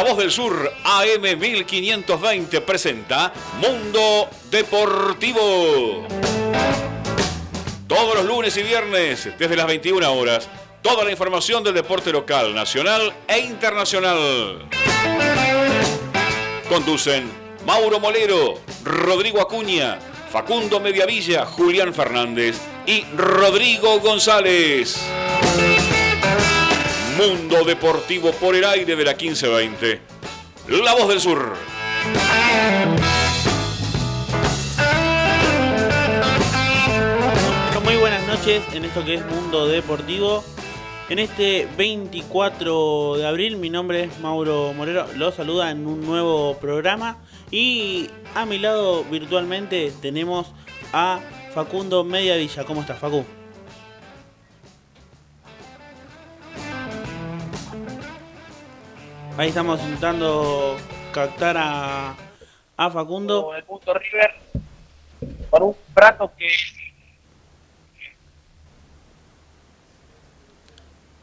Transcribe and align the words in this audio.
La 0.00 0.06
Voz 0.06 0.16
del 0.16 0.30
Sur, 0.30 0.72
AM 0.82 1.38
1520, 1.38 2.62
presenta 2.62 3.34
Mundo 3.60 4.30
Deportivo. 4.50 6.06
Todos 7.86 8.14
los 8.14 8.24
lunes 8.24 8.56
y 8.56 8.62
viernes, 8.62 9.28
desde 9.38 9.56
las 9.56 9.66
21 9.66 10.10
horas, 10.10 10.48
toda 10.80 11.04
la 11.04 11.10
información 11.10 11.62
del 11.62 11.74
deporte 11.74 12.12
local, 12.12 12.54
nacional 12.54 13.12
e 13.28 13.40
internacional. 13.40 14.70
Conducen 16.66 17.30
Mauro 17.66 18.00
Molero, 18.00 18.58
Rodrigo 18.82 19.42
Acuña, 19.42 19.98
Facundo 20.32 20.80
Mediavilla, 20.80 21.44
Julián 21.44 21.92
Fernández 21.92 22.56
y 22.86 23.04
Rodrigo 23.18 24.00
González. 24.00 24.98
Mundo 27.20 27.64
Deportivo 27.64 28.32
por 28.32 28.56
el 28.56 28.64
aire 28.64 28.96
de 28.96 29.04
la 29.04 29.12
1520. 29.12 30.00
La 30.82 30.94
voz 30.94 31.08
del 31.08 31.20
sur. 31.20 31.54
Muy 37.84 37.96
buenas 37.96 38.26
noches 38.26 38.62
en 38.72 38.86
esto 38.86 39.04
que 39.04 39.16
es 39.16 39.26
Mundo 39.26 39.68
Deportivo. 39.68 40.42
En 41.10 41.18
este 41.18 41.68
24 41.76 43.16
de 43.18 43.26
abril, 43.26 43.58
mi 43.58 43.68
nombre 43.68 44.04
es 44.04 44.18
Mauro 44.20 44.72
Morero, 44.72 45.06
lo 45.16 45.30
saluda 45.30 45.70
en 45.70 45.86
un 45.86 46.00
nuevo 46.00 46.56
programa 46.58 47.18
y 47.50 48.08
a 48.34 48.46
mi 48.46 48.58
lado 48.58 49.04
virtualmente 49.04 49.92
tenemos 50.00 50.46
a 50.94 51.20
Facundo 51.52 52.02
Mediavilla. 52.02 52.64
¿Cómo 52.64 52.80
estás, 52.80 52.98
Facu? 52.98 53.26
Ahí 59.40 59.48
estamos 59.48 59.80
intentando 59.80 60.76
captar 61.14 61.56
a, 61.56 62.14
a 62.76 62.90
Facundo. 62.90 63.54
El 63.54 63.64
punto 63.64 63.94
River 63.94 64.34
por 65.48 65.62
un 65.62 65.74
prato 65.94 66.30
que 66.36 66.46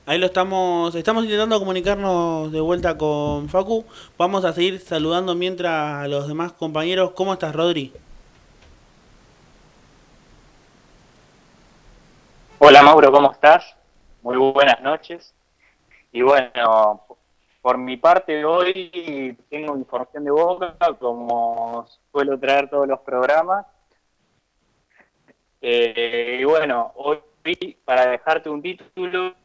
Ahí 0.08 0.18
lo 0.18 0.26
estamos, 0.26 0.96
estamos 0.96 1.26
intentando 1.26 1.60
comunicarnos 1.60 2.52
de 2.52 2.60
vuelta 2.60 2.98
con 2.98 3.50
Facu. 3.50 3.86
Vamos 4.18 4.46
a 4.46 4.54
seguir 4.54 4.80
saludando 4.80 5.36
mientras 5.36 6.04
a 6.04 6.08
los 6.08 6.28
demás 6.28 6.54
compañeros. 6.54 7.12
¿Cómo 7.12 7.34
estás, 7.34 7.56
Rodri? 7.56 7.94
Hola 12.58 12.82
Mauro, 12.82 13.12
¿cómo 13.12 13.32
estás? 13.32 13.76
Muy 14.24 14.38
buenas 14.38 14.82
noches. 14.82 15.36
Y 16.12 16.24
bueno, 16.24 17.04
por 17.68 17.78
mi 17.78 17.98
parte 17.98 18.46
hoy 18.46 19.38
tengo 19.50 19.76
información 19.76 20.24
de 20.24 20.32
Boca, 20.32 20.78
como 20.98 21.86
suelo 22.14 22.40
traer 22.40 22.70
todos 22.70 22.88
los 22.88 23.02
programas. 23.02 23.66
Eh, 25.60 26.38
y 26.40 26.46
bueno, 26.46 26.94
hoy 26.96 27.20
para 27.84 28.12
dejarte 28.12 28.50
un 28.50 28.62
título 28.62 29.36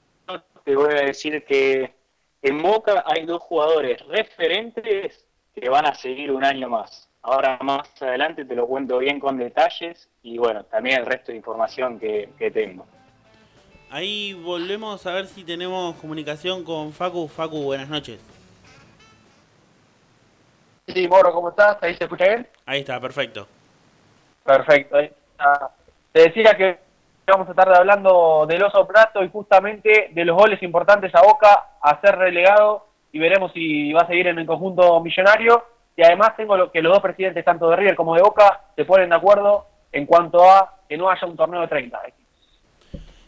te 0.62 0.76
voy 0.76 0.92
a 0.92 1.06
decir 1.06 1.44
que 1.44 1.96
en 2.42 2.62
Boca 2.62 3.02
hay 3.08 3.26
dos 3.26 3.42
jugadores 3.42 4.00
referentes 4.06 5.26
que 5.52 5.68
van 5.68 5.86
a 5.86 5.94
seguir 5.96 6.30
un 6.30 6.44
año 6.44 6.68
más. 6.68 7.10
Ahora 7.22 7.58
más 7.60 7.90
adelante 8.00 8.44
te 8.44 8.54
lo 8.54 8.68
cuento 8.68 8.98
bien 8.98 9.18
con 9.18 9.36
detalles 9.36 10.08
y 10.22 10.38
bueno, 10.38 10.62
también 10.66 11.00
el 11.00 11.06
resto 11.06 11.32
de 11.32 11.38
información 11.38 11.98
que, 11.98 12.52
tengo. 12.54 12.86
Ahí 13.92 14.32
volvemos 14.32 15.06
a 15.06 15.12
ver 15.12 15.26
si 15.26 15.44
tenemos 15.44 15.94
comunicación 15.96 16.64
con 16.64 16.94
Facu. 16.94 17.28
Facu, 17.28 17.62
buenas 17.62 17.90
noches. 17.90 18.18
Sí, 20.86 21.06
Moro, 21.06 21.30
¿cómo 21.30 21.50
estás? 21.50 21.76
¿Ahí 21.82 21.94
se 21.96 22.04
escucha 22.04 22.24
bien? 22.24 22.48
Ahí 22.64 22.80
está, 22.80 22.98
perfecto. 22.98 23.46
Perfecto. 24.44 24.96
Te 26.10 26.22
decía 26.22 26.56
que 26.56 26.78
vamos 27.26 27.46
a 27.48 27.50
estar 27.50 27.68
hablando 27.68 28.46
del 28.48 28.64
Oso 28.64 28.86
Prato 28.86 29.22
y 29.22 29.28
justamente 29.28 30.08
de 30.10 30.24
los 30.24 30.38
goles 30.38 30.62
importantes 30.62 31.14
a 31.14 31.20
Boca 31.20 31.72
a 31.82 32.00
ser 32.00 32.16
relegado 32.16 32.86
y 33.12 33.18
veremos 33.18 33.52
si 33.52 33.92
va 33.92 34.04
a 34.04 34.06
seguir 34.06 34.28
en 34.28 34.38
el 34.38 34.46
conjunto 34.46 35.00
millonario. 35.00 35.66
Y 35.98 36.02
además 36.02 36.34
tengo 36.38 36.56
lo, 36.56 36.72
que 36.72 36.80
los 36.80 36.94
dos 36.94 37.02
presidentes, 37.02 37.44
tanto 37.44 37.68
de 37.68 37.76
River 37.76 37.94
como 37.94 38.14
de 38.14 38.22
Boca, 38.22 38.62
se 38.74 38.86
ponen 38.86 39.10
de 39.10 39.16
acuerdo 39.16 39.66
en 39.92 40.06
cuanto 40.06 40.50
a 40.50 40.78
que 40.88 40.96
no 40.96 41.10
haya 41.10 41.26
un 41.26 41.36
torneo 41.36 41.60
de 41.60 41.68
30 41.68 42.00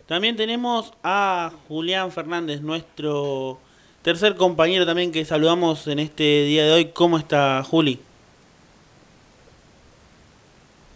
También 0.07 0.37
tenemos 0.37 0.93
a 1.03 1.51
Julián 1.67 2.13
Fernández, 2.13 2.61
nuestro 2.61 3.59
tercer 4.03 4.35
compañero 4.35 4.85
también 4.85 5.11
que 5.11 5.25
saludamos 5.25 5.87
en 5.87 5.99
este 5.99 6.45
día 6.45 6.65
de 6.65 6.73
hoy. 6.73 6.85
¿Cómo 6.93 7.17
está 7.17 7.63
Juli? 7.63 7.99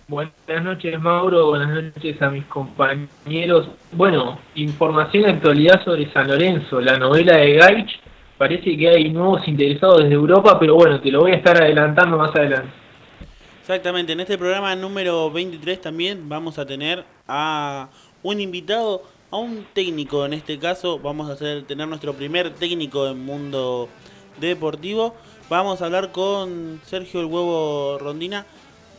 Buenas 0.08 0.62
noches, 0.62 1.00
Mauro. 1.00 1.46
Buenas 1.46 1.84
noches 1.84 2.20
a 2.20 2.28
mis 2.28 2.44
compañeros. 2.46 3.68
Bueno, 3.92 4.38
información 4.56 5.22
de 5.22 5.30
actualidad 5.30 5.82
sobre 5.84 6.12
San 6.12 6.28
Lorenzo, 6.28 6.78
la 6.78 6.98
novela 6.98 7.38
de 7.38 7.54
Gaich. 7.54 8.00
Parece 8.36 8.76
que 8.76 8.90
hay 8.90 9.08
nuevos 9.08 9.48
interesados 9.48 10.02
desde 10.02 10.14
Europa, 10.14 10.58
pero 10.60 10.74
bueno, 10.74 11.00
te 11.00 11.10
lo 11.10 11.20
voy 11.20 11.32
a 11.32 11.36
estar 11.36 11.56
adelantando 11.62 12.18
más 12.18 12.36
adelante. 12.36 12.68
Exactamente, 13.60 14.12
en 14.12 14.20
este 14.20 14.38
programa 14.38 14.74
número 14.74 15.30
23 15.30 15.80
también 15.80 16.26
vamos 16.26 16.58
a 16.58 16.64
tener 16.64 17.04
a 17.26 17.88
un 18.22 18.40
invitado, 18.40 19.02
a 19.30 19.36
un 19.36 19.66
técnico 19.72 20.24
en 20.24 20.32
este 20.32 20.58
caso. 20.58 20.98
Vamos 20.98 21.28
a 21.30 21.34
hacer, 21.34 21.64
tener 21.66 21.88
nuestro 21.88 22.14
primer 22.14 22.54
técnico 22.54 23.06
en 23.08 23.24
mundo 23.24 23.88
deportivo. 24.40 25.14
Vamos 25.48 25.82
a 25.82 25.86
hablar 25.86 26.12
con 26.12 26.80
Sergio 26.84 27.20
el 27.20 27.26
Huevo 27.26 27.98
Rondina 27.98 28.46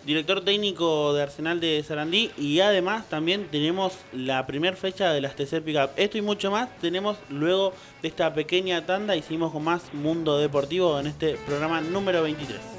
director 0.05 0.43
técnico 0.43 1.13
de 1.13 1.23
Arsenal 1.23 1.59
de 1.59 1.83
Sarandí 1.83 2.31
y 2.37 2.61
además 2.61 3.07
también 3.09 3.47
tenemos 3.51 3.93
la 4.13 4.47
primera 4.47 4.75
fecha 4.75 5.11
de 5.13 5.21
las 5.21 5.35
TC 5.35 5.61
Pickup. 5.61 5.91
Esto 5.97 6.17
y 6.17 6.21
mucho 6.21 6.51
más 6.51 6.69
tenemos 6.79 7.17
luego 7.29 7.73
de 8.01 8.07
esta 8.07 8.33
pequeña 8.33 8.85
tanda 8.85 9.15
seguimos 9.21 9.51
con 9.51 9.63
más 9.63 9.93
Mundo 9.93 10.37
Deportivo 10.37 10.99
en 10.99 11.07
este 11.07 11.35
programa 11.45 11.81
número 11.81 12.23
23. 12.23 12.78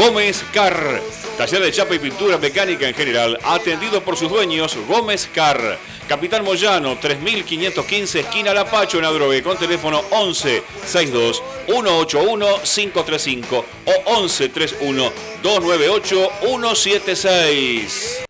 Gómez 0.00 0.42
Car 0.54 1.02
Taller 1.36 1.62
de 1.62 1.72
chapa 1.72 1.94
y 1.94 1.98
pintura 1.98 2.38
mecánica 2.38 2.88
en 2.88 2.94
general, 2.94 3.38
atendido 3.42 4.02
por 4.02 4.16
sus 4.16 4.30
dueños 4.30 4.76
Gómez 4.88 5.28
Car. 5.34 5.78
Capitán 6.08 6.44
Moyano, 6.44 6.98
3515, 6.98 8.20
esquina 8.20 8.52
Lapacho 8.52 8.98
en 8.98 9.04
Adrogué, 9.04 9.42
con 9.42 9.56
teléfono 9.56 10.02
11 10.10 10.62
62 10.84 11.42
181 11.66 12.46
535 12.62 13.64
o 13.86 14.10
11 14.16 14.48
31 14.50 15.12
298 15.42 16.30
176. 16.40 18.29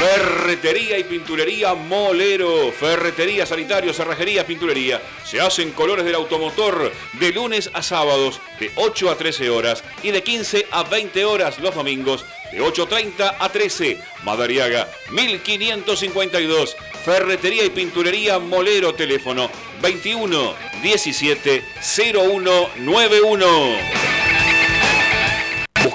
Ferretería 0.00 0.98
y 0.98 1.04
pinturería 1.04 1.74
Molero. 1.74 2.72
Ferretería, 2.72 3.44
sanitario, 3.44 3.92
cerrajería, 3.92 4.46
pinturería. 4.46 5.02
Se 5.26 5.42
hacen 5.42 5.72
colores 5.72 6.06
del 6.06 6.14
automotor 6.14 6.90
de 7.12 7.32
lunes 7.32 7.70
a 7.74 7.82
sábados 7.82 8.40
de 8.58 8.72
8 8.76 9.10
a 9.10 9.18
13 9.18 9.50
horas 9.50 9.84
y 10.02 10.10
de 10.10 10.22
15 10.22 10.68
a 10.70 10.84
20 10.84 11.26
horas 11.26 11.58
los 11.58 11.74
domingos 11.74 12.24
de 12.50 12.62
8.30 12.62 13.36
a 13.38 13.48
13. 13.50 13.98
Madariaga 14.24 14.88
1552. 15.10 16.78
Ferretería 17.04 17.66
y 17.66 17.68
pinturería 17.68 18.38
Molero. 18.38 18.94
Teléfono 18.94 19.50
21 19.82 20.54
17 20.82 21.62
0191. 21.82 24.29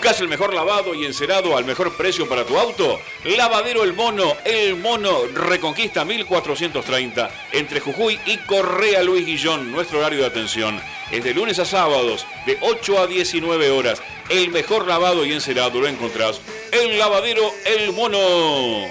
¿Buscas 0.05 0.21
el 0.21 0.27
mejor 0.27 0.53
lavado 0.53 0.93
y 0.93 1.03
encerado 1.03 1.57
al 1.57 1.65
mejor 1.65 1.97
precio 1.97 2.29
para 2.29 2.45
tu 2.45 2.59
auto? 2.59 3.01
Lavadero 3.23 3.83
El 3.83 3.93
Mono, 3.93 4.37
El 4.45 4.75
Mono 4.75 5.25
Reconquista 5.33 6.05
1430 6.05 7.31
entre 7.53 7.79
Jujuy 7.79 8.19
y 8.27 8.37
Correa 8.37 9.01
Luis 9.01 9.25
Guillón. 9.25 9.71
Nuestro 9.71 9.97
horario 9.97 10.19
de 10.19 10.27
atención 10.27 10.79
es 11.09 11.23
de 11.23 11.33
lunes 11.33 11.57
a 11.57 11.65
sábados 11.65 12.27
de 12.45 12.55
8 12.61 12.99
a 12.99 13.07
19 13.07 13.71
horas. 13.71 13.99
El 14.29 14.51
mejor 14.51 14.85
lavado 14.85 15.25
y 15.25 15.33
encerado 15.33 15.81
lo 15.81 15.87
encontrás 15.87 16.39
en 16.71 16.99
Lavadero 16.99 17.51
El 17.65 17.91
Mono. 17.91 18.85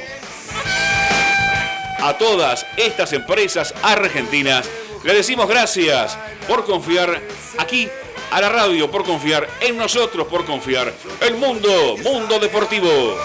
A 2.00 2.18
todas 2.18 2.66
estas 2.76 3.12
empresas 3.12 3.72
argentinas 3.84 4.68
le 5.04 5.14
decimos 5.14 5.46
gracias 5.46 6.18
por 6.48 6.64
confiar 6.64 7.22
aquí 7.58 7.88
a 8.30 8.40
la 8.40 8.48
radio 8.48 8.90
por 8.90 9.04
confiar, 9.04 9.48
en 9.60 9.76
nosotros 9.76 10.26
por 10.26 10.44
confiar. 10.44 10.92
El 11.20 11.36
mundo, 11.36 11.96
mundo 12.02 12.38
deportivo. 12.38 13.16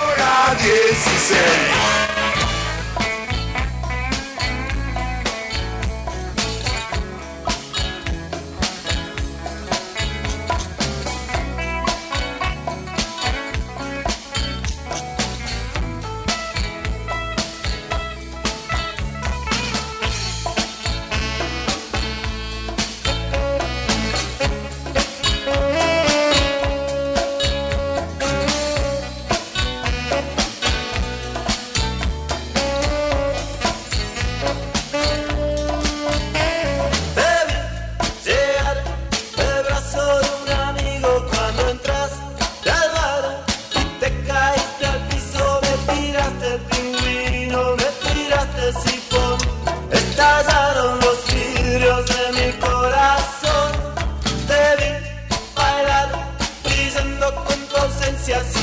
se 58.30 58.34
assim 58.34 58.58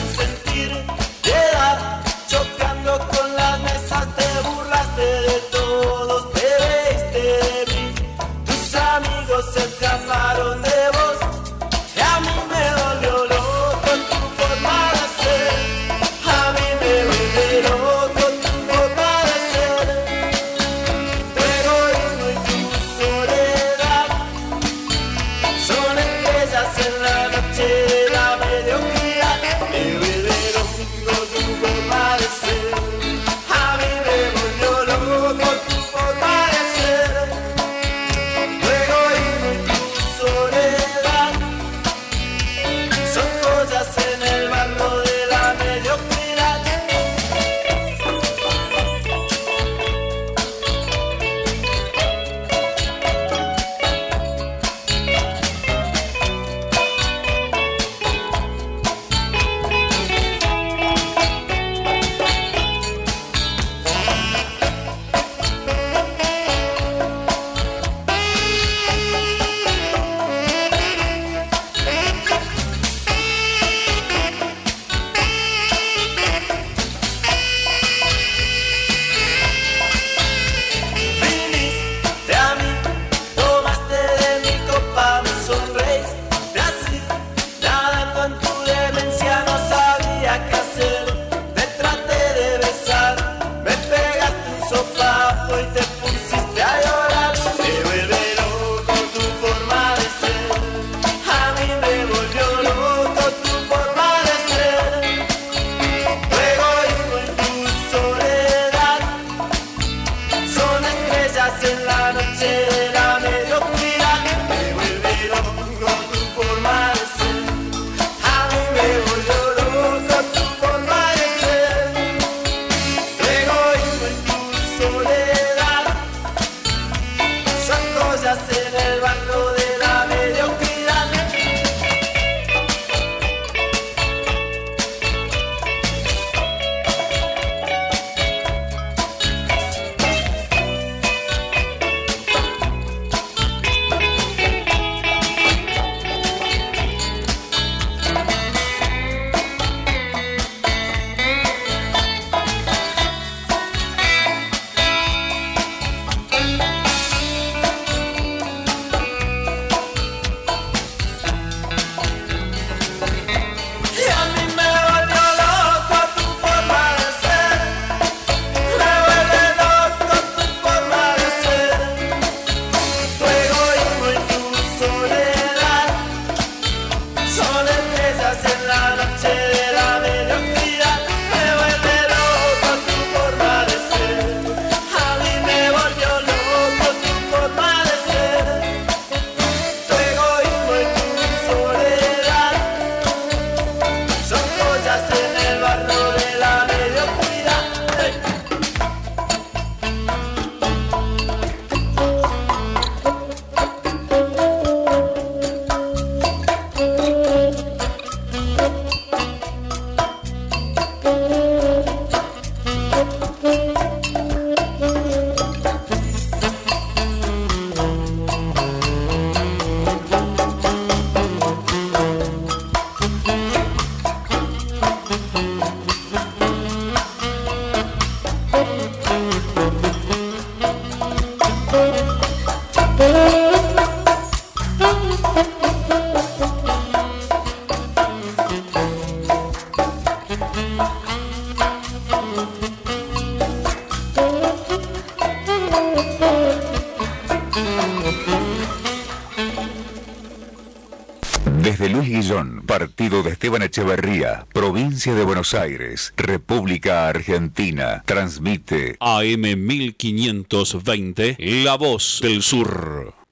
Buenos 255.37 255.53
Aires, 255.53 256.15
República 256.17 257.09
Argentina, 257.09 258.03
transmite 258.07 258.97
AM 259.01 259.43
1520, 259.43 261.37
La 261.63 261.77
Voz 261.77 262.21
del 262.23 262.43
Sur. 262.43 263.26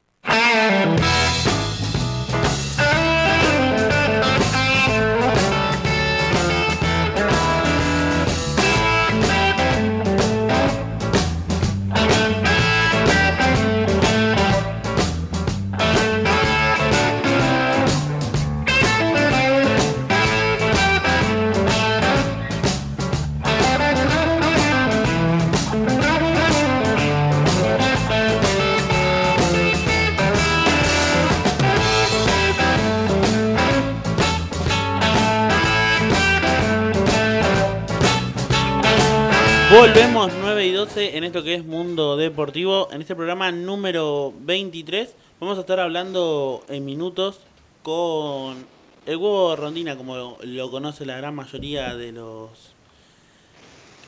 Volvemos 39.85 40.33
9 40.41 40.67
y 40.67 40.73
12 40.73 41.19
en 41.19 41.25
esto 41.25 41.45
que 41.45 41.57
es 41.57 41.62
Mundo 41.62 42.17
Deportivo. 42.17 42.88
En 42.91 43.03
este 43.03 43.14
programa 43.14 43.53
número 43.53 44.33
23 44.41 45.14
vamos 45.38 45.59
a 45.59 45.61
estar 45.61 45.79
hablando 45.79 46.64
en 46.71 46.87
minutos 46.87 47.41
con 47.83 48.64
el 49.05 49.17
huevo 49.19 49.55
rondina, 49.57 49.95
como 49.95 50.38
lo 50.41 50.71
conoce 50.71 51.05
la 51.05 51.19
gran 51.19 51.35
mayoría 51.35 51.95
de 51.97 52.12
los 52.12 52.49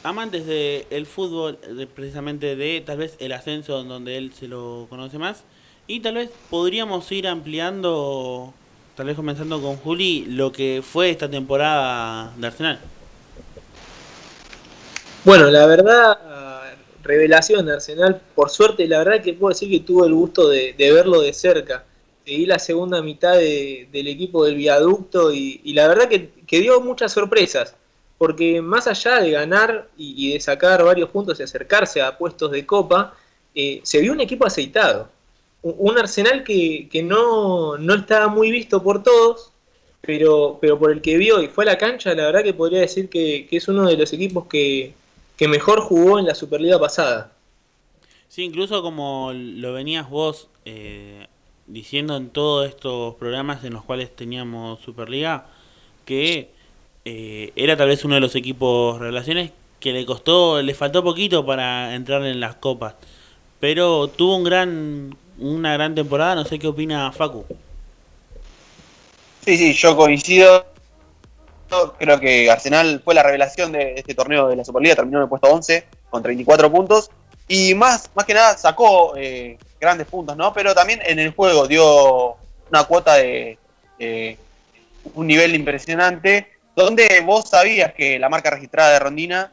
amantes 0.03 0.47
del 0.47 1.05
fútbol, 1.05 1.59
precisamente 1.95 2.57
de 2.57 2.81
tal 2.81 2.97
vez 2.97 3.15
el 3.19 3.33
ascenso 3.33 3.85
donde 3.85 4.17
él 4.17 4.33
se 4.33 4.49
lo 4.49 4.87
conoce 4.89 5.19
más. 5.19 5.45
Y 5.87 6.01
tal 6.01 6.15
vez 6.15 6.31
podríamos 6.49 7.13
ir 7.13 7.29
ampliando, 7.29 8.55
tal 8.95 9.09
vez 9.09 9.17
comenzando 9.17 9.61
con 9.61 9.77
Juli, 9.77 10.25
lo 10.25 10.53
que 10.53 10.83
fue 10.83 11.11
esta 11.11 11.29
temporada 11.29 12.33
de 12.39 12.47
Arsenal. 12.47 12.81
Bueno, 15.27 15.51
la 15.51 15.67
verdad, 15.67 16.21
revelación 17.03 17.67
de 17.67 17.73
Arsenal, 17.73 18.23
por 18.37 18.49
suerte, 18.49 18.87
la 18.87 18.99
verdad 18.99 19.25
que 19.25 19.35
puedo 19.35 19.53
decir 19.53 19.69
que 19.69 19.81
tuve 19.85 20.07
el 20.07 20.15
gusto 20.15 20.49
de, 20.49 20.73
verlo 20.79 21.21
de 21.21 21.33
cerca. 21.33 21.85
Seguí 22.25 22.47
la 22.47 22.61
segunda 22.61 23.03
mitad 23.03 23.35
del 23.35 24.07
equipo 24.07 24.45
del 24.45 24.55
viaducto 24.55 25.33
y, 25.33 25.73
la 25.73 25.89
verdad 25.89 26.09
que, 26.09 26.61
dio 26.61 26.81
muchas 26.81 27.11
sorpresas, 27.11 27.75
porque 28.19 28.63
más 28.63 28.87
allá 28.87 29.19
de 29.21 29.33
ganar 29.33 29.89
y, 29.97 30.33
de 30.33 30.39
sacar 30.39 30.85
varios 30.85 31.11
puntos 31.11 31.41
y 31.41 31.43
acercarse 31.43 32.01
a 32.01 32.17
puestos 32.17 32.53
de 32.53 32.65
copa, 32.65 33.17
eh, 33.53 33.81
se 33.83 33.99
vio 33.99 34.13
un 34.13 34.21
equipo 34.21 34.47
aceitado. 34.47 35.09
Un, 35.61 35.99
Arsenal 35.99 36.45
que, 36.45 37.03
no, 37.03 37.77
no 37.79 37.95
estaba 37.95 38.29
muy 38.29 38.53
visto 38.53 38.81
por 38.81 39.03
todos, 39.03 39.51
pero, 40.03 40.59
pero 40.61 40.79
por 40.79 40.93
el 40.93 41.01
que 41.03 41.17
vio 41.17 41.43
y 41.43 41.49
fue 41.49 41.65
a 41.65 41.73
la 41.73 41.79
cancha, 41.79 42.15
la 42.15 42.27
verdad 42.27 42.45
que 42.45 42.55
podría 42.55 42.79
decir 42.79 43.09
que 43.09 43.49
es 43.51 43.67
uno 43.67 43.89
de 43.89 43.97
los 43.97 44.13
equipos 44.13 44.47
que, 44.47 44.95
que 45.37 45.49
mejor 45.49 45.81
jugó 45.81 46.19
en 46.19 46.27
la 46.27 46.35
Superliga 46.35 46.79
pasada. 46.79 47.33
Sí, 48.29 48.43
incluso 48.43 48.83
como 48.83 49.33
lo 49.35 49.73
venías 49.73 50.09
vos 50.11 50.49
eh, 50.65 51.27
diciendo 51.67 52.17
en 52.17 52.31
todos 52.31 52.69
estos 52.69 53.15
programas 53.17 53.65
en 53.65 53.75
los 53.75 53.85
cuales 53.85 54.15
teníamos 54.15 54.81
Superliga, 54.81 55.47
que 56.05 56.51
eh, 57.05 57.53
era 57.57 57.77
tal 57.77 57.89
vez 57.89 58.05
uno 58.05 58.17
de 58.17 58.21
los 58.21 58.35
equipos 58.35 58.99
relaciones 58.99 59.53
que 59.81 59.93
le 59.93 60.07
costó, 60.07 60.63
le 60.63 60.75
faltó 60.75 61.05
poquito 61.05 61.45
para 61.45 61.95
entrar 61.95 62.25
en 62.25 62.41
las 62.41 62.57
copas, 62.57 62.95
pero 63.61 64.09
tuvo 64.09 64.37
un 64.37 64.45
gran, 64.45 65.17
una 65.39 65.73
gran 65.75 65.95
temporada, 65.95 66.35
no 66.35 66.45
sé 66.45 66.59
qué 66.59 66.67
opina 66.67 67.13
Facu. 67.13 67.45
Sí, 69.45 69.57
sí, 69.57 69.73
yo 69.75 69.97
coincido 69.97 70.67
Creo 71.99 72.21
que 72.21 72.51
Arsenal 72.51 73.01
fue 73.05 73.15
la 73.15 73.23
revelación 73.23 73.73
de 73.73 73.95
este 73.97 74.15
torneo 74.15 74.49
de 74.49 74.57
la 74.57 74.65
Superliga, 74.65 74.97
terminó 74.97 75.19
en 75.19 75.25
el 75.25 75.29
puesto 75.29 75.49
11 75.49 75.85
con 76.11 76.23
34 76.23 76.71
puntos. 76.71 77.11
Y 77.49 77.75
más, 77.75 78.11
más 78.15 78.25
que 78.25 78.35
nada 78.35 78.57
sacó 78.57 79.15
eh, 79.17 79.59
grandes 79.81 80.07
puntos, 80.07 80.37
¿no? 80.37 80.53
Pero 80.53 80.75
también 80.75 81.01
en 81.05 81.19
el 81.19 81.31
juego 81.31 81.67
dio 81.67 82.37
una 82.71 82.85
cuota 82.85 83.15
de 83.15 83.59
un 85.15 85.27
nivel 85.27 85.55
impresionante, 85.55 86.49
donde 86.75 87.21
vos 87.25 87.49
sabías 87.49 87.95
que 87.95 88.19
la 88.19 88.29
marca 88.29 88.51
registrada 88.51 88.93
de 88.93 88.99
Rondina 88.99 89.53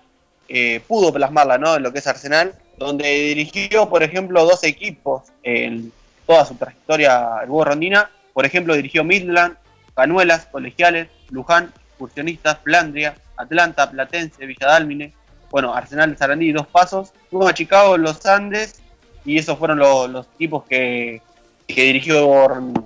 eh, 0.50 0.82
pudo 0.88 1.14
plasmarla, 1.14 1.58
¿no? 1.58 1.76
En 1.76 1.84
lo 1.84 1.94
que 1.94 2.00
es 2.00 2.08
Arsenal, 2.08 2.54
donde 2.78 3.08
dirigió, 3.08 3.90
por 3.90 4.04
ejemplo, 4.04 4.44
dos 4.46 4.64
equipos 4.64 5.24
en 5.44 5.92
toda 6.26 6.46
su 6.46 6.56
trayectoria 6.56 7.40
el 7.44 7.50
Hugo 7.50 7.66
Rondina. 7.66 8.12
Por 8.34 8.46
ejemplo, 8.46 8.76
dirigió 8.76 9.04
Midland, 9.04 9.58
Canuelas, 9.96 10.48
Colegiales, 10.48 11.08
Luján 11.30 11.74
Flandria, 12.64 13.16
Atlanta, 13.38 13.90
Platense, 13.90 14.46
Villadalmine, 14.46 15.14
bueno, 15.52 15.74
Arsenal 15.74 16.18
Sarandí, 16.18 16.52
dos 16.52 16.68
pasos, 16.68 17.14
luego 17.32 17.48
a 17.48 17.54
Chicago, 17.54 17.98
los 17.98 18.26
Andes, 18.26 18.82
y 19.26 19.38
esos 19.38 19.58
fueron 19.58 19.80
los 19.80 20.26
equipos 20.36 20.64
que, 20.66 21.22
dirigió 21.68 22.48
Rondina. 22.48 22.84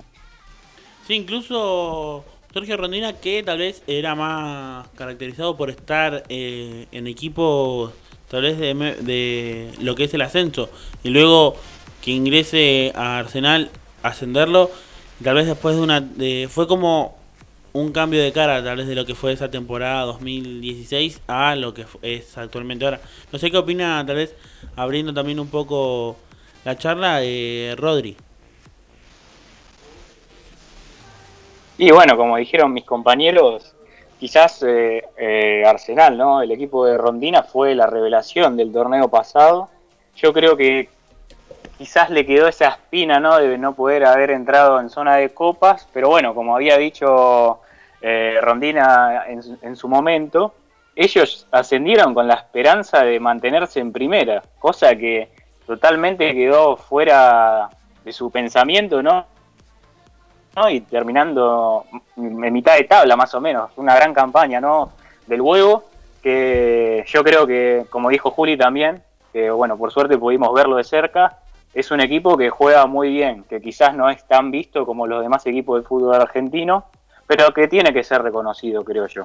Sí, 1.06 1.14
incluso 1.14 2.24
Sergio 2.52 2.76
Rondina, 2.76 3.14
que 3.14 3.42
tal 3.42 3.58
vez 3.58 3.82
era 3.86 4.14
más 4.14 4.86
caracterizado 4.96 5.56
por 5.56 5.70
estar 5.70 6.24
eh, 6.28 6.86
en 6.92 7.06
equipos 7.06 7.92
tal 8.28 8.42
vez 8.42 8.58
de, 8.58 8.74
de, 8.74 9.72
lo 9.80 9.94
que 9.94 10.04
es 10.04 10.12
el 10.12 10.20
ascenso, 10.20 10.68
y 11.02 11.08
luego 11.08 11.56
que 12.02 12.10
ingrese 12.10 12.92
a 12.94 13.18
Arsenal, 13.18 13.70
ascenderlo, 14.02 14.70
tal 15.22 15.36
vez 15.36 15.46
después 15.46 15.76
de 15.76 15.82
una... 15.82 16.06
Fue 16.48 16.68
como 16.68 17.17
un 17.72 17.92
cambio 17.92 18.22
de 18.22 18.32
cara 18.32 18.62
tal 18.62 18.78
vez 18.78 18.86
de 18.86 18.94
lo 18.94 19.04
que 19.04 19.14
fue 19.14 19.32
esa 19.32 19.50
temporada 19.50 20.02
2016 20.02 21.22
a 21.26 21.54
lo 21.54 21.74
que 21.74 21.86
es 22.02 22.36
actualmente 22.38 22.84
ahora. 22.84 23.00
No 23.32 23.38
sé 23.38 23.50
qué 23.50 23.58
opina, 23.58 24.04
tal 24.06 24.16
vez 24.16 24.34
abriendo 24.76 25.12
también 25.12 25.40
un 25.40 25.48
poco 25.48 26.16
la 26.64 26.76
charla, 26.76 27.20
eh, 27.22 27.74
Rodri. 27.76 28.16
Y 31.78 31.90
bueno, 31.92 32.16
como 32.16 32.36
dijeron 32.36 32.72
mis 32.72 32.84
compañeros, 32.84 33.74
quizás 34.18 34.62
eh, 34.64 35.04
eh, 35.16 35.62
Arsenal, 35.64 36.18
¿no? 36.18 36.42
El 36.42 36.50
equipo 36.50 36.84
de 36.84 36.98
Rondina 36.98 37.44
fue 37.44 37.74
la 37.74 37.86
revelación 37.86 38.56
del 38.56 38.72
torneo 38.72 39.08
pasado. 39.08 39.68
Yo 40.16 40.32
creo 40.32 40.56
que 40.56 40.88
quizás 41.78 42.10
le 42.10 42.26
quedó 42.26 42.48
esa 42.48 42.70
espina, 42.70 43.20
¿no? 43.20 43.38
De 43.38 43.56
no 43.56 43.72
poder 43.72 44.04
haber 44.04 44.32
entrado 44.32 44.80
en 44.80 44.90
zona 44.90 45.16
de 45.16 45.30
copas, 45.30 45.88
pero 45.92 46.08
bueno, 46.08 46.34
como 46.34 46.56
había 46.56 46.76
dicho 46.76 47.60
eh, 48.02 48.38
Rondina 48.42 49.24
en, 49.28 49.76
su 49.76 49.88
momento, 49.88 50.54
ellos 50.96 51.46
ascendieron 51.52 52.12
con 52.14 52.26
la 52.26 52.34
esperanza 52.34 53.04
de 53.04 53.20
mantenerse 53.20 53.78
en 53.78 53.92
primera, 53.92 54.42
cosa 54.58 54.96
que 54.96 55.28
totalmente 55.66 56.34
quedó 56.34 56.76
fuera 56.76 57.70
de 58.04 58.12
su 58.12 58.30
pensamiento, 58.30 59.00
¿no? 59.00 59.24
Y 60.68 60.80
terminando 60.80 61.84
en 62.16 62.52
mitad 62.52 62.76
de 62.76 62.84
tabla, 62.84 63.14
más 63.14 63.32
o 63.34 63.40
menos, 63.40 63.70
una 63.76 63.94
gran 63.94 64.12
campaña, 64.12 64.60
¿no? 64.60 64.90
Del 65.28 65.40
huevo, 65.40 65.84
que 66.20 67.04
yo 67.06 67.22
creo 67.22 67.46
que, 67.46 67.86
como 67.90 68.08
dijo 68.08 68.32
Juli 68.32 68.56
también, 68.56 69.00
que 69.32 69.52
bueno, 69.52 69.76
por 69.76 69.92
suerte 69.92 70.18
pudimos 70.18 70.52
verlo 70.52 70.74
de 70.74 70.82
cerca, 70.82 71.38
es 71.78 71.92
un 71.92 72.00
equipo 72.00 72.36
que 72.36 72.50
juega 72.50 72.86
muy 72.86 73.08
bien, 73.10 73.44
que 73.44 73.60
quizás 73.60 73.94
no 73.94 74.10
es 74.10 74.26
tan 74.26 74.50
visto 74.50 74.84
como 74.84 75.06
los 75.06 75.22
demás 75.22 75.46
equipos 75.46 75.78
del 75.78 75.86
fútbol 75.86 76.16
argentino, 76.16 76.86
pero 77.28 77.54
que 77.54 77.68
tiene 77.68 77.92
que 77.92 78.02
ser 78.02 78.20
reconocido, 78.20 78.82
creo 78.82 79.06
yo. 79.06 79.24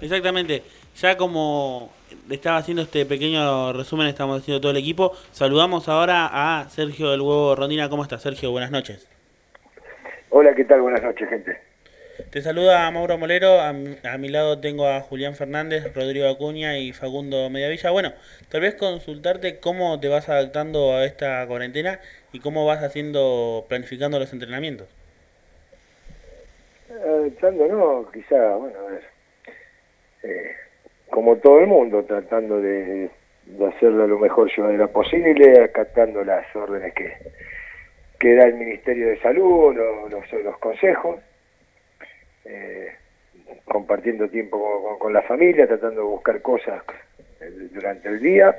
Exactamente. 0.00 0.62
Ya 0.96 1.18
como 1.18 1.90
estaba 2.30 2.56
haciendo 2.56 2.82
este 2.82 3.04
pequeño 3.04 3.74
resumen, 3.74 4.06
estamos 4.06 4.40
haciendo 4.40 4.58
todo 4.58 4.72
el 4.72 4.78
equipo. 4.78 5.12
Saludamos 5.32 5.86
ahora 5.90 6.30
a 6.32 6.66
Sergio 6.70 7.10
del 7.10 7.20
Huevo 7.20 7.56
Rondina. 7.56 7.90
¿Cómo 7.90 8.02
estás, 8.02 8.22
Sergio? 8.22 8.50
Buenas 8.52 8.70
noches. 8.70 9.06
Hola, 10.30 10.54
¿qué 10.54 10.64
tal? 10.64 10.80
Buenas 10.80 11.02
noches, 11.02 11.28
gente. 11.28 11.71
Te 12.30 12.42
saluda 12.42 12.90
Mauro 12.90 13.16
Molero, 13.16 13.60
a, 13.60 13.72
mi 13.72 14.28
lado 14.28 14.60
tengo 14.60 14.86
a 14.86 15.00
Julián 15.00 15.34
Fernández, 15.34 15.94
Rodrigo 15.94 16.28
Acuña 16.28 16.76
y 16.76 16.92
Facundo 16.92 17.48
Mediavilla. 17.48 17.90
Bueno, 17.90 18.12
tal 18.50 18.60
vez 18.60 18.74
consultarte 18.74 19.60
cómo 19.60 19.98
te 19.98 20.08
vas 20.08 20.28
adaptando 20.28 20.92
a 20.92 21.06
esta 21.06 21.46
cuarentena 21.46 22.00
y 22.32 22.40
cómo 22.40 22.66
vas 22.66 22.82
haciendo, 22.82 23.64
planificando 23.66 24.18
los 24.18 24.30
entrenamientos. 24.32 24.88
Adaptando, 26.90 27.66
no, 27.68 28.10
quizá, 28.12 28.56
bueno, 28.56 28.78
eh, 30.22 30.52
como 31.08 31.36
todo 31.36 31.60
el 31.60 31.66
mundo, 31.66 32.04
tratando 32.04 32.60
de, 32.60 33.10
hacerlo 33.74 34.06
lo 34.06 34.18
mejor 34.18 34.50
llevadera 34.54 34.86
posible, 34.88 35.62
acatando 35.64 36.22
las 36.24 36.44
órdenes 36.54 36.92
que, 36.92 37.10
que 38.18 38.34
da 38.34 38.44
el 38.44 38.54
Ministerio 38.54 39.08
de 39.08 39.20
Salud, 39.20 39.74
los, 39.74 40.32
los 40.44 40.58
consejos 40.58 41.20
eh, 42.44 42.92
compartiendo 43.64 44.28
tiempo 44.28 44.98
con, 44.98 45.12
la 45.12 45.22
familia, 45.22 45.66
tratando 45.66 46.00
de 46.00 46.06
buscar 46.06 46.40
cosas 46.42 46.82
eh, 47.40 47.50
durante 47.72 48.08
el 48.08 48.20
día. 48.20 48.56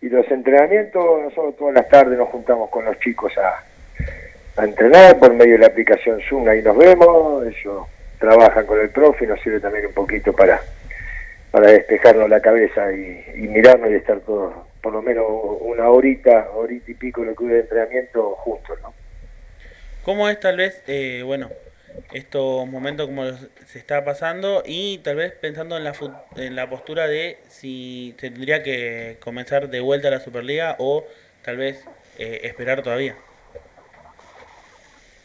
Y 0.00 0.08
los 0.08 0.30
entrenamientos, 0.30 1.22
nosotros 1.22 1.56
todas 1.56 1.74
las 1.74 1.88
tardes 1.88 2.18
nos 2.18 2.28
juntamos 2.28 2.70
con 2.70 2.84
los 2.84 2.98
chicos 3.00 3.32
a, 3.38 3.64
entrenar 4.62 5.18
por 5.18 5.34
medio 5.34 5.52
de 5.52 5.58
la 5.58 5.66
aplicación 5.66 6.18
Zoom, 6.28 6.48
ahí 6.48 6.62
nos 6.62 6.78
vemos, 6.78 7.46
ellos 7.46 7.86
trabajan 8.18 8.64
con 8.64 8.80
el 8.80 8.88
profe 8.88 9.24
y 9.24 9.28
nos 9.28 9.38
sirve 9.42 9.60
también 9.60 9.84
un 9.84 9.92
poquito 9.92 10.32
para, 10.32 10.58
para 11.50 11.66
despejarnos 11.72 12.30
la 12.30 12.40
cabeza 12.40 12.90
y, 12.90 13.22
y 13.34 13.48
mirarnos 13.48 13.90
y 13.90 13.94
estar 13.96 14.20
todos, 14.20 14.54
por 14.80 14.94
lo 14.94 15.02
menos 15.02 15.26
una 15.60 15.90
horita, 15.90 16.48
horita 16.54 16.90
y 16.90 16.94
pico 16.94 17.22
lo 17.22 17.34
que 17.34 17.44
hubo 17.44 17.52
de 17.52 17.60
entrenamiento 17.60 18.30
juntos, 18.36 18.78
¿no? 18.80 18.94
¿Cómo 20.06 20.28
es 20.28 20.38
tal 20.38 20.56
vez, 20.56 20.84
eh, 20.86 21.22
bueno, 21.24 21.50
estos 22.12 22.66
momentos 22.66 23.06
como 23.06 23.24
se 23.66 23.78
está 23.78 24.04
pasando 24.04 24.62
y 24.64 24.98
tal 24.98 25.16
vez 25.16 25.32
pensando 25.32 25.76
en 25.76 25.84
la, 25.84 25.94
en 26.36 26.56
la 26.56 26.68
postura 26.68 27.06
de 27.06 27.38
si 27.48 28.14
se 28.18 28.30
tendría 28.30 28.62
que 28.62 29.18
comenzar 29.20 29.68
de 29.68 29.80
vuelta 29.80 30.10
la 30.10 30.20
Superliga 30.20 30.76
o 30.78 31.04
tal 31.44 31.56
vez 31.56 31.84
eh, 32.18 32.40
esperar 32.44 32.82
todavía? 32.82 33.16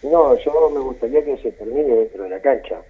No, 0.03 0.35
yo 0.37 0.69
me 0.71 0.79
gustaría 0.79 1.23
que 1.23 1.37
se 1.37 1.51
termine 1.51 1.95
dentro 1.95 2.23
de 2.23 2.29
la 2.29 2.39
cancha. 2.39 2.81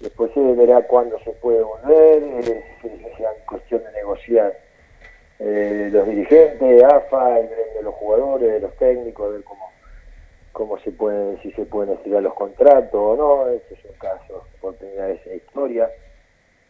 Después 0.00 0.30
se 0.34 0.40
verá 0.40 0.82
cuándo 0.82 1.18
se 1.20 1.30
puede 1.32 1.62
volver, 1.62 2.22
eh, 2.22 2.64
si 2.82 2.88
es 2.88 3.44
cuestión 3.46 3.82
de 3.84 3.92
negociar 3.92 4.52
eh, 5.38 5.88
los 5.92 6.06
dirigentes, 6.06 6.82
AFA, 6.82 7.38
el 7.38 7.48
gremio 7.48 7.74
de 7.74 7.82
los 7.82 7.94
jugadores, 7.94 8.62
los 8.62 8.76
técnicos, 8.76 9.32
ver 9.32 9.44
cómo 9.44 9.70
cómo 10.56 10.78
se 10.80 10.90
pueden, 10.90 11.38
si 11.42 11.52
se 11.52 11.66
pueden 11.66 11.92
estirar 11.92 12.22
los 12.22 12.32
contratos 12.32 12.94
o 12.94 13.14
no, 13.14 13.48
este 13.50 13.74
es 13.74 13.84
un 13.84 13.96
caso, 13.98 14.46
por 14.58 14.74
primera 14.76 15.08
vez 15.08 15.20
en 15.26 15.36
historia. 15.36 15.90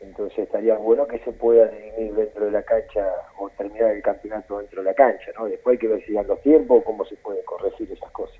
Entonces 0.01 0.41
estaría 0.41 0.75
bueno 0.75 1.07
que 1.07 1.21
se 1.21 1.31
pueda 1.31 1.69
dirimir 1.69 2.13
dentro 2.15 2.47
de 2.47 2.51
la 2.51 2.65
cancha 2.65 3.07
o 3.39 3.49
terminar 3.51 3.93
el 3.93 4.03
campeonato 4.03 4.59
dentro 4.59 4.83
de 4.83 4.91
la 4.91 4.95
cancha, 4.95 5.31
¿no? 5.39 5.47
Después 5.47 5.75
hay 5.75 5.79
que 5.79 5.87
ver 5.87 6.05
si 6.05 6.15
dan 6.15 6.27
los 6.27 6.43
tiempos, 6.43 6.83
cómo 6.85 7.05
se 7.05 7.15
puede 7.15 7.45
corregir 7.45 7.91
esas 7.93 8.11
cosas. 8.11 8.37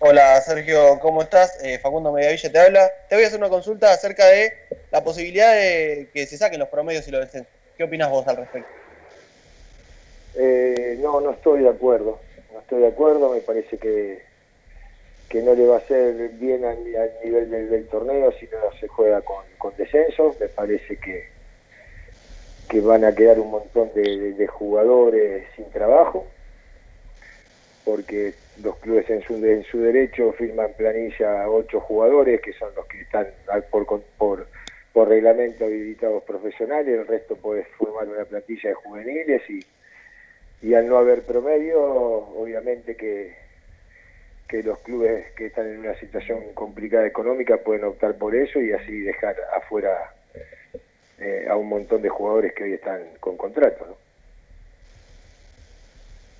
Hola 0.00 0.40
Sergio, 0.40 0.98
¿cómo 1.00 1.22
estás? 1.22 1.56
Eh, 1.62 1.78
Facundo 1.78 2.10
Mediavilla 2.10 2.50
te 2.50 2.58
habla. 2.58 2.90
Te 3.08 3.14
voy 3.14 3.22
a 3.24 3.28
hacer 3.28 3.38
una 3.38 3.50
consulta 3.50 3.92
acerca 3.92 4.26
de 4.26 4.52
la 4.90 5.04
posibilidad 5.04 5.54
de 5.54 6.08
que 6.12 6.26
se 6.26 6.36
saquen 6.36 6.58
los 6.58 6.68
promedios 6.70 7.06
y 7.06 7.12
los 7.12 7.20
descensos. 7.20 7.52
¿Qué 7.76 7.84
opinas 7.84 8.10
vos 8.10 8.26
al 8.26 8.36
respecto? 8.36 8.68
Eh, 10.34 10.98
no, 11.00 11.20
no 11.20 11.30
estoy 11.30 11.62
de 11.62 11.68
acuerdo 11.68 12.18
estoy 12.64 12.80
de 12.80 12.88
acuerdo, 12.88 13.30
me 13.30 13.40
parece 13.40 13.76
que, 13.76 14.22
que 15.28 15.42
no 15.42 15.54
le 15.54 15.66
va 15.66 15.76
a 15.76 15.78
hacer 15.78 16.30
bien 16.30 16.64
al, 16.64 16.82
nivel 17.22 17.50
del, 17.50 17.86
torneo 17.88 18.32
si 18.32 18.46
no 18.46 18.72
se 18.80 18.88
juega 18.88 19.20
con, 19.20 19.44
con 19.58 19.76
descensos, 19.76 20.40
me 20.40 20.48
parece 20.48 20.96
que, 20.96 21.28
que 22.70 22.80
van 22.80 23.04
a 23.04 23.14
quedar 23.14 23.38
un 23.38 23.50
montón 23.50 23.90
de, 23.94 24.46
jugadores 24.46 25.46
sin 25.56 25.70
trabajo, 25.70 26.26
porque 27.84 28.32
los 28.62 28.76
clubes 28.78 29.10
en 29.10 29.22
su, 29.22 29.34
en 29.44 29.62
su 29.64 29.80
derecho 29.80 30.32
firman 30.32 30.72
planilla 30.74 31.42
a 31.42 31.50
ocho 31.50 31.80
jugadores, 31.80 32.40
que 32.40 32.54
son 32.54 32.74
los 32.74 32.86
que 32.86 33.02
están 33.02 33.26
por, 33.70 33.86
por, 34.16 34.46
por 34.92 35.08
reglamento 35.08 35.66
habilitados 35.66 36.22
profesionales, 36.22 36.98
el 36.98 37.06
resto 37.06 37.36
puede 37.36 37.64
formar 37.76 38.08
una 38.08 38.24
plantilla 38.24 38.70
de 38.70 38.74
juveniles 38.74 39.42
y 39.50 39.60
y 40.64 40.72
al 40.72 40.88
no 40.88 40.96
haber 40.96 41.24
promedio, 41.24 41.78
obviamente 41.78 42.96
que, 42.96 43.36
que 44.48 44.62
los 44.62 44.78
clubes 44.78 45.30
que 45.36 45.46
están 45.46 45.66
en 45.66 45.80
una 45.80 45.94
situación 46.00 46.54
complicada 46.54 47.06
económica 47.06 47.58
pueden 47.58 47.84
optar 47.84 48.14
por 48.14 48.34
eso 48.34 48.62
y 48.62 48.72
así 48.72 49.00
dejar 49.00 49.36
afuera 49.54 50.14
eh, 51.18 51.46
a 51.50 51.56
un 51.56 51.68
montón 51.68 52.00
de 52.00 52.08
jugadores 52.08 52.54
que 52.54 52.64
hoy 52.64 52.72
están 52.72 53.02
con 53.20 53.36
contrato. 53.36 53.98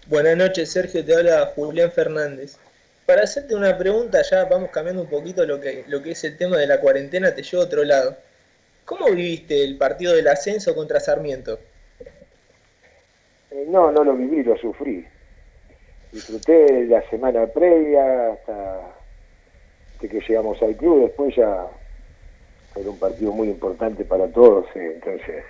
Buenas 0.07 0.39
noches, 0.39 0.73
Sergio, 0.73 1.05
te 1.05 1.15
habla 1.15 1.53
Julián 1.55 1.93
Fernández. 1.93 2.57
Para 3.05 3.25
hacerte 3.25 3.55
una 3.55 3.77
pregunta, 3.77 4.23
ya 4.23 4.47
vamos 4.47 4.71
cambiando 4.71 5.03
un 5.03 5.11
poquito 5.11 5.45
lo 5.45 5.61
que, 5.61 5.85
lo 5.87 6.03
que 6.03 6.13
es 6.13 6.25
el 6.25 6.39
tema 6.39 6.57
de 6.57 6.67
la 6.67 6.81
cuarentena, 6.81 7.35
te 7.35 7.43
llevo 7.43 7.63
a 7.63 7.67
otro 7.67 7.85
lado. 7.85 8.17
¿Cómo 8.87 9.11
viviste 9.11 9.63
el 9.63 9.77
partido 9.77 10.15
del 10.15 10.29
ascenso 10.29 10.75
contra 10.75 10.99
Sarmiento? 10.99 11.59
Eh, 13.55 13.67
no, 13.69 13.93
no 13.93 14.03
lo 14.03 14.15
viví, 14.15 14.43
lo 14.43 14.57
sufrí. 14.57 15.07
Disfruté 16.11 16.87
la 16.87 17.03
semana 17.09 17.47
previa 17.47 18.33
hasta 18.33 18.97
que 20.01 20.21
llegamos 20.21 20.61
al 20.61 20.77
club, 20.77 21.03
después 21.03 21.35
ya 21.37 21.67
era 22.75 22.91
un 22.91 22.99
partido 22.99 23.33
muy 23.33 23.49
importante 23.49 24.05
para 24.05 24.29
todos, 24.29 24.67
eh, 24.75 24.93
entonces, 24.97 25.45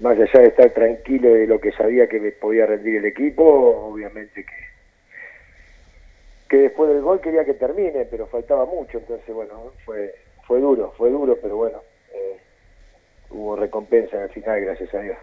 más 0.00 0.18
allá 0.18 0.40
de 0.40 0.48
estar 0.48 0.70
tranquilo 0.70 1.34
de 1.34 1.46
lo 1.46 1.60
que 1.60 1.72
sabía 1.72 2.08
que 2.08 2.20
me 2.20 2.32
podía 2.32 2.66
rendir 2.66 2.96
el 2.96 3.04
equipo, 3.06 3.44
obviamente 3.44 4.44
que 4.44 4.68
que 6.48 6.56
después 6.56 6.88
del 6.88 7.02
gol 7.02 7.20
quería 7.20 7.44
que 7.44 7.52
termine, 7.52 8.06
pero 8.06 8.26
faltaba 8.26 8.64
mucho, 8.64 8.98
entonces 8.98 9.34
bueno, 9.34 9.72
fue 9.84 10.14
fue 10.46 10.60
duro, 10.60 10.94
fue 10.96 11.10
duro, 11.10 11.36
pero 11.42 11.56
bueno, 11.56 11.82
eh, 12.14 12.38
hubo 13.28 13.54
recompensa 13.54 14.22
al 14.22 14.30
final, 14.30 14.60
gracias 14.62 14.94
a 14.94 15.00
Dios. 15.00 15.18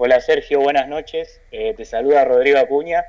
Hola 0.00 0.20
Sergio, 0.20 0.60
buenas 0.60 0.86
noches. 0.86 1.40
Eh, 1.50 1.74
te 1.76 1.84
saluda 1.84 2.24
Rodrigo 2.24 2.60
Acuña. 2.60 3.04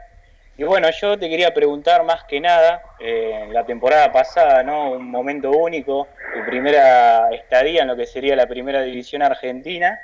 Y 0.57 0.63
bueno, 0.63 0.89
yo 0.89 1.19
te 1.19 1.29
quería 1.29 1.53
preguntar 1.53 2.03
más 2.03 2.23
que 2.23 2.41
nada, 2.41 2.81
eh, 2.99 3.47
la 3.51 3.63
temporada 3.63 4.11
pasada, 4.11 4.63
¿no? 4.63 4.93
Un 4.93 5.11
momento 5.11 5.51
único, 5.51 6.07
tu 6.33 6.43
primera 6.49 7.29
estadía 7.29 7.83
en 7.83 7.89
lo 7.89 7.95
que 7.95 8.07
sería 8.07 8.35
la 8.35 8.47
primera 8.47 8.81
división 8.81 9.21
argentina. 9.21 9.99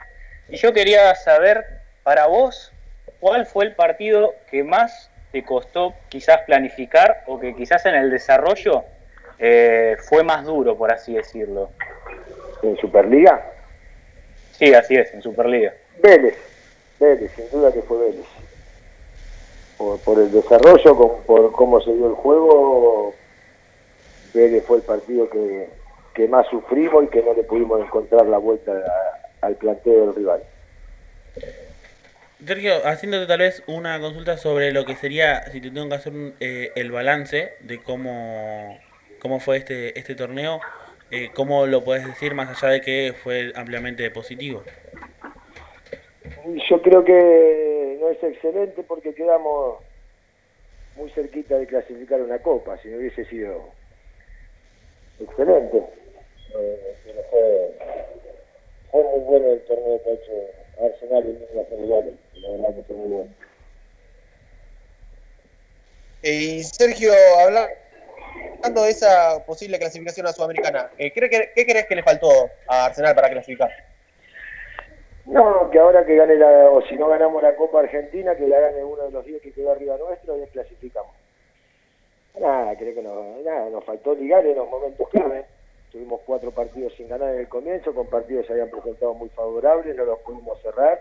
Y 0.48 0.58
yo 0.58 0.74
quería 0.74 1.16
saber, 1.16 1.66
para 2.04 2.28
vos, 2.28 2.72
¿cuál 3.20 3.48
fue 3.48 3.66
el 3.66 3.74
partido 3.74 4.36
que 4.52 4.64
más 4.64 5.10
te 5.32 5.44
costó 5.44 5.96
quizás 6.10 6.42
planificar 6.42 7.24
o 7.26 7.40
que 7.40 7.56
quizás 7.56 7.84
en 7.88 7.96
el 7.96 8.12
desarrollo 8.12 8.84
eh, 9.40 9.98
fue 10.08 10.24
más 10.24 10.46
duro, 10.46 10.78
por 10.78 10.92
así 10.92 11.16
decirlo? 11.16 11.72
¿En 12.62 12.78
Superliga? 12.78 13.44
Sí, 14.52 14.72
así 14.76 14.94
es, 14.94 15.12
en 15.16 15.24
Superliga. 15.24 15.74
Vélez. 15.98 16.55
Vélez, 17.00 17.32
sin 17.36 17.50
duda 17.52 17.72
que 17.72 17.82
fue 17.82 17.98
Vélez. 18.00 18.26
Por, 19.78 20.20
el 20.20 20.32
desarrollo, 20.32 21.22
por 21.26 21.52
cómo 21.52 21.82
se 21.82 21.94
dio 21.94 22.08
el 22.08 22.14
juego, 22.14 23.14
Vélez 24.34 24.64
fue 24.66 24.78
el 24.78 24.84
partido 24.84 25.30
que, 25.30 26.28
más 26.28 26.48
sufrimos 26.48 27.04
y 27.04 27.08
que 27.08 27.22
no 27.22 27.34
le 27.34 27.44
pudimos 27.44 27.82
encontrar 27.82 28.26
la 28.26 28.38
vuelta 28.38 28.72
al 29.42 29.56
planteo 29.56 30.08
del 30.08 30.16
rival. 30.16 30.44
Sergio, 32.46 32.86
haciéndote 32.86 33.28
tal 33.28 33.40
vez 33.40 33.64
una 33.68 34.00
consulta 34.00 34.38
sobre 34.38 34.72
lo 34.72 34.86
que 34.86 34.96
sería, 34.96 35.44
si 35.52 35.62
te 35.62 35.72
tengo 35.72 35.90
que 35.90 35.96
hacer 35.96 36.14
eh, 36.40 36.72
el 36.76 36.92
balance 36.92 37.54
de 37.62 37.82
cómo, 37.82 38.78
cómo 39.20 39.40
fue 39.40 39.58
este, 39.58 39.98
este 39.98 40.16
torneo, 40.16 40.62
eh, 41.12 41.32
¿cómo 41.34 41.66
lo 41.66 41.84
puedes 41.84 42.06
decir 42.06 42.34
más 42.34 42.50
allá 42.50 42.74
de 42.74 42.82
que 42.82 43.14
fue 43.24 43.52
ampliamente 43.56 44.10
positivo? 44.12 44.64
Yo 46.70 46.82
creo 46.82 47.04
que 47.04 47.98
no 48.00 48.10
es 48.10 48.24
excelente 48.24 48.84
porque 48.84 49.14
quedamos 49.14 49.80
muy 50.96 51.10
cerquita 51.12 51.58
de 51.58 51.68
clasificar 51.68 52.22
una 52.22 52.40
copa, 52.40 52.78
si 52.82 52.90
no 52.90 52.98
hubiese 52.98 53.26
sido 53.26 53.70
excelente. 55.20 55.84
Eh, 56.58 56.96
fue, 58.92 59.04
muy 59.04 59.20
bueno 59.22 59.52
el 59.52 59.62
torneo 59.62 60.02
que 60.04 60.10
ha 60.10 60.14
hecho 60.14 60.32
Arsenal 60.82 61.26
y 61.26 61.56
las 61.56 61.68
Generales, 61.68 62.14
la 62.36 62.52
verdad 62.52 62.76
que 62.76 62.84
fue 62.84 62.96
muy 62.96 63.08
bueno. 63.08 63.32
Y 66.22 66.64
Sergio, 66.64 67.12
hablando 67.40 68.84
de 68.84 68.90
esa 68.90 69.44
posible 69.46 69.80
clasificación 69.80 70.28
a 70.28 70.32
Sudamericana, 70.32 70.90
eh, 70.98 71.12
¿qué, 71.12 71.52
¿qué 71.56 71.66
crees 71.66 71.86
que 71.86 71.96
le 71.96 72.04
faltó 72.04 72.50
a 72.68 72.86
Arsenal 72.86 73.16
para 73.16 73.30
clasificar? 73.30 73.70
No, 75.26 75.70
que 75.72 75.80
ahora 75.80 76.06
que 76.06 76.16
gane 76.16 76.36
la, 76.36 76.70
o 76.70 76.82
si 76.84 76.96
no 76.96 77.08
ganamos 77.08 77.42
la 77.42 77.56
Copa 77.56 77.80
Argentina, 77.80 78.36
que 78.36 78.48
la 78.48 78.60
gane 78.60 78.84
uno 78.84 79.04
de 79.04 79.12
los 79.12 79.26
10 79.26 79.42
que 79.42 79.52
quedó 79.52 79.72
arriba 79.72 79.98
nuestro 79.98 80.38
y 80.38 80.48
clasificamos. 80.48 81.14
Nada, 82.40 82.76
creo 82.78 82.94
que 82.94 83.02
no, 83.02 83.38
nada, 83.44 83.70
nos 83.70 83.84
faltó 83.86 84.14
ligar 84.14 84.46
en 84.46 84.56
los 84.56 84.70
momentos 84.70 85.10
clave. 85.10 85.46
Tuvimos 85.92 86.22
cuatro 86.26 86.52
partidos 86.52 86.94
sin 86.96 87.08
ganar 87.08 87.34
en 87.34 87.40
el 87.40 87.48
comienzo, 87.48 87.94
con 87.96 88.08
partidos 88.08 88.44
que 88.44 88.48
se 88.48 88.54
habían 88.54 88.70
presentado 88.70 89.14
muy 89.14 89.30
favorables, 89.30 89.96
no 89.96 90.04
los 90.04 90.20
pudimos 90.20 90.62
cerrar 90.62 91.00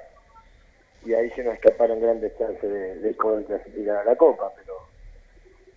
y 1.05 1.15
ahí 1.15 1.31
se 1.31 1.45
nos 1.45 1.55
escaparon 1.55 2.01
grandes 2.01 2.37
chances 2.39 3.03
de, 3.03 3.15
poder 3.15 3.45
clasificar 3.45 3.99
a 3.99 4.05
la 4.05 4.17
Copa, 4.17 4.51
pero 4.57 4.79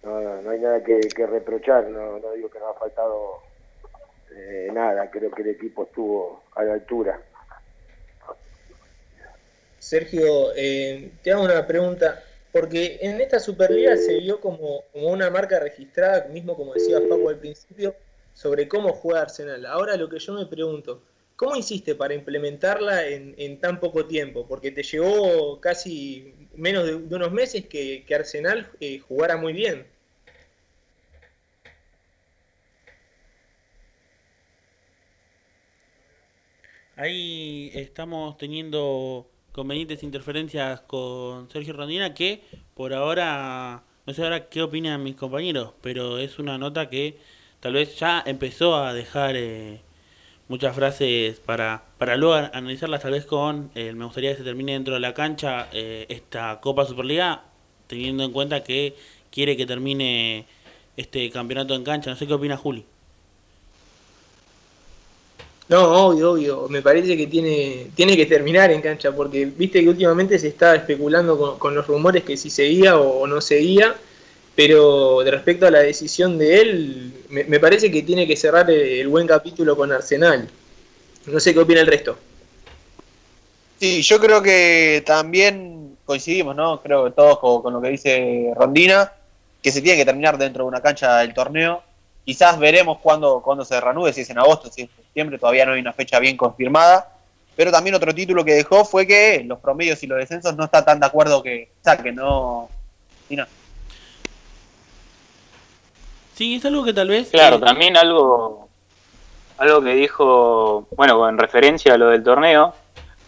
no, 0.03 0.41
no 0.41 0.49
hay 0.49 0.59
nada 0.59 0.81
que, 0.83 1.01
reprochar, 1.27 1.85
no, 1.87 2.19
no, 2.19 2.31
digo 2.31 2.49
que 2.49 2.59
nos 2.59 2.75
ha 2.75 2.79
faltado 2.79 3.39
eh, 4.33 4.69
nada, 4.71 5.09
creo 5.09 5.31
que 5.31 5.41
el 5.41 5.49
equipo 5.49 5.83
estuvo 5.83 6.43
a 6.55 6.63
la 6.63 6.73
altura. 6.73 7.19
Sergio, 9.87 10.51
eh, 10.55 11.11
te 11.23 11.31
hago 11.31 11.43
una 11.43 11.65
pregunta. 11.65 12.23
Porque 12.51 12.97
en 13.01 13.21
esta 13.21 13.39
Superliga 13.39 13.95
se 13.97 14.17
vio 14.19 14.39
como, 14.41 14.83
como 14.91 15.09
una 15.09 15.29
marca 15.29 15.59
registrada, 15.59 16.27
mismo 16.29 16.55
como 16.55 16.73
decía 16.73 16.99
Paco 17.07 17.29
al 17.29 17.37
principio, 17.39 17.95
sobre 18.33 18.67
cómo 18.67 18.93
juega 18.93 19.21
Arsenal. 19.21 19.65
Ahora 19.65 19.95
lo 19.95 20.09
que 20.09 20.17
yo 20.19 20.33
me 20.33 20.45
pregunto, 20.45 21.03
¿cómo 21.35 21.55
hiciste 21.55 21.93
para 21.95 22.13
implementarla 22.15 23.05
en, 23.07 23.59
tan 23.59 23.79
poco 23.79 24.05
tiempo? 24.07 24.47
Porque 24.47 24.71
te 24.71 24.83
llevó 24.83 25.59
casi 25.61 26.33
menos 26.55 26.85
de, 26.85 26.95
unos 26.95 27.31
meses 27.31 27.65
que, 27.67 28.03
Arsenal 28.13 28.69
eh, 28.79 28.99
jugara 28.99 29.37
muy 29.37 29.53
bien. 29.53 29.85
Ahí 36.95 37.71
estamos 37.75 38.37
teniendo 38.37 39.27
convenientes 39.57 40.03
interferencias 40.03 40.81
con 40.81 41.49
Sergio 41.49 41.73
Rondina 41.73 42.13
que 42.13 42.43
por 42.75 42.93
ahora, 42.93 43.81
no 44.05 44.13
sé 44.13 44.23
ahora 44.23 44.49
qué 44.49 44.61
opinan 44.61 45.03
mis 45.03 45.15
compañeros, 45.15 45.73
pero 45.81 46.19
es 46.19 46.37
una 46.37 46.59
nota 46.59 46.91
que 46.91 47.17
tal 47.59 47.73
vez 47.73 47.97
ya 47.97 48.23
empezó 48.23 48.75
a 48.75 48.93
dejar 48.93 49.35
eh, 49.35 49.81
muchas 50.47 50.75
frases 50.75 51.39
para, 51.39 51.85
para 51.97 52.17
luego 52.17 52.35
analizarlas 52.53 53.01
tal 53.01 53.13
vez 53.13 53.25
con, 53.25 53.71
eh, 53.73 53.93
me 53.93 54.05
gustaría 54.05 54.29
que 54.33 54.37
se 54.37 54.43
termine 54.43 54.73
dentro 54.73 54.93
de 54.93 54.99
la 54.99 55.15
cancha 55.15 55.69
eh, 55.73 56.05
esta 56.09 56.59
Copa 56.61 56.85
Superliga, 56.85 57.45
teniendo 57.87 58.23
en 58.23 58.33
cuenta 58.33 58.63
que 58.63 58.95
quiere 59.31 59.57
que 59.57 59.65
termine 59.65 60.45
este 60.97 61.31
campeonato 61.31 61.73
en 61.73 61.83
cancha. 61.83 62.11
No 62.11 62.15
sé 62.15 62.27
qué 62.27 62.33
opina 62.35 62.57
Juli. 62.57 62.85
No, 65.69 66.07
obvio, 66.07 66.31
obvio. 66.31 66.67
Me 66.69 66.81
parece 66.81 67.17
que 67.17 67.27
tiene, 67.27 67.87
tiene 67.95 68.15
que 68.15 68.25
terminar 68.25 68.71
en 68.71 68.81
cancha, 68.81 69.11
porque 69.11 69.45
viste 69.45 69.81
que 69.81 69.89
últimamente 69.89 70.39
se 70.39 70.47
está 70.47 70.75
especulando 70.75 71.57
con, 71.59 71.75
los 71.75 71.85
rumores 71.87 72.23
que 72.23 72.37
si 72.37 72.49
seguía 72.49 72.97
o 72.97 73.27
no 73.27 73.41
seguía, 73.41 73.95
pero 74.55 75.21
de 75.23 75.31
respecto 75.31 75.67
a 75.67 75.71
la 75.71 75.79
decisión 75.79 76.37
de 76.37 76.61
él, 76.61 77.13
me, 77.29 77.59
parece 77.59 77.91
que 77.91 78.03
tiene 78.03 78.25
que 78.25 78.37
cerrar 78.37 78.69
el, 78.71 79.07
buen 79.09 79.27
capítulo 79.27 79.75
con 79.75 79.91
Arsenal. 79.91 80.49
No 81.25 81.39
sé 81.39 81.53
qué 81.53 81.59
opina 81.59 81.81
el 81.81 81.87
resto. 81.87 82.17
Sí, 83.79 84.01
yo 84.01 84.19
creo 84.19 84.41
que 84.41 85.03
también 85.05 85.97
coincidimos, 86.05 86.55
¿no? 86.55 86.81
Creo 86.81 87.05
que 87.05 87.11
todos 87.11 87.39
con 87.39 87.73
lo 87.73 87.81
que 87.81 87.89
dice 87.89 88.53
Rondina, 88.55 89.11
que 89.61 89.71
se 89.71 89.81
tiene 89.81 89.97
que 89.97 90.05
terminar 90.05 90.37
dentro 90.37 90.63
de 90.63 90.69
una 90.69 90.81
cancha 90.81 91.17
del 91.19 91.33
torneo 91.33 91.83
Quizás 92.27 92.59
veremos 92.59 92.97
cuándo, 92.97 93.41
cuándo 93.41 93.63
se 93.63 93.79
reanude, 93.79 94.11
si 94.11 94.19
es 94.19 94.29
en 94.29 94.37
agosto, 94.37 94.69
si 94.69 94.81
es 94.81 94.89
septiembre, 95.17 95.39
todavía 95.39 95.65
no 95.65 95.73
hay 95.73 95.81
una 95.81 95.93
fecha 95.93 96.19
bien 96.19 96.37
confirmada. 96.37 97.09
Pero 97.55 97.71
también 97.71 97.95
otro 97.95 98.13
título 98.13 98.45
que 98.45 98.53
dejó 98.53 98.85
fue 98.85 99.07
que 99.07 99.43
los 99.43 99.59
promedios 99.59 100.03
y 100.03 100.07
los 100.07 100.19
descensos 100.19 100.55
no 100.55 100.65
está 100.65 100.85
tan 100.85 100.99
de 100.99 101.07
acuerdo 101.07 101.41
que 101.41 101.71
que 102.03 102.11
no. 102.11 102.69
Sí, 106.35 106.57
es 106.57 106.65
algo 106.65 106.83
que 106.83 106.93
tal 106.93 107.07
vez. 107.07 107.29
Claro, 107.31 107.55
eh, 107.55 107.61
también 107.61 107.97
algo, 107.97 108.69
algo 109.57 109.81
que 109.81 109.95
dijo, 109.95 110.87
bueno, 110.95 111.27
en 111.27 111.39
referencia 111.39 111.95
a 111.95 111.97
lo 111.97 112.09
del 112.09 112.23
torneo, 112.23 112.75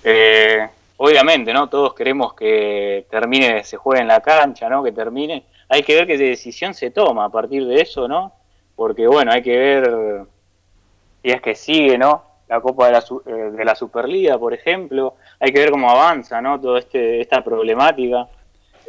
eh, 0.04 0.69
obviamente, 0.97 1.52
¿no? 1.52 1.67
Todos 1.69 1.95
queremos 1.95 2.36
que 2.36 3.08
termine, 3.10 3.63
se 3.63 3.78
juegue 3.78 4.04
en 4.04 4.08
la 4.08 4.21
cancha, 4.21 4.69
¿no? 4.69 4.84
Que 4.84 4.91
termine. 4.91 5.45
Hay 5.69 5.82
que 5.82 5.95
ver 5.95 6.06
qué 6.06 6.19
decisión 6.19 6.75
se 6.75 6.91
toma 6.91 7.25
a 7.25 7.30
partir 7.30 7.65
de 7.65 7.82
eso, 7.82 8.08
¿no? 8.08 8.39
porque 8.80 9.08
bueno, 9.08 9.34
hay 9.34 9.41
que 9.41 9.58
ver 9.58 10.25
si 11.21 11.32
es 11.32 11.41
que 11.41 11.55
sigue, 11.55 11.97
¿no? 11.97 12.23
La 12.47 12.62
Copa 12.62 12.88
de 12.88 12.93
la, 12.93 12.99
eh, 12.99 13.51
de 13.51 13.65
la 13.65 13.75
Superliga, 13.75 14.38
por 14.38 14.53
ejemplo, 14.53 15.15
hay 15.39 15.51
que 15.51 15.60
ver 15.60 15.71
cómo 15.71 15.89
avanza, 15.89 16.41
¿no? 16.41 16.60
Toda 16.60 16.79
este, 16.79 17.21
esta 17.21 17.43
problemática. 17.43 18.27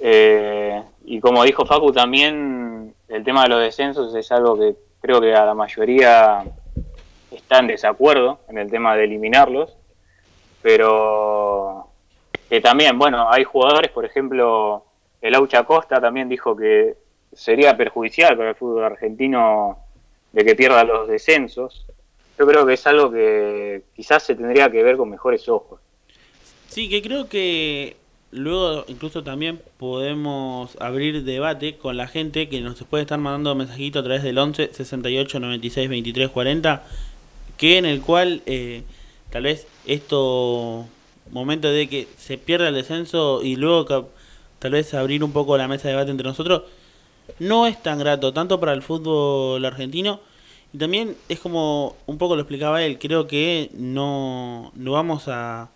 Eh, 0.01 0.83
y 1.05 1.21
como 1.21 1.45
dijo 1.45 1.67
Facu, 1.67 1.93
también 1.93 2.95
el 3.09 3.25
tema 3.25 3.43
de 3.43 3.49
los 3.51 3.61
descensos 3.61 4.15
es 4.15 4.33
algo 4.33 4.59
que 4.59 4.75
creo 5.01 5.21
que 5.21 5.35
a 5.35 5.45
la 5.45 5.55
mayoría 5.55 6.45
está 7.31 7.59
en 7.59 7.67
desacuerdo 7.67 8.41
en 8.49 8.59
el 8.59 8.71
tema 8.71 8.97
de 8.97 9.05
eliminarlos, 9.05 9.77
pero 10.63 11.89
que 12.49 12.61
también, 12.61 12.99
bueno, 12.99 13.31
hay 13.31 13.45
jugadores, 13.45 13.91
por 13.91 14.05
ejemplo, 14.05 14.85
el 15.21 15.35
Aucha 15.35 15.65
Costa 15.65 16.01
también 16.01 16.29
dijo 16.29 16.57
que 16.57 16.97
sería 17.33 17.77
perjudicial 17.77 18.37
para 18.37 18.51
el 18.51 18.57
fútbol 18.57 18.85
argentino 18.85 19.79
de 20.33 20.45
que 20.45 20.55
pierda 20.55 20.85
los 20.85 21.09
descensos. 21.09 21.87
Yo 22.41 22.47
creo 22.47 22.65
que 22.65 22.73
es 22.73 22.87
algo 22.87 23.13
que 23.13 23.83
quizás 23.95 24.23
se 24.23 24.35
tendría 24.35 24.71
que 24.71 24.83
ver 24.83 24.97
con 24.97 25.11
mejores 25.11 25.47
ojos. 25.47 25.79
Sí, 26.69 26.89
que 26.89 27.03
creo 27.03 27.29
que 27.29 27.99
luego 28.31 28.87
incluso 28.89 29.23
también 29.23 29.61
podemos 29.77 30.75
abrir 30.81 31.23
debate 31.25 31.77
con 31.77 31.99
la 31.99 32.07
gente 32.07 32.49
que 32.49 32.63
nos 32.63 32.83
puede 32.85 33.03
estar 33.03 33.19
mandando 33.19 33.55
mensajitos 33.55 34.01
a 34.01 34.05
través 34.05 34.23
del 34.23 34.39
11 34.39 34.73
68 34.73 35.39
96 35.39 35.91
23 35.91 36.31
40 36.31 36.83
que 37.59 37.77
en 37.77 37.85
el 37.85 38.01
cual 38.01 38.41
eh, 38.47 38.85
tal 39.29 39.43
vez 39.43 39.67
esto 39.85 40.87
momento 41.31 41.71
de 41.71 41.91
que 41.91 42.09
se 42.17 42.39
pierda 42.39 42.69
el 42.69 42.75
descenso 42.75 43.43
y 43.43 43.57
luego 43.57 43.85
tal 44.59 44.73
vez 44.73 44.95
abrir 44.95 45.23
un 45.23 45.33
poco 45.33 45.59
la 45.59 45.69
mesa 45.69 45.89
de 45.89 45.95
debate 45.95 46.11
entre 46.11 46.27
nosotros 46.27 46.63
no 47.39 47.67
es 47.67 47.83
tan 47.83 47.99
grato, 47.99 48.33
tanto 48.33 48.59
para 48.59 48.73
el 48.73 48.81
fútbol 48.81 49.63
argentino, 49.63 50.21
y 50.73 50.79
también 50.79 51.17
es 51.29 51.41
como 51.41 51.97
un 52.07 52.19
poco 52.19 52.37
lo 52.37 52.43
explicaba 52.43 52.83
él, 52.83 52.99
creo 52.99 53.27
que 53.27 53.71
no, 53.75 54.73
no 54.75 54.93
vamos 54.93 55.29
a, 55.29 55.71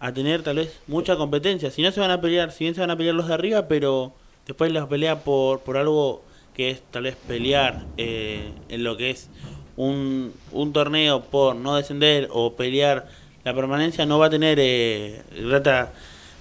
a 0.00 0.12
tener 0.12 0.42
tal 0.42 0.56
vez 0.56 0.80
mucha 0.86 1.16
competencia, 1.16 1.70
si 1.70 1.82
no 1.82 1.92
se 1.92 2.00
van 2.00 2.10
a 2.10 2.20
pelear, 2.20 2.52
si 2.52 2.64
bien 2.64 2.74
se 2.74 2.80
van 2.80 2.90
a 2.90 2.96
pelear 2.96 3.14
los 3.14 3.28
de 3.28 3.34
arriba, 3.34 3.68
pero 3.68 4.12
después 4.46 4.72
las 4.72 4.86
pelea 4.86 5.20
por, 5.20 5.60
por 5.60 5.76
algo 5.76 6.22
que 6.54 6.70
es 6.70 6.82
tal 6.90 7.04
vez 7.04 7.16
pelear 7.28 7.84
eh, 7.96 8.52
en 8.68 8.84
lo 8.84 8.96
que 8.96 9.10
es 9.10 9.28
un, 9.76 10.32
un 10.52 10.72
torneo 10.72 11.22
por 11.22 11.56
no 11.56 11.76
descender 11.76 12.28
o 12.30 12.54
pelear 12.54 13.08
la 13.44 13.54
permanencia 13.54 14.06
no 14.06 14.18
va 14.18 14.26
a 14.26 14.30
tener 14.30 14.58
eh, 14.60 15.22
grata 15.36 15.92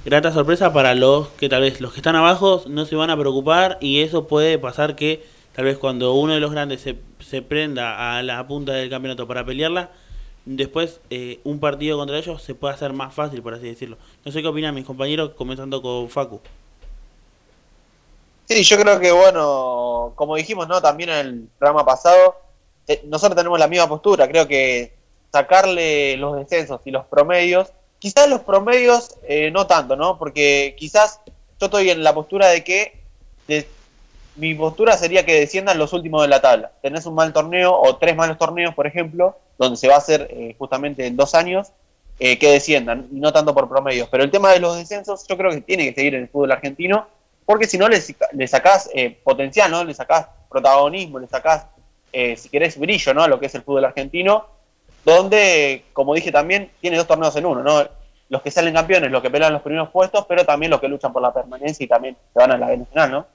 grata 0.05 0.31
sorpresa 0.31 0.73
para 0.73 0.95
los 0.95 1.29
que 1.29 1.49
tal 1.49 1.61
vez 1.61 1.81
los 1.81 1.93
que 1.93 1.99
están 1.99 2.15
abajo 2.15 2.63
no 2.67 2.85
se 2.85 2.95
van 2.95 3.09
a 3.09 3.17
preocupar 3.17 3.77
y 3.81 4.01
eso 4.01 4.27
puede 4.27 4.59
pasar 4.59 4.95
que 4.95 5.23
tal 5.53 5.65
vez 5.65 5.77
cuando 5.77 6.13
uno 6.13 6.33
de 6.33 6.39
los 6.39 6.51
grandes 6.51 6.81
se, 6.81 6.97
se 7.33 7.41
prenda 7.41 8.15
a 8.15 8.21
la 8.21 8.45
punta 8.45 8.73
del 8.73 8.91
campeonato 8.91 9.27
para 9.27 9.43
pelearla, 9.43 9.89
después 10.45 10.99
eh, 11.09 11.39
un 11.43 11.59
partido 11.59 11.97
contra 11.97 12.15
ellos 12.15 12.43
se 12.43 12.53
puede 12.53 12.75
hacer 12.75 12.93
más 12.93 13.11
fácil, 13.11 13.41
por 13.41 13.55
así 13.55 13.65
decirlo. 13.65 13.97
No 14.23 14.31
sé 14.31 14.43
qué 14.43 14.47
opinan 14.47 14.75
mis 14.75 14.85
compañeros, 14.85 15.31
comenzando 15.31 15.81
con 15.81 16.11
Facu. 16.11 16.39
Sí, 18.45 18.61
yo 18.61 18.77
creo 18.77 18.99
que 18.99 19.11
bueno, 19.11 20.13
como 20.13 20.35
dijimos, 20.35 20.67
¿no? 20.67 20.79
También 20.79 21.09
en 21.09 21.25
el 21.25 21.47
programa 21.57 21.83
pasado, 21.83 22.35
eh, 22.87 23.01
nosotros 23.07 23.35
tenemos 23.35 23.57
la 23.57 23.67
misma 23.67 23.89
postura, 23.89 24.27
creo 24.27 24.47
que 24.47 24.93
sacarle 25.31 26.15
los 26.17 26.35
descensos 26.35 26.81
y 26.85 26.91
los 26.91 27.05
promedios 27.05 27.73
Quizás 27.97 28.29
los 28.29 28.41
promedios 28.41 29.15
eh, 29.23 29.49
no 29.49 29.65
tanto, 29.65 29.95
¿no? 29.95 30.19
Porque 30.19 30.75
quizás 30.77 31.21
yo 31.59 31.65
estoy 31.65 31.89
en 31.89 32.03
la 32.03 32.13
postura 32.13 32.49
de 32.49 32.61
que 32.61 33.01
mi 34.35 34.55
postura 34.55 34.97
sería 34.97 35.25
que 35.25 35.39
desciendan 35.39 35.77
los 35.77 35.93
últimos 35.93 36.21
de 36.21 36.27
la 36.27 36.41
tabla. 36.41 36.71
Tenés 36.81 37.05
un 37.05 37.15
mal 37.15 37.33
torneo 37.33 37.77
o 37.79 37.97
tres 37.97 38.15
malos 38.15 38.37
torneos, 38.37 38.73
por 38.73 38.87
ejemplo, 38.87 39.37
donde 39.57 39.77
se 39.77 39.87
va 39.87 39.95
a 39.95 39.99
hacer 39.99 40.27
eh, 40.31 40.55
justamente 40.57 41.05
en 41.05 41.15
dos 41.15 41.35
años, 41.35 41.71
eh, 42.19 42.37
que 42.39 42.51
desciendan, 42.51 43.07
y 43.11 43.19
no 43.19 43.31
tanto 43.31 43.53
por 43.53 43.69
promedios. 43.69 44.07
Pero 44.09 44.23
el 44.23 44.31
tema 44.31 44.51
de 44.51 44.59
los 44.59 44.77
descensos 44.77 45.25
yo 45.27 45.37
creo 45.37 45.51
que 45.51 45.61
tiene 45.61 45.85
que 45.85 45.93
seguir 45.93 46.15
en 46.15 46.23
el 46.23 46.29
fútbol 46.29 46.51
argentino, 46.51 47.07
porque 47.45 47.67
si 47.67 47.77
no 47.77 47.89
le, 47.89 48.01
le 48.31 48.47
sacás 48.47 48.89
potencial, 49.23 49.69
¿no? 49.69 49.83
Le 49.83 49.93
sacás 49.93 50.27
protagonismo, 50.49 51.19
le 51.19 51.27
sacás, 51.27 51.65
si 52.11 52.47
querés, 52.49 52.79
brillo, 52.79 53.13
¿no? 53.13 53.23
A 53.23 53.27
lo 53.27 53.39
que 53.39 53.47
es 53.47 53.55
el 53.55 53.63
fútbol 53.63 53.83
argentino, 53.83 54.45
donde, 55.03 55.83
como 55.91 56.13
dije 56.13 56.31
también, 56.31 56.71
tiene 56.79 56.95
dos 56.95 57.07
torneos 57.07 57.35
en 57.35 57.45
uno, 57.45 57.61
¿no? 57.61 57.85
Los 58.29 58.41
que 58.41 58.49
salen 58.49 58.73
campeones, 58.73 59.11
los 59.11 59.21
que 59.21 59.29
pelean 59.29 59.51
los 59.51 59.61
primeros 59.61 59.89
puestos, 59.89 60.25
pero 60.27 60.45
también 60.45 60.69
los 60.69 60.79
que 60.79 60.87
luchan 60.87 61.11
por 61.11 61.21
la 61.21 61.33
permanencia 61.33 61.83
y 61.83 61.87
también 61.87 62.15
se 62.31 62.39
van 62.39 62.51
a 62.51 62.57
la 62.57 62.75
nacional, 62.75 63.11
¿no? 63.11 63.27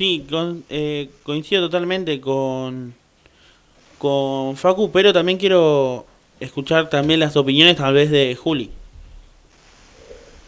Sí, 0.00 0.26
eh, 0.70 1.10
coincido 1.24 1.60
totalmente 1.60 2.22
con, 2.22 2.94
con 3.98 4.56
Facu, 4.56 4.90
pero 4.90 5.12
también 5.12 5.36
quiero 5.36 6.06
escuchar 6.40 6.88
también 6.88 7.20
las 7.20 7.36
opiniones 7.36 7.76
tal 7.76 7.92
vez 7.92 8.10
de 8.10 8.34
Juli. 8.34 8.70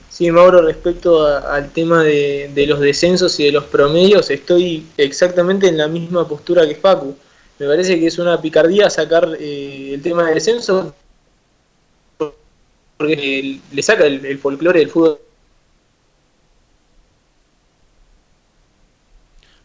Sí, 0.08 0.30
Mauro, 0.30 0.62
respecto 0.62 1.26
al 1.26 1.70
tema 1.70 2.02
de, 2.02 2.64
los 2.66 2.80
descensos 2.80 3.38
y 3.40 3.44
de 3.44 3.52
los 3.52 3.64
promedios, 3.64 4.30
estoy 4.30 4.86
exactamente 4.96 5.68
en 5.68 5.76
la 5.76 5.86
misma 5.86 6.26
postura 6.26 6.66
que 6.66 6.76
Facu. 6.76 7.14
Me 7.58 7.66
parece 7.66 8.00
que 8.00 8.06
es 8.06 8.18
una 8.18 8.40
picardía 8.40 8.88
sacar 8.88 9.36
eh, 9.38 9.90
el 9.92 10.00
tema 10.00 10.24
del 10.24 10.36
descenso 10.36 10.94
porque 12.96 13.60
le 13.70 13.82
saca 13.82 14.06
el, 14.06 14.38
folclore 14.38 14.78
del 14.78 14.88
fútbol. 14.88 15.18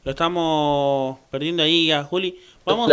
Lo 0.07 0.11
estamos 0.11 1.17
perdiendo 1.29 1.63
ahí 1.63 1.91
a 1.91 2.01
Juli. 2.05 2.39
Vamos. 2.63 2.89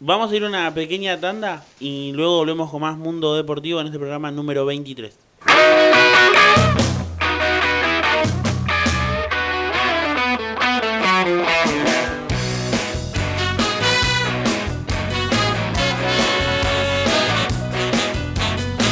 Vamos 0.00 0.32
a 0.32 0.36
ir 0.36 0.42
a 0.42 0.48
una 0.48 0.74
pequeña 0.74 1.20
tanda 1.20 1.64
y 1.78 2.10
luego 2.10 2.38
volvemos 2.38 2.68
con 2.72 2.80
más 2.80 2.98
Mundo 2.98 3.36
Deportivo 3.36 3.80
en 3.80 3.86
este 3.86 4.00
programa 4.00 4.32
número 4.32 4.66
23. 4.66 5.16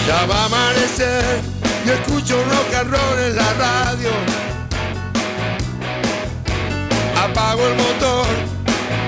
Ya 0.06 0.26
va 0.26 0.42
a 0.42 0.46
amanecer 0.46 1.40
y 1.84 1.90
escucho 1.90 2.36
rock 2.44 2.74
and 2.74 2.88
roll 2.88 3.18
en 3.18 3.34
la 3.34 3.52
radio. 3.54 4.27
Apago 7.30 7.66
el 7.66 7.74
motor 7.74 8.26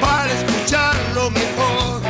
para 0.00 0.32
escucharlo 0.32 1.30
mejor. 1.30 2.00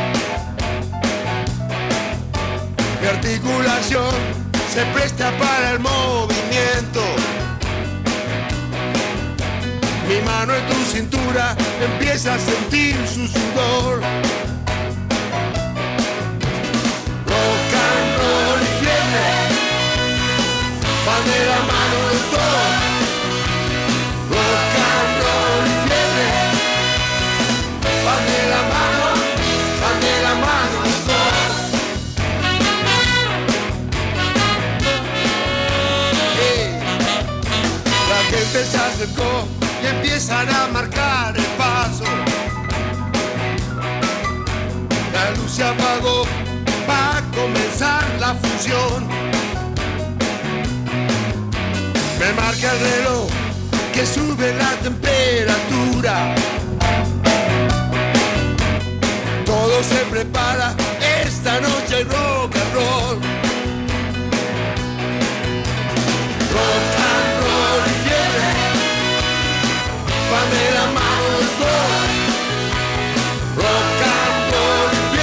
Mi 3.00 3.06
articulación 3.06 4.14
se 4.72 4.84
presta 4.86 5.30
para 5.38 5.72
el 5.72 5.80
movimiento. 5.80 7.02
Mi 10.08 10.20
mano 10.22 10.54
en 10.54 10.66
tu 10.66 10.84
cintura 10.84 11.56
empieza 11.80 12.34
a 12.34 12.38
sentir 12.38 12.96
su 13.06 13.26
sudor. 13.26 14.00
Rock 17.26 17.72
and 17.86 18.16
roll 18.18 18.62
y 18.62 18.84
fiebre 18.84 19.50
de 21.26 21.46
la 21.46 21.58
mano 21.58 21.96
los 22.08 22.30
dos. 22.30 22.40
Rock 24.30 24.74
and 24.76 24.89
se 38.52 38.76
acercó 38.76 39.46
y 39.80 39.86
empiezan 39.86 40.48
a 40.48 40.66
marcar 40.72 41.36
el 41.36 41.44
paso. 41.56 42.04
La 45.12 45.30
luz 45.36 45.52
se 45.52 45.62
apagó, 45.62 46.24
va 46.88 47.18
a 47.18 47.22
comenzar 47.32 48.04
la 48.18 48.34
función. 48.34 49.06
Me 52.18 52.32
marca 52.32 52.72
el 52.72 52.80
reloj 52.80 53.28
que 53.94 54.04
sube 54.04 54.52
la 54.54 54.72
temperatura. 54.82 56.34
Todo 59.46 59.82
se 59.84 59.98
prepara, 60.10 60.74
esta 61.24 61.60
noche 61.60 61.96
hay 61.96 62.04
rock 62.04 62.56
and 62.56 62.74
roll. 62.74 63.20
Rock 66.52 66.99
de 70.30 70.64
la 70.78 70.86
mano 70.98 71.26
los 71.36 71.52
dos. 71.60 71.90
Rock 73.56 74.00
and 74.14 74.38
roll 74.54 74.90
y 74.94 75.18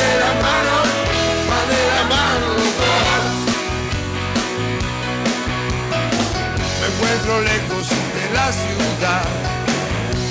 de 0.00 0.10
la 0.22 0.32
mano, 0.46 0.74
van 1.50 1.66
de 1.74 1.82
la 1.92 2.02
mano 2.14 2.46
los 2.58 2.72
dos. 2.80 3.22
Me 6.78 6.86
encuentro 6.90 7.32
lejos 7.50 7.84
de 8.16 8.24
la 8.38 8.48
ciudad. 8.62 9.26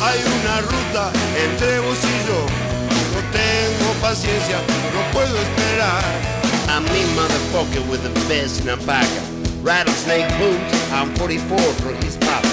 Hay 0.02 0.19
una 0.39 0.56
ruta 0.62 1.12
entre 1.45 1.80
vos 1.82 1.99
y 2.04 2.17
yo. 2.28 2.39
No 3.13 3.19
tengo 3.36 3.88
paciencia, 4.02 4.58
no 4.93 5.02
puedo 5.12 5.36
esperar. 5.38 6.04
I'm 6.69 6.84
me 6.86 7.04
motherfucker 7.15 7.84
with 7.89 8.02
the 8.04 8.13
best 8.30 8.62
in 8.62 8.69
a. 8.69 9.38
Rattlesnake 9.62 10.28
blues. 10.38 10.91
I'm 10.91 11.13
44 11.15 11.58
for 11.58 11.91
East 12.06 12.22
Pop. 12.22 12.48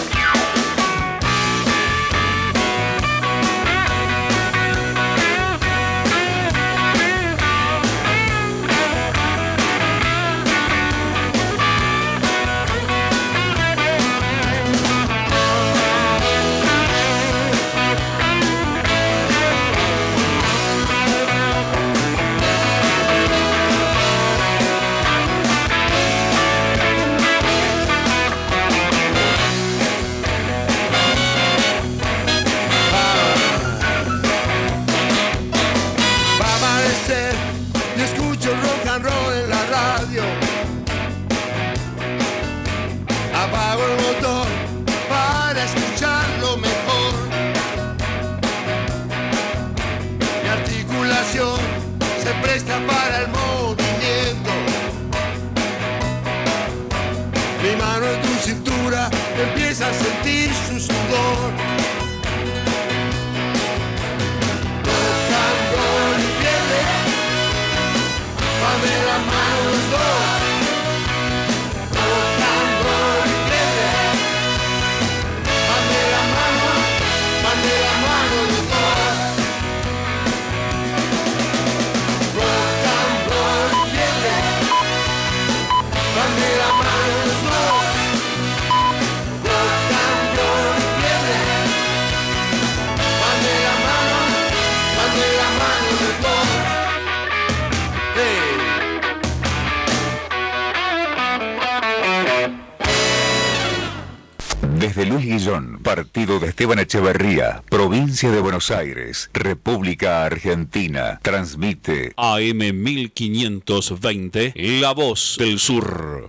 Esteban 106.66 106.81
Echeverría, 106.81 107.62
provincia 107.70 108.29
de 108.33 108.40
Buenos 108.40 108.72
Aires, 108.72 109.31
República 109.33 110.24
Argentina, 110.24 111.20
transmite 111.22 112.12
AM 112.16 112.59
1520, 112.59 114.52
La 114.81 114.90
Voz 114.90 115.37
del 115.38 115.61
Sur. 115.61 116.29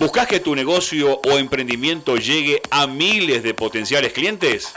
¿Buscas 0.00 0.26
que 0.26 0.40
tu 0.40 0.56
negocio 0.56 1.20
o 1.24 1.38
emprendimiento 1.38 2.16
llegue 2.16 2.60
a 2.72 2.88
miles 2.88 3.44
de 3.44 3.54
potenciales 3.54 4.12
clientes? 4.12 4.72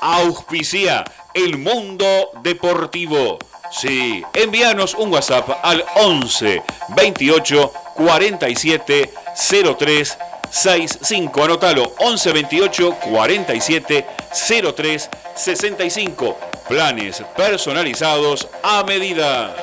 Auspicia 0.00 1.02
el 1.34 1.58
mundo 1.58 2.30
deportivo. 2.44 3.40
Sí, 3.72 4.22
envíanos 4.34 4.94
un 4.94 5.12
WhatsApp 5.12 5.50
al 5.64 5.84
11 5.96 6.62
28 6.94 7.72
47 7.96 9.10
03 9.76 10.18
65. 10.50 11.44
Anótalo 11.44 11.92
11 11.98 12.32
28 12.32 12.96
47 13.10 14.06
03 14.74 15.10
65. 15.36 16.38
Planes 16.68 17.22
personalizados 17.36 18.48
a 18.62 18.82
medida. 18.84 19.54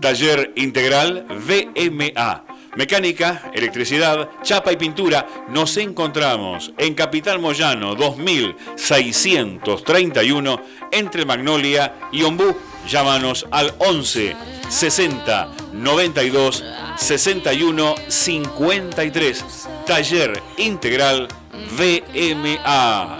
Taller 0.00 0.52
Integral 0.56 1.26
VMA. 1.28 2.44
Mecánica, 2.76 3.52
electricidad, 3.54 4.28
chapa 4.42 4.72
y 4.72 4.76
pintura. 4.76 5.24
Nos 5.48 5.76
encontramos 5.76 6.72
en 6.76 6.94
Capital 6.94 7.38
Moyano 7.38 7.94
2631 7.94 10.60
entre 10.90 11.24
Magnolia 11.24 11.94
y 12.12 12.24
Ombú. 12.24 12.56
Llámanos 12.88 13.46
al 13.50 13.74
11 13.78 14.36
60 14.68 15.48
92 15.72 16.64
61 16.96 17.94
53. 18.08 19.44
Taller 19.86 20.42
Integral 20.58 21.28
VMA. 21.76 23.18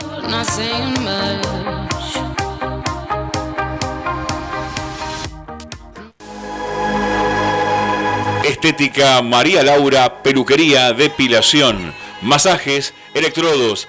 Estética 8.44 9.22
María 9.22 9.62
Laura, 9.62 10.22
peluquería, 10.22 10.92
depilación, 10.92 11.94
masajes, 12.22 12.92
electrodos, 13.14 13.88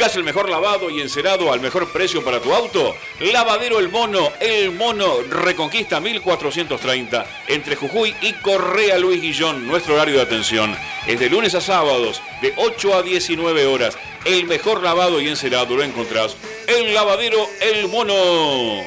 ¿Buscas 0.00 0.16
el 0.16 0.24
mejor 0.24 0.48
lavado 0.48 0.88
y 0.88 1.02
encerado 1.02 1.52
al 1.52 1.60
mejor 1.60 1.92
precio 1.92 2.24
para 2.24 2.40
tu 2.40 2.54
auto? 2.54 2.96
Lavadero 3.20 3.78
El 3.78 3.90
Mono, 3.90 4.32
El 4.40 4.72
Mono 4.72 5.20
Reconquista 5.28 6.00
1430, 6.00 7.26
entre 7.48 7.76
Jujuy 7.76 8.16
y 8.22 8.32
Correa 8.32 8.96
Luis 8.96 9.20
Guillón. 9.20 9.68
Nuestro 9.68 9.96
horario 9.96 10.14
de 10.14 10.22
atención 10.22 10.74
es 11.06 11.20
de 11.20 11.28
lunes 11.28 11.54
a 11.54 11.60
sábados, 11.60 12.22
de 12.40 12.54
8 12.56 12.94
a 12.94 13.02
19 13.02 13.66
horas. 13.66 13.98
El 14.24 14.46
mejor 14.46 14.82
lavado 14.82 15.20
y 15.20 15.28
encerado 15.28 15.76
lo 15.76 15.82
encontrás 15.82 16.34
en 16.66 16.94
Lavadero 16.94 17.46
El 17.60 17.88
Mono. 17.88 18.82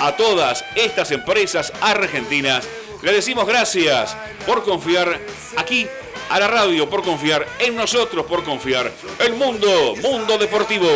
A 0.00 0.16
todas 0.16 0.64
estas 0.74 1.10
empresas 1.10 1.70
argentinas 1.82 2.66
le 3.02 3.12
decimos 3.12 3.46
gracias 3.46 4.16
por 4.46 4.64
confiar 4.64 5.20
aquí 5.58 5.86
a 6.30 6.38
la 6.38 6.48
radio, 6.48 6.88
por 6.88 7.02
confiar 7.02 7.46
en 7.58 7.76
nosotros, 7.76 8.24
por 8.26 8.44
confiar 8.44 8.90
el 9.18 9.34
mundo, 9.34 9.94
mundo 10.02 10.38
deportivo. 10.38 10.88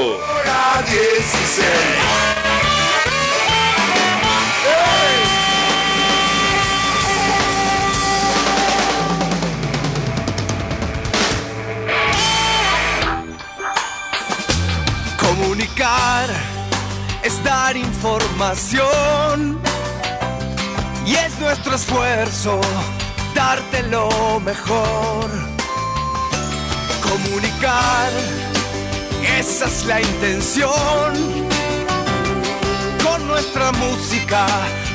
Comunicar 15.18 16.30
es 17.22 17.42
dar 17.44 17.76
información 17.76 19.60
y 21.04 21.14
es 21.14 21.38
nuestro 21.38 21.74
esfuerzo 21.74 22.60
darte 23.36 23.82
lo 23.84 24.40
mejor. 24.40 25.30
Comunicar, 27.02 28.10
esa 29.38 29.66
es 29.66 29.84
la 29.84 30.00
intención. 30.00 31.12
Con 33.04 33.28
nuestra 33.28 33.70
música, 33.72 34.46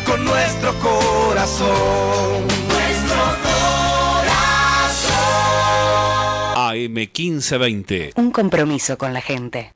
con 0.06 0.26
nuestro 0.26 0.74
corazón. 0.80 2.48
Nuestro 2.68 3.22
corazón. 3.46 4.32
AM 6.56 6.94
1520. 6.94 8.14
Un 8.16 8.32
compromiso 8.32 8.98
con 8.98 9.14
la 9.14 9.22
gente. 9.22 9.74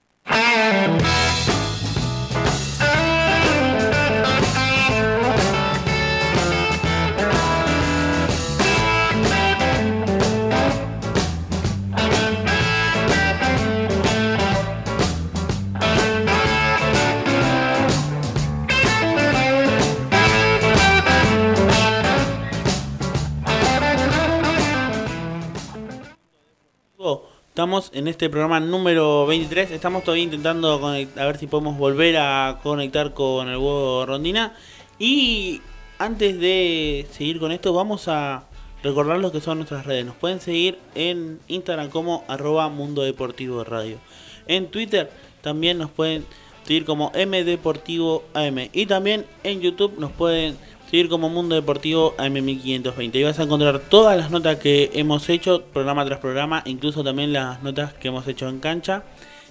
Estamos 27.56 27.90
en 27.94 28.10
este 28.10 28.30
programa 28.30 28.60
número 28.60 29.26
23. 29.28 29.72
Estamos 29.72 30.04
todavía 30.04 30.26
intentando 30.26 30.74
a 30.86 31.26
ver 31.26 31.38
si 31.38 31.48
podemos 31.48 31.78
volver 31.78 32.18
a 32.18 32.60
conectar 32.62 33.14
con 33.14 33.48
el 33.48 33.56
huevo 33.56 34.06
Rondina. 34.06 34.54
Y 35.00 35.62
antes 35.98 36.38
de 36.38 37.08
seguir 37.12 37.40
con 37.40 37.54
esto, 37.54 37.72
vamos 37.72 38.10
a 38.10 38.44
recordar 38.84 39.20
lo 39.20 39.32
que 39.32 39.40
son 39.40 39.60
nuestras 39.60 39.86
redes. 39.86 40.06
Nos 40.06 40.18
pueden 40.18 40.42
seguir 40.42 40.80
en 40.96 41.40
Instagram 41.48 41.92
como 41.92 42.26
arroba 42.28 42.68
Mundo 42.68 43.04
Deportivo 43.04 43.64
Radio. 43.64 44.00
En 44.48 44.68
Twitter 44.68 45.10
también 45.40 45.78
nos 45.78 45.92
pueden 45.92 46.26
seguir 46.64 46.84
como 46.84 47.14
MDeportivo 47.16 48.26
AM. 48.34 48.68
Y 48.74 48.86
también 48.86 49.26
en 49.44 49.62
YouTube 49.62 49.98
nos 49.98 50.12
pueden 50.12 50.58
seguir 50.90 51.10
como 51.10 51.30
Mundo 51.30 51.56
Deportivo 51.56 52.16
AM1520. 52.18 53.16
Y 53.16 53.24
vas 53.24 53.40
a 53.40 53.44
encontrar 53.44 53.80
todas 53.80 54.18
las 54.18 54.32
notas 54.32 54.58
que 54.60 54.92
hemos 54.94 55.28
hecho, 55.30 55.64
programa 55.74 56.06
tras 56.06 56.20
programa, 56.20 56.62
incluso 56.66 57.04
también 57.04 57.34
las 57.34 57.62
notas 57.64 57.94
que 57.94 58.08
hemos 58.10 58.28
hecho 58.28 58.48
en 58.48 58.60
cancha. 58.60 59.04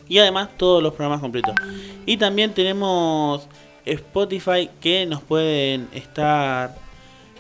Y 0.09 0.19
además 0.19 0.51
todos 0.57 0.83
los 0.83 0.93
programas 0.93 1.21
completos. 1.21 1.55
Y 2.07 2.17
también 2.19 2.53
tenemos 2.53 3.47
Spotify 3.87 4.69
que 4.81 5.07
nos 5.07 5.23
pueden 5.23 5.89
estar 5.95 6.77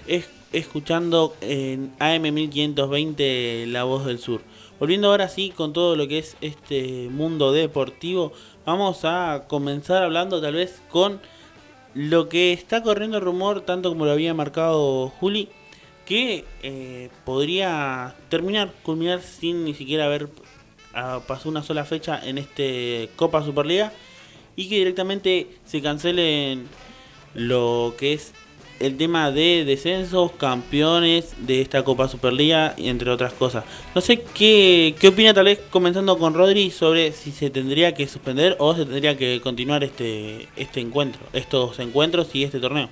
es- 0.06 0.30
escuchando 0.52 1.34
en 1.40 1.92
AM1520 1.98 3.66
La 3.66 3.84
Voz 3.84 4.04
del 4.06 4.18
Sur. 4.18 4.40
Volviendo 4.80 5.08
ahora 5.08 5.28
sí 5.28 5.50
con 5.50 5.72
todo 5.72 5.94
lo 5.96 6.08
que 6.08 6.18
es 6.18 6.36
este 6.40 7.08
mundo 7.10 7.52
deportivo, 7.52 8.32
vamos 8.66 9.04
a 9.04 9.44
comenzar 9.48 10.02
hablando 10.02 10.40
tal 10.40 10.54
vez 10.54 10.82
con 10.90 11.20
lo 11.94 12.28
que 12.28 12.52
está 12.52 12.82
corriendo 12.82 13.20
rumor, 13.20 13.60
tanto 13.62 13.90
como 13.90 14.04
lo 14.04 14.12
había 14.12 14.34
marcado 14.34 15.08
Juli, 15.08 15.48
que 16.04 16.44
eh, 16.62 17.10
podría 17.24 18.14
terminar, 18.28 18.72
culminar 18.82 19.22
sin 19.22 19.64
ni 19.64 19.74
siquiera 19.74 20.04
haber 20.04 20.28
ah, 20.92 21.20
pasado 21.26 21.50
una 21.50 21.62
sola 21.62 21.84
fecha 21.84 22.20
en 22.22 22.38
este 22.38 23.08
Copa 23.16 23.44
Superliga 23.44 23.92
y 24.56 24.68
que 24.68 24.76
directamente 24.76 25.48
se 25.64 25.80
cancelen 25.80 26.68
lo 27.34 27.94
que 27.98 28.12
es 28.12 28.34
el 28.80 28.96
tema 28.96 29.30
de 29.30 29.64
descensos, 29.64 30.32
campeones 30.32 31.34
de 31.46 31.60
esta 31.60 31.84
Copa 31.84 32.08
Superliga 32.08 32.74
entre 32.76 33.10
otras 33.10 33.32
cosas. 33.32 33.64
No 33.94 34.00
sé 34.00 34.22
qué, 34.22 34.94
qué 35.00 35.08
opina 35.08 35.32
tal 35.32 35.46
vez 35.46 35.60
comenzando 35.70 36.18
con 36.18 36.34
Rodri 36.34 36.70
sobre 36.70 37.12
si 37.12 37.30
se 37.30 37.50
tendría 37.50 37.94
que 37.94 38.06
suspender 38.06 38.56
o 38.58 38.74
se 38.74 38.84
tendría 38.84 39.16
que 39.16 39.40
continuar 39.40 39.84
este, 39.84 40.48
este 40.56 40.80
encuentro, 40.80 41.22
estos 41.32 41.78
encuentros 41.78 42.34
y 42.34 42.44
este 42.44 42.60
torneo. 42.60 42.88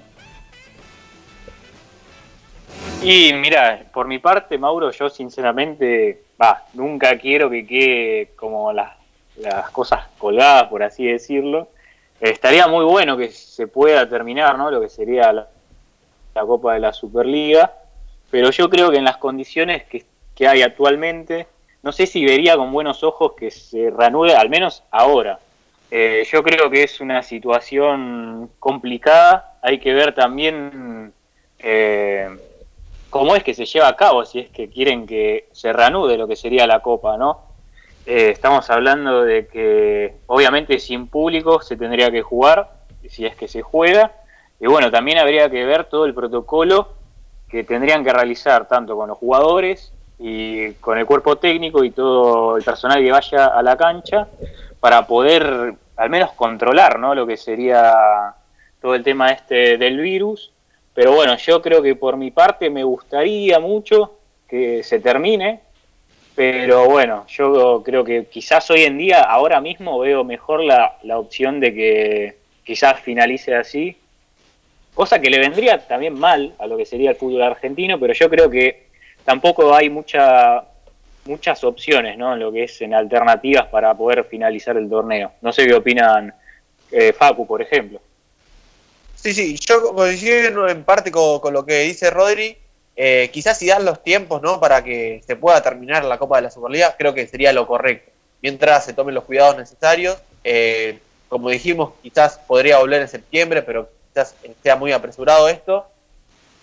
Y 3.03 3.33
mira, 3.35 3.87
por 3.93 4.07
mi 4.07 4.21
parte, 4.21 4.57
Mauro, 4.59 4.93
yo 4.93 5.11
sinceramente, 5.11 6.23
va, 6.41 6.65
nunca 6.75 7.19
quiero 7.19 7.51
que 7.51 7.67
quede 7.67 8.31
como 8.37 8.73
las, 8.73 8.93
las 9.39 9.71
cosas 9.71 10.07
colgadas, 10.19 10.69
por 10.69 10.85
así 10.85 11.07
decirlo. 11.07 11.69
Estaría 12.21 12.69
muy 12.69 12.85
bueno 12.85 13.17
que 13.17 13.33
se 13.33 13.67
pueda 13.67 14.09
terminar, 14.09 14.57
¿no? 14.57 14.71
Lo 14.71 14.81
que 14.81 14.89
sería 14.89 15.33
la, 15.33 15.49
la 16.35 16.43
Copa 16.43 16.75
de 16.75 16.81
la 16.81 16.93
Superliga, 16.93 17.73
pero 18.31 18.51
yo 18.51 18.69
creo 18.71 18.91
que 18.91 18.99
en 18.99 19.05
las 19.05 19.19
condiciones 19.19 19.85
que, 19.85 20.05
que 20.35 20.49
hay 20.49 20.63
actualmente, 20.63 21.47
no 21.83 21.93
sé 21.93 22.07
si 22.07 22.25
vería 22.25 22.57
con 22.57 22.73
buenos 22.73 23.03
ojos 23.03 23.33
que 23.33 23.51
se 23.51 23.91
reanude, 23.91 24.35
al 24.35 24.49
menos 24.49 24.83
ahora. 24.91 25.39
Eh, 25.91 26.27
yo 26.31 26.43
creo 26.43 26.71
que 26.71 26.85
es 26.85 27.01
una 27.01 27.23
situación 27.23 28.51
complicada, 28.59 29.59
hay 29.63 29.79
que 29.79 29.93
ver 29.93 30.15
también... 30.15 31.13
eh, 31.59 32.29
cómo 33.13 33.37
es 33.37 33.45
que 33.45 33.53
se 33.53 33.67
lleva 33.67 33.89
a 33.89 33.95
cabo 33.95 34.25
si 34.25 34.39
es 34.39 34.49
que 34.49 34.71
quieren 34.71 35.07
que 35.07 35.47
se 35.53 35.71
reanude 35.71 36.17
lo 36.17 36.27
que 36.27 36.35
sería 36.35 36.67
la 36.67 36.81
Copa, 36.81 37.19
¿no? 37.19 37.43
Eh, 38.07 38.31
estamos 38.31 38.71
hablando 38.71 39.23
de 39.23 39.49
que 39.49 40.15
obviamente 40.29 40.79
sin 40.79 41.09
público 41.09 41.61
se 41.61 41.77
tendría 41.77 42.11
que 42.11 42.23
jugar, 42.23 42.71
si 43.11 43.27
es 43.27 43.37
que 43.37 43.49
se 43.49 43.61
juega, 43.61 44.13
y 44.63 44.67
bueno, 44.69 44.93
también 44.93 45.19
habría 45.19 45.51
que 45.51 45.65
ver 45.65 45.87
todo 45.87 46.05
el 46.05 46.15
protocolo 46.15 46.91
que 47.51 47.65
tendrían 47.65 48.05
que 48.05 48.13
realizar 48.13 48.69
tanto 48.69 48.97
con 48.97 49.09
los 49.09 49.19
jugadores 49.19 49.93
y 50.21 50.71
con 50.75 50.99
el 50.99 51.05
cuerpo 51.05 51.35
técnico 51.37 51.83
y 51.83 51.91
todo 51.91 52.57
el 52.57 52.63
personal 52.63 53.03
que 53.03 53.11
vaya 53.11 53.47
a 53.47 53.61
la 53.61 53.77
cancha 53.77 54.29
para 54.79 55.05
poder 55.05 55.75
al 55.97 56.11
menos 56.11 56.31
controlar 56.35 57.01
¿no? 57.01 57.13
lo 57.13 57.27
que 57.27 57.37
sería 57.37 57.93
todo 58.81 58.95
el 58.95 59.03
tema 59.03 59.31
este 59.33 59.79
del 59.79 59.99
virus. 59.99 60.53
Pero 60.95 61.13
bueno, 61.13 61.37
yo 61.39 61.61
creo 61.61 61.83
que 61.83 61.97
por 61.97 62.17
mi 62.17 62.31
parte 62.31 62.71
me 62.71 62.85
gustaría 62.85 63.59
mucho 63.59 64.15
que 64.49 64.85
se 64.85 65.01
termine, 65.01 65.59
pero 66.37 66.85
bueno, 66.89 67.27
yo 67.27 67.83
creo 67.85 68.05
que 68.05 68.27
quizás 68.27 68.71
hoy 68.71 68.85
en 68.85 68.97
día, 68.97 69.23
ahora 69.23 69.61
mismo, 69.61 69.99
veo 69.99 70.23
mejor 70.23 70.63
la, 70.63 70.99
la 71.03 71.19
opción 71.19 71.59
de 71.59 71.75
que 71.75 72.37
quizás 72.65 73.01
finalice 73.01 73.57
así, 73.57 73.97
cosa 74.95 75.21
que 75.21 75.31
le 75.31 75.39
vendría 75.39 75.79
también 75.87 76.19
mal 76.19 76.55
a 76.59 76.67
lo 76.67 76.77
que 76.77 76.87
sería 76.87 77.11
el 77.11 77.17
fútbol 77.17 77.43
argentino, 77.43 77.99
pero 77.99 78.13
yo 78.13 78.29
creo 78.29 78.51
que 78.51 78.87
tampoco 79.25 79.75
hay 79.75 79.89
mucha, 79.89 80.65
muchas 81.25 81.65
opciones 81.65 82.19
¿no? 82.19 82.35
en 82.35 82.41
lo 82.41 82.53
que 82.53 82.65
es 82.65 82.81
en 82.83 82.95
alternativas 82.95 83.67
para 83.67 83.95
poder 83.95 84.25
finalizar 84.25 84.77
el 84.77 84.89
torneo. 84.89 85.33
No 85.41 85.53
sé 85.53 85.67
qué 85.67 85.75
opinan 85.75 86.35
eh, 86.91 87.13
Facu, 87.13 87.47
por 87.47 87.63
ejemplo. 87.63 88.01
Sí, 89.15 89.33
sí, 89.33 89.57
yo 89.57 89.95
coincido 89.95 90.69
en 90.69 90.85
parte 90.85 91.11
con, 91.11 91.41
con 91.41 91.55
lo 91.55 91.65
que 91.65 91.81
dice 91.81 92.11
Rodri. 92.11 92.57
Eh, 92.95 93.31
quizás 93.33 93.59
si 93.59 93.69
dan 93.69 93.85
los 93.87 94.03
tiempos 94.03 94.43
¿no? 94.43 94.61
para 94.61 94.85
que 94.85 95.23
se 95.27 95.37
pueda 95.37 95.63
terminar 95.63 96.05
la 96.05 96.19
Copa 96.19 96.37
de 96.37 96.43
la 96.43 96.51
Superliga, 96.51 96.95
creo 96.99 97.15
que 97.15 97.27
sería 97.27 97.53
lo 97.53 97.67
correcto. 97.67 98.11
Mientras 98.43 98.85
se 98.85 98.93
tomen 98.93 99.15
los 99.15 99.25
cuidados 99.25 99.57
necesarios, 99.57 100.19
eh, 100.45 100.99
como 101.29 101.49
dijimos, 101.49 101.93
quizás 102.03 102.39
podría 102.47 102.79
volver 102.79 103.01
en 103.01 103.09
septiembre, 103.09 103.63
pero 103.63 103.89
quizás 104.13 104.35
sea 104.63 104.77
muy 104.77 104.93
apresurado 104.93 105.49
esto. 105.49 105.87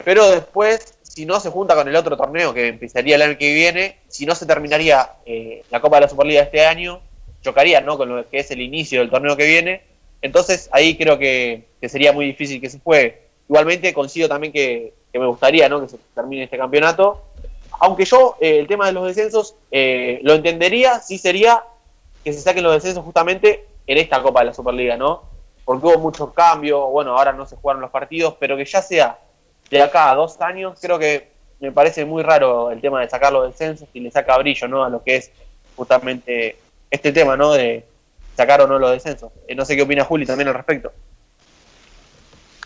Pero 0.03 0.29
después, 0.29 0.93
si 1.03 1.25
no 1.25 1.39
se 1.39 1.49
junta 1.49 1.75
con 1.75 1.87
el 1.87 1.95
otro 1.95 2.15
torneo 2.15 2.53
que 2.53 2.67
empezaría 2.67 3.15
el 3.15 3.21
año 3.21 3.37
que 3.37 3.53
viene, 3.53 3.97
si 4.07 4.25
no 4.25 4.35
se 4.35 4.45
terminaría 4.45 5.11
eh, 5.25 5.63
la 5.69 5.81
Copa 5.81 5.97
de 5.97 6.01
la 6.01 6.09
Superliga 6.09 6.41
este 6.41 6.65
año, 6.65 7.01
chocaría 7.41 7.81
¿no? 7.81 7.97
con 7.97 8.09
lo 8.09 8.29
que 8.29 8.39
es 8.39 8.51
el 8.51 8.61
inicio 8.61 8.99
del 8.99 9.09
torneo 9.09 9.35
que 9.35 9.45
viene. 9.45 9.81
Entonces 10.21 10.69
ahí 10.71 10.97
creo 10.97 11.17
que, 11.17 11.65
que 11.81 11.89
sería 11.89 12.13
muy 12.13 12.25
difícil 12.25 12.61
que 12.61 12.69
se 12.69 12.79
juegue. 12.79 13.21
Igualmente 13.47 13.93
coincido 13.93 14.29
también 14.29 14.53
que, 14.53 14.93
que 15.11 15.19
me 15.19 15.25
gustaría 15.25 15.67
¿no? 15.67 15.81
que 15.81 15.89
se 15.89 15.97
termine 16.13 16.43
este 16.43 16.57
campeonato. 16.57 17.25
Aunque 17.81 18.05
yo 18.05 18.35
eh, 18.39 18.59
el 18.59 18.67
tema 18.67 18.85
de 18.85 18.91
los 18.93 19.05
descensos 19.05 19.55
eh, 19.71 20.19
lo 20.23 20.33
entendería 20.33 20.99
si 20.99 21.17
sería 21.17 21.63
que 22.23 22.33
se 22.33 22.41
saquen 22.41 22.63
los 22.63 22.73
descensos 22.73 23.03
justamente 23.03 23.65
en 23.87 23.97
esta 23.97 24.21
Copa 24.21 24.41
de 24.41 24.47
la 24.47 24.53
Superliga, 24.53 24.97
¿no? 24.97 25.23
Porque 25.69 25.85
hubo 25.85 25.99
muchos 25.99 26.33
cambios, 26.33 26.89
bueno, 26.89 27.15
ahora 27.15 27.31
no 27.31 27.45
se 27.45 27.55
jugaron 27.55 27.79
los 27.79 27.91
partidos, 27.91 28.33
pero 28.39 28.57
que 28.57 28.65
ya 28.65 28.81
sea 28.81 29.19
de 29.69 29.79
acá 29.79 30.09
a 30.09 30.15
dos 30.15 30.41
años, 30.41 30.79
creo 30.81 30.97
que 30.97 31.27
me 31.59 31.71
parece 31.71 32.05
muy 32.05 32.23
raro 32.23 32.71
el 32.71 32.81
tema 32.81 33.01
de 33.01 33.07
sacar 33.07 33.31
los 33.31 33.51
descensos 33.51 33.87
y 33.93 33.99
le 33.99 34.09
saca 34.09 34.35
brillo, 34.39 34.67
¿no? 34.67 34.83
A 34.83 34.89
lo 34.89 35.03
que 35.03 35.17
es 35.17 35.31
justamente 35.75 36.57
este 36.89 37.11
tema, 37.11 37.37
¿no? 37.37 37.53
De 37.53 37.85
sacar 38.35 38.61
o 38.61 38.67
no 38.67 38.79
los 38.79 38.89
descensos. 38.93 39.31
Eh, 39.47 39.53
no 39.53 39.63
sé 39.63 39.75
qué 39.75 39.83
opina 39.83 40.03
Juli 40.03 40.25
también 40.25 40.47
al 40.47 40.55
respecto. 40.55 40.91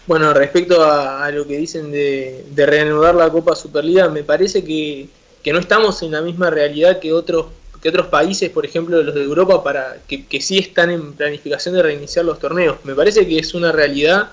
Bueno, 0.07 0.33
respecto 0.33 0.81
a, 0.81 1.25
a 1.25 1.31
lo 1.31 1.45
que 1.45 1.57
dicen 1.57 1.91
de, 1.91 2.45
de 2.51 2.65
reanudar 2.65 3.15
la 3.15 3.29
Copa 3.29 3.53
Superliga, 3.53 4.07
me 4.07 4.23
parece 4.23 4.63
que, 4.63 5.09
que 5.43 5.51
no 5.51 5.59
estamos 5.59 6.01
en 6.03 6.11
la 6.13 6.21
misma 6.21 6.49
realidad 6.49 7.01
que 7.01 7.11
otros 7.11 7.47
que 7.83 7.89
otros 7.89 8.07
países, 8.07 8.49
por 8.49 8.65
ejemplo 8.65 9.03
los 9.03 9.13
de 9.13 9.23
Europa, 9.23 9.61
para 9.61 9.97
que, 10.07 10.25
que 10.25 10.39
sí 10.39 10.57
están 10.57 10.89
en 10.89 11.11
planificación 11.11 11.75
de 11.75 11.83
reiniciar 11.83 12.23
los 12.23 12.39
torneos. 12.39 12.77
Me 12.85 12.95
parece 12.95 13.27
que 13.27 13.37
es 13.37 13.53
una 13.53 13.73
realidad 13.73 14.31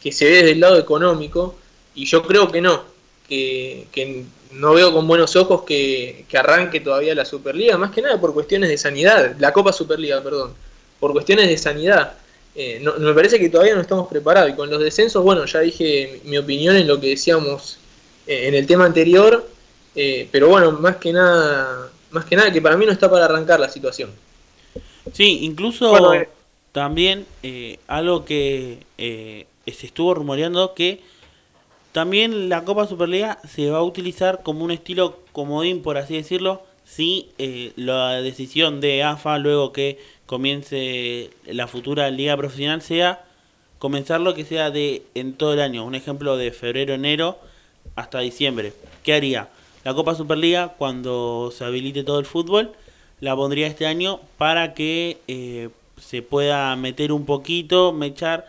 que 0.00 0.12
se 0.12 0.24
ve 0.26 0.30
desde 0.36 0.52
el 0.52 0.60
lado 0.60 0.78
económico 0.78 1.56
y 1.96 2.06
yo 2.06 2.22
creo 2.22 2.52
que 2.52 2.60
no, 2.60 2.84
que, 3.28 4.24
no 4.52 4.74
veo 4.74 4.92
con 4.92 5.08
buenos 5.08 5.34
ojos 5.34 5.64
que, 5.64 6.24
que 6.28 6.38
arranque 6.38 6.78
todavía 6.78 7.12
la 7.12 7.24
Superliga, 7.24 7.76
más 7.76 7.90
que 7.90 8.02
nada 8.02 8.20
por 8.20 8.32
cuestiones 8.32 8.68
de 8.68 8.78
sanidad, 8.78 9.34
la 9.40 9.52
Copa 9.52 9.72
Superliga, 9.72 10.22
perdón, 10.22 10.54
por 11.00 11.12
cuestiones 11.12 11.48
de 11.48 11.58
sanidad. 11.58 12.12
Eh, 12.54 12.78
no, 12.80 12.94
me 12.98 13.12
parece 13.12 13.40
que 13.40 13.50
todavía 13.50 13.74
no 13.74 13.80
estamos 13.80 14.06
preparados. 14.06 14.50
Y 14.50 14.54
con 14.54 14.70
los 14.70 14.80
descensos, 14.80 15.24
bueno, 15.24 15.44
ya 15.44 15.58
dije 15.58 16.20
mi 16.24 16.38
opinión 16.38 16.76
en 16.76 16.86
lo 16.86 17.00
que 17.00 17.08
decíamos 17.08 17.78
eh, 18.28 18.46
en 18.46 18.54
el 18.54 18.66
tema 18.66 18.86
anterior. 18.86 19.46
Eh, 19.96 20.28
pero 20.30 20.48
bueno, 20.48 20.72
más 20.72 20.96
que 20.96 21.12
nada, 21.12 21.90
más 22.10 22.24
que 22.24 22.36
nada 22.36 22.52
que 22.52 22.62
para 22.62 22.76
mí 22.76 22.86
no 22.86 22.92
está 22.92 23.10
para 23.10 23.24
arrancar 23.24 23.60
la 23.60 23.68
situación. 23.68 24.10
Sí, 25.12 25.40
incluso 25.42 25.90
Bueno, 25.90 26.14
eh. 26.14 26.28
también 26.72 27.26
eh, 27.42 27.78
algo 27.86 28.24
que 28.24 28.80
eh, 28.98 29.46
se 29.66 29.86
estuvo 29.86 30.14
rumoreando 30.14 30.74
que 30.74 31.00
también 31.92 32.50
la 32.50 32.62
Copa 32.64 32.86
Superliga 32.86 33.38
se 33.48 33.70
va 33.70 33.78
a 33.78 33.82
utilizar 33.82 34.42
como 34.42 34.64
un 34.64 34.70
estilo 34.70 35.18
comodín, 35.32 35.80
por 35.80 35.96
así 35.96 36.14
decirlo, 36.14 36.62
si 36.84 37.30
eh, 37.38 37.72
la 37.76 38.20
decisión 38.20 38.82
de 38.82 39.02
AFA 39.02 39.38
luego 39.38 39.72
que 39.72 39.98
comience 40.26 41.30
la 41.46 41.66
futura 41.66 42.10
liga 42.10 42.36
profesional 42.36 42.82
sea 42.82 43.24
comenzar 43.78 44.20
lo 44.20 44.34
que 44.34 44.44
sea 44.44 44.70
de 44.70 45.04
en 45.14 45.32
todo 45.32 45.54
el 45.54 45.60
año, 45.60 45.86
un 45.86 45.94
ejemplo 45.94 46.36
de 46.36 46.52
febrero, 46.52 46.92
enero 46.92 47.38
hasta 47.94 48.20
diciembre. 48.20 48.74
¿Qué 49.02 49.14
haría? 49.14 49.48
La 49.86 49.94
Copa 49.94 50.16
Superliga 50.16 50.74
cuando 50.76 51.52
se 51.56 51.64
habilite 51.64 52.02
todo 52.02 52.18
el 52.18 52.26
fútbol 52.26 52.72
la 53.20 53.36
pondría 53.36 53.68
este 53.68 53.86
año 53.86 54.18
para 54.36 54.74
que 54.74 55.18
eh, 55.28 55.68
se 55.96 56.22
pueda 56.22 56.74
meter 56.74 57.12
un 57.12 57.24
poquito, 57.24 57.92
mechar 57.92 58.46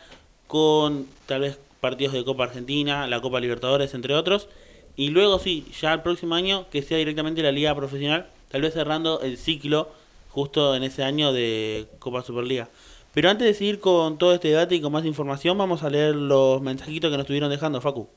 con 0.47 1.05
tal 1.27 1.41
vez 1.41 1.59
partidos 1.79 2.15
de 2.15 2.25
Copa 2.25 2.45
Argentina, 2.45 3.05
la 3.05 3.21
Copa 3.21 3.39
Libertadores, 3.39 3.93
entre 3.93 4.15
otros. 4.15 4.49
Y 4.95 5.09
luego 5.09 5.37
sí, 5.37 5.67
ya 5.79 5.93
el 5.93 6.01
próximo 6.01 6.33
año 6.33 6.65
que 6.71 6.81
sea 6.81 6.97
directamente 6.97 7.43
la 7.43 7.51
liga 7.51 7.75
profesional, 7.75 8.25
tal 8.49 8.61
vez 8.61 8.73
cerrando 8.73 9.21
el 9.21 9.37
ciclo 9.37 9.89
justo 10.29 10.73
en 10.73 10.81
ese 10.81 11.03
año 11.03 11.33
de 11.33 11.85
Copa 11.99 12.23
Superliga. 12.23 12.67
Pero 13.13 13.29
antes 13.29 13.45
de 13.45 13.53
seguir 13.53 13.79
con 13.79 14.17
todo 14.17 14.33
este 14.33 14.47
debate 14.47 14.73
y 14.73 14.81
con 14.81 14.91
más 14.91 15.05
información, 15.05 15.55
vamos 15.55 15.83
a 15.83 15.91
leer 15.91 16.15
los 16.15 16.63
mensajitos 16.63 17.11
que 17.11 17.17
nos 17.17 17.25
estuvieron 17.25 17.51
dejando, 17.51 17.79
Facu. 17.79 18.09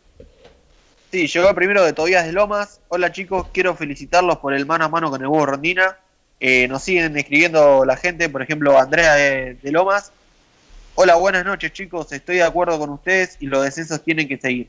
Sí, 1.11 1.27
llegó 1.27 1.53
primero 1.57 1.85
de 1.85 1.93
Tobías 1.93 2.25
de 2.25 2.33
Lomas. 2.33 2.81
Hola 2.87 3.11
chicos, 3.11 3.49
quiero 3.53 3.75
felicitarlos 3.75 4.39
por 4.39 4.55
el 4.55 4.65
mano 4.65 4.85
a 4.85 4.89
mano 4.89 5.11
con 5.11 5.21
el 5.21 5.27
huevo 5.27 5.45
Rondina. 5.45 5.99
Eh, 6.39 6.69
nos 6.69 6.85
siguen 6.85 7.17
escribiendo 7.17 7.85
la 7.85 7.97
gente, 7.97 8.29
por 8.29 8.43
ejemplo, 8.43 8.79
Andrea 8.79 9.15
de, 9.15 9.59
Lomas. 9.73 10.13
Hola, 10.95 11.17
buenas 11.17 11.45
noches 11.45 11.73
chicos, 11.73 12.13
estoy 12.13 12.37
de 12.37 12.45
acuerdo 12.45 12.79
con 12.79 12.91
ustedes 12.91 13.37
y 13.41 13.47
los 13.47 13.65
descensos 13.65 14.05
tienen 14.05 14.29
que 14.29 14.39
seguir. 14.39 14.69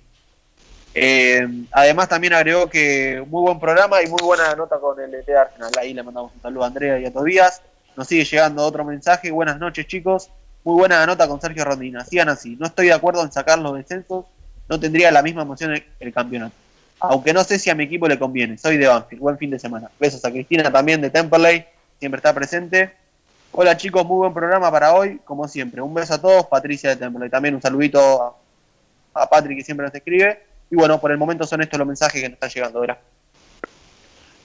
Eh, 0.96 1.48
además 1.72 2.10
también 2.10 2.34
agregó 2.34 2.68
que 2.68 3.24
muy 3.28 3.44
buen 3.44 3.60
programa 3.60 4.02
y 4.02 4.08
muy 4.08 4.24
buena 4.24 4.56
nota 4.56 4.80
con 4.80 5.00
el 5.00 5.14
ET 5.14 5.30
Arsenal. 5.30 5.72
Ahí 5.80 5.94
le 5.94 6.02
mandamos 6.02 6.32
un 6.34 6.42
saludo 6.42 6.64
a 6.64 6.68
Andrea 6.68 6.98
y 6.98 7.06
a 7.06 7.14
Tobías. 7.14 7.62
Nos 7.96 8.08
sigue 8.08 8.26
llegando 8.26 8.66
otro 8.66 8.84
mensaje. 8.84 9.30
Buenas 9.30 9.60
noches 9.60 9.86
chicos. 9.86 10.32
Muy 10.64 10.74
buena 10.74 11.06
nota 11.06 11.28
con 11.28 11.40
Sergio 11.40 11.66
Rondina. 11.66 12.04
Sigan 12.04 12.30
así. 12.30 12.56
No 12.60 12.66
estoy 12.66 12.88
de 12.88 12.94
acuerdo 12.94 13.22
en 13.22 13.32
sacar 13.32 13.60
los 13.60 13.76
descensos. 13.76 14.26
No 14.72 14.80
tendría 14.80 15.12
la 15.12 15.22
misma 15.22 15.42
emoción 15.42 15.74
el, 15.74 15.84
el 16.00 16.14
campeonato. 16.14 16.56
Aunque 17.02 17.34
no 17.34 17.44
sé 17.44 17.60
si 17.60 17.70
a 17.70 17.76
mi 17.76 17.84
equipo 17.84 18.08
le 18.08 18.18
conviene. 18.18 18.58
Soy 18.58 18.78
de 18.78 18.88
Banfield. 18.88 19.22
Buen 19.22 19.38
fin 19.38 19.50
de 19.50 19.60
semana. 19.60 19.92
Besos 20.00 20.24
a 20.24 20.32
Cristina 20.32 20.72
también 20.72 21.02
de 21.02 21.10
Temperley. 21.10 21.66
Siempre 22.00 22.20
está 22.20 22.34
presente. 22.34 22.94
Hola 23.52 23.76
chicos, 23.76 24.06
muy 24.06 24.20
buen 24.20 24.34
programa 24.34 24.72
para 24.72 24.94
hoy, 24.94 25.20
como 25.26 25.46
siempre. 25.50 25.82
Un 25.82 25.94
beso 25.94 26.14
a 26.14 26.22
todos, 26.22 26.46
Patricia 26.46 26.92
de 26.92 26.96
Temperley. 26.96 27.30
También 27.30 27.54
un 27.54 27.62
saludito 27.62 28.38
a, 29.14 29.30
Patrick 29.30 29.58
que 29.58 29.66
siempre 29.66 29.86
nos 29.86 29.94
escribe. 29.94 30.42
Y 30.70 30.76
bueno, 30.78 31.02
por 31.02 31.12
el 31.12 31.18
momento 31.18 31.46
son 31.46 31.62
estos 31.62 31.78
los 31.78 31.86
mensajes 31.86 32.22
que 32.22 32.30
nos 32.30 32.36
están 32.36 32.50
llegando, 32.52 32.80
¿verdad? 32.80 33.00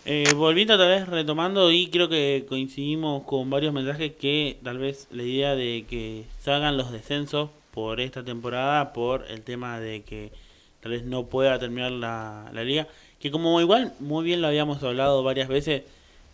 Eh, 0.06 0.32
volviendo 0.34 0.76
tal 0.76 0.88
vez 0.88 1.06
retomando 1.06 1.70
y 1.70 1.88
creo 1.88 2.08
que 2.08 2.46
coincidimos 2.48 3.22
con 3.22 3.48
varios 3.48 3.72
mensajes 3.72 4.10
que 4.18 4.58
tal 4.64 4.78
vez 4.78 5.06
la 5.12 5.22
idea 5.22 5.54
de 5.54 5.86
que 5.88 6.24
salgan 6.42 6.76
los 6.76 6.90
descensos 6.90 7.50
por 7.76 8.00
esta 8.00 8.24
temporada, 8.24 8.94
por 8.94 9.26
el 9.28 9.42
tema 9.42 9.78
de 9.80 10.00
que 10.00 10.32
tal 10.80 10.92
vez 10.92 11.04
no 11.04 11.26
pueda 11.26 11.58
terminar 11.58 11.92
la, 11.92 12.48
la 12.54 12.64
liga, 12.64 12.88
que 13.20 13.30
como 13.30 13.60
igual 13.60 13.92
muy 14.00 14.24
bien 14.24 14.40
lo 14.40 14.48
habíamos 14.48 14.82
hablado 14.82 15.22
varias 15.22 15.48
veces, 15.48 15.82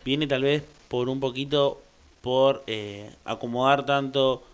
viene 0.04 0.28
tal 0.28 0.42
vez 0.42 0.62
por 0.86 1.08
un 1.08 1.18
poquito 1.18 1.82
por 2.20 2.62
eh, 2.68 3.10
acomodar 3.24 3.84
tanto 3.84 4.44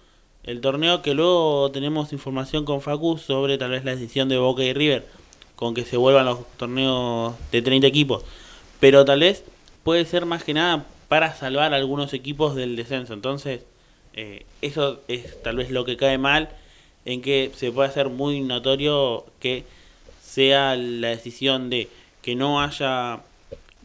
el 0.45 0.63
torneo 0.63 1.03
que 1.03 1.13
luego 1.13 1.71
tenemos 1.73 2.15
información 2.15 2.65
con 2.65 2.81
Facu 2.81 3.19
sobre 3.19 3.59
tal 3.59 3.73
vez 3.73 3.85
la 3.85 3.91
decisión 3.91 4.31
de 4.31 4.39
Boca 4.39 4.63
y 4.63 4.73
River 4.73 5.07
con 5.57 5.75
que 5.75 5.85
se 5.85 5.99
vuelvan 5.99 6.25
los 6.25 6.39
torneos 6.57 7.35
de 7.53 7.61
30 7.61 7.87
equipos 7.87 8.25
pero 8.81 9.05
tal 9.05 9.21
vez 9.21 9.45
puede 9.83 10.07
ser 10.07 10.25
más 10.25 10.43
que 10.43 10.55
nada 10.55 10.87
para 11.09 11.35
salvar 11.35 11.75
algunos 11.75 12.15
equipos 12.15 12.55
del 12.55 12.77
descenso. 12.77 13.15
Entonces, 13.15 13.63
eh, 14.15 14.47
eso 14.63 15.01
es 15.09 15.43
tal 15.43 15.57
vez 15.57 15.71
lo 15.71 15.85
que 15.85 15.97
cae 15.97 16.19
mal, 16.19 16.51
en 17.09 17.23
que 17.23 17.51
se 17.57 17.73
puede 17.73 17.89
hacer 17.89 18.11
muy 18.11 18.43
notorio 18.43 19.25
que 19.41 19.65
sea 20.23 20.77
la 20.77 21.09
decisión 21.09 21.71
de 21.71 21.89
que 22.21 22.37
no 22.37 22.61
haya 22.61 23.21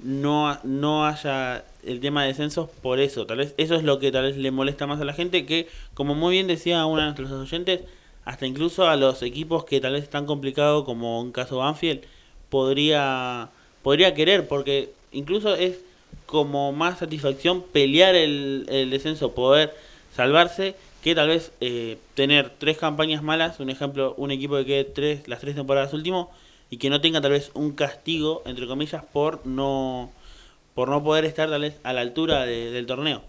no, 0.03 0.59
no 0.63 1.05
haya 1.05 1.63
el 1.85 2.01
tema 2.01 2.23
de 2.23 2.27
descensos 2.29 2.69
por 2.81 2.99
eso. 2.99 3.25
Tal 3.25 3.37
vez 3.37 3.53
eso 3.55 3.75
es 3.75 3.83
lo 3.83 3.99
que 3.99 4.11
tal 4.11 4.23
vez 4.23 4.35
le 4.35 4.51
molesta 4.51 4.87
más 4.87 4.99
a 4.99 5.05
la 5.05 5.13
gente, 5.13 5.45
que 5.45 5.69
como 5.93 6.15
muy 6.15 6.33
bien 6.33 6.47
decía 6.47 6.85
uno 6.85 6.99
de 6.99 7.05
nuestros 7.05 7.31
oyentes, 7.31 7.79
hasta 8.25 8.45
incluso 8.45 8.89
a 8.89 8.97
los 8.97 9.21
equipos 9.21 9.63
que 9.63 9.79
tal 9.79 9.93
vez 9.93 10.03
están 10.03 10.25
complicados, 10.25 10.83
como 10.83 11.21
un 11.21 11.31
caso 11.31 11.59
Banfield, 11.59 12.01
podría, 12.49 13.49
podría 13.83 14.13
querer, 14.13 14.49
porque 14.49 14.91
incluso 15.13 15.55
es 15.55 15.79
como 16.25 16.73
más 16.73 16.99
satisfacción 16.99 17.63
pelear 17.63 18.15
el, 18.15 18.65
el 18.67 18.89
descenso, 18.89 19.31
poder 19.33 19.73
salvarse, 20.13 20.75
que 21.03 21.15
tal 21.15 21.27
vez 21.27 21.51
eh, 21.61 21.97
tener 22.15 22.49
tres 22.57 22.77
campañas 22.77 23.21
malas, 23.21 23.59
un 23.59 23.69
ejemplo, 23.69 24.13
un 24.17 24.31
equipo 24.31 24.55
que 24.57 24.65
quede 24.65 24.83
tres, 24.85 25.27
las 25.27 25.39
tres 25.41 25.55
temporadas 25.55 25.93
último, 25.93 26.31
y 26.69 26.77
que 26.77 26.89
no 26.89 27.01
tenga 27.01 27.19
tal 27.21 27.31
vez 27.31 27.51
un 27.53 27.73
castigo, 27.73 28.41
entre 28.45 28.67
comillas, 28.67 29.03
por 29.11 29.45
no 29.45 30.11
por 30.73 30.89
no 30.89 31.03
poder 31.03 31.23
estar 31.25 31.49
tal 31.51 31.61
vez 31.61 31.75
a 31.83 31.93
la 31.93 32.01
altura 32.01 32.45
de- 32.45 32.71
del 32.71 32.87
torneo. 32.87 33.21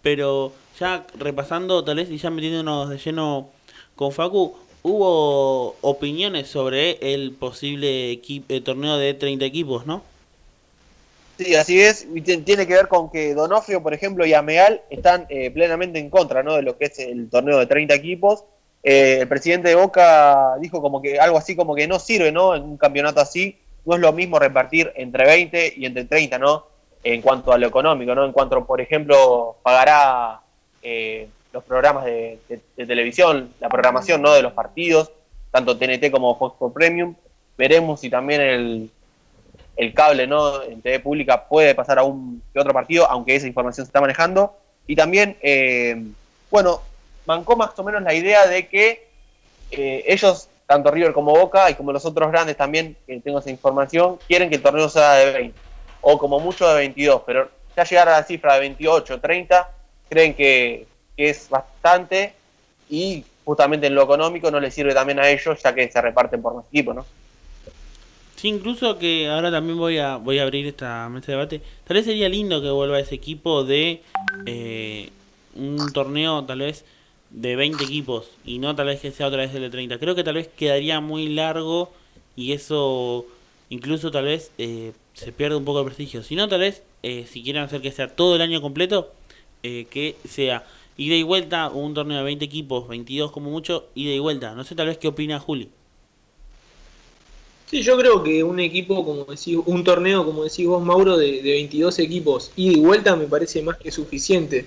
Pero 0.00 0.52
ya 0.80 1.06
repasando 1.18 1.84
tal 1.84 1.96
vez 1.96 2.10
y 2.10 2.16
ya 2.16 2.30
metiéndonos 2.30 2.88
de 2.88 2.96
lleno 2.96 3.50
con 3.96 4.12
Facu, 4.12 4.56
hubo 4.82 5.76
opiniones 5.82 6.48
sobre 6.48 6.98
el 7.12 7.32
posible 7.32 8.12
eh, 8.12 8.60
torneo 8.64 8.96
de 8.96 9.12
30 9.12 9.44
equipos, 9.44 9.84
¿no? 9.84 10.02
Sí, 11.38 11.54
así 11.54 11.80
es. 11.80 12.06
y 12.14 12.22
tien- 12.22 12.44
Tiene 12.44 12.66
que 12.66 12.74
ver 12.74 12.88
con 12.88 13.10
que 13.10 13.34
Donofrio, 13.34 13.82
por 13.82 13.92
ejemplo, 13.92 14.24
y 14.24 14.32
Ameal 14.32 14.80
están 14.90 15.26
eh, 15.28 15.50
plenamente 15.50 15.98
en 15.98 16.08
contra 16.10 16.42
¿no? 16.42 16.54
de 16.54 16.62
lo 16.62 16.78
que 16.78 16.86
es 16.86 16.98
el 16.98 17.28
torneo 17.28 17.58
de 17.58 17.66
30 17.66 17.94
equipos. 17.94 18.44
Eh, 18.82 19.18
el 19.20 19.28
presidente 19.28 19.68
de 19.68 19.74
Boca 19.74 20.54
dijo 20.60 20.80
como 20.80 21.02
que 21.02 21.18
algo 21.18 21.36
así 21.36 21.54
como 21.56 21.74
que 21.74 21.86
no 21.88 21.98
sirve 21.98 22.32
¿no? 22.32 22.54
en 22.54 22.62
un 22.62 22.76
campeonato 22.78 23.20
así. 23.20 23.58
No 23.84 23.94
es 23.94 24.00
lo 24.00 24.12
mismo 24.12 24.38
repartir 24.38 24.92
entre 24.96 25.26
20 25.26 25.74
y 25.76 25.86
entre 25.86 26.04
30, 26.06 26.38
¿no? 26.38 26.66
En 27.04 27.22
cuanto 27.22 27.52
a 27.52 27.58
lo 27.58 27.68
económico, 27.68 28.16
¿no? 28.16 28.24
En 28.24 28.32
cuanto, 28.32 28.64
por 28.66 28.80
ejemplo, 28.80 29.56
pagará 29.62 30.40
eh, 30.82 31.28
los 31.52 31.62
programas 31.62 32.04
de, 32.04 32.38
televisión, 32.76 33.52
la 33.60 33.68
programación, 33.68 34.22
¿no? 34.22 34.32
De 34.32 34.42
los 34.42 34.52
partidos, 34.54 35.12
tanto 35.52 35.78
TNT 35.78 36.10
como 36.10 36.36
Fox 36.36 36.56
Premium. 36.74 37.14
Veremos 37.56 38.00
si 38.00 38.10
también 38.10 38.40
el, 38.40 38.90
el 39.76 39.92
cable 39.92 40.26
no 40.26 40.62
en 40.62 40.80
TV 40.80 41.00
pública 41.00 41.46
puede 41.46 41.74
pasar 41.74 41.98
a 41.98 42.02
un 42.02 42.42
que 42.52 42.60
otro 42.60 42.72
partido, 42.72 43.08
aunque 43.10 43.36
esa 43.36 43.46
información 43.46 43.84
se 43.84 43.90
está 43.90 44.00
manejando. 44.00 44.56
Y 44.86 44.96
también, 44.96 45.36
eh, 45.42 46.02
bueno, 46.50 46.80
mancó 47.26 47.56
más 47.56 47.78
o 47.78 47.84
menos 47.84 48.02
la 48.02 48.14
idea 48.14 48.46
de 48.46 48.68
que 48.68 49.08
eh, 49.70 50.04
ellos, 50.06 50.48
tanto 50.66 50.90
River 50.90 51.12
como 51.12 51.32
Boca 51.32 51.70
y 51.70 51.74
como 51.74 51.92
los 51.92 52.04
otros 52.04 52.30
grandes 52.30 52.56
también, 52.56 52.96
que 53.06 53.20
tengo 53.20 53.40
esa 53.40 53.50
información, 53.50 54.18
quieren 54.26 54.48
que 54.48 54.56
el 54.56 54.62
torneo 54.62 54.88
sea 54.88 55.14
de 55.14 55.32
20, 55.32 55.58
o 56.00 56.18
como 56.18 56.40
mucho 56.40 56.68
de 56.68 56.76
22, 56.76 57.22
pero 57.26 57.50
ya 57.76 57.84
llegar 57.84 58.08
a 58.08 58.12
la 58.12 58.22
cifra 58.22 58.54
de 58.54 58.60
28, 58.60 59.20
30, 59.20 59.70
creen 60.08 60.34
que, 60.34 60.86
que 61.16 61.30
es 61.30 61.48
bastante 61.50 62.32
y 62.88 63.24
justamente 63.44 63.88
en 63.88 63.94
lo 63.94 64.02
económico 64.02 64.50
no 64.50 64.60
les 64.60 64.72
sirve 64.72 64.94
también 64.94 65.18
a 65.18 65.28
ellos, 65.28 65.60
ya 65.62 65.74
que 65.74 65.90
se 65.90 66.00
reparten 66.00 66.40
por 66.40 66.54
más 66.54 66.64
equipos, 66.66 66.94
¿no? 66.94 67.04
Sí, 68.36 68.48
incluso 68.48 68.98
que 68.98 69.28
ahora 69.28 69.50
también 69.50 69.78
voy 69.78 69.98
a 69.98 70.16
voy 70.16 70.38
a 70.38 70.42
abrir 70.42 70.66
esta 70.66 71.08
mesa 71.08 71.28
de 71.28 71.32
debate. 71.32 71.62
Tal 71.84 71.96
vez 71.96 72.04
sería 72.04 72.28
lindo 72.28 72.60
que 72.60 72.70
vuelva 72.70 73.00
ese 73.00 73.14
equipo 73.14 73.64
de 73.64 74.02
eh, 74.44 75.10
un 75.54 75.92
torneo 75.92 76.44
tal 76.44 76.60
vez 76.60 76.84
de 77.30 77.56
20 77.56 77.82
equipos 77.84 78.30
y 78.44 78.58
no 78.58 78.74
tal 78.76 78.86
vez 78.86 79.00
que 79.00 79.10
sea 79.10 79.26
otra 79.26 79.40
vez 79.40 79.54
el 79.54 79.62
de 79.62 79.70
30. 79.70 79.98
Creo 79.98 80.14
que 80.14 80.24
tal 80.24 80.34
vez 80.34 80.48
quedaría 80.48 81.00
muy 81.00 81.28
largo 81.28 81.92
y 82.36 82.52
eso 82.52 83.26
incluso 83.70 84.10
tal 84.10 84.26
vez 84.26 84.52
eh, 84.58 84.92
se 85.14 85.32
pierde 85.32 85.56
un 85.56 85.64
poco 85.64 85.78
de 85.80 85.86
prestigio. 85.86 86.22
Si 86.22 86.36
no, 86.36 86.48
tal 86.48 86.60
vez 86.60 86.82
eh, 87.02 87.26
si 87.30 87.42
quieren 87.42 87.62
hacer 87.62 87.80
que 87.80 87.92
sea 87.92 88.14
todo 88.14 88.36
el 88.36 88.42
año 88.42 88.60
completo, 88.60 89.12
eh, 89.62 89.86
que 89.90 90.16
sea 90.28 90.64
ida 90.96 91.14
y 91.14 91.22
vuelta, 91.22 91.68
un 91.70 91.94
torneo 91.94 92.18
de 92.18 92.24
20 92.24 92.44
equipos, 92.44 92.88
22 92.88 93.32
como 93.32 93.50
mucho, 93.50 93.86
ida 93.94 94.12
y 94.12 94.18
vuelta. 94.18 94.54
No 94.54 94.64
sé 94.64 94.74
tal 94.74 94.88
vez 94.88 94.98
qué 94.98 95.08
opina 95.08 95.40
Juli. 95.40 95.68
Sí, 97.66 97.82
yo 97.82 97.98
creo 97.98 98.22
que 98.22 98.44
un 98.44 98.60
equipo, 98.60 99.04
como 99.04 99.24
decís, 99.24 99.58
un 99.64 99.82
torneo, 99.82 100.24
como 100.24 100.44
decís 100.44 100.66
vos, 100.66 100.84
Mauro, 100.84 101.16
de, 101.16 101.42
de 101.42 101.52
22 101.52 101.98
equipos, 101.98 102.52
ida 102.56 102.72
y 102.78 102.80
vuelta, 102.80 103.16
me 103.16 103.26
parece 103.26 103.60
más 103.62 103.76
que 103.76 103.90
suficiente. 103.90 104.66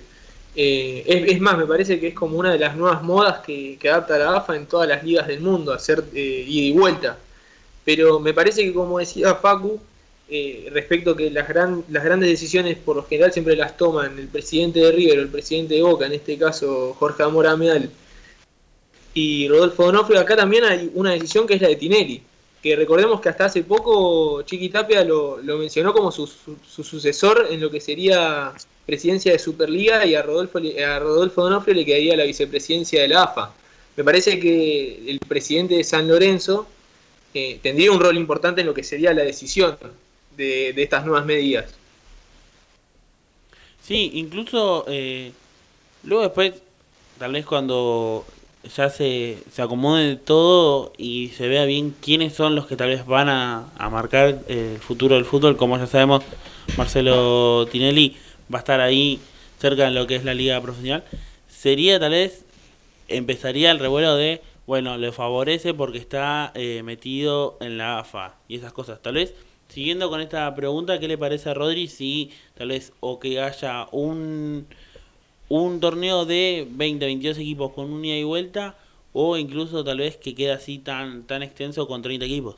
Eh, 0.56 1.04
es, 1.28 1.40
más, 1.40 1.56
me 1.56 1.66
parece 1.66 2.00
que 2.00 2.08
es 2.08 2.14
como 2.14 2.38
una 2.38 2.52
de 2.52 2.58
las 2.58 2.76
nuevas 2.76 3.02
modas 3.02 3.40
que, 3.40 3.78
adapta 3.84 4.18
la 4.18 4.36
AFA 4.36 4.56
en 4.56 4.66
todas 4.66 4.88
las 4.88 5.04
ligas 5.04 5.26
del 5.28 5.40
mundo, 5.40 5.72
hacer 5.72 6.04
eh, 6.14 6.44
ida 6.46 6.66
y 6.66 6.72
vuelta. 6.72 7.18
Pero 7.84 8.20
me 8.20 8.34
parece 8.34 8.64
que, 8.64 8.74
como 8.74 8.98
decía 8.98 9.34
Facu, 9.36 9.80
eh, 10.28 10.68
respecto 10.72 11.16
que 11.16 11.30
las, 11.30 11.48
gran, 11.48 11.84
las 11.88 12.04
grandes 12.04 12.30
decisiones 12.30 12.76
por 12.78 12.96
lo 12.96 13.04
general 13.04 13.32
siempre 13.32 13.56
las 13.56 13.76
toman 13.76 14.18
el 14.18 14.28
presidente 14.28 14.80
de 14.80 14.92
River 14.92 15.18
el 15.18 15.28
presidente 15.28 15.74
de 15.74 15.82
Boca, 15.82 16.06
en 16.06 16.12
este 16.12 16.38
caso 16.38 16.94
Jorge 16.98 17.24
Amora 17.24 17.56
Meal 17.56 17.90
y 19.12 19.48
Rodolfo 19.48 19.86
Donofrio, 19.86 20.20
acá 20.20 20.36
también 20.36 20.64
hay 20.64 20.90
una 20.94 21.12
decisión 21.12 21.48
que 21.48 21.54
es 21.54 21.62
la 21.62 21.68
de 21.68 21.76
Tinelli 21.76 22.22
que 22.62 22.76
recordemos 22.76 23.20
que 23.20 23.28
hasta 23.30 23.46
hace 23.46 23.62
poco 23.64 24.42
Chiqui 24.42 24.68
Tapia 24.68 25.02
lo, 25.04 25.38
lo 25.38 25.56
mencionó 25.56 25.92
como 25.94 26.12
su, 26.12 26.26
su- 26.26 26.56
su 26.68 26.84
sucesor 26.84 27.48
en 27.50 27.60
lo 27.60 27.70
que 27.70 27.80
sería 27.80 28.52
presidencia 28.84 29.32
de 29.32 29.38
Superliga 29.38 30.04
y 30.04 30.14
a 30.14 30.22
Rodolfo, 30.22 30.58
a 30.58 30.98
Rodolfo 30.98 31.42
Donofrio 31.44 31.74
le 31.74 31.84
quedaría 31.86 32.16
la 32.16 32.24
vicepresidencia 32.24 33.00
de 33.02 33.08
la 33.08 33.22
AFA. 33.22 33.54
Me 33.96 34.04
parece 34.04 34.38
que 34.38 35.10
el 35.10 35.18
presidente 35.20 35.76
de 35.76 35.84
San 35.84 36.06
Lorenzo 36.08 36.66
eh, 37.32 37.58
tendría 37.62 37.92
un 37.92 38.00
rol 38.00 38.16
importante 38.16 38.60
en 38.60 38.66
lo 38.66 38.74
que 38.74 38.82
sería 38.82 39.14
la 39.14 39.22
decisión 39.22 39.78
de, 40.36 40.72
de 40.74 40.82
estas 40.82 41.04
nuevas 41.04 41.24
medidas. 41.24 41.66
Sí, 43.82 44.10
incluso 44.14 44.84
eh, 44.88 45.32
luego 46.04 46.24
después, 46.24 46.54
tal 47.18 47.32
vez 47.32 47.46
cuando 47.46 48.24
ya 48.76 48.90
se, 48.90 49.38
se 49.50 49.62
acomode 49.62 50.16
todo 50.16 50.92
y 50.98 51.28
se 51.28 51.48
vea 51.48 51.64
bien 51.64 51.94
quiénes 52.00 52.34
son 52.34 52.54
los 52.54 52.66
que 52.66 52.76
tal 52.76 52.88
vez 52.88 53.06
van 53.06 53.28
a, 53.28 53.68
a 53.78 53.90
marcar 53.90 54.40
el 54.48 54.78
futuro 54.78 55.14
del 55.14 55.24
fútbol, 55.24 55.56
como 55.56 55.78
ya 55.78 55.86
sabemos, 55.86 56.22
Marcelo 56.76 57.66
Tinelli 57.70 58.16
va 58.52 58.58
a 58.58 58.60
estar 58.60 58.80
ahí 58.80 59.20
cerca 59.58 59.84
de 59.84 59.90
lo 59.90 60.06
que 60.06 60.16
es 60.16 60.24
la 60.24 60.34
liga 60.34 60.60
profesional, 60.60 61.04
sería 61.48 61.98
tal 61.98 62.12
vez, 62.12 62.44
empezaría 63.08 63.70
el 63.70 63.78
revuelo 63.78 64.16
de, 64.16 64.42
bueno, 64.66 64.98
le 64.98 65.12
favorece 65.12 65.74
porque 65.74 65.98
está 65.98 66.52
eh, 66.54 66.82
metido 66.84 67.56
en 67.60 67.78
la 67.78 67.98
AFA 67.98 68.36
y 68.48 68.56
esas 68.56 68.72
cosas, 68.72 69.00
tal 69.02 69.14
vez 69.14 69.34
Siguiendo 69.70 70.10
con 70.10 70.20
esta 70.20 70.52
pregunta, 70.56 70.98
¿qué 70.98 71.06
le 71.06 71.16
parece 71.16 71.48
a 71.48 71.54
Rodri 71.54 71.86
si 71.86 72.32
tal 72.54 72.70
vez 72.70 72.92
o 72.98 73.20
que 73.20 73.40
haya 73.40 73.86
un, 73.92 74.66
un 75.50 75.80
torneo 75.80 76.26
de 76.26 76.64
20, 76.70 77.04
22 77.04 77.38
equipos 77.38 77.72
con 77.72 77.92
un 77.92 78.04
ida 78.04 78.14
y 78.14 78.22
vuelta 78.22 78.76
o 79.12 79.36
incluso 79.36 79.84
tal 79.84 79.98
vez 79.98 80.16
que 80.16 80.34
quede 80.34 80.52
así 80.52 80.78
tan, 80.78 81.24
tan 81.24 81.42
extenso 81.42 81.88
con 81.88 82.02
30 82.02 82.24
equipos? 82.24 82.56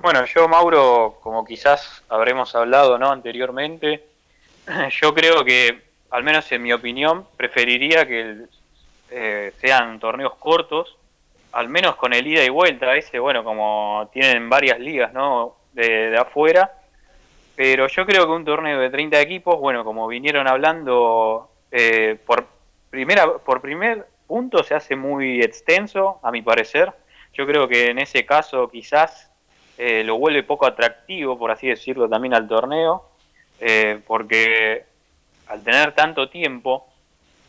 Bueno, 0.00 0.24
yo, 0.24 0.48
Mauro, 0.48 1.18
como 1.22 1.44
quizás 1.44 2.02
habremos 2.08 2.52
hablado 2.56 2.98
¿no? 2.98 3.10
anteriormente, 3.10 4.04
yo 5.00 5.14
creo 5.14 5.44
que, 5.44 5.80
al 6.10 6.24
menos 6.24 6.50
en 6.50 6.62
mi 6.62 6.72
opinión, 6.72 7.24
preferiría 7.36 8.04
que 8.04 8.46
eh, 9.10 9.52
sean 9.60 10.00
torneos 10.00 10.34
cortos, 10.34 10.96
al 11.52 11.68
menos 11.68 11.94
con 11.94 12.12
el 12.12 12.26
ida 12.26 12.42
y 12.42 12.48
vuelta 12.48 12.96
ese, 12.96 13.20
bueno, 13.20 13.44
como 13.44 14.10
tienen 14.12 14.50
varias 14.50 14.80
ligas 14.80 15.12
¿no? 15.12 15.54
de 15.74 16.16
afuera, 16.18 16.81
pero 17.56 17.86
yo 17.86 18.06
creo 18.06 18.26
que 18.26 18.32
un 18.32 18.44
torneo 18.44 18.78
de 18.78 18.90
30 18.90 19.20
equipos, 19.20 19.58
bueno, 19.58 19.84
como 19.84 20.06
vinieron 20.08 20.48
hablando, 20.48 21.50
eh, 21.70 22.18
por, 22.26 22.46
primera, 22.90 23.38
por 23.38 23.60
primer 23.60 24.06
punto 24.26 24.64
se 24.64 24.74
hace 24.74 24.96
muy 24.96 25.42
extenso, 25.42 26.18
a 26.22 26.30
mi 26.30 26.42
parecer. 26.42 26.92
Yo 27.34 27.46
creo 27.46 27.68
que 27.68 27.90
en 27.90 27.98
ese 27.98 28.24
caso 28.24 28.68
quizás 28.68 29.30
eh, 29.78 30.04
lo 30.04 30.16
vuelve 30.16 30.42
poco 30.42 30.66
atractivo, 30.66 31.38
por 31.38 31.50
así 31.50 31.66
decirlo, 31.66 32.08
también 32.08 32.34
al 32.34 32.48
torneo, 32.48 33.08
eh, 33.60 34.00
porque 34.06 34.84
al 35.48 35.62
tener 35.62 35.92
tanto 35.92 36.28
tiempo, 36.28 36.86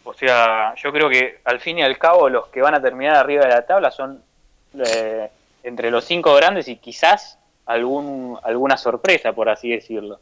o 0.04 0.14
sea, 0.14 0.74
yo 0.76 0.92
creo 0.92 1.10
que 1.10 1.40
al 1.46 1.60
fin 1.60 1.80
y 1.80 1.84
al 1.84 1.98
cabo 1.98 2.30
los 2.30 2.48
que 2.48 2.62
van 2.62 2.76
a 2.76 2.82
terminar 2.82 3.16
arriba 3.16 3.44
de 3.44 3.50
la 3.50 3.66
tabla 3.66 3.92
son 3.92 4.22
eh, 4.78 5.30
entre 5.64 5.92
los 5.92 6.04
cinco 6.06 6.36
grandes 6.36 6.68
y 6.68 6.76
quizás 6.78 7.40
algún, 7.66 8.38
alguna 8.44 8.78
sorpresa, 8.78 9.34
por 9.34 9.50
así 9.50 9.70
decirlo. 9.70 10.20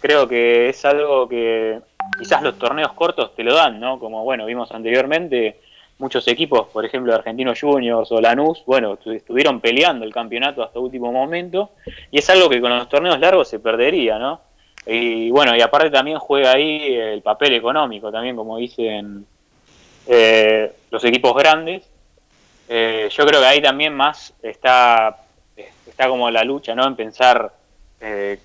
Creo 0.00 0.28
que 0.28 0.68
es 0.68 0.84
algo 0.84 1.28
que 1.28 1.80
quizás 2.18 2.42
los 2.42 2.58
torneos 2.58 2.92
cortos 2.92 3.34
te 3.34 3.42
lo 3.42 3.54
dan, 3.54 3.80
¿no? 3.80 3.98
Como, 3.98 4.22
bueno, 4.24 4.44
vimos 4.44 4.70
anteriormente, 4.72 5.60
muchos 5.98 6.26
equipos, 6.28 6.68
por 6.68 6.84
ejemplo, 6.84 7.14
Argentinos 7.14 7.58
Juniors 7.60 8.10
o 8.12 8.20
Lanús, 8.20 8.62
bueno, 8.66 8.98
estu- 8.98 9.14
estuvieron 9.14 9.60
peleando 9.60 10.04
el 10.04 10.12
campeonato 10.12 10.62
hasta 10.62 10.78
último 10.78 11.10
momento, 11.10 11.70
y 12.10 12.18
es 12.18 12.28
algo 12.28 12.50
que 12.50 12.60
con 12.60 12.76
los 12.76 12.88
torneos 12.88 13.18
largos 13.18 13.48
se 13.48 13.60
perdería, 13.60 14.18
¿no? 14.18 14.40
Y 14.86 15.30
bueno, 15.30 15.56
y 15.56 15.62
aparte 15.62 15.90
también 15.90 16.18
juega 16.18 16.52
ahí 16.52 16.94
el 16.94 17.22
papel 17.22 17.54
económico, 17.54 18.12
también 18.12 18.36
como 18.36 18.58
dicen 18.58 19.24
eh, 20.06 20.70
los 20.90 21.02
equipos 21.04 21.34
grandes. 21.34 21.88
Eh, 22.68 23.08
yo 23.10 23.24
creo 23.26 23.40
que 23.40 23.46
ahí 23.46 23.62
también 23.62 23.94
más 23.94 24.34
está, 24.42 25.23
está 25.94 26.08
como 26.08 26.28
la 26.28 26.42
lucha, 26.42 26.74
¿no? 26.74 26.88
En 26.88 26.96
pensar, 26.96 27.52
eh, 28.00 28.40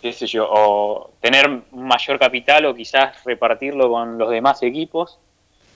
qué 0.00 0.12
sé 0.12 0.28
yo, 0.28 0.46
o 0.48 1.10
tener 1.20 1.62
mayor 1.72 2.16
capital 2.16 2.64
o 2.66 2.74
quizás 2.76 3.24
repartirlo 3.24 3.90
con 3.90 4.18
los 4.18 4.30
demás 4.30 4.62
equipos. 4.62 5.18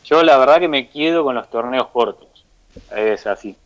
Yo 0.04 0.22
la 0.22 0.38
verdad 0.38 0.60
que 0.60 0.68
me 0.68 0.88
quedo 0.88 1.24
con 1.24 1.34
los 1.34 1.50
torneos 1.50 1.88
cortos. 1.88 2.46
Es 2.94 3.26
así. 3.26 3.56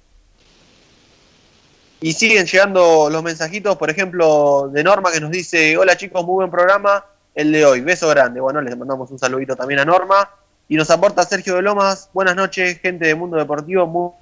Y 2.00 2.14
siguen 2.14 2.46
llegando 2.46 3.10
los 3.10 3.22
mensajitos, 3.22 3.76
por 3.76 3.90
ejemplo, 3.90 4.70
de 4.72 4.82
Norma 4.82 5.12
que 5.12 5.20
nos 5.20 5.30
dice, 5.30 5.76
hola 5.76 5.98
chicos, 5.98 6.24
muy 6.24 6.36
buen 6.36 6.50
programa, 6.50 7.04
el 7.34 7.52
de 7.52 7.66
hoy, 7.66 7.82
beso 7.82 8.08
grande. 8.08 8.40
Bueno, 8.40 8.62
les 8.62 8.74
mandamos 8.74 9.10
un 9.10 9.18
saludito 9.18 9.54
también 9.54 9.80
a 9.80 9.84
Norma. 9.84 10.30
Y 10.66 10.76
nos 10.76 10.90
aporta 10.90 11.24
Sergio 11.24 11.56
de 11.56 11.62
Lomas, 11.62 12.08
buenas 12.14 12.36
noches, 12.36 12.78
gente 12.80 13.06
de 13.06 13.14
Mundo 13.14 13.36
Deportivo, 13.36 13.86
muy 13.86 14.12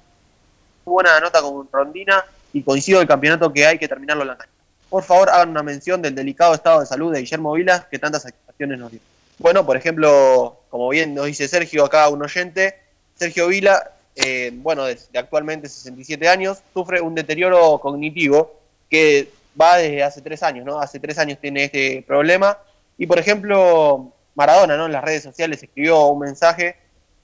buena 0.83 1.19
nota 1.21 1.41
con 1.41 1.69
Rondina 1.71 2.25
y 2.53 2.63
coincido 2.63 3.01
el 3.01 3.07
campeonato 3.07 3.51
que 3.51 3.65
hay 3.65 3.77
que 3.77 3.87
terminarlo 3.87 4.23
en 4.23 4.29
la 4.29 4.37
cancha. 4.37 4.53
Por 4.89 5.03
favor, 5.03 5.29
hagan 5.29 5.49
una 5.49 5.63
mención 5.63 6.01
del 6.01 6.15
delicado 6.15 6.53
estado 6.53 6.79
de 6.79 6.85
salud 6.85 7.13
de 7.13 7.19
Guillermo 7.19 7.53
Vilas 7.53 7.85
que 7.91 7.99
tantas 7.99 8.23
satisfacciones 8.23 8.79
nos 8.79 8.91
dio. 8.91 9.01
Bueno, 9.37 9.65
por 9.65 9.75
ejemplo, 9.77 10.57
como 10.69 10.89
bien 10.89 11.13
nos 11.13 11.25
dice 11.25 11.47
Sergio, 11.47 11.85
acá 11.85 12.07
un 12.09 12.23
oyente, 12.23 12.75
Sergio 13.15 13.47
Vila, 13.47 13.91
eh, 14.15 14.51
bueno, 14.53 14.85
de, 14.85 14.97
actualmente 15.15 15.67
67 15.69 16.27
años, 16.27 16.59
sufre 16.73 17.01
un 17.01 17.13
deterioro 17.13 17.77
cognitivo 17.79 18.59
que 18.89 19.29
va 19.59 19.77
desde 19.77 20.03
hace 20.03 20.21
tres 20.21 20.41
años, 20.41 20.65
¿no? 20.65 20.79
Hace 20.79 20.99
tres 20.99 21.17
años 21.19 21.37
tiene 21.39 21.65
este 21.65 22.03
problema. 22.07 22.57
Y 22.97 23.05
por 23.05 23.19
ejemplo, 23.19 24.11
Maradona, 24.35 24.77
¿no? 24.77 24.85
En 24.85 24.91
las 24.93 25.03
redes 25.03 25.23
sociales 25.23 25.61
escribió 25.61 26.05
un 26.07 26.19
mensaje 26.19 26.75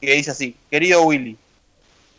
que 0.02 0.14
dice 0.14 0.32
así, 0.32 0.56
querido 0.70 1.02
Willy, 1.04 1.38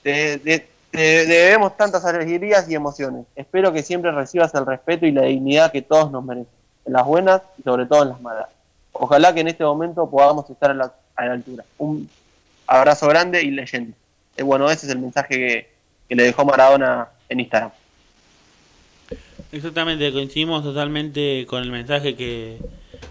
te- 0.03 0.67
te 0.95 1.27
debemos 1.27 1.77
tantas 1.77 2.05
alegrías 2.05 2.71
y 2.71 2.75
emociones. 2.77 3.27
Espero 3.35 3.73
que 3.73 3.83
siempre 3.83 4.13
recibas 4.13 4.55
el 4.55 4.65
respeto 4.65 5.07
y 5.07 5.11
la 5.11 5.23
dignidad 5.23 5.73
que 5.73 5.83
todos 5.83 6.13
nos 6.13 6.25
merecen, 6.25 6.53
en 6.87 6.93
las 6.93 7.05
buenas 7.05 7.43
y 7.59 7.63
sobre 7.63 7.87
todo 7.87 8.05
en 8.05 8.11
las 8.11 8.21
malas. 8.21 8.47
Ojalá 8.93 9.35
que 9.35 9.41
en 9.41 9.49
este 9.49 9.65
momento 9.65 10.09
podamos 10.09 10.49
estar 10.49 10.71
a 10.71 10.75
la, 10.75 10.95
a 11.17 11.27
la 11.27 11.33
altura. 11.33 11.65
Un 11.79 12.09
abrazo 12.69 13.09
grande 13.09 13.43
y 13.43 13.51
leyenda. 13.51 13.97
Eh, 14.37 14.45
bueno, 14.45 14.71
ese 14.71 14.87
es 14.87 14.93
el 14.93 15.01
mensaje 15.01 15.35
que, 15.35 15.71
que 16.09 16.15
le 16.15 16.23
dejó 16.23 16.45
Maradona 16.45 17.09
en 17.29 17.41
Instagram. 17.41 17.73
Exactamente, 19.51 20.13
coincidimos 20.13 20.63
totalmente 20.63 21.45
con 21.49 21.63
el 21.65 21.73
mensaje 21.73 22.15
que 22.15 22.59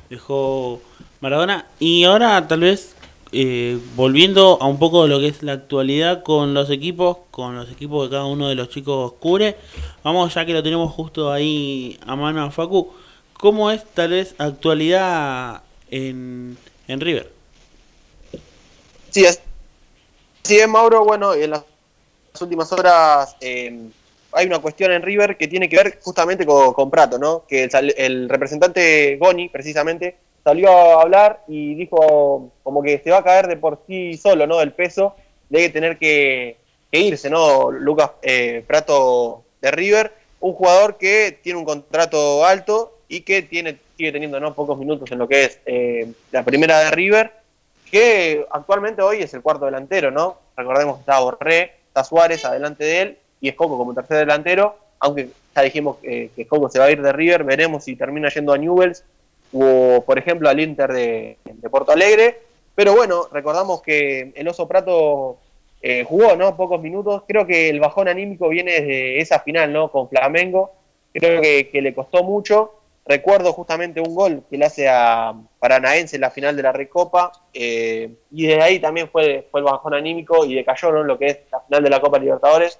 dejó 0.09 0.81
Maradona. 1.19 1.65
Y 1.79 2.05
ahora 2.05 2.47
tal 2.47 2.61
vez 2.61 2.92
eh, 3.33 3.79
volviendo 3.95 4.57
a 4.61 4.67
un 4.67 4.79
poco 4.79 5.07
lo 5.07 5.19
que 5.19 5.27
es 5.27 5.43
la 5.43 5.53
actualidad 5.53 6.23
con 6.23 6.53
los 6.53 6.69
equipos, 6.69 7.17
con 7.31 7.55
los 7.55 7.71
equipos 7.71 8.07
que 8.07 8.11
cada 8.11 8.25
uno 8.25 8.47
de 8.47 8.55
los 8.55 8.69
chicos 8.69 9.13
cubre, 9.19 9.57
vamos 10.03 10.33
ya 10.33 10.45
que 10.45 10.53
lo 10.53 10.61
tenemos 10.61 10.93
justo 10.93 11.31
ahí 11.31 11.97
a 12.05 12.15
mano 12.15 12.43
a 12.43 12.51
Facu, 12.51 12.93
¿cómo 13.33 13.71
es 13.71 13.83
tal 13.93 14.11
vez 14.11 14.35
actualidad 14.37 15.63
en, 15.89 16.57
en 16.87 17.01
River? 17.01 17.31
Sí, 19.09 19.25
es, 19.25 19.41
sí, 20.43 20.57
es 20.57 20.67
Mauro. 20.67 21.03
Bueno, 21.03 21.33
en 21.33 21.51
las 21.51 21.63
últimas 22.41 22.71
horas 22.71 23.35
eh, 23.41 23.89
hay 24.31 24.45
una 24.47 24.59
cuestión 24.59 24.91
en 24.91 25.01
River 25.01 25.37
que 25.37 25.47
tiene 25.47 25.69
que 25.69 25.77
ver 25.77 25.99
justamente 26.01 26.45
con, 26.45 26.73
con 26.73 26.89
Prato, 26.89 27.19
¿no? 27.19 27.45
Que 27.47 27.65
el, 27.65 27.93
el 27.97 28.29
representante 28.29 29.17
Goni, 29.17 29.49
precisamente, 29.49 30.17
salió 30.43 30.69
a 30.69 31.01
hablar 31.01 31.43
y 31.47 31.75
dijo 31.75 32.51
como 32.63 32.83
que 32.83 32.99
se 32.99 33.11
va 33.11 33.19
a 33.19 33.23
caer 33.23 33.47
de 33.47 33.57
por 33.57 33.81
sí 33.87 34.17
solo, 34.17 34.45
¿no? 34.47 34.61
El 34.61 34.73
peso 34.73 35.15
de 35.49 35.69
tener 35.69 35.97
que, 35.97 36.57
irse, 36.91 37.29
¿no? 37.29 37.71
Lucas 37.71 38.11
eh, 38.21 38.63
Prato 38.67 39.43
de 39.61 39.71
River, 39.71 40.13
un 40.39 40.53
jugador 40.53 40.97
que 40.97 41.39
tiene 41.41 41.57
un 41.59 41.65
contrato 41.65 42.45
alto 42.45 42.99
y 43.07 43.21
que 43.21 43.41
tiene 43.41 43.77
sigue 43.97 44.11
teniendo 44.11 44.39
¿no? 44.39 44.53
pocos 44.53 44.77
minutos 44.77 45.11
en 45.11 45.19
lo 45.19 45.27
que 45.27 45.45
es 45.45 45.59
eh, 45.65 46.11
la 46.31 46.43
primera 46.43 46.79
de 46.79 46.91
River 46.91 47.31
que 47.93 48.43
actualmente 48.49 49.03
hoy 49.03 49.21
es 49.21 49.35
el 49.35 49.43
cuarto 49.43 49.65
delantero, 49.65 50.09
¿no? 50.09 50.39
Recordemos 50.57 50.95
que 50.95 50.99
está 51.01 51.19
Borré, 51.19 51.73
está 51.87 52.03
Suárez 52.03 52.43
adelante 52.43 52.83
de 52.83 53.01
él 53.01 53.17
y 53.39 53.49
Escoco 53.49 53.77
como 53.77 53.93
tercer 53.93 54.17
delantero, 54.17 54.75
aunque 54.99 55.29
ya 55.55 55.61
dijimos 55.61 55.97
eh, 56.01 56.31
que 56.35 56.41
Escoco 56.41 56.69
se 56.69 56.79
va 56.79 56.85
a 56.85 56.91
ir 56.91 57.03
de 57.03 57.13
River, 57.13 57.43
veremos 57.43 57.83
si 57.83 57.95
termina 57.95 58.29
yendo 58.29 58.51
a 58.51 58.57
Newells 58.57 59.03
o, 59.53 60.03
por 60.05 60.17
ejemplo, 60.17 60.49
al 60.49 60.59
Inter 60.59 60.91
de, 60.91 61.37
Porto 61.69 61.91
Alegre. 61.91 62.41
Pero 62.75 62.95
bueno, 62.95 63.27
recordamos 63.31 63.81
que 63.81 64.33
el 64.35 64.47
Oso 64.47 64.67
Prato 64.67 65.37
eh, 65.81 66.03
jugó, 66.03 66.35
¿no? 66.35 66.57
Pocos 66.57 66.81
minutos. 66.81 67.23
Creo 67.27 67.45
que 67.45 67.69
el 67.69 67.79
bajón 67.79 68.07
anímico 68.07 68.49
viene 68.49 68.73
desde 68.73 69.19
esa 69.19 69.39
final, 69.39 69.71
¿no? 69.71 69.91
Con 69.91 70.09
Flamengo. 70.09 70.71
Creo 71.13 71.41
que, 71.41 71.69
le 71.73 71.93
costó 71.93 72.23
mucho. 72.23 72.73
Recuerdo 73.05 73.53
justamente 73.53 73.99
un 73.99 74.15
gol 74.15 74.43
que 74.49 74.57
le 74.57 74.65
hace 74.65 74.87
a 74.89 75.33
Paranaense 75.59 76.15
en 76.15 76.21
la 76.21 76.31
final 76.31 76.55
de 76.55 76.63
la 76.63 76.71
Recopa. 76.71 77.31
eh, 77.53 78.09
y 78.31 78.47
desde 78.47 78.61
ahí 78.63 78.79
también 78.79 79.09
fue, 79.09 79.47
fue 79.51 79.59
el 79.59 79.65
bajón 79.65 79.93
anímico 79.93 80.45
y 80.45 80.55
decayó, 80.55 80.91
¿no? 80.91 81.03
Lo 81.03 81.19
que 81.19 81.27
es 81.27 81.39
la 81.51 81.59
final 81.59 81.83
de 81.83 81.89
la 81.89 82.01
Copa 82.01 82.17
Libertadores, 82.17 82.79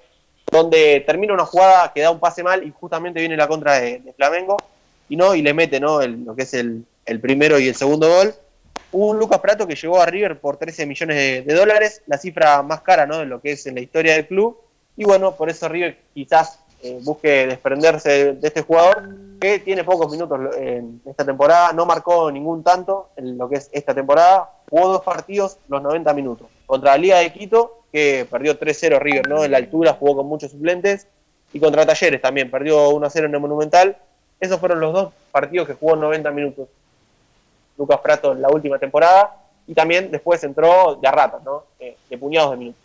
donde 0.50 1.04
termina 1.06 1.34
una 1.34 1.44
jugada 1.44 1.92
que 1.92 2.00
da 2.00 2.10
un 2.10 2.18
pase 2.18 2.42
mal 2.42 2.66
y 2.66 2.72
justamente 2.72 3.20
viene 3.20 3.36
la 3.36 3.46
contra 3.46 3.78
de 3.78 4.12
Flamengo 4.16 4.56
y 5.08 5.16
no 5.16 5.34
y 5.34 5.42
le 5.42 5.54
mete, 5.54 5.80
¿no? 5.80 6.00
El- 6.00 6.24
lo 6.24 6.34
que 6.34 6.42
es 6.42 6.54
el, 6.54 6.84
el 7.06 7.20
primero 7.20 7.58
y 7.58 7.68
el 7.68 7.74
segundo 7.74 8.08
gol. 8.08 8.34
Un 8.92 9.18
Lucas 9.18 9.40
Prato 9.40 9.66
que 9.66 9.74
llegó 9.74 10.00
a 10.00 10.06
River 10.06 10.38
por 10.40 10.56
13 10.56 10.86
millones 10.86 11.44
de, 11.44 11.54
dólares, 11.54 12.02
la 12.06 12.16
cifra 12.16 12.62
más 12.62 12.80
cara, 12.82 13.06
¿no? 13.06 13.18
De 13.18 13.26
lo 13.26 13.40
que 13.40 13.52
es 13.52 13.66
en 13.66 13.74
la 13.74 13.80
historia 13.80 14.14
del 14.14 14.26
club. 14.28 14.56
Y 14.96 15.04
bueno, 15.04 15.34
por 15.34 15.50
eso 15.50 15.68
River 15.68 15.98
quizás 16.14 16.60
eh, 16.82 16.98
busque 17.02 17.46
desprenderse 17.48 18.08
de, 18.10 18.32
de 18.34 18.46
este 18.48 18.62
jugador 18.62 19.08
que 19.40 19.58
tiene 19.58 19.82
pocos 19.82 20.10
minutos 20.12 20.38
en 20.56 21.02
esta 21.04 21.24
temporada, 21.24 21.72
no 21.72 21.84
marcó 21.86 22.30
ningún 22.30 22.62
tanto 22.62 23.10
en 23.16 23.36
lo 23.36 23.48
que 23.48 23.56
es 23.56 23.68
esta 23.72 23.92
temporada, 23.94 24.48
jugó 24.70 24.88
dos 24.88 25.02
partidos 25.02 25.58
los 25.68 25.82
90 25.82 26.14
minutos. 26.14 26.46
Contra 26.64 26.92
la 26.92 26.98
Liga 26.98 27.18
de 27.18 27.32
Quito, 27.32 27.82
que 27.92 28.26
perdió 28.30 28.58
3-0 28.58 29.00
River, 29.00 29.28
¿no? 29.28 29.44
En 29.44 29.50
la 29.50 29.58
altura 29.58 29.94
jugó 29.94 30.16
con 30.16 30.26
muchos 30.26 30.52
suplentes, 30.52 31.08
y 31.52 31.60
contra 31.60 31.84
Talleres 31.84 32.22
también, 32.22 32.50
perdió 32.50 32.90
1-0 32.92 33.26
en 33.26 33.34
el 33.34 33.40
Monumental. 33.40 33.96
Esos 34.40 34.60
fueron 34.60 34.80
los 34.80 34.92
dos 34.92 35.12
partidos 35.32 35.66
que 35.66 35.74
jugó 35.74 35.94
en 35.94 36.00
90 36.00 36.30
minutos 36.30 36.68
Lucas 37.76 38.00
Prato 38.02 38.32
en 38.32 38.42
la 38.42 38.48
última 38.48 38.78
temporada, 38.78 39.34
y 39.66 39.74
también 39.74 40.10
después 40.10 40.42
entró 40.44 40.98
de 41.00 41.08
a 41.08 41.10
ratas, 41.10 41.42
¿no? 41.44 41.64
Eh, 41.80 41.96
de 42.08 42.18
puñados 42.18 42.52
de 42.52 42.56
minutos. 42.56 42.80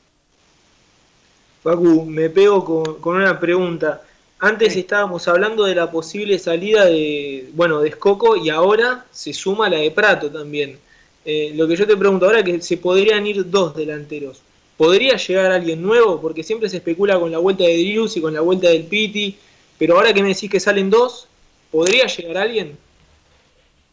Facu, 1.61 2.05
me 2.05 2.29
pego 2.29 2.63
con, 2.63 3.01
con 3.01 3.17
una 3.17 3.39
pregunta. 3.39 4.01
Antes 4.39 4.75
estábamos 4.77 5.27
hablando 5.27 5.65
de 5.65 5.75
la 5.75 5.91
posible 5.91 6.39
salida 6.39 6.85
de, 6.85 7.49
bueno, 7.53 7.81
de 7.81 7.89
Escoco 7.89 8.37
y 8.37 8.49
ahora 8.49 9.05
se 9.11 9.33
suma 9.33 9.69
la 9.69 9.77
de 9.77 9.91
Prato 9.91 10.31
también. 10.31 10.79
Eh, 11.25 11.51
lo 11.55 11.67
que 11.67 11.75
yo 11.75 11.85
te 11.85 11.97
pregunto 11.97 12.25
ahora 12.25 12.39
es 12.39 12.45
que 12.45 12.61
se 12.61 12.77
podrían 12.77 13.27
ir 13.27 13.49
dos 13.49 13.75
delanteros. 13.75 14.41
¿Podría 14.77 15.17
llegar 15.17 15.51
alguien 15.51 15.81
nuevo? 15.81 16.21
Porque 16.21 16.43
siempre 16.43 16.69
se 16.69 16.77
especula 16.77 17.19
con 17.19 17.29
la 17.31 17.37
vuelta 17.37 17.65
de 17.65 17.77
Drius 17.77 18.15
y 18.15 18.21
con 18.21 18.33
la 18.33 18.39
vuelta 18.39 18.69
del 18.69 18.85
Piti. 18.85 19.37
Pero 19.77 19.97
ahora 19.97 20.13
que 20.13 20.21
me 20.23 20.29
decís 20.29 20.49
que 20.49 20.59
salen 20.59 20.89
dos, 20.89 21.27
¿podría 21.71 22.05
llegar 22.07 22.37
alguien? 22.37 22.77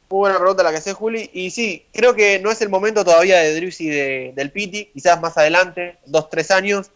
Muy 0.08 0.20
buena 0.20 0.38
pregunta 0.38 0.62
la 0.62 0.70
que 0.70 0.76
hace 0.76 0.92
Juli. 0.92 1.30
Y 1.32 1.50
sí, 1.50 1.84
creo 1.92 2.14
que 2.14 2.38
no 2.38 2.50
es 2.50 2.60
el 2.62 2.68
momento 2.68 3.04
todavía 3.04 3.38
de 3.38 3.54
Drius 3.56 3.80
y 3.80 3.88
de, 3.88 4.32
del 4.36 4.52
Piti, 4.52 4.86
quizás 4.86 5.20
más 5.20 5.36
adelante, 5.36 5.96
dos, 6.06 6.30
tres 6.30 6.50
años. 6.50 6.90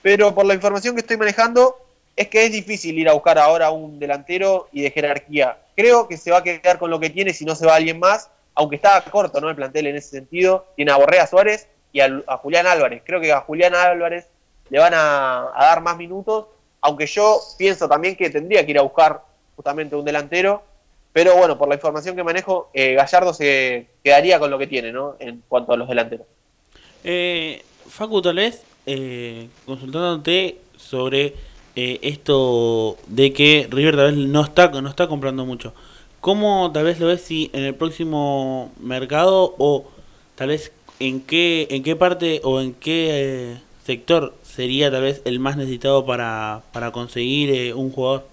Pero 0.00 0.34
por 0.34 0.46
la 0.46 0.54
información 0.54 0.94
que 0.94 1.02
estoy 1.02 1.18
manejando, 1.18 1.76
es 2.16 2.28
que 2.28 2.46
es 2.46 2.52
difícil 2.52 2.98
ir 2.98 3.08
a 3.08 3.12
buscar 3.12 3.38
ahora 3.38 3.70
un 3.70 3.98
delantero 3.98 4.68
y 4.72 4.82
de 4.82 4.90
jerarquía. 4.90 5.58
Creo 5.76 6.08
que 6.08 6.16
se 6.16 6.30
va 6.30 6.38
a 6.38 6.42
quedar 6.42 6.78
con 6.78 6.90
lo 6.90 7.00
que 7.00 7.10
tiene 7.10 7.34
si 7.34 7.44
no 7.44 7.54
se 7.54 7.66
va 7.66 7.74
alguien 7.74 7.98
más, 7.98 8.30
aunque 8.54 8.76
está 8.76 9.02
corto 9.02 9.40
¿no? 9.40 9.50
el 9.50 9.56
plantel 9.56 9.88
en 9.88 9.96
ese 9.96 10.10
sentido. 10.10 10.66
Tiene 10.76 10.92
a 10.92 10.96
Borrea 10.96 11.26
Suárez 11.26 11.66
y 11.92 12.00
a, 12.00 12.22
Julián 12.38 12.66
Álvarez. 12.66 13.02
Creo 13.04 13.20
que 13.20 13.32
a 13.32 13.40
Julián 13.40 13.74
Álvarez 13.74 14.26
le 14.70 14.78
van 14.78 14.94
a 14.94 15.52
dar 15.58 15.82
más 15.82 15.98
minutos, 15.98 16.46
aunque 16.80 17.06
yo 17.06 17.40
pienso 17.58 17.88
también 17.88 18.16
que 18.16 18.30
tendría 18.30 18.64
que 18.64 18.70
ir 18.70 18.78
a 18.78 18.82
buscar 18.82 19.22
justamente 19.56 19.96
un 19.96 20.04
delantero. 20.04 20.62
Pero 21.12 21.36
bueno, 21.36 21.56
por 21.56 21.68
la 21.68 21.76
información 21.76 22.16
que 22.16 22.24
manejo, 22.24 22.70
eh, 22.74 22.94
Gallardo 22.94 23.32
se 23.32 23.86
quedaría 24.02 24.38
con 24.38 24.50
lo 24.50 24.58
que 24.58 24.66
tiene, 24.66 24.90
¿no? 24.90 25.16
En 25.20 25.42
cuanto 25.46 25.72
a 25.72 25.76
los 25.76 25.88
delanteros. 25.88 26.26
Eh, 27.04 27.62
Facu, 27.88 28.20
tal 28.20 28.36
vez 28.36 28.64
eh, 28.86 29.48
consultándote 29.64 30.58
sobre 30.76 31.34
eh, 31.76 31.98
esto 32.02 32.96
de 33.06 33.32
que 33.32 33.68
River 33.70 33.96
tal 33.96 34.14
vez 34.14 34.26
no 34.26 34.42
está, 34.42 34.68
no 34.68 34.88
está 34.88 35.08
comprando 35.08 35.44
mucho. 35.44 35.74
¿Cómo 36.20 36.70
tal 36.72 36.84
vez 36.84 37.00
lo 37.00 37.06
ves 37.06 37.22
si 37.22 37.50
en 37.52 37.64
el 37.64 37.74
próximo 37.74 38.72
mercado 38.78 39.54
o 39.58 39.84
tal 40.36 40.48
vez 40.48 40.72
en 41.00 41.20
qué, 41.20 41.66
en 41.70 41.82
qué 41.82 41.96
parte 41.96 42.40
o 42.44 42.60
en 42.60 42.74
qué 42.74 43.08
eh, 43.10 43.56
sector 43.84 44.34
sería 44.42 44.90
tal 44.90 45.02
vez 45.02 45.22
el 45.24 45.40
más 45.40 45.56
necesitado 45.56 46.06
para, 46.06 46.62
para 46.72 46.92
conseguir 46.92 47.50
eh, 47.50 47.74
un 47.74 47.90
jugador? 47.90 48.26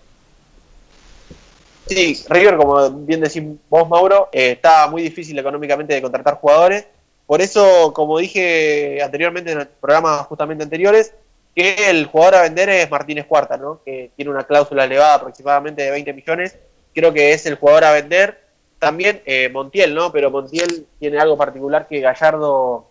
Sí, 1.93 2.23
River, 2.29 2.55
como 2.55 2.89
bien 2.89 3.19
decís 3.19 3.43
vos, 3.69 3.89
Mauro, 3.89 4.29
eh, 4.31 4.51
está 4.51 4.87
muy 4.87 5.01
difícil 5.01 5.37
económicamente 5.37 5.93
de 5.93 6.01
contratar 6.01 6.35
jugadores. 6.35 6.87
Por 7.27 7.41
eso, 7.41 7.91
como 7.91 8.17
dije 8.17 9.01
anteriormente 9.03 9.51
en 9.51 9.59
el 9.59 9.67
programa 9.67 10.19
justamente 10.19 10.63
anteriores, 10.63 11.13
que 11.53 11.89
el 11.89 12.05
jugador 12.05 12.35
a 12.35 12.41
vender 12.43 12.69
es 12.69 12.89
Martínez 12.89 13.25
Cuarta, 13.25 13.57
¿no? 13.57 13.81
que 13.83 14.09
tiene 14.15 14.31
una 14.31 14.45
cláusula 14.45 14.85
elevada 14.85 15.15
aproximadamente 15.15 15.81
de 15.81 15.91
20 15.91 16.13
millones. 16.13 16.55
Creo 16.95 17.11
que 17.11 17.33
es 17.33 17.45
el 17.45 17.55
jugador 17.55 17.83
a 17.83 17.91
vender. 17.91 18.39
También 18.79 19.21
eh, 19.25 19.49
Montiel, 19.49 19.93
¿no? 19.93 20.13
Pero 20.13 20.31
Montiel 20.31 20.87
tiene 20.97 21.19
algo 21.19 21.37
particular 21.37 21.89
que 21.89 21.99
Gallardo 21.99 22.87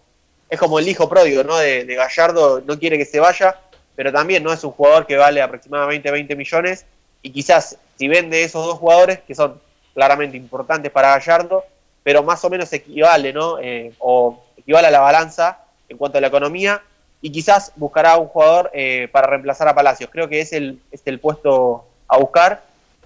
es 0.51 0.59
como 0.59 0.79
el 0.79 0.87
hijo 0.87 1.09
pródigo, 1.09 1.43
¿no? 1.43 1.57
De, 1.57 1.87
de 1.87 1.95
Gallardo, 1.95 2.61
no 2.67 2.79
quiere 2.79 2.99
que 2.99 3.07
se 3.07 3.19
vaya, 3.19 3.59
pero 3.97 4.13
también 4.13 4.43
no 4.45 4.53
es 4.53 4.63
un 4.63 4.73
jugador 4.73 5.07
que 5.07 5.17
vale 5.17 5.41
aproximadamente 5.41 6.11
20 6.11 6.37
millones. 6.37 6.85
Y 7.23 7.31
quizás 7.31 7.79
si 7.97 8.09
vende 8.09 8.43
esos 8.43 8.65
dos 8.65 8.79
jugadores, 8.79 9.21
que 9.21 9.35
son 9.35 9.61
claramente 9.95 10.37
importantes 10.37 10.91
para 10.91 11.11
Gallardo, 11.11 11.65
pero 12.03 12.23
más 12.23 12.43
o 12.45 12.51
menos 12.51 12.73
equivale, 12.73 13.33
¿no? 13.33 13.59
Eh, 13.59 13.93
o 13.99 14.43
equivale 14.57 14.89
a 14.89 14.91
la 14.91 15.01
balanza 15.01 15.65
en 15.89 15.99
cuanto 15.99 16.19
a 16.19 16.21
la 16.21 16.29
economía 16.29 16.83
y 17.21 17.31
quizás 17.31 17.73
buscará 17.77 18.17
un 18.17 18.29
jugador 18.29 18.71
eh, 18.73 19.09
para 19.13 19.27
reemplazar 19.27 19.69
a 19.69 19.75
Palacios. 19.75 20.09
Creo 20.11 20.29
que 20.29 20.41
es 20.41 20.53
el, 20.53 20.81
es 20.91 21.03
el 21.05 21.21
puesto 21.21 21.85
a 22.09 22.17
buscar. 22.17 22.63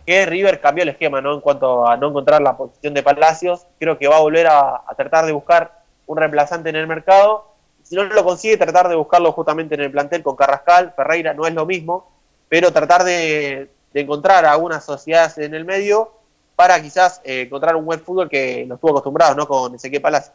Que 0.07 0.27
River 0.27 0.61
cambió 0.61 0.83
el 0.83 0.91
esquema, 0.91 1.21
¿no? 1.21 1.35
En 1.35 1.41
cuanto 1.41 1.89
a 1.89 1.97
no 1.97 2.11
encontrar 2.11 2.43
la 2.43 2.57
posición 2.57 2.95
de 2.95 3.03
Palacios, 3.03 3.67
creo 3.79 3.99
que 3.99 4.07
va 4.07 4.19
a 4.19 4.21
volver 4.21 4.47
a, 4.47 4.83
a 4.87 4.95
tratar 4.97 5.25
de 5.27 5.33
buscar 5.33 5.83
un 6.07 6.19
reemplazante 6.19 6.69
en 6.69 6.77
el 6.77 6.87
mercado. 6.87 7.49
Si 7.83 7.97
no 7.97 8.05
lo 8.05 8.25
consigue, 8.25 8.57
tratar 8.59 8.89
de 8.89 8.95
buscarlo 8.95 9.33
justamente 9.33 9.75
en 9.75 9.81
el 9.81 9.91
plantel 9.91 10.23
con 10.23 10.37
Carrascal, 10.37 10.93
Ferreira, 10.95 11.35
no 11.35 11.47
es 11.47 11.55
lo 11.55 11.67
mismo, 11.67 12.11
pero 12.49 12.73
tratar 12.73 13.03
de, 13.03 13.71
de 13.95 14.01
encontrar 14.01 14.45
algunas 14.45 14.85
sociedades 14.85 15.39
en 15.39 15.55
el 15.55 15.65
medio 15.65 16.13
para 16.57 16.83
quizás 16.83 17.21
eh, 17.25 17.43
encontrar 17.43 17.77
un 17.77 17.85
buen 17.85 18.01
fútbol 18.01 18.29
que 18.29 18.67
nos 18.67 18.77
estuvo 18.77 18.91
acostumbrados, 18.91 19.37
¿no? 19.37 19.49
Con 19.49 19.75
Ezequiel 19.75 20.03
Palacios. 20.03 20.35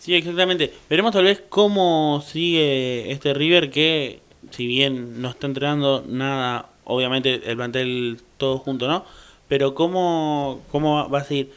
Sí, 0.00 0.14
exactamente. 0.14 0.72
Veremos 0.88 1.12
tal 1.12 1.24
vez 1.24 1.42
cómo 1.48 2.22
sigue 2.26 3.10
este 3.10 3.34
River 3.34 3.70
que, 3.70 4.20
si 4.50 4.66
bien 4.66 5.20
no 5.20 5.30
está 5.30 5.46
entrenando 5.46 6.04
nada, 6.06 6.66
obviamente 6.84 7.42
el 7.44 7.56
plantel 7.56 8.20
todo 8.36 8.58
junto, 8.58 8.86
¿no? 8.86 9.04
Pero 9.48 9.74
cómo, 9.74 10.60
cómo 10.70 11.08
va 11.08 11.20
a 11.20 11.24
seguir. 11.24 11.52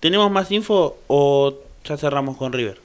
¿Tenemos 0.00 0.30
más 0.30 0.50
info 0.50 0.96
o 1.06 1.54
ya 1.84 1.96
cerramos 1.96 2.36
con 2.36 2.52
River? 2.52 2.80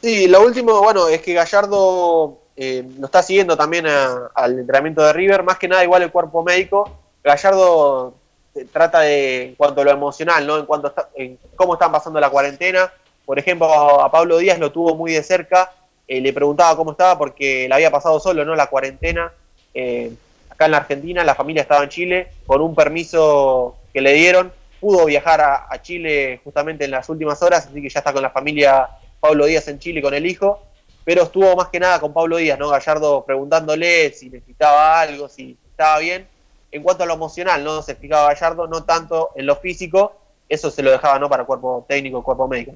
Sí, 0.00 0.26
lo 0.28 0.42
último, 0.42 0.80
bueno, 0.80 1.08
es 1.08 1.20
que 1.20 1.34
Gallardo 1.34 2.38
eh, 2.62 2.84
lo 2.98 3.06
está 3.06 3.22
siguiendo 3.22 3.56
también 3.56 3.86
a- 3.86 4.30
al 4.34 4.58
entrenamiento 4.58 5.02
de 5.02 5.12
River, 5.14 5.42
más 5.42 5.56
que 5.58 5.66
nada 5.66 5.82
igual 5.82 6.02
el 6.02 6.10
cuerpo 6.12 6.42
médico. 6.42 6.98
Gallardo 7.24 8.14
eh, 8.54 8.66
trata 8.70 9.00
de, 9.00 9.42
en 9.44 9.54
cuanto 9.54 9.80
a 9.80 9.84
lo 9.84 9.90
emocional, 9.90 10.46
¿no? 10.46 10.58
En 10.58 10.66
cuanto 10.66 10.88
a 10.88 11.08
en 11.16 11.38
cómo 11.56 11.74
están 11.74 11.90
pasando 11.92 12.20
la 12.20 12.28
cuarentena. 12.30 12.92
Por 13.24 13.38
ejemplo, 13.38 13.66
a, 14.02 14.10
Pablo 14.10 14.38
Díaz 14.38 14.58
lo 14.58 14.70
tuvo 14.72 14.94
muy 14.94 15.12
de 15.12 15.22
cerca, 15.22 15.72
eh, 16.06 16.20
le 16.20 16.32
preguntaba 16.32 16.76
cómo 16.76 16.90
estaba 16.92 17.16
porque 17.16 17.66
le 17.68 17.74
había 17.74 17.90
pasado 17.90 18.18
solo, 18.20 18.44
¿no? 18.44 18.54
La 18.54 18.66
cuarentena. 18.66 19.32
eh, 19.74 20.12
acá 20.50 20.64
en 20.66 20.72
la 20.72 20.78
Argentina, 20.78 21.24
la 21.24 21.34
familia 21.36 21.62
estaba 21.62 21.84
en 21.84 21.88
Chile, 21.90 22.28
con 22.46 22.60
un 22.60 22.74
permiso 22.74 23.76
que 23.94 24.00
le 24.02 24.12
dieron, 24.14 24.52
pudo 24.80 25.06
viajar 25.06 25.40
a, 25.40 25.66
a 25.70 25.80
Chile 25.80 26.40
justamente 26.44 26.84
en 26.84 26.90
las 26.90 27.08
últimas 27.08 27.40
horas, 27.42 27.66
así 27.66 27.80
que 27.80 27.88
ya 27.88 28.00
está 28.00 28.12
con 28.12 28.20
la 28.22 28.30
familia 28.30 28.88
Pablo 29.20 29.46
Díaz 29.46 29.68
en 29.68 29.78
Chile 29.78 30.02
con 30.02 30.12
el 30.12 30.26
hijo, 30.26 30.60
pero 31.04 31.22
estuvo 31.22 31.56
más 31.56 31.68
que 31.68 31.80
nada 31.80 32.00
con 32.00 32.12
Pablo 32.12 32.36
Díaz, 32.36 32.58
¿no? 32.58 32.68
Gallardo 32.68 33.24
preguntándole 33.24 34.12
si 34.12 34.30
necesitaba 34.30 35.00
algo, 35.00 35.28
si 35.28 35.56
estaba 35.70 35.98
bien. 35.98 36.26
En 36.72 36.82
cuanto 36.82 37.02
a 37.02 37.06
lo 37.06 37.14
emocional, 37.14 37.64
¿no? 37.64 37.82
Se 37.82 37.92
explicaba 37.92 38.32
Gallardo, 38.32 38.68
no 38.68 38.84
tanto 38.84 39.30
en 39.34 39.46
lo 39.46 39.56
físico, 39.56 40.14
eso 40.48 40.70
se 40.70 40.82
lo 40.82 40.90
dejaba, 40.90 41.18
¿no? 41.18 41.28
Para 41.28 41.44
cuerpo 41.44 41.84
técnico, 41.88 42.22
cuerpo 42.22 42.46
médico. 42.46 42.74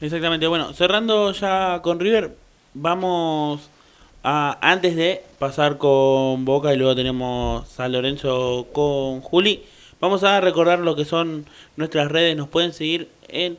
Exactamente, 0.00 0.46
bueno, 0.46 0.72
cerrando 0.72 1.32
ya 1.32 1.80
con 1.82 2.00
River, 2.00 2.34
vamos 2.74 3.70
a, 4.24 4.58
antes 4.60 4.96
de 4.96 5.22
pasar 5.38 5.78
con 5.78 6.44
Boca 6.44 6.74
y 6.74 6.76
luego 6.76 6.96
tenemos 6.96 7.68
San 7.68 7.92
Lorenzo 7.92 8.66
con 8.72 9.20
Juli, 9.20 9.64
vamos 10.00 10.24
a 10.24 10.40
recordar 10.40 10.80
lo 10.80 10.96
que 10.96 11.04
son 11.04 11.46
nuestras 11.76 12.10
redes, 12.10 12.36
nos 12.36 12.48
pueden 12.48 12.72
seguir 12.72 13.08
en 13.28 13.56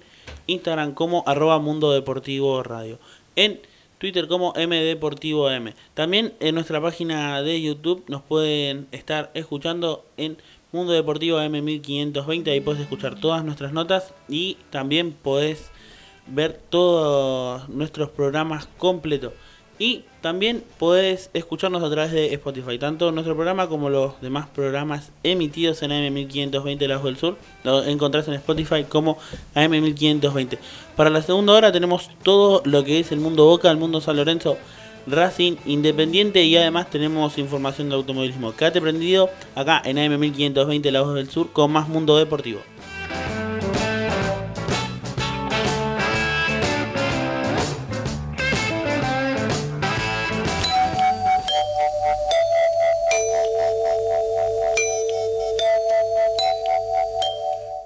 Instagram 0.47 0.93
como 0.93 1.23
arroba 1.25 1.57
Mundo 1.59 1.93
Deportivo 1.93 2.61
Radio, 2.63 2.99
en 3.35 3.59
Twitter 3.97 4.27
como 4.27 4.53
MDeportivo 4.53 5.49
M, 5.49 5.73
también 5.93 6.33
en 6.39 6.55
nuestra 6.55 6.81
página 6.81 7.41
de 7.41 7.61
YouTube 7.61 8.03
nos 8.07 8.21
pueden 8.21 8.87
estar 8.91 9.31
escuchando 9.33 10.05
en 10.17 10.37
Mundo 10.71 10.91
Deportivo 10.91 11.39
M1520, 11.39 12.49
ahí 12.49 12.59
puedes 12.59 12.81
escuchar 12.81 13.19
todas 13.19 13.45
nuestras 13.45 13.71
notas 13.71 14.13
y 14.27 14.57
también 14.69 15.13
podés 15.13 15.71
ver 16.27 16.59
todos 16.69 17.69
nuestros 17.69 18.09
programas 18.09 18.67
completos. 18.77 19.33
Y 19.77 20.03
también 20.21 20.63
podés 20.79 21.29
escucharnos 21.33 21.83
a 21.83 21.89
través 21.89 22.11
de 22.11 22.33
Spotify, 22.33 22.79
tanto 22.79 23.11
nuestro 23.11 23.35
programa 23.35 23.67
como 23.67 23.89
los 23.89 24.19
demás 24.21 24.47
programas 24.47 25.11
emitidos 25.23 25.83
en 25.83 25.91
AM1520 25.91 26.87
La 26.87 26.95
Voz 26.95 27.05
del 27.05 27.17
Sur. 27.17 27.37
Lo 27.63 27.83
encontrás 27.83 28.27
en 28.29 28.35
Spotify 28.35 28.85
como 28.87 29.17
AM1520. 29.53 30.57
Para 30.95 31.09
la 31.09 31.21
segunda 31.21 31.53
hora 31.53 31.71
tenemos 31.73 32.09
todo 32.23 32.61
lo 32.63 32.83
que 32.85 32.99
es 32.99 33.11
el 33.11 33.19
mundo 33.19 33.45
Boca, 33.45 33.69
el 33.69 33.77
mundo 33.77 33.99
San 33.99 34.15
Lorenzo, 34.15 34.57
Racing 35.07 35.57
Independiente 35.65 36.43
y 36.43 36.55
además 36.55 36.89
tenemos 36.89 37.37
información 37.37 37.89
de 37.89 37.95
automovilismo. 37.95 38.55
Quédate 38.55 38.81
prendido 38.81 39.29
acá 39.55 39.81
en 39.83 39.97
AM1520 39.97 40.89
La 40.91 41.01
Voz 41.01 41.15
del 41.15 41.29
Sur 41.29 41.51
con 41.51 41.71
más 41.71 41.89
mundo 41.89 42.17
deportivo. 42.17 42.61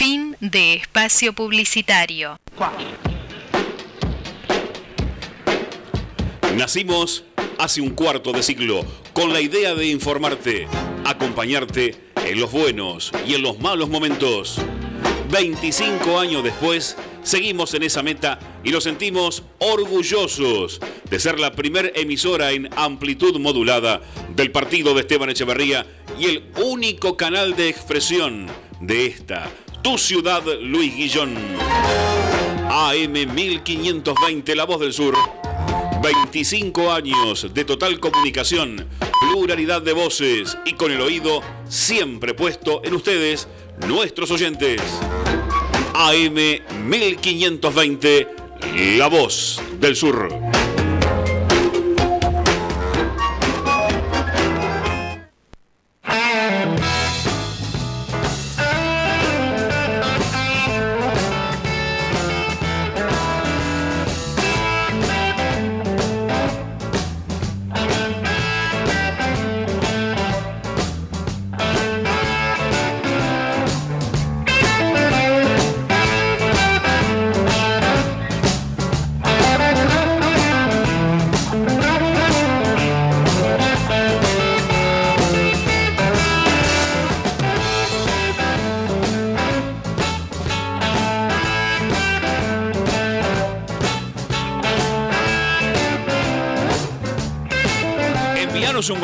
Fin 0.00 0.34
de 0.40 0.72
espacio 0.72 1.34
publicitario. 1.34 2.40
Nacimos 6.56 7.24
hace 7.58 7.82
un 7.82 7.90
cuarto 7.90 8.32
de 8.32 8.42
siglo 8.42 8.86
con 9.12 9.34
la 9.34 9.42
idea 9.42 9.74
de 9.74 9.88
informarte, 9.88 10.66
acompañarte 11.04 11.96
en 12.24 12.40
los 12.40 12.50
buenos 12.50 13.12
y 13.26 13.34
en 13.34 13.42
los 13.42 13.58
malos 13.58 13.90
momentos. 13.90 14.56
25 15.30 16.18
años 16.18 16.44
después, 16.44 16.96
seguimos 17.22 17.74
en 17.74 17.82
esa 17.82 18.02
meta 18.02 18.38
y 18.64 18.70
nos 18.70 18.84
sentimos 18.84 19.42
orgullosos 19.58 20.80
de 21.10 21.20
ser 21.20 21.38
la 21.38 21.52
primer 21.52 21.92
emisora 21.94 22.52
en 22.52 22.70
amplitud 22.74 23.38
modulada 23.38 24.00
del 24.34 24.50
partido 24.50 24.94
de 24.94 25.02
Esteban 25.02 25.28
Echeverría 25.28 25.84
y 26.18 26.24
el 26.24 26.44
único 26.56 27.18
canal 27.18 27.54
de 27.54 27.68
expresión 27.68 28.46
de 28.80 29.04
esta, 29.04 29.50
tu 29.82 29.98
ciudad, 29.98 30.42
Luis 30.60 30.94
Guillón. 30.94 31.34
AM 32.68 33.12
1520, 33.12 34.54
La 34.54 34.64
Voz 34.64 34.80
del 34.80 34.92
Sur. 34.92 35.16
25 36.02 36.92
años 36.92 37.46
de 37.52 37.64
total 37.64 38.00
comunicación, 38.00 38.86
pluralidad 39.20 39.82
de 39.82 39.92
voces 39.92 40.56
y 40.64 40.72
con 40.72 40.90
el 40.90 41.00
oído 41.00 41.42
siempre 41.68 42.32
puesto 42.32 42.80
en 42.84 42.94
ustedes, 42.94 43.48
nuestros 43.86 44.30
oyentes. 44.30 44.80
AM 45.94 46.34
1520, 46.88 48.28
La 48.96 49.08
Voz 49.08 49.60
del 49.78 49.96
Sur. 49.96 50.49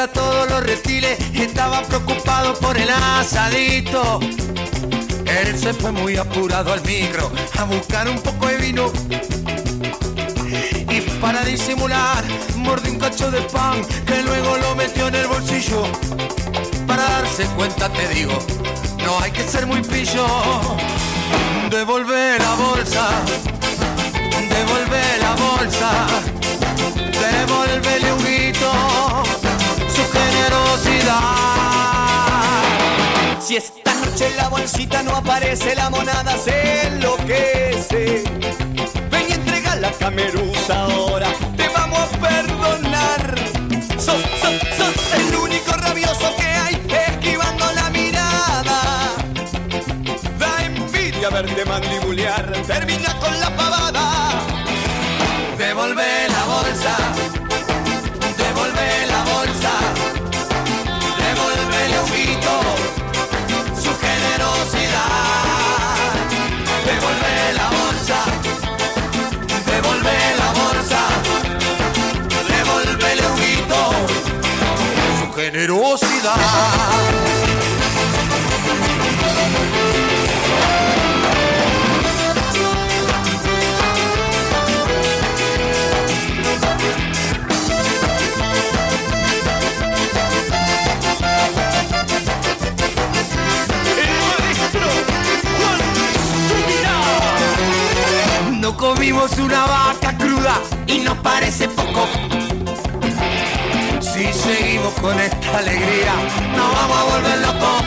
Mientras 0.00 0.24
todos 0.24 0.48
los 0.48 0.62
reptiles 0.62 1.18
estaban 1.34 1.84
preocupados 1.84 2.58
por 2.58 2.78
el 2.78 2.88
asadito, 2.88 4.18
él 5.26 5.58
se 5.58 5.74
fue 5.74 5.92
muy 5.92 6.16
apurado 6.16 6.72
al 6.72 6.80
micro 6.84 7.30
a 7.58 7.64
buscar 7.64 8.08
un 8.08 8.18
poco 8.18 8.46
de 8.46 8.56
vino. 8.56 8.90
Y 10.88 11.00
para 11.20 11.42
disimular, 11.42 12.24
mordió 12.56 12.92
un 12.92 12.98
cacho 12.98 13.30
de 13.30 13.42
pan 13.42 13.84
que 14.06 14.22
luego 14.22 14.56
lo 14.56 14.74
metió 14.74 15.08
en 15.08 15.16
el 15.16 15.26
bolsillo. 15.26 15.82
Para 16.86 17.02
darse 17.02 17.44
cuenta, 17.54 17.90
te 17.90 18.08
digo, 18.08 18.38
no 19.04 19.20
hay 19.20 19.32
que 19.32 19.42
ser 19.42 19.66
muy 19.66 19.82
pillo. 19.82 20.26
Devolve 21.68 22.38
la 22.38 22.54
bolsa, 22.54 23.06
devolve 24.48 25.18
la 25.20 25.34
bolsa, 25.34 25.90
devolvele 27.20 28.12
un 28.14 28.24
grito, 28.24 28.72
Si 33.50 33.56
esta 33.56 33.92
noche 33.94 34.28
en 34.28 34.36
la 34.36 34.48
bolsita 34.48 35.02
no 35.02 35.16
aparece, 35.16 35.74
la 35.74 35.90
monada 35.90 36.36
se 36.38 36.86
enloquece. 36.86 38.22
Ven 39.10 39.26
y 39.28 39.32
entrega 39.32 39.74
la 39.74 39.90
camerusa 39.90 40.82
ahora, 40.82 41.26
te 41.56 41.66
vamos 41.70 41.98
a 41.98 42.18
perdonar. 42.28 43.34
Sos, 43.98 44.22
sos, 44.40 44.54
sos 44.78 45.14
el 45.18 45.34
único 45.34 45.72
rabioso 45.72 46.32
que 46.36 46.44
hay, 46.44 46.80
esquivando 47.08 47.72
la 47.72 47.90
mirada. 47.90 49.16
Da 50.38 50.64
envidia 50.64 51.30
verte 51.30 51.64
mandibulear, 51.64 52.52
termina 52.68 52.99
No 98.58 98.76
comimos 98.76 99.38
una 99.38 99.66
vaca 99.66 100.16
cruda 100.18 100.60
y 100.88 100.98
nos 100.98 101.16
parece 101.18 101.68
poco. 101.68 102.08
Si 104.12 104.32
seguimos 104.32 104.92
con 104.94 105.18
esta 105.20 105.58
alegría, 105.58 106.14
nos 106.56 106.72
vamos 106.74 106.98
a 106.98 107.04
volver 107.04 107.38
locos. 107.38 107.82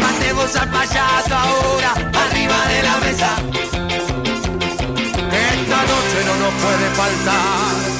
Matemos 0.00 0.56
al 0.56 0.70
payaso 0.70 1.34
ahora, 1.34 1.92
arriba 2.26 2.66
de 2.68 2.82
la 2.82 2.96
mesa. 2.98 3.36
Esta 5.32 5.78
noche 5.90 6.18
no 6.26 6.34
nos 6.36 6.54
puede 6.62 6.90
faltar. 6.94 7.93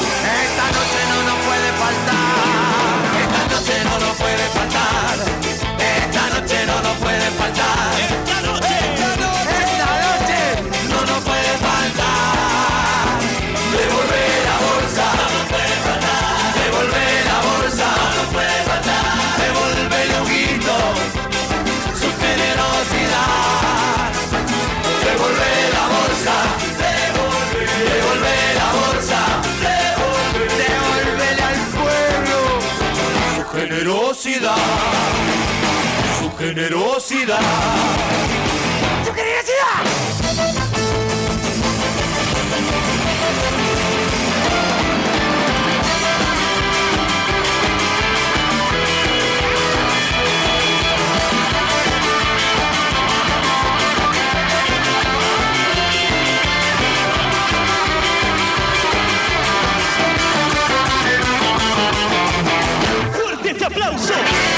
Generosidad, 36.55 37.41
su 39.05 39.13
generosidad. 39.13 39.55
¡Fuerte 63.13 63.51
ese 63.51 63.65
aplauso! 63.65 64.54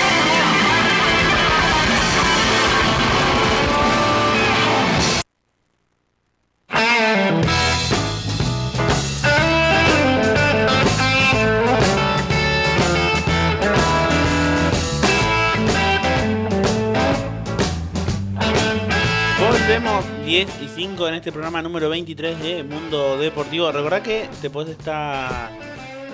10 20.37 20.61
y 20.61 20.69
5 20.69 21.09
en 21.09 21.15
este 21.15 21.33
programa 21.33 21.63
número 21.63 21.89
23 21.89 22.39
de 22.43 22.63
Mundo 22.63 23.17
Deportivo. 23.17 23.73
Recordá 23.73 24.03
que 24.03 24.29
te 24.43 24.51
podés 24.51 24.77
estar 24.79 25.49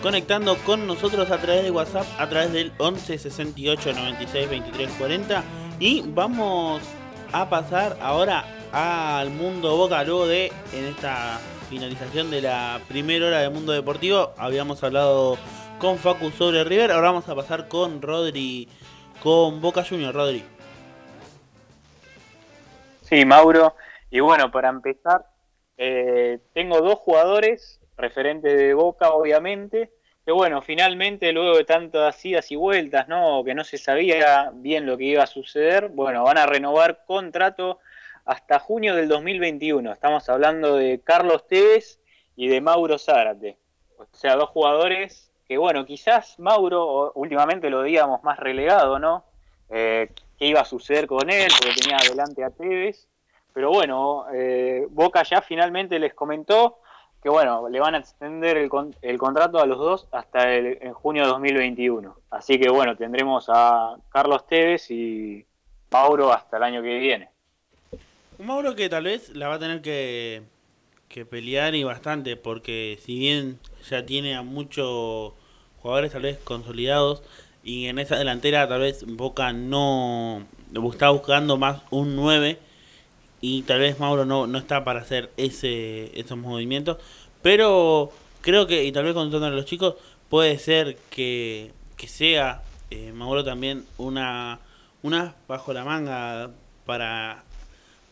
conectando 0.01 0.57
con 0.59 0.87
nosotros 0.87 1.29
a 1.33 1.39
través 1.39 1.65
de 1.65 1.73
WhatsApp, 1.73 2.07
a 2.21 2.29
través 2.29 2.53
del 2.53 2.71
11 2.79 3.19
68 3.19 3.93
96 3.93 4.49
23 4.49 4.91
40. 4.93 5.43
Y 5.81 6.05
vamos 6.07 6.83
a 7.33 7.51
pasar 7.51 7.99
ahora 8.01 8.45
al 8.71 9.31
Mundo 9.31 9.77
Boca, 9.77 10.05
luego 10.05 10.29
de 10.29 10.53
en 10.73 10.85
esta 10.85 11.41
finalización 11.69 12.31
de 12.31 12.43
la 12.43 12.81
primera 12.87 13.27
hora 13.27 13.41
de 13.41 13.51
Mundo 13.51 13.73
Deportivo. 13.73 14.35
Habíamos 14.39 14.85
hablado 14.85 15.37
con 15.81 15.99
Facu 15.99 16.31
sobre 16.31 16.63
River, 16.63 16.93
ahora 16.93 17.11
vamos 17.11 17.29
a 17.29 17.35
pasar 17.35 17.67
con 17.67 18.01
Rodri, 18.01 18.69
con 19.21 19.61
Boca 19.61 19.85
Junior, 19.85 20.15
Rodri. 20.15 20.45
Sí, 23.03 23.25
Mauro. 23.25 23.75
Y 24.13 24.21
bueno, 24.21 24.51
para 24.51 24.69
empezar, 24.69 25.25
eh, 25.79 26.39
tengo 26.53 26.83
dos 26.83 26.99
jugadores 26.99 27.81
referentes 27.97 28.59
de 28.59 28.75
Boca, 28.75 29.11
obviamente, 29.13 29.91
que 30.27 30.33
bueno, 30.33 30.61
finalmente 30.61 31.33
luego 31.33 31.57
de 31.57 31.65
tantas 31.65 32.23
idas 32.23 32.53
y 32.53 32.57
vueltas, 32.57 33.09
¿no? 33.09 33.43
Que 33.43 33.55
no 33.55 33.65
se 33.65 33.79
sabía 33.79 34.51
bien 34.53 34.85
lo 34.85 34.99
que 34.99 35.05
iba 35.05 35.23
a 35.23 35.27
suceder, 35.27 35.89
bueno, 35.89 36.25
van 36.25 36.37
a 36.37 36.45
renovar 36.45 37.07
contrato 37.07 37.79
hasta 38.27 38.59
junio 38.59 38.95
del 38.95 39.09
2021. 39.09 39.91
Estamos 39.91 40.29
hablando 40.29 40.77
de 40.77 41.01
Carlos 41.03 41.47
Tevez 41.49 41.99
y 42.37 42.49
de 42.49 42.61
Mauro 42.61 42.99
Zárate. 42.99 43.57
O 43.97 44.05
sea, 44.13 44.37
dos 44.37 44.51
jugadores 44.51 45.33
que, 45.49 45.57
bueno, 45.57 45.87
quizás 45.87 46.39
Mauro 46.39 47.13
últimamente 47.15 47.71
lo 47.71 47.83
digamos 47.83 48.23
más 48.23 48.39
relegado, 48.39 48.99
¿no? 48.99 49.25
Eh, 49.71 50.11
qué 50.39 50.49
iba 50.49 50.61
a 50.61 50.67
suceder 50.67 51.07
con 51.07 51.31
él, 51.31 51.51
porque 51.59 51.81
tenía 51.81 51.97
adelante 51.97 52.45
a 52.45 52.51
Tevez. 52.51 53.09
Pero 53.53 53.71
bueno, 53.71 54.27
eh, 54.33 54.87
Boca 54.91 55.23
ya 55.23 55.43
finalmente 55.43 55.99
les 55.99 56.15
comentó 56.15 56.79
que 57.23 57.29
bueno, 57.29 57.69
le 57.69 57.79
van 57.79 57.95
a 57.95 57.99
extender 57.99 58.57
el, 58.57 58.69
con- 58.69 58.97
el 59.01 59.17
contrato 59.17 59.61
a 59.61 59.67
los 59.67 59.79
dos 59.79 60.09
hasta 60.11 60.53
el, 60.53 60.79
en 60.81 60.93
junio 60.93 61.23
de 61.23 61.29
2021. 61.29 62.17
Así 62.31 62.59
que 62.59 62.69
bueno, 62.69 62.97
tendremos 62.97 63.47
a 63.49 63.95
Carlos 64.09 64.45
Tevez 64.49 64.91
y 64.91 65.47
Mauro 65.93 66.33
hasta 66.33 66.57
el 66.57 66.63
año 66.65 66.83
que 66.83 66.99
viene. 66.99 67.29
Un 68.39 68.47
Mauro 68.47 68.75
que 68.75 68.89
tal 68.89 69.05
vez 69.05 69.29
la 69.37 69.47
va 69.47 69.55
a 69.55 69.59
tener 69.61 69.83
que, 69.83 70.43
que 71.09 71.25
pelear 71.25 71.77
y 71.77 71.85
bastante, 71.85 72.37
porque 72.37 72.99
si 73.01 73.19
bien 73.19 73.61
ya 73.89 74.05
tiene 74.05 74.35
a 74.35 74.43
muchos 74.43 75.33
jugadores 75.81 76.11
tal 76.13 76.23
vez 76.23 76.39
consolidados, 76.39 77.23
y 77.63 77.87
en 77.87 78.01
esa 78.01 78.17
delantera 78.17 78.67
tal 78.67 78.81
vez 78.81 79.05
Boca 79.07 79.53
no 79.53 80.43
está 80.93 81.11
buscando 81.11 81.57
más 81.57 81.83
un 81.93 82.17
9, 82.17 82.59
y 83.43 83.63
tal 83.63 83.81
vez 83.81 84.01
Mauro 84.01 84.25
no, 84.25 84.47
no 84.47 84.57
está 84.57 84.85
para 84.85 85.01
hacer 85.01 85.31
ese 85.37 86.19
esos 86.19 86.39
movimientos, 86.39 86.97
pero 87.43 88.11
creo 88.41 88.67
que, 88.67 88.85
y 88.85 88.93
tal 88.93 89.05
vez 89.05 89.13
contando 89.15 89.47
a 89.47 89.51
los 89.51 89.67
chicos, 89.67 89.97
puede 90.31 90.59
ser 90.59 90.97
que, 91.11 91.73
que 91.99 92.09
sea 92.09 92.63
eh, 92.91 93.13
Mauro 93.13 93.45
también 93.45 93.85
una, 93.99 94.61
una 95.03 95.35
bajo 95.49 95.75
la 95.75 95.85
manga 95.85 96.51
para 96.87 97.45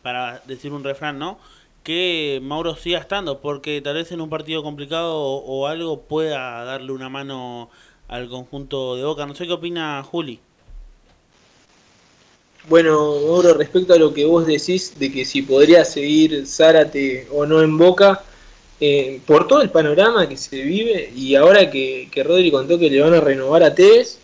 para 0.03 0.41
decir 0.47 0.73
un 0.73 0.83
refrán, 0.83 1.19
¿no? 1.19 1.39
Que 1.83 2.39
Mauro 2.43 2.75
siga 2.75 2.99
estando, 2.99 3.39
porque 3.41 3.81
tal 3.81 3.95
vez 3.95 4.11
en 4.11 4.21
un 4.21 4.29
partido 4.29 4.63
complicado 4.63 5.15
o, 5.15 5.37
o 5.37 5.67
algo 5.67 6.01
pueda 6.01 6.63
darle 6.65 6.91
una 6.91 7.09
mano 7.09 7.69
al 8.07 8.29
conjunto 8.29 8.95
de 8.95 9.03
Boca. 9.05 9.25
No 9.25 9.35
sé 9.35 9.47
qué 9.47 9.53
opina 9.53 10.03
Juli. 10.03 10.39
Bueno, 12.69 13.19
Mauro, 13.27 13.55
respecto 13.55 13.93
a 13.93 13.97
lo 13.97 14.13
que 14.13 14.23
vos 14.25 14.45
decís 14.45 14.93
de 14.99 15.11
que 15.11 15.25
si 15.25 15.41
podría 15.41 15.83
seguir 15.83 16.45
Zárate 16.45 17.27
o 17.31 17.45
no 17.45 17.61
en 17.61 17.77
Boca, 17.77 18.23
eh, 18.79 19.19
por 19.25 19.47
todo 19.47 19.61
el 19.61 19.69
panorama 19.69 20.27
que 20.29 20.37
se 20.37 20.61
vive 20.61 21.11
y 21.15 21.35
ahora 21.35 21.69
que, 21.69 22.07
que 22.11 22.23
Rodri 22.23 22.51
contó 22.51 22.77
que 22.79 22.89
le 22.89 23.01
van 23.01 23.13
a 23.13 23.19
renovar 23.21 23.63
a 23.63 23.73
Tevez, 23.73 24.17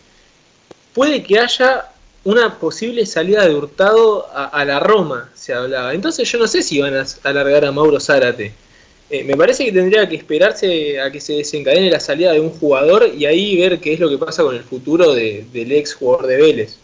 puede 0.94 1.22
que 1.22 1.38
haya 1.38 1.86
una 2.24 2.58
posible 2.58 3.06
salida 3.06 3.46
de 3.46 3.54
Hurtado 3.54 4.26
a, 4.32 4.64
la 4.64 4.80
Roma, 4.80 5.30
se 5.34 5.52
hablaba. 5.54 5.94
Entonces 5.94 6.30
yo 6.30 6.38
no 6.38 6.46
sé 6.46 6.62
si 6.62 6.80
van 6.80 6.94
a 6.94 7.06
alargar 7.24 7.64
a 7.64 7.72
Mauro 7.72 7.98
Zárate. 8.00 8.52
Eh, 9.10 9.24
me 9.24 9.36
parece 9.36 9.64
que 9.64 9.72
tendría 9.72 10.08
que 10.08 10.16
esperarse 10.16 11.00
a 11.00 11.10
que 11.10 11.20
se 11.20 11.34
desencadene 11.34 11.90
la 11.90 12.00
salida 12.00 12.32
de 12.32 12.40
un 12.40 12.50
jugador 12.50 13.10
y 13.16 13.24
ahí 13.26 13.56
ver 13.56 13.80
qué 13.80 13.94
es 13.94 14.00
lo 14.00 14.10
que 14.10 14.18
pasa 14.18 14.42
con 14.42 14.54
el 14.54 14.62
futuro 14.64 15.14
de- 15.14 15.46
del 15.52 15.72
ex 15.72 15.94
jugador 15.94 16.26
de 16.26 16.36
Vélez. 16.36 16.76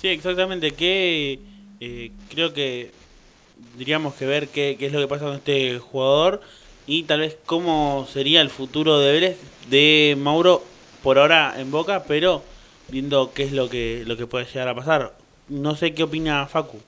Sí, 0.00 0.08
exactamente. 0.08 0.72
Que 0.72 1.38
eh, 1.80 2.10
creo 2.30 2.52
que 2.52 2.90
tendríamos 3.72 4.14
que 4.14 4.26
ver 4.26 4.48
qué, 4.48 4.76
es 4.78 4.92
lo 4.92 5.00
que 5.00 5.08
pasa 5.08 5.26
con 5.26 5.34
este 5.34 5.78
jugador 5.78 6.40
y 6.86 7.04
tal 7.04 7.20
vez 7.20 7.36
cómo 7.46 8.06
sería 8.12 8.40
el 8.40 8.50
futuro 8.50 8.98
de 8.98 9.12
Vélez 9.12 9.38
de 9.68 10.16
Mauro 10.18 10.62
por 11.02 11.18
ahora 11.18 11.54
en 11.58 11.70
Boca, 11.70 12.04
pero 12.06 12.42
viendo 12.88 13.32
qué 13.32 13.44
es 13.44 13.52
lo 13.52 13.68
que 13.68 14.04
lo 14.06 14.16
que 14.16 14.26
puede 14.26 14.46
llegar 14.46 14.68
a 14.68 14.74
pasar. 14.74 15.12
No 15.48 15.76
sé 15.76 15.94
qué 15.94 16.02
opina 16.02 16.46
Facu. 16.46 16.78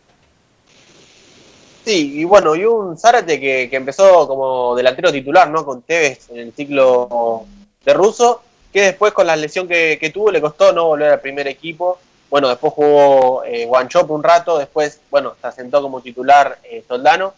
Sí, 1.84 2.20
y 2.20 2.24
bueno, 2.24 2.54
y 2.54 2.64
un 2.64 2.98
Zárate 2.98 3.40
que, 3.40 3.68
que 3.70 3.76
empezó 3.76 4.26
como 4.28 4.76
delantero 4.76 5.11
titular, 5.11 5.50
¿no? 5.50 5.64
Con 5.64 5.82
Tevez 5.82 6.28
en 6.30 6.38
el 6.38 6.52
ciclo 6.52 7.46
de 7.84 7.94
Russo, 7.94 8.42
que 8.72 8.82
después 8.82 9.12
con 9.12 9.26
la 9.26 9.36
lesión 9.36 9.66
que, 9.66 9.96
que 9.98 10.11
tuvo 10.11 10.30
le 10.30 10.40
costó 10.40 10.72
no 10.72 10.86
volver 10.86 11.12
al 11.12 11.20
primer 11.20 11.48
equipo. 11.48 11.98
Bueno, 12.31 12.49
después 12.49 12.72
jugó 12.74 13.45
eh, 13.45 13.64
Guanchope 13.66 14.12
un 14.12 14.22
rato, 14.22 14.59
después, 14.59 15.01
bueno, 15.11 15.35
se 15.41 15.47
asentó 15.47 15.81
como 15.81 16.01
titular 16.01 16.59
eh, 16.64 16.85
Soldano. 16.87 17.35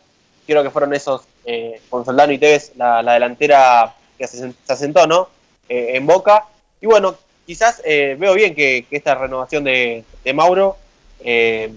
Creo 0.46 0.62
que 0.62 0.70
fueron 0.70 0.92
esos, 0.94 1.22
eh, 1.44 1.80
con 1.88 2.04
Soldano 2.04 2.32
y 2.32 2.38
Tevez, 2.38 2.72
la, 2.76 3.02
la 3.02 3.14
delantera 3.14 3.94
que 4.18 4.26
se, 4.26 4.38
se 4.52 4.72
asentó, 4.72 5.06
¿no? 5.06 5.28
Eh, 5.68 5.96
en 5.96 6.06
Boca. 6.06 6.46
Y 6.80 6.86
bueno, 6.86 7.14
quizás 7.46 7.80
eh, 7.84 8.16
veo 8.18 8.34
bien 8.34 8.56
que, 8.56 8.84
esta 8.90 9.14
renovación 9.14 9.62
de, 9.62 10.04
de 10.24 10.32
Mauro, 10.32 10.76
eh, 11.20 11.72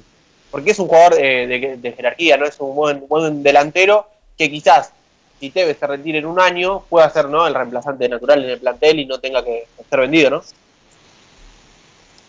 porque 0.50 0.72
es 0.72 0.80
un 0.80 0.88
jugador 0.88 1.16
de, 1.16 1.78
de 1.80 1.92
jerarquía, 1.92 2.38
¿no? 2.38 2.46
Es 2.48 2.60
un 2.60 2.76
buen, 2.76 3.08
buen 3.08 3.44
delantero 3.44 4.08
que 4.36 4.50
quizás, 4.50 4.92
si 5.40 5.52
Tevez 5.52 5.78
se 5.78 5.86
retire 5.86 6.18
en 6.18 6.26
un 6.26 6.40
año, 6.40 6.84
pueda 6.90 7.08
ser, 7.12 7.30
¿no? 7.30 7.46
El 7.46 7.54
reemplazante 7.54 8.10
natural 8.10 8.44
en 8.44 8.50
el 8.50 8.60
plantel 8.60 9.00
y 9.00 9.06
no 9.06 9.20
tenga 9.20 9.44
que 9.44 9.68
ser 9.88 10.00
vendido, 10.00 10.32
¿no? 10.32 10.44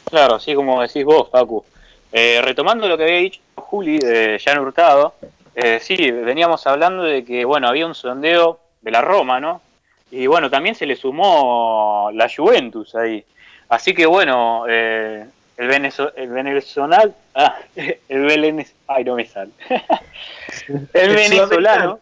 Claro, 0.04 0.36
así 0.36 0.54
como 0.54 0.82
decís 0.82 1.04
vos, 1.04 1.30
Facu. 1.30 1.64
Eh, 2.12 2.40
retomando 2.42 2.88
lo 2.88 2.96
que 2.96 3.04
había 3.04 3.16
dicho 3.16 3.40
Juli 3.56 3.98
de 3.98 4.40
Jan 4.44 4.58
Hurtado, 4.58 5.14
eh, 5.54 5.80
sí, 5.80 6.10
veníamos 6.10 6.66
hablando 6.66 7.02
de 7.02 7.24
que, 7.24 7.44
bueno, 7.44 7.68
había 7.68 7.86
un 7.86 7.94
sondeo 7.94 8.60
de 8.82 8.90
la 8.90 9.00
Roma, 9.00 9.40
¿no? 9.40 9.62
Y 10.10 10.26
bueno, 10.26 10.50
también 10.50 10.74
se 10.74 10.86
le 10.86 10.96
sumó 10.96 12.10
la 12.12 12.28
Juventus 12.28 12.94
ahí. 12.94 13.24
Así 13.68 13.94
que 13.94 14.06
bueno, 14.06 14.64
eh, 14.68 15.26
el, 15.56 15.68
venezo 15.68 16.14
el 16.14 16.28
venezolano, 16.28 17.12
ah, 17.34 17.56
el 18.08 18.22
venez, 18.22 18.74
ay 18.86 19.04
no 19.04 19.16
me 19.16 19.26
sale. 19.26 19.50
el 20.92 21.14
venezolano. 21.14 21.98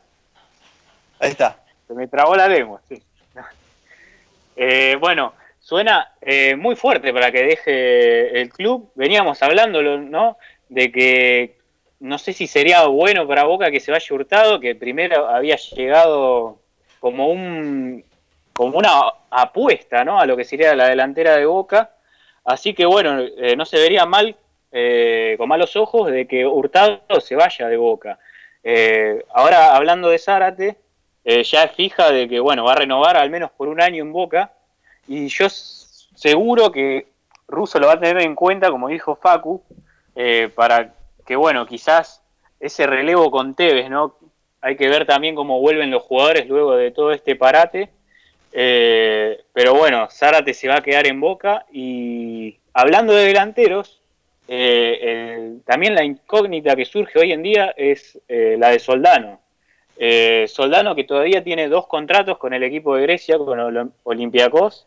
Ahí 1.20 1.30
está. 1.30 1.56
se 1.86 1.94
me 1.94 2.08
trabó 2.08 2.34
la 2.36 2.48
lengua, 2.48 2.80
sí. 2.88 3.02
Eh, 4.54 4.98
bueno, 5.00 5.32
suena 5.72 6.12
eh, 6.20 6.54
muy 6.54 6.76
fuerte 6.76 7.14
para 7.14 7.32
que 7.32 7.44
deje 7.44 8.38
el 8.42 8.50
club. 8.50 8.92
Veníamos 8.94 9.42
hablando, 9.42 9.80
¿no? 9.80 10.36
De 10.68 10.92
que 10.92 11.56
no 11.98 12.18
sé 12.18 12.34
si 12.34 12.46
sería 12.46 12.84
bueno 12.88 13.26
para 13.26 13.44
Boca 13.44 13.70
que 13.70 13.80
se 13.80 13.90
vaya 13.90 14.14
Hurtado, 14.14 14.60
que 14.60 14.74
primero 14.74 15.26
había 15.30 15.56
llegado 15.56 16.58
como 17.00 17.28
un 17.28 18.04
como 18.52 18.76
una 18.76 19.00
apuesta, 19.30 20.04
¿no? 20.04 20.20
A 20.20 20.26
lo 20.26 20.36
que 20.36 20.44
sería 20.44 20.74
la 20.74 20.88
delantera 20.88 21.38
de 21.38 21.46
Boca. 21.46 21.92
Así 22.44 22.74
que 22.74 22.84
bueno, 22.84 23.20
eh, 23.20 23.56
no 23.56 23.64
se 23.64 23.78
vería 23.78 24.04
mal, 24.04 24.36
eh, 24.72 25.36
con 25.38 25.48
malos 25.48 25.74
ojos, 25.76 26.10
de 26.10 26.26
que 26.26 26.44
Hurtado 26.44 27.00
se 27.18 27.34
vaya 27.34 27.66
de 27.68 27.78
Boca. 27.78 28.18
Eh, 28.62 29.24
ahora, 29.32 29.74
hablando 29.74 30.10
de 30.10 30.18
Zárate, 30.18 30.76
ya 31.24 31.62
es 31.62 31.72
fija 31.72 32.12
de 32.12 32.28
que, 32.28 32.40
bueno, 32.40 32.62
va 32.64 32.72
a 32.72 32.82
renovar 32.84 33.16
al 33.16 33.30
menos 33.30 33.50
por 33.52 33.68
un 33.68 33.80
año 33.80 34.02
en 34.02 34.12
Boca. 34.12 34.52
Y 35.08 35.28
yo 35.28 35.48
seguro 35.48 36.70
que 36.70 37.06
Russo 37.48 37.78
lo 37.78 37.88
va 37.88 37.94
a 37.94 38.00
tener 38.00 38.22
en 38.22 38.34
cuenta, 38.34 38.70
como 38.70 38.88
dijo 38.88 39.16
Facu, 39.16 39.62
eh, 40.14 40.50
para 40.54 40.94
que, 41.26 41.36
bueno, 41.36 41.66
quizás 41.66 42.22
ese 42.60 42.86
relevo 42.86 43.30
con 43.30 43.54
Tevez, 43.54 43.90
¿no? 43.90 44.16
Hay 44.60 44.76
que 44.76 44.88
ver 44.88 45.06
también 45.06 45.34
cómo 45.34 45.60
vuelven 45.60 45.90
los 45.90 46.02
jugadores 46.04 46.48
luego 46.48 46.76
de 46.76 46.92
todo 46.92 47.12
este 47.12 47.34
parate. 47.34 47.90
Eh, 48.52 49.42
pero 49.52 49.74
bueno, 49.74 50.08
Zárate 50.10 50.54
se 50.54 50.68
va 50.68 50.76
a 50.76 50.82
quedar 50.82 51.06
en 51.06 51.20
Boca. 51.20 51.66
Y 51.72 52.58
hablando 52.72 53.12
de 53.12 53.26
delanteros, 53.26 54.00
eh, 54.46 55.56
también 55.66 55.94
la 55.96 56.04
incógnita 56.04 56.76
que 56.76 56.84
surge 56.84 57.18
hoy 57.18 57.32
en 57.32 57.42
día 57.42 57.74
es 57.76 58.20
la 58.28 58.68
de 58.68 58.78
Soldano. 58.78 59.40
Soldano 60.46 60.94
que 60.94 61.04
todavía 61.04 61.42
tiene 61.42 61.68
dos 61.68 61.86
contratos 61.88 62.38
con 62.38 62.54
el 62.54 62.62
equipo 62.62 62.94
de 62.94 63.02
Grecia, 63.02 63.38
con 63.38 63.58
Ol- 63.58 63.92
Olympiacos, 64.04 64.86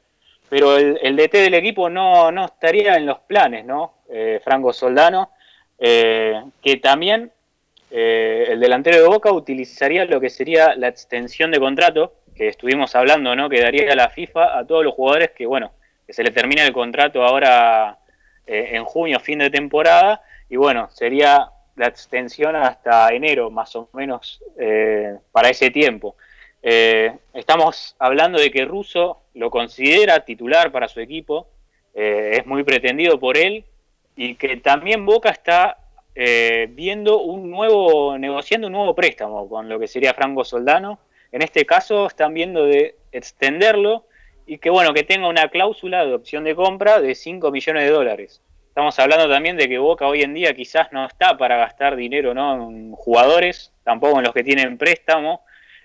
pero 0.49 0.77
el, 0.77 0.99
el 1.01 1.15
DT 1.15 1.33
del 1.33 1.53
equipo 1.55 1.89
no, 1.89 2.31
no 2.31 2.45
estaría 2.45 2.95
en 2.95 3.05
los 3.05 3.19
planes, 3.19 3.65
¿no? 3.65 3.95
Eh, 4.09 4.39
Franco 4.43 4.71
Soldano, 4.71 5.31
eh, 5.79 6.41
que 6.61 6.77
también 6.77 7.31
eh, 7.91 8.45
el 8.49 8.59
delantero 8.59 9.01
de 9.01 9.07
Boca 9.07 9.31
utilizaría 9.31 10.05
lo 10.05 10.21
que 10.21 10.29
sería 10.29 10.75
la 10.75 10.87
extensión 10.87 11.51
de 11.51 11.59
contrato, 11.59 12.13
que 12.35 12.47
estuvimos 12.47 12.95
hablando, 12.95 13.35
¿no? 13.35 13.49
Que 13.49 13.61
daría 13.61 13.95
la 13.95 14.09
FIFA 14.09 14.57
a 14.57 14.65
todos 14.65 14.83
los 14.83 14.93
jugadores 14.93 15.31
que, 15.31 15.45
bueno, 15.45 15.71
que 16.05 16.13
se 16.13 16.23
le 16.23 16.31
termina 16.31 16.65
el 16.65 16.73
contrato 16.73 17.23
ahora 17.23 17.97
eh, 18.45 18.69
en 18.73 18.85
junio, 18.85 19.19
fin 19.19 19.39
de 19.39 19.49
temporada, 19.49 20.21
y 20.49 20.55
bueno, 20.55 20.89
sería 20.91 21.49
la 21.75 21.87
extensión 21.87 22.55
hasta 22.55 23.09
enero, 23.09 23.49
más 23.49 23.75
o 23.75 23.89
menos, 23.91 24.41
para 25.33 25.49
ese 25.49 25.71
tiempo. 25.71 26.15
Estamos 26.61 27.97
hablando 27.99 28.39
de 28.39 28.49
que 28.49 28.63
Russo 28.63 29.24
lo 29.35 29.51
considera 29.51 30.21
titular 30.21 30.71
para 30.71 30.87
su 30.87 30.99
equipo, 30.99 31.47
eh, 31.93 32.31
es 32.39 32.45
muy 32.45 32.63
pretendido 32.63 33.19
por 33.19 33.37
él, 33.37 33.63
y 34.15 34.35
que 34.35 34.57
también 34.57 35.05
Boca 35.05 35.29
está 35.29 35.77
eh, 36.15 36.67
viendo 36.71 37.19
un 37.19 37.51
nuevo, 37.51 38.17
negociando 38.17 38.67
un 38.67 38.73
nuevo 38.73 38.95
préstamo 38.95 39.47
con 39.49 39.67
lo 39.67 39.77
que 39.79 39.87
sería 39.87 40.13
Franco 40.13 40.45
Soldano. 40.45 40.99
En 41.31 41.41
este 41.41 41.65
caso 41.65 42.07
están 42.07 42.33
viendo 42.33 42.65
de 42.65 42.95
extenderlo 43.11 44.05
y 44.47 44.57
que 44.59 44.69
bueno, 44.69 44.93
que 44.93 45.03
tenga 45.03 45.27
una 45.27 45.49
cláusula 45.49 46.05
de 46.05 46.13
opción 46.13 46.45
de 46.45 46.55
compra 46.55 47.01
de 47.01 47.15
5 47.15 47.51
millones 47.51 47.83
de 47.83 47.89
dólares. 47.89 48.41
Estamos 48.69 48.97
hablando 48.99 49.29
también 49.29 49.57
de 49.57 49.67
que 49.67 49.77
Boca 49.77 50.07
hoy 50.07 50.21
en 50.21 50.33
día 50.33 50.53
quizás 50.53 50.91
no 50.91 51.05
está 51.05 51.37
para 51.37 51.57
gastar 51.57 51.95
dinero 51.95 52.33
¿no? 52.33 52.69
en 52.69 52.91
jugadores, 52.93 53.73
tampoco 53.83 54.17
en 54.17 54.25
los 54.25 54.33
que 54.33 54.43
tienen 54.43 54.77
préstamo, 54.77 55.41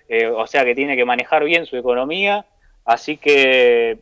eh, 0.08 0.26
o 0.26 0.46
sea 0.46 0.64
que 0.64 0.74
tiene 0.74 0.96
que 0.96 1.04
manejar 1.04 1.44
bien 1.44 1.66
su 1.66 1.76
economía, 1.76 2.44
así 2.84 3.16
que 3.16 3.98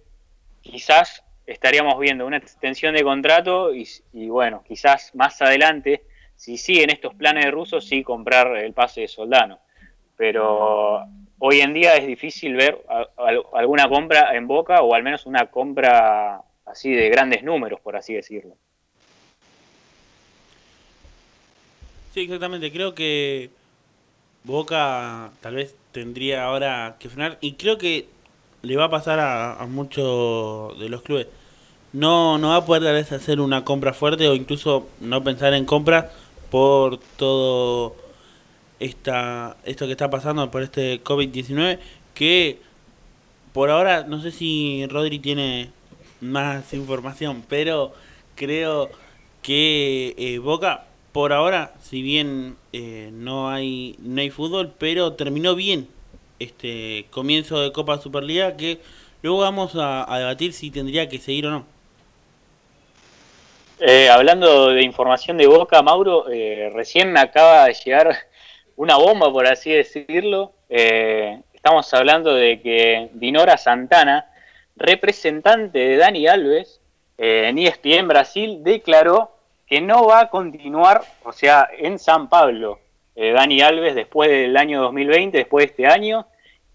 quizás 0.63 1.23
estaríamos 1.47 1.99
viendo 1.99 2.27
una 2.27 2.37
extensión 2.37 2.95
de 2.95 3.03
contrato 3.03 3.73
y, 3.75 4.29
bueno, 4.29 4.63
quizás 4.67 5.15
más 5.15 5.41
adelante 5.41 6.03
si 6.37 6.57
siguen 6.57 6.91
estos 6.91 7.15
planes 7.15 7.51
rusos, 7.51 7.85
sí 7.87 8.03
comprar 8.05 8.57
el 8.59 8.73
pase 8.73 9.01
de 9.01 9.09
Soldano. 9.09 9.59
Pero 10.17 11.05
hoy 11.39 11.61
en 11.61 11.75
día 11.75 11.97
es 11.97 12.07
difícil 12.07 12.55
ver 12.55 12.85
alguna 13.55 13.89
compra 13.89 14.37
en 14.37 14.47
Boca 14.47 14.83
o 14.83 14.95
al 14.95 15.03
menos 15.03 15.27
una 15.27 15.47
compra 15.47 16.43
así 16.65 16.93
de 16.93 17.09
grandes 17.09 17.43
números, 17.43 17.81
por 17.81 17.97
así 17.97 18.15
decirlo. 18.15 18.55
Sí, 22.13 22.21
exactamente. 22.21 22.71
Creo 22.71 22.95
que 22.95 23.51
Boca 24.45 25.31
tal 25.41 25.57
vez 25.57 25.75
tendría 25.93 26.45
ahora 26.45 26.97
que 26.99 27.09
frenar. 27.09 27.39
Y 27.41 27.55
creo 27.55 27.79
que 27.79 28.07
le 28.63 28.77
va 28.77 28.85
a 28.85 28.91
pasar 28.91 29.21
a, 29.21 29.67
muchos 29.69 30.79
de 30.79 30.89
los 30.89 31.03
clubes. 31.03 31.27
No, 31.93 32.39
no 32.39 32.51
va 32.51 32.57
a 32.57 32.67
poder 32.67 32.83
tal 32.83 32.95
vez 32.95 33.13
hacer 33.13 33.41
una 33.41 33.65
compra 33.65 33.95
fuerte 33.95 34.29
o 34.29 34.35
incluso 34.35 34.89
no 35.01 35.25
pensar 35.25 35.55
en 35.55 35.65
compras 35.65 36.07
por 36.51 36.99
todo 37.17 37.97
esta, 38.81 39.57
esto 39.65 39.87
que 39.87 39.93
está 39.93 40.11
pasando 40.11 40.51
por 40.51 40.63
este 40.63 41.03
COVID-19. 41.03 41.79
Que 42.15 42.61
por 43.53 43.71
ahora, 43.71 44.05
no 44.05 44.21
sé 44.21 44.31
si 44.31 44.87
Rodri 44.87 45.19
tiene 45.19 45.71
más 46.21 46.75
información, 46.75 47.45
pero 47.49 47.93
creo 48.35 48.91
que 49.43 50.15
eh, 50.19 50.39
Boca, 50.39 50.87
por 51.13 51.33
ahora, 51.33 51.75
si 51.83 52.03
bien 52.03 52.57
eh, 52.73 53.11
no 53.13 53.49
hay 53.51 53.97
no 54.01 54.21
hay 54.21 54.31
fútbol, 54.31 54.73
pero 54.79 55.15
terminó 55.15 55.55
bien 55.55 55.89
este 56.39 57.07
comienzo 57.11 57.61
de 57.61 57.73
Copa 57.73 57.99
Superliga 57.99 58.57
que 58.57 58.81
luego 59.23 59.39
vamos 59.41 59.73
a, 59.75 60.07
debatir 60.19 60.53
si 60.53 60.71
tendría 60.71 61.09
que 61.09 61.19
seguir 61.19 61.47
o 61.47 61.51
no. 61.51 61.67
Eh, 63.81 64.09
hablando 64.09 64.71
de 64.71 64.83
información 64.83 65.37
de 65.37 65.47
Boca, 65.47 65.83
Mauro, 65.83 66.29
eh, 66.31 66.71
recién 66.75 67.17
acaba 67.17 67.67
de 67.67 67.75
llegar 67.75 68.17
una 68.79 68.97
bomba, 68.97 69.31
por 69.31 69.47
así 69.47 69.71
decirlo. 69.71 70.53
Eh, 70.69 71.41
estamos 71.53 71.93
hablando 71.95 72.35
de 72.35 72.61
que 72.61 73.11
Dinora 73.13 73.57
Santana, 73.57 74.27
representante 74.77 75.79
de 75.79 75.97
Dani 75.97 76.27
Alves 76.27 76.81
eh, 77.19 77.49
en 77.49 77.59
ESPN 77.59 78.09
Brasil, 78.09 78.61
declaró 78.63 79.33
que 79.67 79.81
no 79.81 80.07
va 80.07 80.21
a 80.21 80.31
continuar, 80.31 81.03
o 81.25 81.33
sea, 81.33 81.69
en 81.77 81.99
San 81.99 82.29
Pablo, 82.29 82.79
eh, 83.21 83.33
Dani 83.33 83.61
Alves 83.61 83.97
después 83.97 84.31
del 84.31 84.57
año 84.57 84.81
2020, 84.81 85.39
después 85.39 85.65
de 85.65 85.71
este 85.71 85.87
año, 85.89 86.29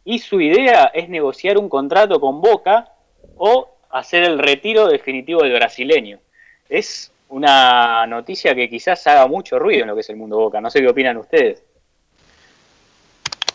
y 0.03 0.19
su 0.19 0.41
idea 0.41 0.91
es 0.93 1.07
negociar 1.07 1.57
un 1.57 1.69
contrato 1.69 2.19
con 2.19 2.41
Boca 2.41 2.91
o 3.37 3.77
hacer 3.89 4.25
el 4.25 4.37
retiro 4.37 4.89
definitivo 4.89 5.41
del 5.41 5.53
brasileño. 5.53 6.19
Es 6.67 7.13
una 7.29 8.05
noticia 8.07 8.53
que 8.53 8.69
quizás 8.69 9.07
haga 9.07 9.25
mucho 9.25 9.57
ruido 9.57 9.83
en 9.83 9.87
lo 9.87 9.95
que 9.95 10.01
es 10.01 10.09
el 10.09 10.17
mundo 10.17 10.35
Boca. 10.35 10.59
No 10.59 10.69
sé 10.69 10.81
qué 10.81 10.89
opinan 10.89 11.15
ustedes. 11.15 11.63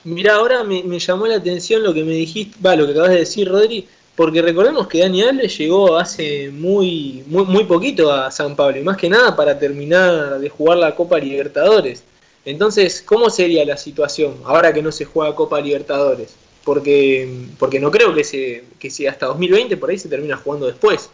Mira, 0.05 0.36
ahora 0.36 0.65
me, 0.65 0.98
llamó 0.98 1.27
la 1.27 1.36
atención 1.36 1.82
lo 1.82 1.93
que 1.93 2.05
me 2.05 2.12
dijiste, 2.12 2.56
va, 2.65 2.74
lo 2.74 2.86
que 2.86 2.93
acabas 2.93 3.10
de 3.10 3.19
decir, 3.19 3.51
Rodri, 3.51 3.86
porque 4.16 4.40
recordemos 4.40 4.89
que 4.89 5.01
Dani 5.01 5.24
Alves 5.24 5.59
llegó 5.59 5.98
hace 5.98 6.48
muy, 6.48 7.23
muy, 7.27 7.44
muy 7.44 7.65
poquito 7.65 8.10
a 8.10 8.31
San 8.31 8.56
Pablo, 8.56 8.78
y 8.78 8.82
más 8.82 8.97
que 8.97 9.10
nada 9.10 9.36
para 9.36 9.59
terminar 9.59 10.39
de 10.39 10.48
jugar 10.48 10.78
la 10.78 10.94
Copa 10.94 11.19
Libertadores. 11.19 12.02
Entonces, 12.49 13.03
¿cómo 13.03 13.29
sería 13.29 13.62
la 13.66 13.77
situación 13.77 14.41
ahora 14.47 14.73
que 14.73 14.81
no 14.81 14.91
se 14.91 15.05
juega 15.05 15.35
Copa 15.35 15.61
Libertadores? 15.61 16.35
Porque, 16.65 17.47
porque 17.59 17.79
no 17.79 17.91
creo 17.91 18.15
que 18.15 18.25
se, 18.25 18.65
que 18.79 18.89
si 18.89 19.07
hasta 19.07 19.27
2020 19.27 19.77
por 19.77 19.91
ahí 19.91 19.99
se 19.99 20.09
termina 20.09 20.39
jugando 20.39 20.66
después. 20.66 21.11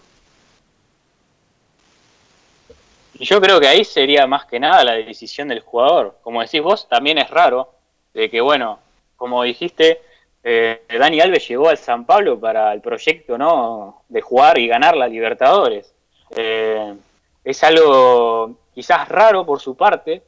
Yo 3.15 3.41
creo 3.41 3.59
que 3.59 3.67
ahí 3.67 3.85
sería 3.85 4.29
más 4.29 4.45
que 4.47 4.61
nada 4.61 4.85
la 4.85 4.93
decisión 4.93 5.49
del 5.49 5.59
jugador. 5.59 6.19
Como 6.23 6.41
decís 6.41 6.63
vos, 6.63 6.89
también 6.89 7.19
es 7.19 7.29
raro 7.29 7.69
de 8.13 8.31
que, 8.31 8.41
bueno, 8.41 8.79
como 9.17 9.43
dijiste, 9.43 10.03
eh, 10.45 10.83
Dani 10.89 11.21
Alves 11.21 11.49
llegó 11.49 11.69
al 11.69 11.79
San 11.79 12.07
Pablo 12.07 12.39
para 12.39 12.73
el 12.73 12.81
proyecto, 12.81 13.37
¿no? 13.37 14.05
De 14.09 14.21
jugar 14.21 14.57
y 14.59 14.69
ganar 14.69 14.97
la 14.97 15.09
Libertadores. 15.09 15.93
Eh, 16.37 16.95
es 17.43 17.65
algo 17.65 18.57
quizás 18.73 19.09
raro 19.09 19.45
por 19.45 19.61
su 19.61 19.77
parte, 19.77 20.23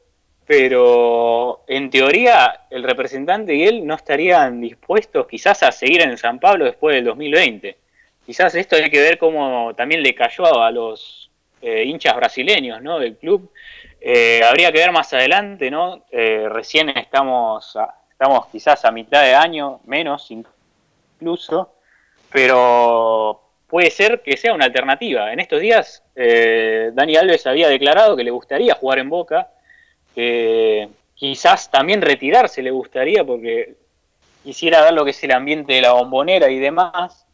pero 0.47 1.65
en 1.67 1.89
teoría 1.89 2.61
el 2.69 2.83
representante 2.83 3.53
y 3.53 3.63
él 3.63 3.85
no 3.85 3.95
estarían 3.95 4.61
dispuestos 4.61 5.27
quizás 5.27 5.61
a 5.61 5.73
seguir 5.73 6.01
en 6.01 6.17
San 6.17 6.39
Pablo 6.39 6.63
después 6.63 6.95
del 6.95 7.03
2020. 7.03 7.77
Quizás 8.25 8.55
esto 8.55 8.77
hay 8.77 8.89
que 8.89 9.01
ver 9.01 9.17
cómo 9.17 9.73
también 9.75 10.01
le 10.01 10.15
cayó 10.15 10.61
a 10.61 10.71
los 10.71 11.29
eh, 11.61 11.83
hinchas 11.83 12.15
brasileños 12.15 12.81
¿no? 12.81 12.97
del 12.97 13.17
club. 13.17 13.51
Eh, 13.99 14.41
habría 14.41 14.71
que 14.71 14.79
ver 14.79 14.91
más 14.93 15.13
adelante, 15.13 15.69
¿no? 15.69 16.05
Eh, 16.11 16.47
recién 16.49 16.89
estamos, 16.89 17.77
estamos 18.09 18.47
quizás 18.47 18.85
a 18.85 18.91
mitad 18.91 19.23
de 19.23 19.35
año, 19.35 19.81
menos 19.85 20.31
incluso, 20.31 21.73
pero 22.31 23.41
puede 23.67 23.91
ser 23.91 24.21
que 24.21 24.37
sea 24.37 24.53
una 24.53 24.65
alternativa. 24.65 25.33
En 25.33 25.41
estos 25.41 25.59
días, 25.59 26.03
Dani 26.15 27.17
Alves 27.17 27.45
había 27.47 27.67
declarado 27.67 28.15
que 28.15 28.23
le 28.23 28.31
gustaría 28.31 28.75
jugar 28.75 28.99
en 28.99 29.09
Boca, 29.09 29.49
que 30.17 30.89
quizás 31.13 31.69
también 31.69 32.01
retirarse 32.01 32.63
le 32.63 32.71
gustaría 32.71 33.23
porque 33.23 33.75
quisiera 34.43 34.81
ver 34.81 34.93
lo 34.93 35.05
que 35.05 35.11
es 35.11 35.23
el 35.23 35.31
ambiente 35.31 35.73
de 35.73 35.81
la 35.81 35.91
bombonera 35.91 36.49
y 36.49 36.57
demás. 36.57 37.27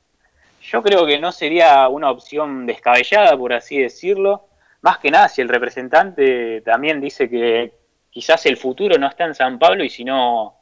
Yo 0.62 0.84
creo 0.84 1.06
que 1.06 1.18
no 1.18 1.32
sería 1.32 1.88
una 1.88 2.12
opción 2.12 2.66
descabellada, 2.66 3.38
por 3.38 3.54
así 3.54 3.78
decirlo. 3.78 4.48
Más 4.82 4.98
que 4.98 5.12
nada 5.12 5.30
si 5.30 5.40
el 5.40 5.48
representante 5.48 6.60
también 6.60 7.00
dice 7.00 7.30
que 7.30 7.72
quizás 8.10 8.46
el 8.48 8.58
futuro 8.58 8.98
no 8.98 9.08
está 9.08 9.24
en 9.24 9.36
San 9.36 9.58
Pablo 9.58 9.86
y 9.86 9.90
si 9.90 10.04
no 10.04 10.58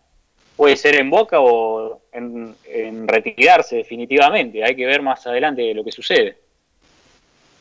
puede 0.55 0.75
ser 0.75 0.93
en 0.97 1.09
Boca 1.09 1.39
o 1.39 2.01
en, 2.11 2.55
en 2.65 3.07
retirarse 3.07 3.77
definitivamente. 3.77 4.63
Hay 4.63 4.75
que 4.75 4.85
ver 4.85 5.01
más 5.01 5.25
adelante 5.25 5.73
lo 5.73 5.83
que 5.83 5.91
sucede. 5.91 6.37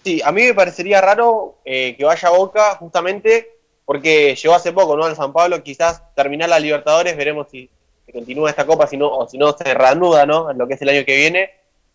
Sí, 0.05 0.20
a 0.23 0.31
mí 0.32 0.43
me 0.43 0.53
parecería 0.53 1.01
raro 1.01 1.61
eh, 1.65 1.95
que 1.97 2.05
vaya 2.05 2.28
a 2.28 2.32
Boca 2.32 2.74
justamente 2.77 3.60
porque 3.90 4.36
llegó 4.36 4.54
hace 4.54 4.70
poco, 4.70 4.96
¿no? 4.96 5.02
Al 5.02 5.16
San 5.16 5.32
Pablo, 5.32 5.64
quizás 5.64 6.00
terminar 6.14 6.48
la 6.48 6.60
Libertadores, 6.60 7.16
veremos 7.16 7.48
si 7.50 7.68
se 8.06 8.12
continúa 8.12 8.48
esta 8.48 8.64
copa 8.64 8.86
si 8.86 8.96
no, 8.96 9.08
o 9.08 9.28
si 9.28 9.36
no 9.36 9.50
se 9.50 9.74
reanuda, 9.74 10.26
¿no? 10.26 10.48
En 10.48 10.58
lo 10.58 10.68
que 10.68 10.74
es 10.74 10.82
el 10.82 10.90
año 10.90 11.04
que 11.04 11.16
viene. 11.16 11.50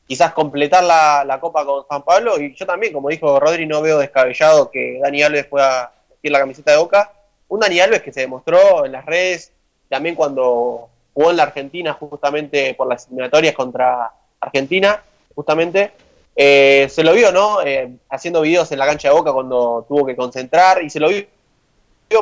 Quizás 0.05 0.33
completar 0.33 0.83
la, 0.83 1.23
la 1.25 1.39
copa 1.39 1.65
con 1.65 1.85
San 1.87 2.03
Pablo 2.03 2.37
y 2.37 2.53
yo 2.53 2.65
también, 2.65 2.91
como 2.91 3.07
dijo 3.07 3.39
Rodri, 3.39 3.65
no 3.65 3.81
veo 3.81 3.97
descabellado 3.97 4.69
que 4.69 4.99
Dani 5.01 5.23
Alves 5.23 5.45
pueda 5.45 5.93
vestir 6.09 6.33
la 6.33 6.39
camiseta 6.39 6.71
de 6.71 6.79
Boca. 6.79 7.13
Un 7.47 7.61
Dani 7.61 7.79
Alves 7.79 8.01
que 8.01 8.11
se 8.11 8.19
demostró 8.19 8.83
en 8.85 8.91
las 8.91 9.05
redes, 9.05 9.53
también 9.87 10.15
cuando 10.15 10.89
jugó 11.13 11.31
en 11.31 11.37
la 11.37 11.43
Argentina 11.43 11.93
justamente 11.93 12.73
por 12.73 12.89
las 12.89 13.07
eliminatorias 13.07 13.55
contra 13.55 14.11
Argentina, 14.41 15.01
justamente, 15.33 15.93
eh, 16.35 16.87
se 16.89 17.05
lo 17.05 17.13
vio, 17.13 17.31
¿no? 17.31 17.61
Eh, 17.61 17.89
haciendo 18.09 18.41
videos 18.41 18.69
en 18.73 18.79
la 18.79 18.85
cancha 18.85 19.07
de 19.07 19.15
Boca 19.15 19.31
cuando 19.31 19.85
tuvo 19.87 20.05
que 20.05 20.17
concentrar 20.17 20.83
y 20.83 20.89
se 20.89 20.99
lo 20.99 21.07
vio 21.07 21.25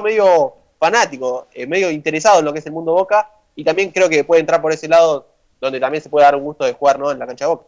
medio 0.01 0.55
fanático, 0.79 1.47
eh, 1.53 1.65
medio 1.65 1.89
interesado 1.91 2.39
en 2.39 2.45
lo 2.45 2.53
que 2.53 2.59
es 2.59 2.65
el 2.65 2.71
mundo 2.71 2.93
Boca 2.93 3.29
y 3.55 3.63
también 3.63 3.91
creo 3.91 4.09
que 4.09 4.23
puede 4.23 4.41
entrar 4.41 4.61
por 4.61 4.71
ese 4.71 4.87
lado 4.87 5.27
donde 5.61 5.79
también 5.79 6.03
se 6.03 6.09
puede 6.09 6.25
dar 6.25 6.35
un 6.35 6.43
gusto 6.43 6.65
de 6.65 6.73
jugar, 6.73 6.99
¿no? 6.99 7.11
En 7.11 7.19
la 7.19 7.27
cancha 7.27 7.45
de 7.45 7.49
Boca. 7.49 7.65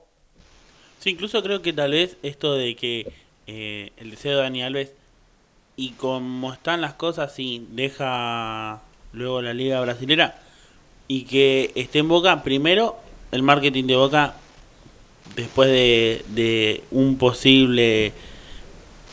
Sí, 0.99 1.11
incluso 1.11 1.41
creo 1.43 1.61
que 1.61 1.71
tal 1.71 1.91
vez 1.91 2.17
esto 2.23 2.55
de 2.55 2.75
que 2.75 3.13
eh, 3.47 3.91
el 3.97 4.11
deseo 4.11 4.37
de 4.37 4.43
Dani 4.43 4.63
Alves 4.63 4.91
y 5.77 5.91
como 5.91 6.51
están 6.51 6.81
las 6.81 6.93
cosas, 6.93 7.33
sí, 7.33 7.67
deja 7.71 8.81
luego 9.13 9.41
la 9.41 9.53
liga 9.53 9.79
brasilera 9.81 10.41
y 11.07 11.23
que 11.23 11.71
esté 11.75 11.99
en 11.99 12.09
Boca, 12.09 12.43
primero 12.43 12.97
el 13.31 13.43
marketing 13.43 13.85
de 13.85 13.95
Boca 13.95 14.35
después 15.35 15.69
de, 15.69 16.23
de 16.29 16.83
un 16.91 17.17
posible 17.17 18.13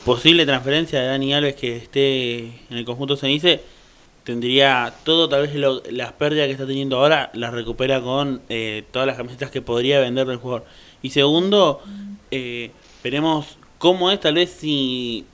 posible 0.05 0.47
transferencia 0.47 1.01
de 1.01 1.07
Dani 1.09 1.35
Alves 1.35 1.55
que 1.55 1.77
esté 1.77 2.39
en 2.70 2.77
el 2.79 2.85
conjunto 2.85 3.16
Cenice 3.16 3.61
tendría 4.24 4.93
todo 5.05 5.29
tal 5.29 5.43
vez 5.43 5.55
lo- 5.55 5.83
las 5.91 6.12
pérdidas 6.12 6.47
que 6.47 6.53
está 6.53 6.66
teniendo 6.66 6.99
ahora 6.99 7.31
las 7.35 7.53
recupera 7.53 8.01
con 8.01 8.41
eh, 8.49 8.85
todas 8.91 9.07
las 9.07 9.16
camisetas 9.16 9.51
que 9.51 9.62
podría 9.62 10.01
vender 10.01 10.29
el 10.29 10.37
jugador. 10.37 10.65
Y 11.03 11.11
segundo 11.11 11.81
eh, 12.31 12.70
veremos 13.03 13.57
cómo 13.79 14.11
es 14.11 14.20
tal 14.20 14.35
vez 14.35 14.51
si 14.51 15.24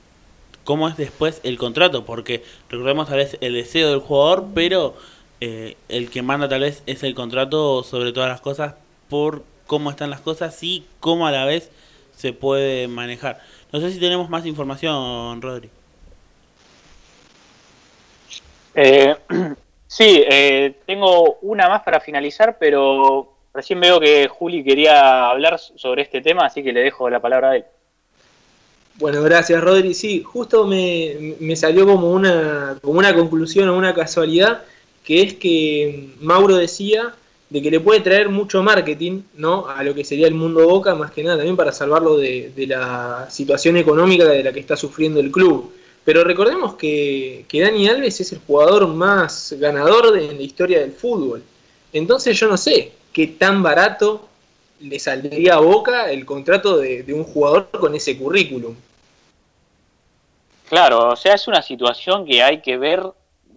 cómo 0.65 0.89
es 0.89 0.97
después 0.97 1.41
el 1.45 1.57
contrato 1.59 2.05
porque 2.05 2.43
recordemos 2.69 3.09
tal 3.09 3.19
vez 3.19 3.39
el 3.41 3.55
deseo 3.55 3.91
del 3.91 4.01
jugador 4.01 4.49
pero 4.55 4.97
eh, 5.41 5.77
el 5.89 6.11
que 6.11 6.21
manda 6.23 6.49
tal 6.49 6.61
vez 6.61 6.83
es 6.87 7.03
el 7.03 7.15
contrato 7.15 7.83
sobre 7.85 8.13
todas 8.13 8.29
las 8.29 8.41
cosas 8.43 8.75
por 9.09 9.45
cómo 9.67 9.91
están 9.91 10.11
las 10.11 10.21
cosas 10.21 10.63
y 10.63 10.85
cómo 11.01 11.27
a 11.27 11.31
la 11.31 11.45
vez 11.45 11.71
se 12.17 12.33
puede 12.33 12.89
manejar 12.89 13.41
no 13.73 13.81
sé 13.81 13.93
si 13.93 14.01
tenemos 14.01 14.29
más 14.31 14.47
información 14.47 15.41
Rodri 15.43 15.71
Eh, 18.75 19.17
sí, 19.87 20.25
eh, 20.29 20.77
tengo 20.87 21.39
una 21.43 21.69
más 21.69 21.83
para 21.83 22.01
finalizar, 22.01 22.59
pero 22.61 23.35
recién 23.53 23.81
veo 23.81 23.99
que 23.99 24.29
Juli 24.29 24.63
quería 24.63 25.29
hablar 25.31 25.59
sobre 25.59 26.03
este 26.03 26.21
tema, 26.21 26.47
así 26.47 26.63
que 26.63 26.73
le 26.73 26.81
dejo 26.81 27.11
la 27.11 27.21
palabra 27.21 27.51
a 27.51 27.57
él. 27.57 27.65
Bueno, 28.99 29.23
gracias 29.23 29.61
Rodri. 29.63 29.95
Sí, 29.95 30.23
justo 30.23 30.67
me, 30.67 31.35
me 31.41 31.57
salió 31.57 31.87
como 31.87 32.11
una, 32.11 32.79
como 32.83 32.99
una 32.99 33.15
conclusión 33.15 33.69
o 33.69 33.77
una 33.77 33.95
casualidad, 33.95 34.63
que 35.05 35.23
es 35.23 35.35
que 35.35 36.11
Mauro 36.21 36.57
decía 36.57 37.15
de 37.51 37.63
que 37.63 37.71
le 37.71 37.81
puede 37.81 38.01
traer 38.01 38.29
mucho 38.29 38.63
marketing 38.63 39.23
¿no? 39.35 39.69
a 39.69 39.83
lo 39.83 39.95
que 39.95 40.05
sería 40.05 40.27
el 40.27 40.35
mundo 40.35 40.67
Boca, 40.67 40.95
más 40.95 41.11
que 41.13 41.23
nada 41.23 41.37
también 41.37 41.57
para 41.57 41.73
salvarlo 41.73 42.17
de, 42.17 42.53
la 42.69 43.27
situación 43.31 43.77
económica 43.77 44.25
de 44.25 44.43
la 44.43 44.53
que 44.53 44.61
está 44.61 44.77
sufriendo 44.77 45.21
el 45.21 45.31
club. 45.31 45.73
Pero 46.05 46.25
recordemos 46.25 46.75
que, 46.75 47.45
que 47.49 47.61
Dani 47.61 47.89
Alves 47.89 48.21
es 48.21 48.33
el 48.33 48.41
jugador 48.47 48.87
más 48.89 49.55
ganador 49.59 50.13
de, 50.13 50.27
en 50.31 50.37
la 50.37 50.43
historia 50.43 50.81
del 50.81 50.93
fútbol. 50.93 51.43
Entonces 51.93 52.39
yo 52.39 52.49
no 52.49 52.57
sé 52.57 52.93
qué 53.13 53.27
tan 53.27 53.63
barato 53.63 54.29
le 54.81 54.99
saldría 54.99 55.55
a 55.55 55.61
Boca 55.61 56.11
el 56.11 56.25
contrato 56.25 56.79
de, 56.79 57.03
de 57.03 57.15
un 57.15 57.25
jugador 57.25 57.71
con 57.71 57.95
ese 57.95 58.17
currículum. 58.17 58.75
Claro, 60.69 61.09
o 61.09 61.17
sea, 61.17 61.35
es 61.35 61.49
una 61.49 61.63
situación 61.63 62.27
que 62.27 62.43
hay 62.43 62.61
que 62.61 62.77
ver, 62.77 63.03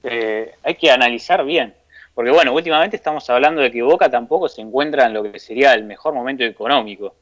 eh, 0.04 0.54
hay 0.64 0.76
que 0.76 0.90
analizar 0.90 1.44
bien. 1.44 1.74
Porque 2.22 2.36
bueno, 2.36 2.54
últimamente 2.54 2.98
estamos 2.98 3.28
hablando 3.32 3.64
de 3.64 3.72
que 3.72 3.82
Boca 3.82 4.08
tampoco 4.08 4.48
se 4.48 4.62
encuentra 4.62 5.08
en 5.08 5.14
lo 5.16 5.24
que 5.24 5.40
sería 5.40 5.74
el 5.74 5.86
mejor 5.86 6.14
momento 6.14 6.44
económico. 6.44 7.16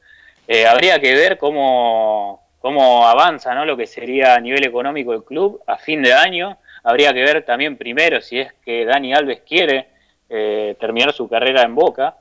Eh, 0.46 0.66
habría 0.66 1.00
que 1.00 1.14
ver 1.14 1.38
cómo, 1.38 2.50
cómo 2.58 3.08
avanza 3.08 3.54
¿no? 3.54 3.64
lo 3.64 3.78
que 3.78 3.86
sería 3.86 4.34
a 4.34 4.40
nivel 4.40 4.62
económico 4.62 5.14
el 5.14 5.24
club 5.24 5.62
a 5.66 5.78
fin 5.78 6.02
de 6.02 6.12
año. 6.12 6.58
Habría 6.82 7.14
que 7.14 7.22
ver 7.22 7.46
también 7.46 7.78
primero 7.78 8.20
si 8.20 8.40
es 8.40 8.52
que 8.62 8.84
Dani 8.84 9.14
Alves 9.14 9.40
quiere 9.40 9.88
eh, 10.28 10.76
terminar 10.78 11.14
su 11.14 11.26
carrera 11.26 11.62
en 11.62 11.74
Boca. 11.74 12.18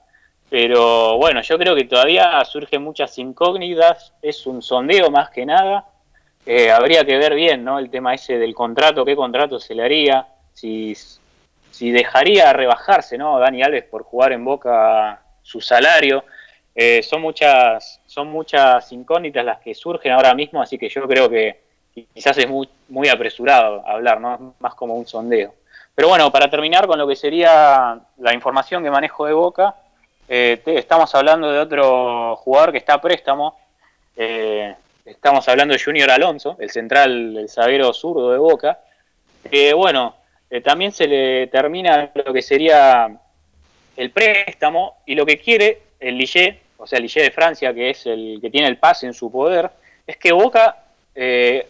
Pero 0.49 1.17
bueno, 1.17 1.41
yo 1.41 1.57
creo 1.59 1.75
que 1.75 1.83
todavía 1.83 2.41
surgen 2.45 2.81
muchas 2.81 3.17
incógnitas, 3.17 4.13
es 4.21 4.47
un 4.47 4.61
sondeo 4.61 5.11
más 5.11 5.31
que 5.31 5.45
nada. 5.45 5.85
Eh, 6.45 6.71
habría 6.71 7.03
que 7.03 7.17
ver 7.17 7.35
bien 7.35 7.61
¿no? 7.65 7.77
el 7.77 7.89
tema 7.89 8.13
ese 8.13 8.37
del 8.37 8.55
contrato, 8.55 9.03
qué 9.03 9.17
contrato 9.17 9.59
se 9.59 9.75
le 9.75 9.83
haría, 9.83 10.25
si, 10.53 10.95
si 11.79 11.91
dejaría 11.91 12.51
rebajarse 12.51 13.17
¿no? 13.17 13.39
Dani 13.39 13.63
Alves 13.63 13.85
por 13.85 14.03
jugar 14.03 14.33
en 14.33 14.43
Boca 14.43 15.21
su 15.41 15.61
salario. 15.61 16.25
Eh, 16.75 17.01
son 17.01 17.21
muchas 17.21 18.01
son 18.05 18.27
muchas 18.27 18.91
incógnitas 18.91 19.45
las 19.45 19.59
que 19.59 19.73
surgen 19.73 20.11
ahora 20.11 20.33
mismo, 20.33 20.61
así 20.61 20.77
que 20.77 20.89
yo 20.89 21.07
creo 21.07 21.29
que 21.29 21.61
quizás 22.13 22.37
es 22.37 22.49
muy, 22.49 23.07
apresurado 23.09 23.87
hablar, 23.87 24.19
¿no? 24.19 24.55
más 24.59 24.75
como 24.75 24.95
un 24.95 25.07
sondeo. 25.07 25.53
Pero 25.95 26.09
bueno, 26.09 26.29
para 26.33 26.49
terminar 26.49 26.85
con 26.85 26.99
lo 26.99 27.07
que 27.07 27.15
sería 27.15 27.97
la 28.17 28.33
información 28.33 28.83
que 28.83 28.91
manejo 28.91 29.25
de 29.25 29.33
Boca, 29.33 29.75
eh, 30.27 30.61
estamos 30.65 31.15
hablando 31.15 31.49
de 31.49 31.59
otro 31.59 32.35
jugador 32.35 32.73
que 32.73 32.77
está 32.79 32.95
a 32.95 33.01
préstamo. 33.01 33.57
eh, 34.17 34.75
estamos 35.05 35.47
hablando 35.47 35.73
de 35.73 35.81
Junior 35.81 36.11
Alonso, 36.11 36.57
el 36.59 36.69
central, 36.69 37.37
el 37.37 37.47
zaguero 37.47 37.93
zurdo 37.93 38.31
de 38.31 38.37
Boca. 38.37 38.79
Que 39.49 39.73
bueno, 39.73 40.18
eh, 40.49 40.61
también 40.61 40.91
se 40.91 41.07
le 41.07 41.47
termina 41.47 42.11
lo 42.13 42.33
que 42.33 42.41
sería 42.41 43.09
el 43.95 44.11
préstamo 44.11 44.97
y 45.05 45.15
lo 45.15 45.25
que 45.25 45.37
quiere 45.37 45.81
el 45.99 46.17
Lille, 46.17 46.59
o 46.77 46.87
sea, 46.87 46.97
el 46.97 47.03
Lille 47.03 47.23
de 47.23 47.31
Francia, 47.31 47.73
que 47.73 47.89
es 47.89 48.05
el 48.05 48.39
que 48.41 48.49
tiene 48.49 48.67
el 48.67 48.77
pase 48.77 49.05
en 49.05 49.13
su 49.13 49.31
poder, 49.31 49.69
es 50.07 50.17
que 50.17 50.31
Boca 50.31 50.83
eh, 51.13 51.67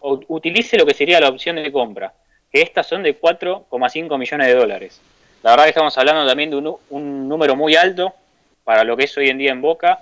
utilice 0.00 0.76
lo 0.76 0.84
que 0.84 0.94
sería 0.94 1.20
la 1.20 1.28
opción 1.28 1.56
de 1.56 1.72
compra, 1.72 2.12
que 2.52 2.60
estas 2.60 2.86
son 2.86 3.02
de 3.02 3.18
4,5 3.18 4.18
millones 4.18 4.46
de 4.48 4.54
dólares. 4.54 5.00
La 5.42 5.50
verdad 5.50 5.64
que 5.64 5.70
estamos 5.70 5.96
hablando 5.96 6.26
también 6.26 6.50
de 6.50 6.56
un 6.90 7.28
número 7.28 7.54
muy 7.56 7.76
alto 7.76 8.14
para 8.64 8.82
lo 8.82 8.96
que 8.96 9.04
es 9.04 9.16
hoy 9.16 9.28
en 9.28 9.38
día 9.38 9.52
en 9.52 9.60
Boca. 9.60 10.00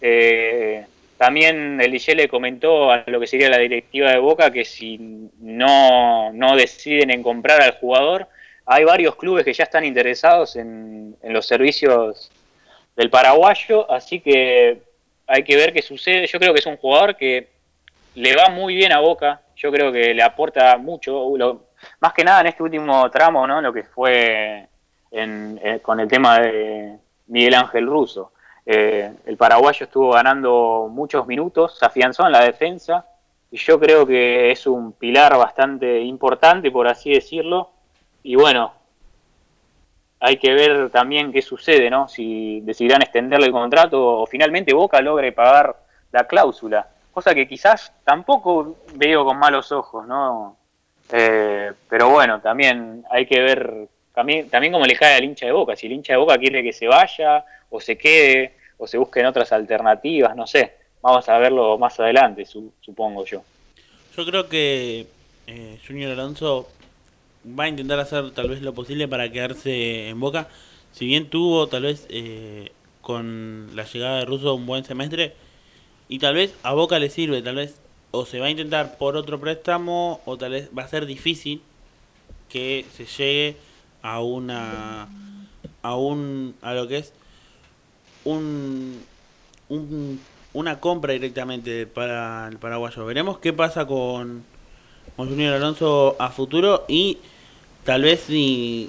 Eh, 0.00 0.84
también 1.24 1.80
el 1.80 1.90
le 1.90 2.28
comentó 2.28 2.90
a 2.90 3.02
lo 3.06 3.18
que 3.18 3.26
sería 3.26 3.48
la 3.48 3.56
directiva 3.56 4.10
de 4.10 4.18
Boca 4.18 4.50
que 4.50 4.62
si 4.66 4.98
no, 5.40 6.30
no 6.34 6.54
deciden 6.54 7.10
en 7.10 7.22
comprar 7.22 7.62
al 7.62 7.78
jugador, 7.78 8.28
hay 8.66 8.84
varios 8.84 9.16
clubes 9.16 9.42
que 9.42 9.54
ya 9.54 9.64
están 9.64 9.86
interesados 9.86 10.54
en, 10.56 11.16
en 11.22 11.32
los 11.32 11.46
servicios 11.46 12.30
del 12.94 13.08
paraguayo, 13.08 13.90
así 13.90 14.20
que 14.20 14.82
hay 15.26 15.42
que 15.44 15.56
ver 15.56 15.72
qué 15.72 15.80
sucede. 15.80 16.26
Yo 16.26 16.38
creo 16.38 16.52
que 16.52 16.60
es 16.60 16.66
un 16.66 16.76
jugador 16.76 17.16
que 17.16 17.48
le 18.16 18.36
va 18.36 18.50
muy 18.50 18.74
bien 18.74 18.92
a 18.92 19.00
Boca, 19.00 19.40
yo 19.56 19.72
creo 19.72 19.90
que 19.90 20.12
le 20.12 20.22
aporta 20.22 20.76
mucho, 20.76 21.26
más 22.00 22.12
que 22.12 22.22
nada 22.22 22.42
en 22.42 22.48
este 22.48 22.62
último 22.62 23.10
tramo, 23.10 23.46
¿no? 23.46 23.62
Lo 23.62 23.72
que 23.72 23.84
fue 23.84 24.66
en- 25.10 25.58
eh, 25.64 25.78
con 25.80 26.00
el 26.00 26.06
tema 26.08 26.38
de 26.40 26.98
Miguel 27.28 27.54
Ángel 27.54 27.86
Russo. 27.86 28.32
Eh, 28.66 29.12
el 29.26 29.36
paraguayo 29.36 29.84
estuvo 29.84 30.12
ganando 30.12 30.88
muchos 30.90 31.26
minutos, 31.26 31.78
se 31.78 31.84
afianzó 31.84 32.26
en 32.26 32.32
la 32.32 32.44
defensa 32.44 33.06
y 33.50 33.58
yo 33.58 33.78
creo 33.78 34.06
que 34.06 34.50
es 34.50 34.66
un 34.66 34.92
pilar 34.92 35.36
bastante 35.36 36.00
importante, 36.00 36.70
por 36.70 36.88
así 36.88 37.12
decirlo. 37.12 37.70
Y 38.22 38.36
bueno, 38.36 38.72
hay 40.20 40.38
que 40.38 40.54
ver 40.54 40.90
también 40.90 41.32
qué 41.32 41.42
sucede, 41.42 41.90
¿no? 41.90 42.08
Si 42.08 42.60
decidirán 42.62 43.02
extenderle 43.02 43.46
el 43.46 43.52
contrato 43.52 44.20
o 44.20 44.26
finalmente 44.26 44.72
Boca 44.72 45.00
logre 45.02 45.32
pagar 45.32 45.76
la 46.12 46.26
cláusula, 46.26 46.88
cosa 47.12 47.34
que 47.34 47.46
quizás 47.46 47.92
tampoco 48.04 48.76
veo 48.94 49.24
con 49.24 49.38
malos 49.38 49.70
ojos, 49.70 50.06
¿no? 50.06 50.56
Eh, 51.12 51.72
pero 51.88 52.08
bueno, 52.08 52.40
también 52.40 53.04
hay 53.10 53.26
que 53.26 53.40
ver 53.40 53.88
también, 54.14 54.48
también 54.48 54.72
cómo 54.72 54.84
le 54.86 54.94
cae 54.96 55.16
al 55.16 55.24
hincha 55.24 55.46
de 55.46 55.52
Boca, 55.52 55.74
si 55.76 55.86
el 55.86 55.92
hincha 55.92 56.12
de 56.14 56.18
Boca 56.18 56.38
quiere 56.38 56.62
que 56.62 56.72
se 56.72 56.86
vaya 56.86 57.44
o 57.70 57.80
se 57.80 57.96
quede 57.98 58.54
o 58.78 58.86
se 58.86 58.98
busquen 58.98 59.26
otras 59.26 59.52
alternativas, 59.52 60.34
no 60.36 60.46
sé. 60.46 60.72
Vamos 61.02 61.28
a 61.28 61.38
verlo 61.38 61.76
más 61.78 61.98
adelante, 62.00 62.46
su- 62.46 62.72
supongo 62.80 63.24
yo. 63.24 63.42
Yo 64.16 64.24
creo 64.24 64.48
que 64.48 65.06
eh, 65.46 65.78
Junior 65.86 66.12
Alonso 66.12 66.68
va 67.46 67.64
a 67.64 67.68
intentar 67.68 67.98
hacer 67.98 68.30
tal 68.30 68.48
vez 68.48 68.62
lo 68.62 68.72
posible 68.72 69.06
para 69.08 69.30
quedarse 69.30 70.08
en 70.08 70.18
Boca. 70.18 70.48
Si 70.92 71.04
bien 71.06 71.28
tuvo 71.28 71.66
tal 71.66 71.82
vez 71.82 72.06
eh, 72.08 72.70
con 73.00 73.74
la 73.74 73.84
llegada 73.84 74.20
de 74.20 74.24
Russo 74.24 74.54
un 74.54 74.64
buen 74.64 74.84
semestre 74.84 75.34
y 76.08 76.20
tal 76.20 76.34
vez 76.36 76.54
a 76.62 76.72
Boca 76.72 76.98
le 76.98 77.10
sirve, 77.10 77.42
tal 77.42 77.56
vez 77.56 77.80
o 78.12 78.24
se 78.24 78.38
va 78.38 78.46
a 78.46 78.50
intentar 78.50 78.96
por 78.96 79.16
otro 79.16 79.38
préstamo 79.40 80.20
o 80.24 80.38
tal 80.38 80.52
vez 80.52 80.70
va 80.76 80.84
a 80.84 80.88
ser 80.88 81.04
difícil 81.04 81.60
que 82.48 82.84
se 82.96 83.04
llegue 83.04 83.56
a 84.04 84.20
una 84.20 85.08
a 85.82 85.96
un 85.96 86.54
a 86.62 86.74
lo 86.74 86.86
que 86.86 86.98
es 86.98 87.12
un, 88.24 89.00
un 89.68 90.20
una 90.52 90.78
compra 90.78 91.12
directamente 91.14 91.86
para 91.86 92.48
el 92.48 92.58
paraguayo. 92.58 93.04
Veremos 93.04 93.38
qué 93.38 93.52
pasa 93.52 93.86
con, 93.86 94.44
con 95.16 95.28
Junior 95.28 95.54
Alonso 95.54 96.14
a 96.18 96.30
futuro 96.30 96.84
y 96.86 97.18
tal 97.82 98.02
vez 98.02 98.20
si 98.28 98.88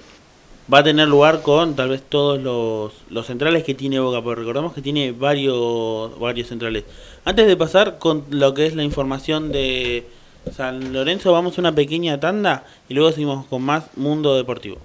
va 0.72 0.80
a 0.80 0.84
tener 0.84 1.08
lugar 1.08 1.42
con 1.42 1.76
tal 1.76 1.90
vez 1.90 2.04
todos 2.04 2.40
los, 2.42 2.94
los 3.10 3.26
centrales 3.26 3.64
que 3.64 3.74
tiene 3.74 4.00
Boca, 4.00 4.22
porque 4.22 4.42
recordemos 4.42 4.74
que 4.74 4.82
tiene 4.82 5.12
varios 5.12 6.18
varios 6.20 6.48
centrales. 6.50 6.84
Antes 7.24 7.48
de 7.48 7.58
pasar 7.58 7.98
con 7.98 8.26
lo 8.30 8.54
que 8.54 8.68
es 8.68 8.76
la 8.76 8.84
información 8.84 9.52
de 9.52 10.08
San 10.56 10.94
Lorenzo, 10.94 11.32
vamos 11.32 11.58
a 11.58 11.62
una 11.62 11.74
pequeña 11.74 12.20
tanda 12.20 12.66
y 12.90 12.94
luego 12.94 13.12
seguimos 13.12 13.48
con 13.48 13.64
más 13.64 13.86
Mundo 13.98 14.36
Deportivo. 14.36 14.78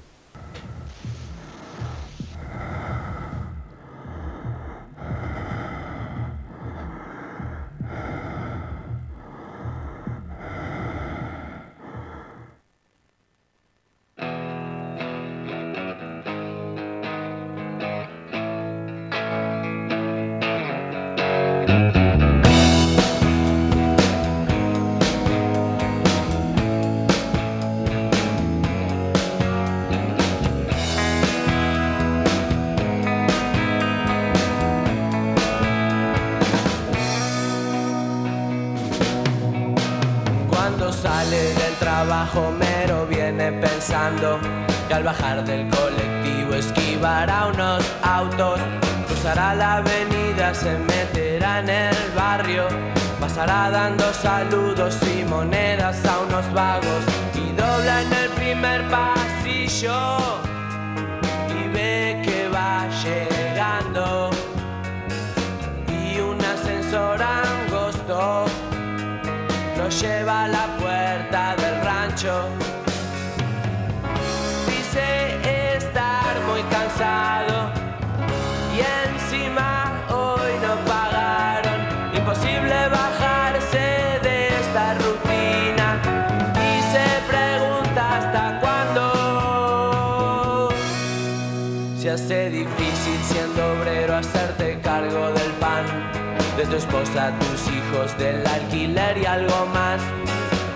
Tu 96.70 96.76
esposa, 96.76 97.32
tus 97.40 97.66
hijos, 97.74 98.16
del 98.16 98.46
alquiler 98.46 99.18
y 99.18 99.26
algo 99.26 99.66
más. 99.74 100.00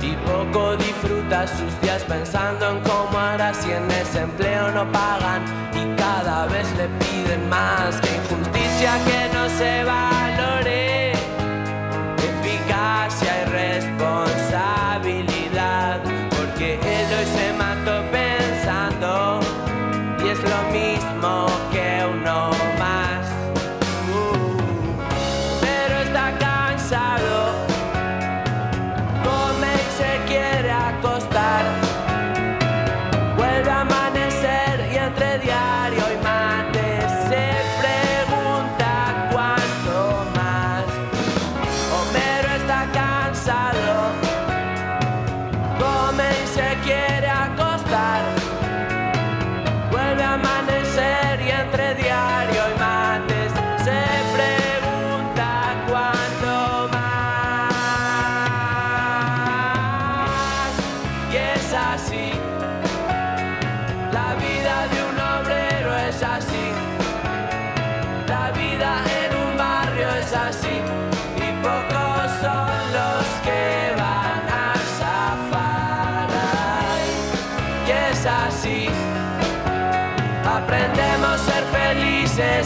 Y 0.02 0.12
poco 0.26 0.76
disfruta 0.76 1.46
sus 1.46 1.80
días 1.80 2.02
pensando 2.04 2.68
en 2.68 2.80
cómo 2.80 3.16
hará 3.16 3.54
si 3.54 3.70
en 3.70 3.88
ese 3.92 4.22
empleo 4.22 4.72
no 4.72 4.90
pagan 4.90 5.44
y 5.72 5.96
cada 5.96 6.46
vez 6.46 6.66
le 6.76 6.88
piden 6.98 7.48
más. 7.48 8.00
Que 8.00 8.16
injusticia 8.16 8.92
que 9.06 9.34
no 9.34 9.48
se 9.48 9.84
valore, 9.84 10.63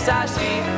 felices 0.09 0.11
así. 0.11 0.78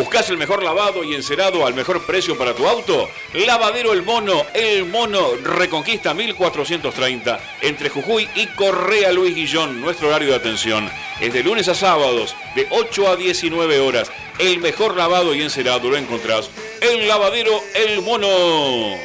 ¿Buscas 0.00 0.30
el 0.30 0.38
mejor 0.38 0.62
lavado 0.62 1.04
y 1.04 1.14
encerado 1.14 1.66
al 1.66 1.74
mejor 1.74 2.06
precio 2.06 2.38
para 2.38 2.54
tu 2.54 2.66
auto? 2.66 3.10
Lavadero 3.34 3.92
El 3.92 4.02
Mono, 4.02 4.46
El 4.54 4.86
Mono 4.86 5.36
Reconquista 5.44 6.14
1430, 6.14 7.38
entre 7.60 7.90
Jujuy 7.90 8.26
y 8.34 8.46
Correa 8.46 9.12
Luis 9.12 9.34
Guillón. 9.34 9.78
Nuestro 9.78 10.08
horario 10.08 10.30
de 10.30 10.36
atención 10.36 10.90
es 11.20 11.34
de 11.34 11.42
lunes 11.42 11.68
a 11.68 11.74
sábados, 11.74 12.34
de 12.54 12.66
8 12.70 13.08
a 13.08 13.16
19 13.16 13.78
horas. 13.80 14.10
El 14.38 14.60
mejor 14.60 14.96
lavado 14.96 15.34
y 15.34 15.42
encerado 15.42 15.90
lo 15.90 15.98
encontrás 15.98 16.48
en 16.80 17.06
Lavadero 17.06 17.60
El 17.74 18.00
Mono. 18.00 18.96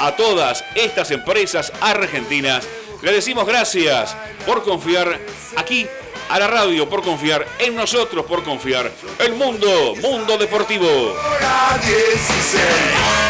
A 0.00 0.16
todas 0.16 0.64
estas 0.74 1.12
empresas 1.12 1.72
argentinas 1.80 2.66
le 3.00 3.12
decimos 3.12 3.46
gracias 3.46 4.16
por 4.44 4.64
confiar 4.64 5.20
aquí 5.56 5.86
a 6.28 6.38
la 6.38 6.46
radio 6.46 6.88
por 6.88 7.02
confiar, 7.02 7.46
en 7.58 7.74
nosotros 7.74 8.24
por 8.26 8.42
confiar. 8.42 8.92
El 9.18 9.34
mundo, 9.34 9.94
mundo 10.02 10.36
deportivo. 10.36 10.86
Hora 10.86 11.78
16. 11.80 13.27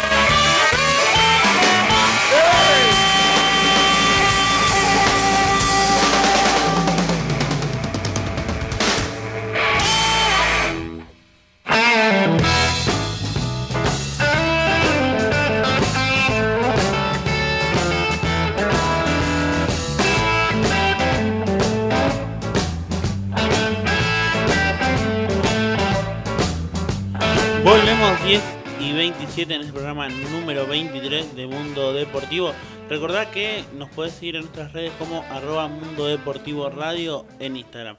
Volvemos 27.99 28.23
10 28.23 28.41
y 28.79 28.93
27 28.93 29.53
en 29.53 29.59
este 29.59 29.73
programa 29.73 30.07
número 30.07 30.65
23 30.65 31.35
de 31.35 31.47
Mundo 31.47 31.91
Deportivo. 31.91 32.53
Recordad 32.87 33.29
que 33.29 33.65
nos 33.77 33.89
podés 33.89 34.13
seguir 34.13 34.37
en 34.37 34.43
nuestras 34.43 34.71
redes 34.71 34.93
como 34.97 35.21
arroba 35.23 35.67
Mundo 35.67 36.05
Deportivo 36.05 36.69
Radio 36.69 37.25
en 37.39 37.57
Instagram. 37.57 37.97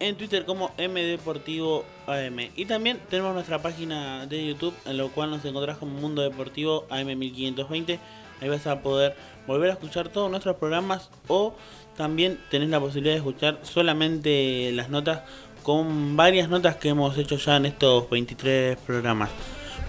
En 0.00 0.16
Twitter 0.16 0.44
como 0.44 0.72
MDeportivo 0.76 1.86
AM. 2.06 2.50
Y 2.56 2.66
también 2.66 3.00
tenemos 3.08 3.32
nuestra 3.32 3.62
página 3.62 4.26
de 4.26 4.48
YouTube 4.48 4.74
en 4.84 4.98
lo 4.98 5.08
cual 5.08 5.30
nos 5.30 5.42
encontrás 5.46 5.78
como 5.78 5.98
Mundo 5.98 6.20
Deportivo 6.20 6.86
AM1520. 6.90 7.98
Ahí 8.42 8.48
vas 8.50 8.66
a 8.66 8.82
poder 8.82 9.16
volver 9.46 9.70
a 9.70 9.74
escuchar 9.74 10.10
todos 10.10 10.30
nuestros 10.30 10.56
programas 10.56 11.10
o 11.28 11.54
también 11.96 12.38
tenés 12.50 12.68
la 12.68 12.80
posibilidad 12.80 13.14
de 13.14 13.18
escuchar 13.18 13.60
solamente 13.62 14.72
las 14.72 14.90
notas 14.90 15.22
con 15.62 16.16
varias 16.16 16.48
notas 16.48 16.76
que 16.76 16.90
hemos 16.90 17.16
hecho 17.16 17.36
ya 17.36 17.56
en 17.56 17.66
estos 17.66 18.08
23 18.10 18.76
programas. 18.78 19.30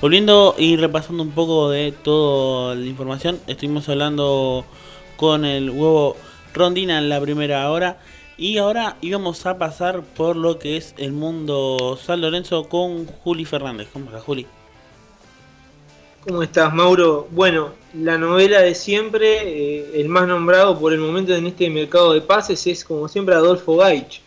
Volviendo 0.02 0.56
y 0.58 0.76
repasando 0.76 1.24
un 1.24 1.32
poco 1.32 1.70
de 1.70 1.92
toda 1.92 2.76
la 2.76 2.86
información, 2.86 3.40
estuvimos 3.48 3.88
hablando 3.90 4.66
con 5.16 5.46
el 5.46 5.70
huevo 5.70 6.18
Rondina 6.54 6.98
en 6.98 7.10
la 7.10 7.22
primera 7.22 7.70
hora 7.72 7.98
y 8.38 8.58
ahora 8.58 8.98
íbamos 9.02 9.46
a 9.46 9.58
pasar 9.58 10.02
por 10.02 10.36
lo 10.36 10.60
que 10.60 10.78
es 10.78 10.94
el 10.98 11.12
mundo 11.14 11.98
San 12.04 12.22
Lorenzo 12.22 12.68
con 12.68 13.06
Juli 13.06 13.46
Fernández. 13.46 13.88
¿Cómo 13.94 14.06
estás, 14.06 14.24
Juli? 14.24 14.48
¿Cómo 16.28 16.42
estás, 16.42 16.74
Mauro? 16.74 17.28
Bueno, 17.32 17.74
la 17.94 18.18
novela 18.18 18.62
de 18.62 18.76
siempre, 18.76 19.42
eh, 19.44 19.92
el 19.96 20.10
más 20.10 20.28
nombrado 20.28 20.80
por 20.80 20.94
el 20.94 21.00
momento 21.00 21.36
en 21.36 21.48
este 21.48 21.70
mercado 21.70 22.14
de 22.14 22.22
pases 22.22 22.66
es 22.66 22.84
como 22.84 23.08
siempre 23.08 23.36
Adolfo 23.36 23.78
Gaich, 23.78 24.22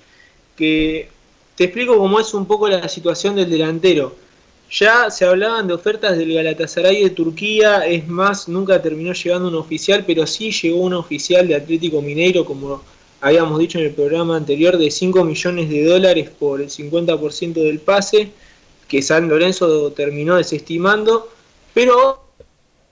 que 0.56 1.08
te 1.56 1.64
explico 1.64 1.96
cómo 1.96 2.20
es 2.20 2.34
un 2.34 2.46
poco 2.46 2.68
la 2.68 2.86
situación 2.88 3.34
del 3.34 3.50
delantero. 3.50 4.14
Ya 4.70 5.10
se 5.10 5.24
hablaban 5.24 5.66
de 5.66 5.74
ofertas 5.74 6.18
del 6.18 6.34
Galatasaray 6.34 7.02
de 7.02 7.10
Turquía, 7.10 7.86
es 7.86 8.06
más, 8.08 8.46
nunca 8.48 8.82
terminó 8.82 9.12
llegando 9.12 9.48
un 9.48 9.54
oficial, 9.54 10.04
pero 10.06 10.26
sí 10.26 10.50
llegó 10.50 10.80
un 10.80 10.94
oficial 10.94 11.48
de 11.48 11.54
Atlético 11.54 12.02
Mineiro, 12.02 12.44
como 12.44 12.82
habíamos 13.20 13.58
dicho 13.58 13.78
en 13.78 13.86
el 13.86 13.92
programa 13.92 14.36
anterior, 14.36 14.76
de 14.76 14.90
5 14.90 15.24
millones 15.24 15.70
de 15.70 15.84
dólares 15.84 16.30
por 16.30 16.60
el 16.60 16.68
50% 16.68 17.54
del 17.54 17.78
pase, 17.78 18.32
que 18.86 19.00
San 19.00 19.28
Lorenzo 19.28 19.92
terminó 19.92 20.36
desestimando, 20.36 21.30
pero 21.72 22.20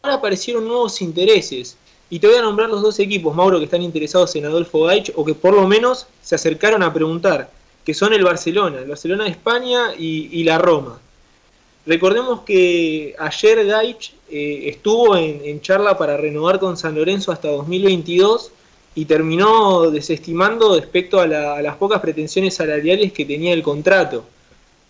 ahora 0.02 0.16
aparecieron 0.16 0.66
nuevos 0.66 1.02
intereses. 1.02 1.76
Y 2.08 2.18
te 2.18 2.28
voy 2.28 2.36
a 2.36 2.42
nombrar 2.42 2.70
los 2.70 2.82
dos 2.82 2.98
equipos, 2.98 3.34
Mauro, 3.34 3.58
que 3.58 3.64
están 3.64 3.82
interesados 3.82 4.34
en 4.36 4.46
Adolfo 4.46 4.84
Gaich, 4.84 5.12
o 5.16 5.24
que 5.24 5.34
por 5.34 5.54
lo 5.54 5.66
menos 5.66 6.06
se 6.22 6.36
acercaron 6.36 6.82
a 6.82 6.92
preguntar 6.92 7.50
que 7.84 7.94
son 7.94 8.12
el 8.14 8.24
Barcelona, 8.24 8.80
el 8.80 8.88
Barcelona 8.88 9.24
de 9.24 9.30
España 9.30 9.94
y, 9.98 10.42
la 10.44 10.58
Roma. 10.58 10.98
Recordemos 11.86 12.40
que 12.40 13.14
ayer 13.18 13.66
Gaich 13.66 14.14
eh, 14.30 14.64
estuvo 14.68 15.16
en, 15.16 15.60
charla 15.60 15.98
para 15.98 16.16
renovar 16.16 16.58
con 16.58 16.76
San 16.76 16.94
Lorenzo 16.94 17.30
hasta 17.30 17.48
2022 17.48 18.50
y 18.94 19.04
terminó 19.04 19.90
desestimando 19.90 20.76
respecto 20.76 21.20
a, 21.20 21.26
la, 21.26 21.60
las 21.60 21.76
pocas 21.76 22.00
pretensiones 22.00 22.54
salariales 22.54 23.12
que 23.12 23.26
tenía 23.26 23.52
el 23.52 23.62
contrato. 23.62 24.24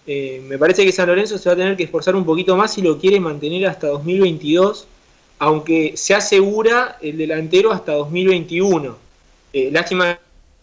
Eh, 0.07 0.43
me 0.47 0.59
parece 0.59 0.85
que 0.85 0.93
San 0.93 1.09
Lorenzo 1.09 1.39
se 1.39 1.49
va 1.49 1.55
a 1.55 1.57
tener 1.57 1.77
que 1.77 1.85
esforzar 1.85 2.15
un 2.15 2.25
poquito 2.25 2.57
más 2.57 2.75
si 2.75 2.83
lo 2.83 2.99
quiere 2.99 3.19
mantener 3.19 3.67
hasta 3.67 3.89
2022, 3.89 4.87
aunque 5.39 5.95
se 5.97 6.15
asegura 6.15 6.99
el 7.01 7.17
delantero 7.17 7.73
hasta 7.73 7.93
2021. 7.93 8.97
Eh, 9.53 9.71
lástima 9.73 10.19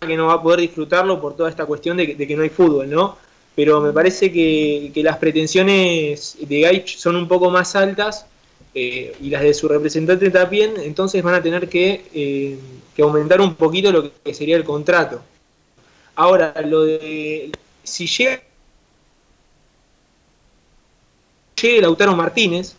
que 0.08 0.18
no 0.18 0.28
va 0.28 0.34
a 0.34 0.42
poder 0.42 0.62
disfrutarlo 0.62 1.22
por 1.22 1.36
toda 1.36 1.50
esta 1.50 1.66
cuestión 1.66 1.98
de, 1.98 2.18
que 2.18 2.36
no 2.36 2.42
hay 2.42 2.50
fútbol, 2.50 2.90
¿no? 2.90 3.18
Pero 3.56 3.80
me 3.82 3.94
parece 3.94 4.32
que, 4.32 4.92
las 4.96 5.18
pretensiones 5.18 6.38
de 6.40 6.62
Gaich 6.62 6.98
son 6.98 7.16
un 7.16 7.28
poco 7.28 7.52
más 7.52 7.76
altas 7.76 8.26
eh, 8.74 9.16
y 9.22 9.30
las 9.30 9.44
de 9.44 9.54
su 9.54 9.68
representante 9.68 10.32
también, 10.32 10.74
entonces 10.78 11.22
van 11.22 11.36
a 11.36 11.44
tener 11.44 11.70
que, 11.70 12.06
eh, 12.14 12.58
que, 12.96 13.02
aumentar 13.04 13.42
un 13.42 13.54
poquito 13.54 13.92
lo 13.92 14.12
que 14.24 14.34
sería 14.34 14.58
el 14.58 14.64
contrato. 14.64 15.22
Ahora, 16.16 16.54
lo 16.66 16.84
de 16.86 17.52
si 17.84 18.08
llega, 18.08 18.42
Lautaro 21.80 22.16
Martínez, 22.16 22.76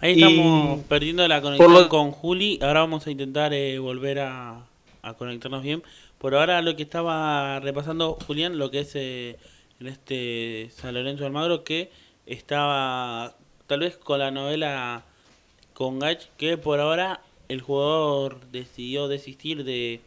Ahí 0.00 0.12
estamos 0.12 0.84
perdiendo 0.84 1.26
la 1.26 1.40
conexión 1.40 1.72
lo... 1.72 1.88
con 1.88 2.12
Juli. 2.12 2.58
Ahora 2.60 2.80
vamos 2.80 3.06
a 3.06 3.10
intentar 3.10 3.54
eh, 3.54 3.78
volver 3.78 4.20
a, 4.20 4.66
a, 5.02 5.14
conectarnos 5.14 5.62
bien. 5.62 5.82
Por 6.18 6.34
ahora 6.34 6.60
lo 6.60 6.76
que 6.76 6.82
estaba 6.82 7.60
repasando 7.60 8.18
Julián, 8.26 8.58
lo 8.58 8.70
que 8.70 8.80
es 8.80 8.94
eh, 8.94 9.36
en 9.80 9.86
este 9.86 10.70
San 10.74 10.94
Lorenzo 10.94 11.24
Almagro, 11.24 11.64
que 11.64 11.90
estaba 12.26 13.36
tal 13.66 13.80
vez 13.80 13.96
con 13.96 14.18
la 14.18 14.30
novela 14.30 15.04
con 15.72 15.98
Gach, 15.98 16.26
que 16.36 16.58
por 16.58 16.80
ahora 16.80 17.20
el 17.48 17.62
jugador 17.62 18.40
decidió 18.52 19.08
desistir 19.08 19.64
de 19.64 20.00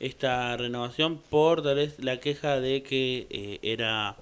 esta 0.00 0.56
renovación 0.56 1.18
por 1.30 1.62
tal 1.62 1.76
vez 1.76 1.98
la 1.98 2.20
queja 2.20 2.60
de 2.60 2.82
que 2.82 3.26
eh, 3.30 3.58
era 3.62 4.16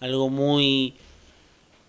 algo 0.00 0.30
muy 0.30 0.94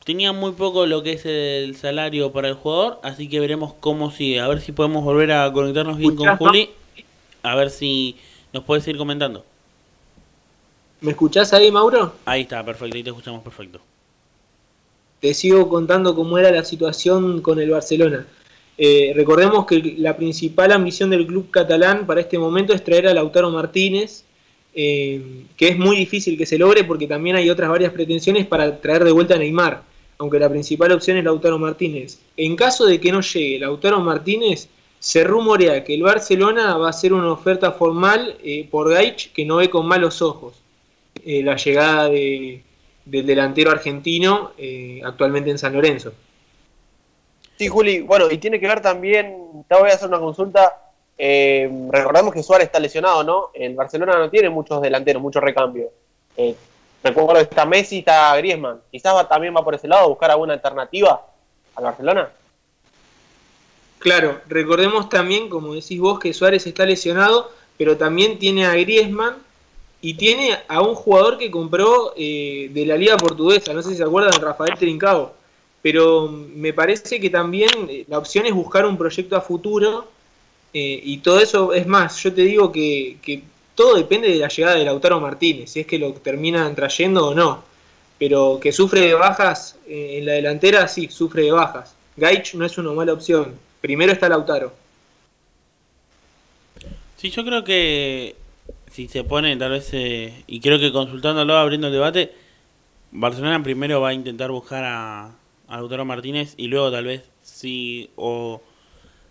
tenía 0.04 0.34
muy 0.34 0.54
poco 0.54 0.86
lo 0.86 1.04
que 1.04 1.14
es 1.14 1.26
el 1.26 1.76
salario 1.76 2.32
para 2.32 2.48
el 2.48 2.56
jugador, 2.56 3.00
así 3.04 3.28
que 3.30 3.40
veremos 3.40 3.74
cómo 3.80 4.12
sigue. 4.12 4.40
A 4.40 4.48
ver 4.48 4.62
si 4.62 4.72
podemos 4.72 5.04
volver 5.04 5.32
a 5.32 5.52
conectarnos 5.52 5.98
bien 5.98 6.16
con 6.16 6.38
Juli. 6.38 6.70
A 7.44 7.56
ver 7.56 7.70
si 7.70 8.16
nos 8.54 8.64
puedes 8.64 8.88
ir 8.88 8.98
comentando. 8.98 9.46
¿Me 11.02 11.12
escuchás 11.12 11.54
ahí, 11.54 11.72
Mauro? 11.72 12.16
Ahí 12.26 12.42
está, 12.42 12.64
perfecto, 12.66 12.98
ahí 12.98 13.04
te 13.04 13.10
escuchamos 13.10 13.42
perfecto. 13.42 13.80
Te 15.22 15.34
sigo 15.34 15.70
contando 15.70 16.16
cómo 16.16 16.38
era 16.38 16.52
la 16.52 16.66
situación 16.66 17.42
con 17.42 17.60
el 17.60 17.70
Barcelona. 17.70 18.26
Eh, 18.78 19.12
recordemos 19.16 19.66
que 19.66 19.96
la 19.98 20.16
principal 20.16 20.72
ambición 20.72 21.10
del 21.10 21.28
club 21.28 21.52
catalán 21.52 22.06
para 22.06 22.22
este 22.22 22.40
momento 22.40 22.74
es 22.74 22.84
traer 22.84 23.08
a 23.08 23.14
Lautaro 23.14 23.50
Martínez, 23.52 24.24
eh, 24.74 25.46
que 25.58 25.70
es 25.70 25.78
muy 25.78 25.98
difícil 25.98 26.38
que 26.38 26.46
se 26.46 26.58
logre 26.58 26.84
porque 26.84 27.08
también 27.08 27.36
hay 27.36 27.50
otras 27.50 27.70
varias 27.70 27.92
pretensiones 27.92 28.46
para 28.46 28.80
traer 28.80 29.04
de 29.04 29.12
vuelta 29.12 29.36
a 29.36 29.38
Neymar 29.38 29.89
aunque 30.20 30.38
la 30.38 30.50
principal 30.50 30.92
opción 30.92 31.18
es 31.18 31.24
Lautaro 31.24 31.58
Martínez. 31.58 32.20
En 32.36 32.58
caso 32.58 32.86
de 32.86 33.00
que 33.00 33.12
no 33.12 33.22
llegue 33.22 33.60
Lautaro 33.60 34.02
Martínez, 34.02 34.68
se 35.00 35.24
rumorea 35.24 35.84
que 35.86 35.94
el 35.94 36.04
Barcelona 36.04 36.76
va 36.76 36.88
a 36.88 36.90
hacer 36.90 37.14
una 37.14 37.32
oferta 37.32 37.72
formal 37.72 38.36
eh, 38.44 38.68
por 38.70 38.90
Gaich 38.90 39.32
que 39.32 39.46
no 39.46 39.56
ve 39.56 39.70
con 39.70 39.88
malos 39.88 40.22
ojos 40.22 40.62
eh, 41.26 41.42
la 41.42 41.56
llegada 41.56 42.10
de, 42.10 42.62
del 43.06 43.26
delantero 43.26 43.72
argentino 43.72 44.52
eh, 44.58 45.00
actualmente 45.06 45.52
en 45.52 45.58
San 45.58 45.72
Lorenzo. 45.72 46.12
Sí, 47.58 47.70
Juli, 47.70 48.02
bueno, 48.02 48.30
y 48.30 48.38
tiene 48.40 48.60
que 48.60 48.68
ver 48.68 48.82
también, 48.82 49.64
te 49.70 49.76
voy 49.76 49.90
a 49.90 49.94
hacer 49.94 50.10
una 50.10 50.20
consulta. 50.20 50.92
recordamos 51.18 52.34
que 52.34 52.44
Suárez 52.44 52.66
está 52.66 52.80
lesionado, 52.80 53.24
¿no? 53.24 53.52
El 53.54 53.74
Barcelona 53.74 54.18
no 54.18 54.30
tiene 54.30 54.50
muchos 54.50 54.82
delanteros, 54.82 55.22
muchos 55.22 55.42
recambios. 55.42 55.90
Recuerdo 57.04 57.36
que 57.36 57.42
está 57.42 57.66
Messi 57.66 58.00
está 58.00 58.36
Griezmann. 58.38 58.82
Quizás 58.92 59.28
también 59.30 59.56
va 59.56 59.64
por 59.64 59.76
ese 59.76 59.88
lado 59.88 60.06
a 60.06 60.08
buscar 60.08 60.32
alguna 60.32 60.54
alternativa 60.54 61.26
al 61.76 61.84
Barcelona. 61.84 62.30
Claro, 64.00 64.40
recordemos 64.48 65.10
también, 65.10 65.50
como 65.50 65.74
decís 65.74 66.00
vos, 66.00 66.20
que 66.20 66.34
Suárez 66.34 66.66
está 66.68 66.86
lesionado, 66.86 67.52
pero 67.78 67.98
también 67.98 68.40
tiene 68.40 68.66
a 68.66 68.74
Griezmann 68.74 69.36
y 70.02 70.14
tiene 70.14 70.58
a 70.68 70.82
un 70.82 70.96
jugador 70.96 71.38
que 71.38 71.52
compró 71.52 72.14
eh, 72.16 72.70
de 72.72 72.86
la 72.86 72.96
Liga 72.96 73.18
Portuguesa, 73.18 73.74
no 73.74 73.82
sé 73.82 73.90
si 73.90 73.98
se 73.98 74.04
acuerdan, 74.04 74.42
Rafael 74.42 74.78
Trincao. 74.78 75.34
Pero 75.82 76.28
mm, 76.28 76.56
me 76.56 76.74
parece 76.74 77.20
que 77.20 77.30
también 77.30 77.72
eh, 77.90 78.06
la 78.08 78.18
opción 78.18 78.46
es 78.46 78.54
buscar 78.54 78.86
un 78.86 78.98
proyecto 78.98 79.36
a 79.36 79.42
futuro 79.42 80.08
eh, 80.74 81.02
y 81.04 81.18
todo 81.18 81.40
eso, 81.40 81.74
es 81.74 81.86
más, 81.88 82.22
yo 82.24 82.34
te 82.34 82.42
digo 82.42 82.72
que 82.72 83.18
todo 83.80 83.96
depende 83.96 84.28
de 84.28 84.40
la 84.40 84.50
llegada 84.50 84.76
de 84.76 84.84
Lautaro 84.84 85.22
Martínez, 85.22 85.72
si 85.72 85.80
es 85.80 85.88
que 85.88 85.98
lo 85.98 86.12
terminan 86.12 86.76
trayendo 86.76 87.30
o 87.30 87.34
no. 87.34 87.64
Pero 88.18 88.60
que 88.62 88.74
sufre 88.74 89.00
de 89.00 89.14
bajas 89.14 89.78
eh, 89.88 90.18
en 90.18 90.26
la 90.26 90.34
delantera, 90.34 90.86
sí, 90.90 91.08
sufre 91.08 91.44
de 91.44 91.54
bajas. 91.54 91.96
Gaich 92.18 92.56
no 92.56 92.66
es 92.66 92.78
una 92.78 92.92
mala 92.92 93.14
opción. 93.14 93.56
Primero 93.80 94.12
está 94.12 94.28
Lautaro. 94.28 94.74
Sí, 97.16 97.30
yo 97.30 97.46
creo 97.46 97.64
que 97.64 98.36
si 98.92 99.08
se 99.08 99.24
pone 99.24 99.56
tal 99.56 99.72
vez, 99.72 99.88
eh, 99.94 100.44
y 100.46 100.60
creo 100.60 100.78
que 100.78 100.92
consultándolo, 100.92 101.56
abriendo 101.56 101.88
el 101.88 101.94
debate, 101.94 102.34
Barcelona 103.14 103.64
primero 103.64 104.02
va 104.02 104.10
a 104.10 104.14
intentar 104.14 104.52
buscar 104.52 104.84
a, 104.84 105.28
a 105.70 105.78
Lautaro 105.78 106.04
Martínez 106.04 106.54
y 106.58 106.68
luego 106.68 106.92
tal 106.92 107.06
vez 107.06 107.24
si 107.44 108.10
o 108.18 108.62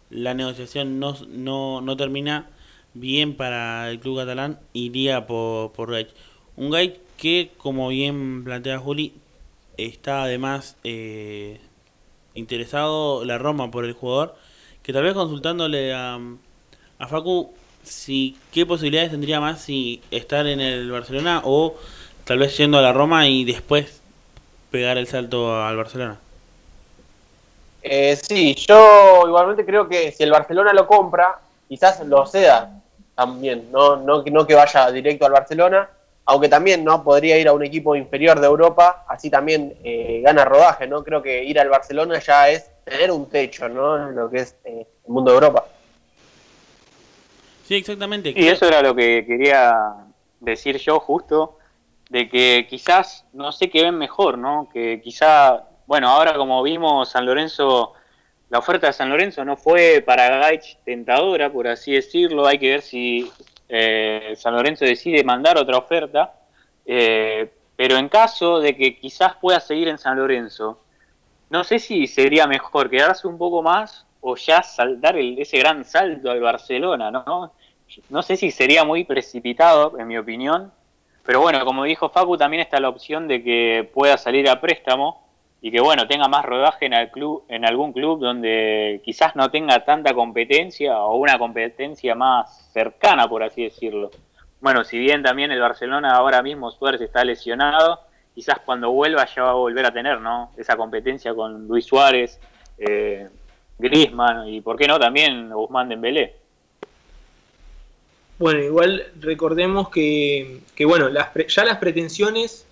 la 0.08 0.32
negociación 0.32 0.98
no, 0.98 1.18
no, 1.28 1.82
no 1.82 1.96
termina 1.98 2.48
bien 2.94 3.36
para 3.36 3.90
el 3.90 4.00
club 4.00 4.18
catalán, 4.18 4.58
iría 4.72 5.26
por, 5.26 5.72
por 5.72 5.90
Gaich. 5.90 6.10
Un 6.56 6.70
Gaich 6.70 6.98
que, 7.16 7.50
como 7.58 7.88
bien 7.88 8.44
plantea 8.44 8.78
Juli, 8.78 9.14
está 9.76 10.22
además 10.22 10.76
eh, 10.84 11.60
interesado 12.34 13.24
la 13.24 13.38
Roma 13.38 13.70
por 13.70 13.84
el 13.84 13.92
jugador, 13.92 14.36
que 14.82 14.92
tal 14.92 15.04
vez 15.04 15.14
consultándole 15.14 15.92
a, 15.92 16.18
a 16.98 17.06
Facu 17.06 17.52
si 17.82 18.36
qué 18.52 18.66
posibilidades 18.66 19.10
tendría 19.10 19.40
más 19.40 19.60
si 19.60 20.02
estar 20.10 20.46
en 20.46 20.60
el 20.60 20.90
Barcelona 20.90 21.42
o 21.44 21.76
tal 22.24 22.38
vez 22.38 22.56
yendo 22.56 22.78
a 22.78 22.82
la 22.82 22.92
Roma 22.92 23.26
y 23.28 23.44
después 23.44 24.00
pegar 24.70 24.98
el 24.98 25.06
salto 25.06 25.62
al 25.62 25.76
Barcelona. 25.76 26.18
Eh, 27.82 28.16
sí, 28.16 28.54
yo 28.54 29.22
igualmente 29.26 29.64
creo 29.64 29.88
que 29.88 30.12
si 30.12 30.22
el 30.24 30.30
Barcelona 30.30 30.72
lo 30.72 30.86
compra, 30.86 31.38
quizás 31.68 32.04
lo 32.06 32.26
ceda 32.26 32.77
también, 33.22 33.68
no, 33.72 33.96
no, 33.96 34.22
que- 34.22 34.30
no 34.30 34.46
que 34.46 34.54
vaya 34.54 34.92
directo 34.92 35.26
al 35.26 35.32
Barcelona, 35.32 35.90
aunque 36.24 36.48
también 36.48 36.84
no 36.84 37.02
podría 37.02 37.36
ir 37.36 37.48
a 37.48 37.52
un 37.52 37.64
equipo 37.64 37.96
inferior 37.96 38.38
de 38.38 38.46
Europa, 38.46 39.04
así 39.08 39.28
también 39.28 39.74
eh, 39.82 40.20
gana 40.24 40.44
rodaje, 40.44 40.86
¿no? 40.86 41.02
Creo 41.02 41.20
que 41.20 41.42
ir 41.42 41.58
al 41.58 41.68
Barcelona 41.68 42.20
ya 42.20 42.48
es 42.48 42.70
tener 42.84 43.10
un 43.10 43.28
techo, 43.28 43.68
¿no? 43.68 44.08
En 44.08 44.14
lo 44.14 44.30
que 44.30 44.38
es 44.42 44.54
eh, 44.64 44.86
el 45.04 45.12
mundo 45.12 45.32
de 45.32 45.34
Europa. 45.34 45.64
Sí, 47.66 47.74
exactamente. 47.74 48.32
Y 48.36 48.46
eso 48.46 48.66
era 48.68 48.82
lo 48.82 48.94
que 48.94 49.24
quería 49.26 49.74
decir 50.38 50.76
yo 50.78 51.00
justo, 51.00 51.58
de 52.10 52.28
que 52.28 52.68
quizás, 52.70 53.24
no 53.32 53.50
sé 53.50 53.68
qué 53.68 53.82
ven 53.82 53.98
mejor, 53.98 54.38
¿no? 54.38 54.68
Que 54.72 55.00
quizá, 55.02 55.64
bueno, 55.86 56.08
ahora 56.08 56.34
como 56.34 56.62
vimos 56.62 57.08
San 57.10 57.26
Lorenzo, 57.26 57.94
la 58.50 58.58
oferta 58.58 58.86
de 58.86 58.92
San 58.92 59.08
Lorenzo 59.10 59.44
no 59.44 59.56
fue 59.56 60.02
para 60.04 60.28
Gaich 60.38 60.78
tentadora, 60.84 61.50
por 61.52 61.68
así 61.68 61.92
decirlo, 61.92 62.46
hay 62.46 62.58
que 62.58 62.70
ver 62.70 62.82
si 62.82 63.30
eh, 63.68 64.32
San 64.36 64.54
Lorenzo 64.54 64.84
decide 64.84 65.22
mandar 65.24 65.58
otra 65.58 65.76
oferta, 65.78 66.32
eh, 66.86 67.50
pero 67.76 67.96
en 67.96 68.08
caso 68.08 68.58
de 68.60 68.74
que 68.76 68.96
quizás 68.96 69.34
pueda 69.36 69.60
seguir 69.60 69.88
en 69.88 69.98
San 69.98 70.16
Lorenzo, 70.16 70.80
no 71.50 71.62
sé 71.64 71.78
si 71.78 72.06
sería 72.06 72.46
mejor 72.46 72.88
quedarse 72.90 73.26
un 73.28 73.38
poco 73.38 73.62
más 73.62 74.06
o 74.20 74.36
ya 74.36 74.62
sal- 74.62 75.00
dar 75.00 75.16
el- 75.16 75.38
ese 75.38 75.58
gran 75.58 75.84
salto 75.84 76.30
al 76.30 76.40
Barcelona, 76.40 77.10
¿no? 77.10 77.52
No 78.10 78.22
sé 78.22 78.36
si 78.36 78.50
sería 78.50 78.84
muy 78.84 79.04
precipitado, 79.04 79.98
en 79.98 80.08
mi 80.08 80.18
opinión, 80.18 80.72
pero 81.24 81.40
bueno, 81.40 81.64
como 81.64 81.84
dijo 81.84 82.08
Facu, 82.08 82.36
también 82.36 82.62
está 82.62 82.80
la 82.80 82.88
opción 82.88 83.28
de 83.28 83.42
que 83.42 83.90
pueda 83.94 84.16
salir 84.18 84.48
a 84.48 84.60
préstamo 84.60 85.27
y 85.60 85.70
que 85.70 85.80
bueno, 85.80 86.06
tenga 86.06 86.28
más 86.28 86.44
rodaje 86.44 86.86
en, 86.86 86.92
el 86.92 87.10
club, 87.10 87.44
en 87.48 87.64
algún 87.64 87.92
club 87.92 88.20
donde 88.20 89.00
quizás 89.04 89.34
no 89.34 89.50
tenga 89.50 89.84
tanta 89.84 90.14
competencia 90.14 90.98
o 90.98 91.16
una 91.16 91.38
competencia 91.38 92.14
más 92.14 92.70
cercana, 92.72 93.28
por 93.28 93.42
así 93.42 93.64
decirlo. 93.64 94.10
Bueno, 94.60 94.84
si 94.84 94.98
bien 94.98 95.22
también 95.22 95.50
el 95.50 95.60
Barcelona 95.60 96.10
ahora 96.16 96.42
mismo 96.42 96.70
Suárez 96.70 97.00
está 97.00 97.24
lesionado, 97.24 98.00
quizás 98.34 98.58
cuando 98.64 98.90
vuelva 98.92 99.26
ya 99.26 99.42
va 99.42 99.50
a 99.50 99.54
volver 99.54 99.84
a 99.86 99.92
tener, 99.92 100.20
¿no? 100.20 100.52
Esa 100.56 100.76
competencia 100.76 101.34
con 101.34 101.66
Luis 101.66 101.86
Suárez, 101.86 102.38
eh, 102.78 103.28
Griezmann 103.78 104.48
y 104.48 104.60
por 104.60 104.76
qué 104.76 104.86
no 104.86 104.98
también 104.98 105.50
Guzmán 105.50 105.88
Dembélé. 105.88 106.36
Bueno, 108.38 108.60
igual 108.60 109.06
recordemos 109.20 109.88
que, 109.88 110.60
que 110.76 110.84
bueno, 110.84 111.08
las 111.08 111.28
pre- 111.30 111.48
ya 111.48 111.64
las 111.64 111.78
pretensiones, 111.78 112.64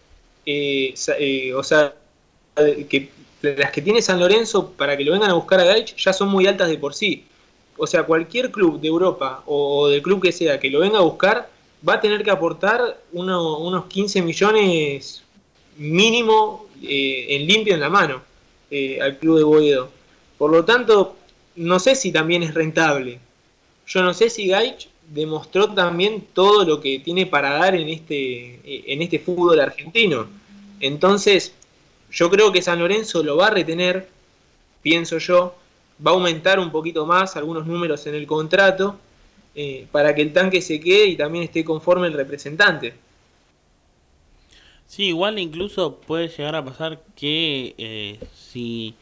eh, 0.44 0.94
eh, 1.18 1.54
o 1.54 1.62
sea, 1.64 1.92
que 2.88 3.10
las 3.42 3.70
que 3.70 3.82
tiene 3.82 4.02
San 4.02 4.18
Lorenzo 4.18 4.72
para 4.72 4.96
que 4.96 5.04
lo 5.04 5.12
vengan 5.12 5.30
a 5.30 5.34
buscar 5.34 5.60
a 5.60 5.64
Gaich 5.64 5.94
ya 5.96 6.12
son 6.12 6.28
muy 6.28 6.46
altas 6.46 6.68
de 6.68 6.78
por 6.78 6.94
sí. 6.94 7.24
O 7.76 7.86
sea, 7.86 8.04
cualquier 8.04 8.50
club 8.50 8.80
de 8.80 8.88
Europa 8.88 9.42
o, 9.46 9.88
del 9.88 10.02
club 10.02 10.22
que 10.22 10.32
sea 10.32 10.58
que 10.58 10.70
lo 10.70 10.80
venga 10.80 10.98
a 10.98 11.02
buscar 11.02 11.48
va 11.86 11.94
a 11.94 12.00
tener 12.00 12.22
que 12.24 12.30
aportar 12.30 12.98
uno- 13.12 13.58
unos 13.58 13.86
15 13.86 14.22
millones 14.22 15.22
mínimo 15.76 16.66
eh, 16.82 17.26
en 17.30 17.46
limpio 17.46 17.74
en 17.74 17.80
la 17.80 17.90
mano 17.90 18.22
eh, 18.70 18.98
al 19.00 19.18
club 19.18 19.38
de 19.38 19.44
Boedo. 19.44 19.90
Por 20.38 20.50
lo 20.50 20.64
tanto, 20.64 21.16
no 21.56 21.78
sé 21.78 21.94
si 21.94 22.12
también 22.12 22.42
es 22.42 22.54
rentable. 22.54 23.18
Yo 23.86 24.02
no 24.02 24.14
sé 24.14 24.30
si 24.30 24.48
Gaich 24.48 24.88
demostró 25.08 25.72
también 25.72 26.26
todo 26.32 26.64
lo 26.64 26.80
que 26.80 26.98
tiene 26.98 27.26
para 27.26 27.50
dar 27.58 27.74
en 27.76 27.88
este, 27.88 28.60
en 28.92 29.02
este 29.02 29.18
fútbol 29.18 29.60
argentino. 29.60 30.26
Entonces, 30.80 31.54
yo 32.16 32.30
creo 32.30 32.50
que 32.50 32.62
San 32.62 32.78
Lorenzo 32.78 33.22
lo 33.22 33.36
va 33.36 33.48
a 33.48 33.50
retener, 33.50 34.08
pienso 34.80 35.18
yo, 35.18 35.54
va 36.04 36.12
a 36.12 36.14
aumentar 36.14 36.58
un 36.58 36.72
poquito 36.72 37.04
más 37.04 37.36
algunos 37.36 37.66
números 37.66 38.06
en 38.06 38.14
el 38.14 38.26
contrato 38.26 38.98
eh, 39.54 39.86
para 39.92 40.14
que 40.14 40.22
el 40.22 40.32
tanque 40.32 40.62
se 40.62 40.80
quede 40.80 41.08
y 41.08 41.16
también 41.16 41.44
esté 41.44 41.62
conforme 41.62 42.06
el 42.06 42.14
representante. 42.14 42.94
Sí, 44.86 45.04
igual 45.08 45.38
incluso 45.38 45.96
puede 45.96 46.28
llegar 46.28 46.56
a 46.56 46.64
pasar 46.64 47.02
que 47.14 47.74
eh, 47.76 48.18
si 48.34 48.94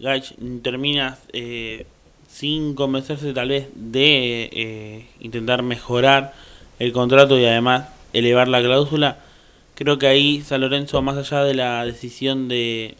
Gaich 0.00 0.34
termina 0.62 1.18
eh, 1.32 1.86
sin 2.28 2.74
convencerse 2.74 3.32
tal 3.32 3.50
vez 3.50 3.68
de 3.74 5.06
intentar 5.20 5.62
mejorar 5.62 6.34
el 6.80 6.92
contrato 6.92 7.38
y 7.38 7.44
además 7.44 7.90
elevar 8.12 8.48
la 8.48 8.60
cláusula, 8.60 9.18
creo 9.80 9.98
que 9.98 10.06
ahí 10.06 10.42
San 10.42 10.60
Lorenzo, 10.60 11.00
más 11.00 11.16
allá 11.16 11.42
de 11.42 11.54
la 11.54 11.86
decisión 11.86 12.48
de, 12.48 12.96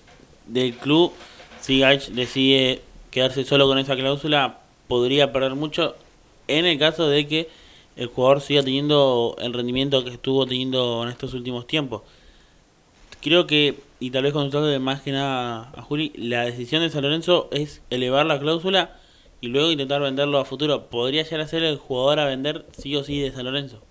del 0.46 0.72
club, 0.74 1.12
si 1.60 1.80
Gaich 1.80 2.08
decide 2.08 2.80
quedarse 3.10 3.44
solo 3.44 3.66
con 3.66 3.78
esa 3.78 3.96
cláusula, 3.96 4.60
podría 4.88 5.30
perder 5.30 5.56
mucho 5.56 5.94
en 6.48 6.64
el 6.64 6.78
caso 6.78 7.06
de 7.06 7.26
que 7.26 7.50
el 7.96 8.06
jugador 8.06 8.40
siga 8.40 8.62
teniendo 8.62 9.36
el 9.40 9.52
rendimiento 9.52 10.02
que 10.04 10.10
estuvo 10.10 10.46
teniendo 10.46 11.02
en 11.02 11.10
estos 11.10 11.34
últimos 11.34 11.66
tiempos. 11.66 12.00
Creo 13.20 13.46
que, 13.46 13.78
y 13.98 14.10
tal 14.10 14.22
vez 14.22 14.32
consultando 14.32 14.80
más 14.80 15.02
que 15.02 15.12
nada 15.12 15.70
a 15.76 15.82
Juli, 15.82 16.12
la 16.16 16.46
decisión 16.46 16.80
de 16.80 16.88
San 16.88 17.02
Lorenzo 17.02 17.50
es 17.52 17.82
elevar 17.90 18.24
la 18.24 18.40
cláusula 18.40 18.96
y 19.42 19.48
luego 19.48 19.70
intentar 19.70 20.00
venderlo 20.00 20.38
a 20.38 20.46
futuro. 20.46 20.86
¿Podría 20.88 21.24
llegar 21.24 21.42
a 21.42 21.46
ser 21.46 21.62
el 21.62 21.76
jugador 21.76 22.20
a 22.20 22.24
vender 22.24 22.64
sí 22.72 22.96
o 22.96 23.04
sí 23.04 23.20
de 23.20 23.32
San 23.32 23.44
Lorenzo? 23.44 23.82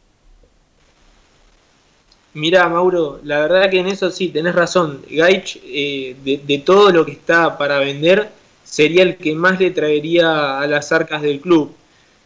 Mira, 2.33 2.69
Mauro, 2.69 3.19
la 3.23 3.39
verdad 3.39 3.69
que 3.69 3.79
en 3.79 3.87
eso 3.87 4.11
sí, 4.11 4.29
tenés 4.29 4.53
razón. 4.55 5.01
Gaich, 5.09 5.59
eh, 5.63 6.15
de, 6.23 6.57
todo 6.59 6.91
lo 6.91 7.05
que 7.05 7.13
está 7.13 7.57
para 7.57 7.79
vender, 7.79 8.29
sería 8.63 9.03
el 9.03 9.17
que 9.17 9.33
más 9.33 9.59
le 9.59 9.71
traería 9.71 10.59
a 10.59 10.67
las 10.67 10.91
arcas 10.91 11.21
del 11.21 11.39
club. 11.39 11.71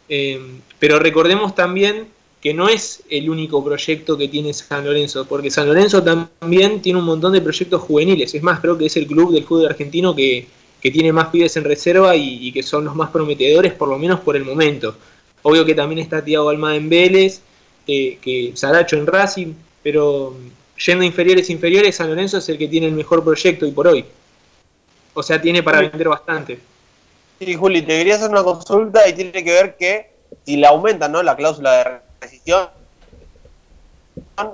Eh, 0.09 0.39
pero 0.79 0.99
recordemos 0.99 1.55
también 1.55 2.07
que 2.41 2.53
no 2.53 2.67
es 2.67 3.03
el 3.09 3.29
único 3.29 3.63
proyecto 3.63 4.17
que 4.17 4.27
tiene 4.27 4.53
San 4.53 4.85
Lorenzo, 4.85 5.25
porque 5.25 5.49
San 5.49 5.67
Lorenzo 5.67 6.03
también 6.03 6.81
tiene 6.81 6.99
un 6.99 7.05
montón 7.05 7.31
de 7.31 7.39
proyectos 7.41 7.81
juveniles. 7.81 8.35
Es 8.35 8.43
más, 8.43 8.59
creo 8.59 8.77
que 8.77 8.87
es 8.87 8.97
el 8.97 9.07
club 9.07 9.33
del 9.33 9.45
fútbol 9.45 9.67
argentino 9.67 10.13
que, 10.13 10.45
que 10.81 10.91
tiene 10.91 11.13
más 11.13 11.27
pibes 11.27 11.55
en 11.55 11.63
reserva 11.63 12.13
y, 12.17 12.45
y 12.47 12.51
que 12.51 12.61
son 12.61 12.83
los 12.83 12.95
más 12.95 13.09
prometedores, 13.09 13.71
por 13.73 13.87
lo 13.87 13.97
menos 13.97 14.19
por 14.19 14.35
el 14.35 14.43
momento. 14.43 14.95
Obvio 15.43 15.65
que 15.65 15.75
también 15.75 15.99
está 15.99 16.23
Tiago 16.23 16.49
Almada 16.49 16.75
en 16.75 16.89
Vélez, 16.89 17.41
eh, 17.85 18.17
que 18.21 18.51
Saracho 18.55 18.97
en 18.97 19.05
Racing, 19.05 19.53
pero 19.83 20.35
yendo 20.77 21.03
inferiores 21.03 21.49
inferiores, 21.49 21.95
San 21.95 22.09
Lorenzo 22.09 22.37
es 22.37 22.49
el 22.49 22.57
que 22.57 22.67
tiene 22.67 22.87
el 22.87 22.93
mejor 22.93 23.23
proyecto 23.23 23.65
y 23.65 23.71
por 23.71 23.87
hoy. 23.87 24.05
O 25.13 25.21
sea, 25.21 25.39
tiene 25.39 25.61
para 25.61 25.81
vender 25.81 26.09
bastante. 26.09 26.59
Sí, 27.39 27.53
Juli, 27.53 27.81
te 27.81 27.97
quería 27.97 28.15
hacer 28.15 28.29
una 28.29 28.43
consulta 28.43 29.07
y 29.07 29.13
tiene 29.13 29.43
que 29.43 29.51
ver 29.51 29.75
que 29.75 30.11
si 30.45 30.57
le 30.57 30.65
aumentan 30.65 31.11
¿no? 31.11 31.21
la 31.21 31.35
cláusula 31.35 31.71
de 31.77 31.99
rescisión, 32.21 32.69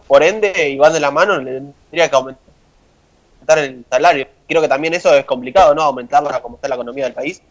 por 0.07 0.23
ende, 0.23 0.69
y 0.69 0.77
van 0.77 0.93
de 0.93 0.99
la 0.99 1.11
mano, 1.11 1.39
le 1.39 1.51
tendría 1.53 2.09
que 2.09 2.15
aumentar 2.15 3.59
el 3.59 3.85
salario. 3.89 4.27
Creo 4.47 4.61
que 4.61 4.67
también 4.67 4.93
eso 4.93 5.13
es 5.13 5.25
complicado, 5.25 5.73
¿no? 5.73 5.83
Aumentarla 5.83 6.41
como 6.41 6.55
está 6.55 6.67
la 6.67 6.75
economía 6.75 7.05
del 7.05 7.13
país. 7.13 7.41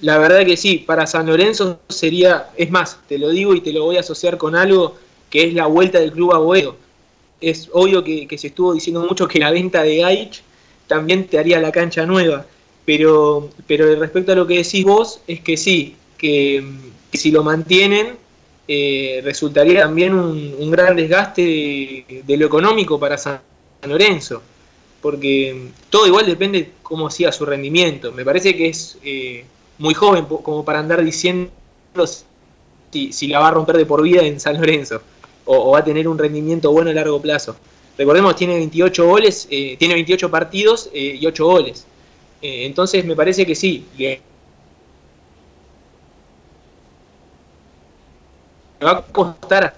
La 0.00 0.18
verdad 0.18 0.44
que 0.44 0.56
sí, 0.56 0.78
para 0.78 1.06
San 1.06 1.26
Lorenzo 1.26 1.80
sería, 1.88 2.48
es 2.56 2.70
más, 2.70 2.98
te 3.06 3.18
lo 3.18 3.28
digo 3.28 3.54
y 3.54 3.60
te 3.60 3.72
lo 3.72 3.84
voy 3.84 3.98
a 3.98 4.00
asociar 4.00 4.38
con 4.38 4.56
algo 4.56 4.96
que 5.30 5.44
es 5.44 5.54
la 5.54 5.66
vuelta 5.66 6.00
del 6.00 6.12
club 6.12 6.34
a 6.34 6.38
Boedo. 6.38 6.76
Es 7.40 7.70
obvio 7.72 8.04
que, 8.04 8.26
se 8.36 8.48
estuvo 8.48 8.74
diciendo 8.74 9.06
mucho 9.08 9.26
que 9.26 9.38
la 9.38 9.50
venta 9.50 9.82
de 9.82 9.98
Gaich 9.98 10.42
también 10.86 11.26
te 11.26 11.38
haría 11.38 11.60
la 11.60 11.72
cancha 11.72 12.04
nueva, 12.04 12.44
pero, 12.84 13.48
pero 13.66 13.94
respecto 13.94 14.32
a 14.32 14.34
lo 14.34 14.46
que 14.46 14.58
decís 14.58 14.84
vos, 14.84 15.20
es 15.26 15.40
que 15.40 15.56
sí, 15.56 15.96
que, 16.18 16.62
si 17.12 17.30
lo 17.30 17.44
mantienen, 17.44 18.16
eh, 18.66 19.20
resultaría 19.24 19.82
también 19.82 20.14
un, 20.14 20.70
gran 20.70 20.96
desgaste 20.96 22.04
de, 22.26 22.36
lo 22.36 22.46
económico 22.46 22.98
para 22.98 23.16
San 23.16 23.40
Lorenzo, 23.86 24.42
porque 25.00 25.68
todo 25.88 26.06
igual 26.06 26.26
depende 26.26 26.72
cómo 26.82 27.08
siga 27.08 27.32
su 27.32 27.46
rendimiento. 27.46 28.12
Me 28.12 28.24
parece 28.24 28.54
que 28.54 28.68
es 28.68 28.98
eh, 29.02 29.44
muy 29.78 29.94
joven 29.94 30.26
como 30.26 30.64
para 30.64 30.80
andar 30.80 31.02
diciendo 31.02 31.50
si, 32.90 33.12
si 33.12 33.28
la 33.28 33.38
va 33.38 33.48
a 33.48 33.52
romper 33.52 33.76
de 33.76 33.86
por 33.86 34.02
vida 34.02 34.22
en 34.22 34.40
San 34.40 34.60
Lorenzo 34.60 35.00
o, 35.52 35.72
va 35.72 35.80
a 35.80 35.84
tener 35.84 36.06
un 36.06 36.16
rendimiento 36.16 36.70
bueno 36.70 36.90
a 36.90 36.94
largo 36.94 37.20
plazo. 37.20 37.56
Recordemos, 37.98 38.36
tiene 38.36 38.54
28 38.54 39.06
goles, 39.06 39.48
eh, 39.50 39.76
tiene 39.78 39.94
28 39.94 40.30
partidos 40.30 40.88
eh, 40.94 41.18
y 41.20 41.26
8 41.26 41.44
goles. 41.44 41.86
Eh, 42.40 42.66
entonces 42.66 43.04
me 43.04 43.16
parece 43.16 43.44
que 43.44 43.54
sí, 43.54 43.84
le 43.98 44.20
va 48.82 48.92
a 48.92 49.02
costar 49.02 49.74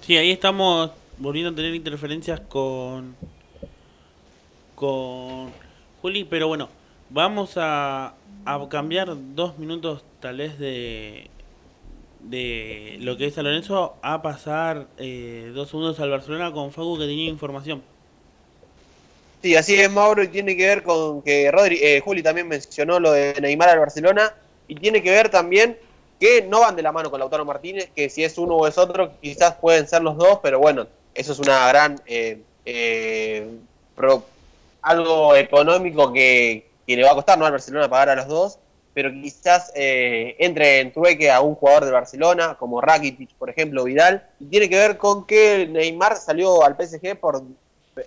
Sí, 0.00 0.16
ahí 0.16 0.30
estamos 0.30 0.90
volviendo 1.18 1.50
a 1.50 1.54
tener 1.54 1.74
interferencias 1.74 2.40
con 2.40 3.16
con 4.74 5.50
Juli, 6.00 6.24
pero 6.24 6.48
bueno, 6.48 6.68
vamos 7.10 7.54
a, 7.56 8.14
a 8.44 8.68
cambiar 8.68 9.14
dos 9.34 9.58
minutos 9.58 10.04
tal 10.20 10.38
vez 10.38 10.58
de 10.58 11.30
de 12.24 12.96
lo 13.00 13.16
que 13.16 13.26
es 13.26 13.34
San 13.34 13.44
Lorenzo 13.44 13.96
a 14.02 14.22
pasar 14.22 14.86
eh, 14.98 15.50
dos 15.54 15.68
segundos 15.68 16.00
al 16.00 16.10
Barcelona 16.10 16.52
con 16.52 16.72
Facu 16.72 16.98
que 16.98 17.04
tenía 17.06 17.28
información. 17.28 17.82
Sí, 19.42 19.56
así 19.56 19.74
es, 19.74 19.90
Mauro, 19.90 20.22
y 20.22 20.28
tiene 20.28 20.56
que 20.56 20.66
ver 20.66 20.82
con 20.82 21.20
que 21.22 21.50
Rodri, 21.50 21.78
eh, 21.82 22.00
Juli 22.00 22.22
también 22.22 22.48
mencionó 22.48 22.98
lo 22.98 23.12
de 23.12 23.34
Neymar 23.40 23.68
al 23.68 23.78
Barcelona, 23.78 24.34
y 24.68 24.74
tiene 24.74 25.02
que 25.02 25.10
ver 25.10 25.28
también 25.28 25.76
que 26.18 26.42
no 26.42 26.60
van 26.60 26.76
de 26.76 26.82
la 26.82 26.92
mano 26.92 27.10
con 27.10 27.20
Lautaro 27.20 27.44
Martínez, 27.44 27.90
que 27.94 28.08
si 28.08 28.24
es 28.24 28.38
uno 28.38 28.54
o 28.56 28.66
es 28.66 28.78
otro, 28.78 29.12
quizás 29.20 29.54
pueden 29.56 29.86
ser 29.86 30.00
los 30.02 30.16
dos, 30.16 30.38
pero 30.42 30.58
bueno, 30.58 30.86
eso 31.14 31.32
es 31.32 31.38
una 31.38 31.68
gran. 31.68 32.00
eh, 32.06 32.40
eh, 32.64 33.46
pro- 33.94 34.24
algo 34.80 35.34
económico 35.34 36.12
que, 36.12 36.66
que 36.86 36.96
le 36.96 37.02
va 37.04 37.12
a 37.12 37.14
costar 37.14 37.38
¿no? 37.38 37.46
al 37.46 37.52
Barcelona 37.52 37.88
pagar 37.88 38.10
a 38.10 38.16
los 38.16 38.28
dos, 38.28 38.58
pero 38.94 39.10
quizás 39.10 39.72
eh, 39.74 40.36
entre 40.38 40.80
en 40.80 40.92
trueque 40.92 41.30
a 41.30 41.40
un 41.40 41.56
jugador 41.56 41.84
de 41.84 41.90
Barcelona, 41.90 42.56
como 42.58 42.80
Rakitic, 42.80 43.34
por 43.34 43.50
ejemplo, 43.50 43.84
Vidal, 43.84 44.24
y 44.38 44.46
tiene 44.46 44.68
que 44.68 44.76
ver 44.76 44.96
con 44.96 45.26
que 45.26 45.66
Neymar 45.66 46.16
salió 46.16 46.64
al 46.64 46.76
PSG 46.76 47.16
por 47.18 47.42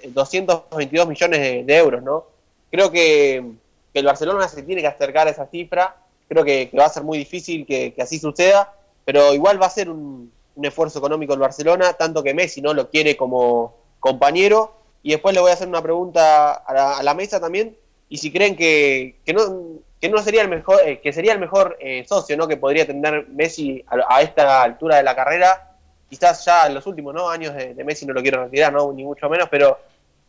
222 0.08 1.08
millones 1.08 1.66
de, 1.66 1.78
euros, 1.78 2.02
¿no? 2.02 2.26
Creo 2.72 2.90
que, 2.90 3.44
que 3.92 4.00
el 4.00 4.06
Barcelona 4.06 4.48
se 4.48 4.64
tiene 4.64 4.82
que 4.82 4.88
acercar 4.88 5.28
a 5.28 5.32
esa 5.32 5.48
cifra, 5.48 5.98
creo 6.30 6.46
que, 6.46 6.72
va 6.78 6.86
a 6.86 6.90
ser 6.90 7.04
muy 7.04 7.18
difícil 7.18 7.66
que, 7.66 7.94
así 8.00 8.18
suceda, 8.18 8.74
pero 9.04 9.34
igual 9.34 9.62
va 9.62 9.66
a 9.66 9.72
ser 9.72 9.90
un, 9.90 10.32
un 10.56 10.66
esfuerzo 10.66 11.00
económico 11.00 11.34
el 11.34 11.40
Barcelona, 11.40 11.94
tanto 11.94 12.24
que 12.24 12.34
Messi 12.34 12.62
no 12.62 12.74
lo 12.74 12.90
quiere 12.90 13.18
como 13.18 13.76
compañero, 14.00 14.74
y 15.04 15.12
después 15.12 15.36
le 15.36 15.42
voy 15.42 15.52
a 15.52 15.56
hacer 15.56 15.68
una 15.68 15.82
pregunta 15.82 16.54
a 16.54 16.74
la, 16.74 16.98
a 16.98 17.04
la 17.04 17.14
mesa 17.14 17.42
también, 17.42 17.76
y 18.08 18.20
si 18.20 18.32
creen 18.32 18.56
que, 18.56 19.18
que 19.26 19.34
no 19.34 19.82
que 20.00 20.10
no 20.10 20.22
sería 20.22 20.44
el 20.44 20.50
mejor 20.50 20.80
eh, 20.86 21.00
que 21.00 21.12
sería 21.12 21.34
el 21.34 21.40
mejor 21.40 21.78
eh, 21.80 22.06
socio 22.08 22.38
no 22.38 22.48
que 22.48 22.58
podría 22.58 22.86
tener 22.86 23.28
Messi 23.30 23.84
a, 23.88 24.16
a 24.16 24.22
esta 24.22 24.62
altura 24.62 24.98
de 24.98 25.04
la 25.04 25.16
carrera. 25.16 25.76
Quizás 26.10 26.46
ya 26.46 26.68
en 26.68 26.74
los 26.76 26.86
últimos 26.86 27.14
¿no? 27.14 27.30
años 27.30 27.54
de, 27.56 27.74
de 27.74 27.84
Messi 27.84 28.06
no 28.06 28.14
lo 28.14 28.22
quiero 28.22 28.44
retirar 28.44 28.72
no 28.72 28.92
ni 28.94 29.04
mucho 29.04 29.30
menos 29.30 29.50
pero 29.50 29.78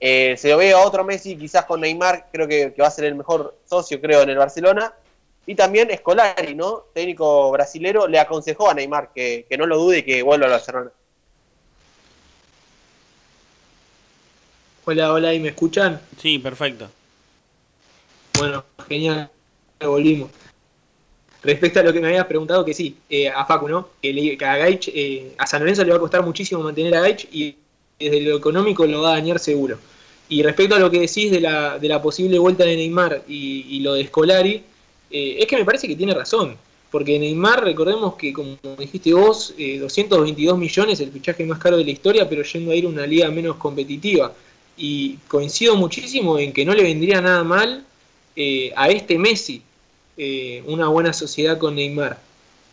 eh, 0.01 0.37
se 0.37 0.55
ve 0.55 0.73
a 0.73 0.79
otro 0.79 1.05
Messi 1.05 1.37
quizás 1.37 1.65
con 1.65 1.81
Neymar 1.81 2.27
creo 2.33 2.49
que, 2.49 2.73
que 2.73 2.83
va 2.83 2.89
a 2.89 2.93
ser 2.93 3.05
el 3.05 3.15
mejor 3.15 3.57
socio 3.65 4.01
creo 4.01 4.23
en 4.23 4.31
el 4.31 4.39
Barcelona. 4.39 4.93
Y 5.47 5.55
también 5.55 5.89
Scolari 5.97 6.55
no 6.55 6.85
técnico 6.93 7.51
brasilero 7.51 8.07
le 8.07 8.19
aconsejó 8.19 8.71
a 8.71 8.75
Neymar 8.75 9.13
que, 9.15 9.47
que 9.49 9.57
no 9.57 9.67
lo 9.67 9.79
dude 9.79 9.99
y 9.99 10.03
que 10.03 10.23
vuelva 10.23 10.47
a 10.47 10.51
Barcelona. 10.51 10.91
Hola, 14.85 15.13
hola, 15.13 15.35
¿y 15.35 15.41
me 15.41 15.49
escuchan? 15.49 16.01
Sí, 16.19 16.39
perfecto. 16.39 16.89
Bueno, 18.39 18.65
genial, 18.89 19.31
volvimos. 19.87 20.31
Respecto 21.43 21.79
a 21.79 21.83
lo 21.85 21.93
que 21.93 22.01
me 22.01 22.09
habías 22.09 22.27
preguntado, 22.27 22.65
que 22.65 22.75
sí, 22.75 22.97
eh, 23.09 23.29
a 23.29 23.45
Facu, 23.47 23.69
¿no? 23.69 23.89
Que, 24.03 24.13
le- 24.13 24.37
a 24.45 24.57
Gaich, 24.57 24.89
eh, 24.93 25.35
a 25.39 25.47
San 25.47 25.61
Lorenzo 25.61 25.85
le 25.85 25.91
va 25.91 25.97
a 25.97 26.01
costar 26.01 26.25
muchísimo 26.25 26.63
mantener 26.63 26.95
a 26.97 27.01
Gaich 27.01 27.29
y 27.33 27.55
desde 27.99 28.21
lo 28.23 28.37
económico 28.37 28.87
lo 28.87 29.03
va 29.03 29.11
a 29.11 29.13
dañar 29.13 29.39
seguro. 29.39 29.79
Y 30.29 30.43
respecto 30.43 30.75
a 30.75 30.79
lo 30.79 30.91
que 30.91 31.01
decís 31.01 31.31
de 31.31 31.41
la, 31.41 31.79
de 31.79 31.89
la 31.89 32.03
posible 32.03 32.39
vuelta 32.39 32.65
de 32.65 32.77
Neymar 32.77 33.23
y, 33.29 33.81
lo 33.81 33.95
de 33.95 34.07
Scolari, 34.07 34.63
eh, 35.11 35.37
es 35.39 35.47
que 35.47 35.57
me 35.57 35.65
parece 35.65 35.87
que 35.89 35.97
tiene 35.97 36.13
razón. 36.13 36.57
Porque 36.91 37.19
Neymar, 37.19 37.65
recordemos 37.65 38.15
que, 38.17 38.33
como 38.33 38.57
dijiste 38.79 39.13
vos, 39.15 39.55
eh, 39.59 39.79
222 39.79 40.59
millones, 40.59 41.01
el 41.01 41.13
fichaje 41.13 41.45
más 41.45 41.59
caro 41.59 41.77
de 41.77 41.85
la 41.85 41.91
historia, 41.91 42.29
pero 42.29 42.43
yendo 42.43 42.73
a 42.73 42.75
ir 42.75 42.85
a 42.87 42.89
una 42.89 43.07
liga 43.07 43.31
menos 43.31 43.57
competitiva. 43.57 44.33
Y 44.77 45.17
coincido 45.29 45.77
muchísimo 45.77 46.39
en 46.39 46.53
que 46.53 46.65
no 46.65 46.75
le 46.75 46.83
vendría 46.83 47.21
nada 47.21 47.45
mal 47.45 47.85
eh, 48.37 48.73
a 48.77 48.89
este 48.91 49.19
Messi 49.19 49.63
eh, 50.19 50.63
una 50.67 50.89
buena 50.89 51.13
sociedad 51.13 51.59
con 51.59 51.77
Neymar. 51.77 52.19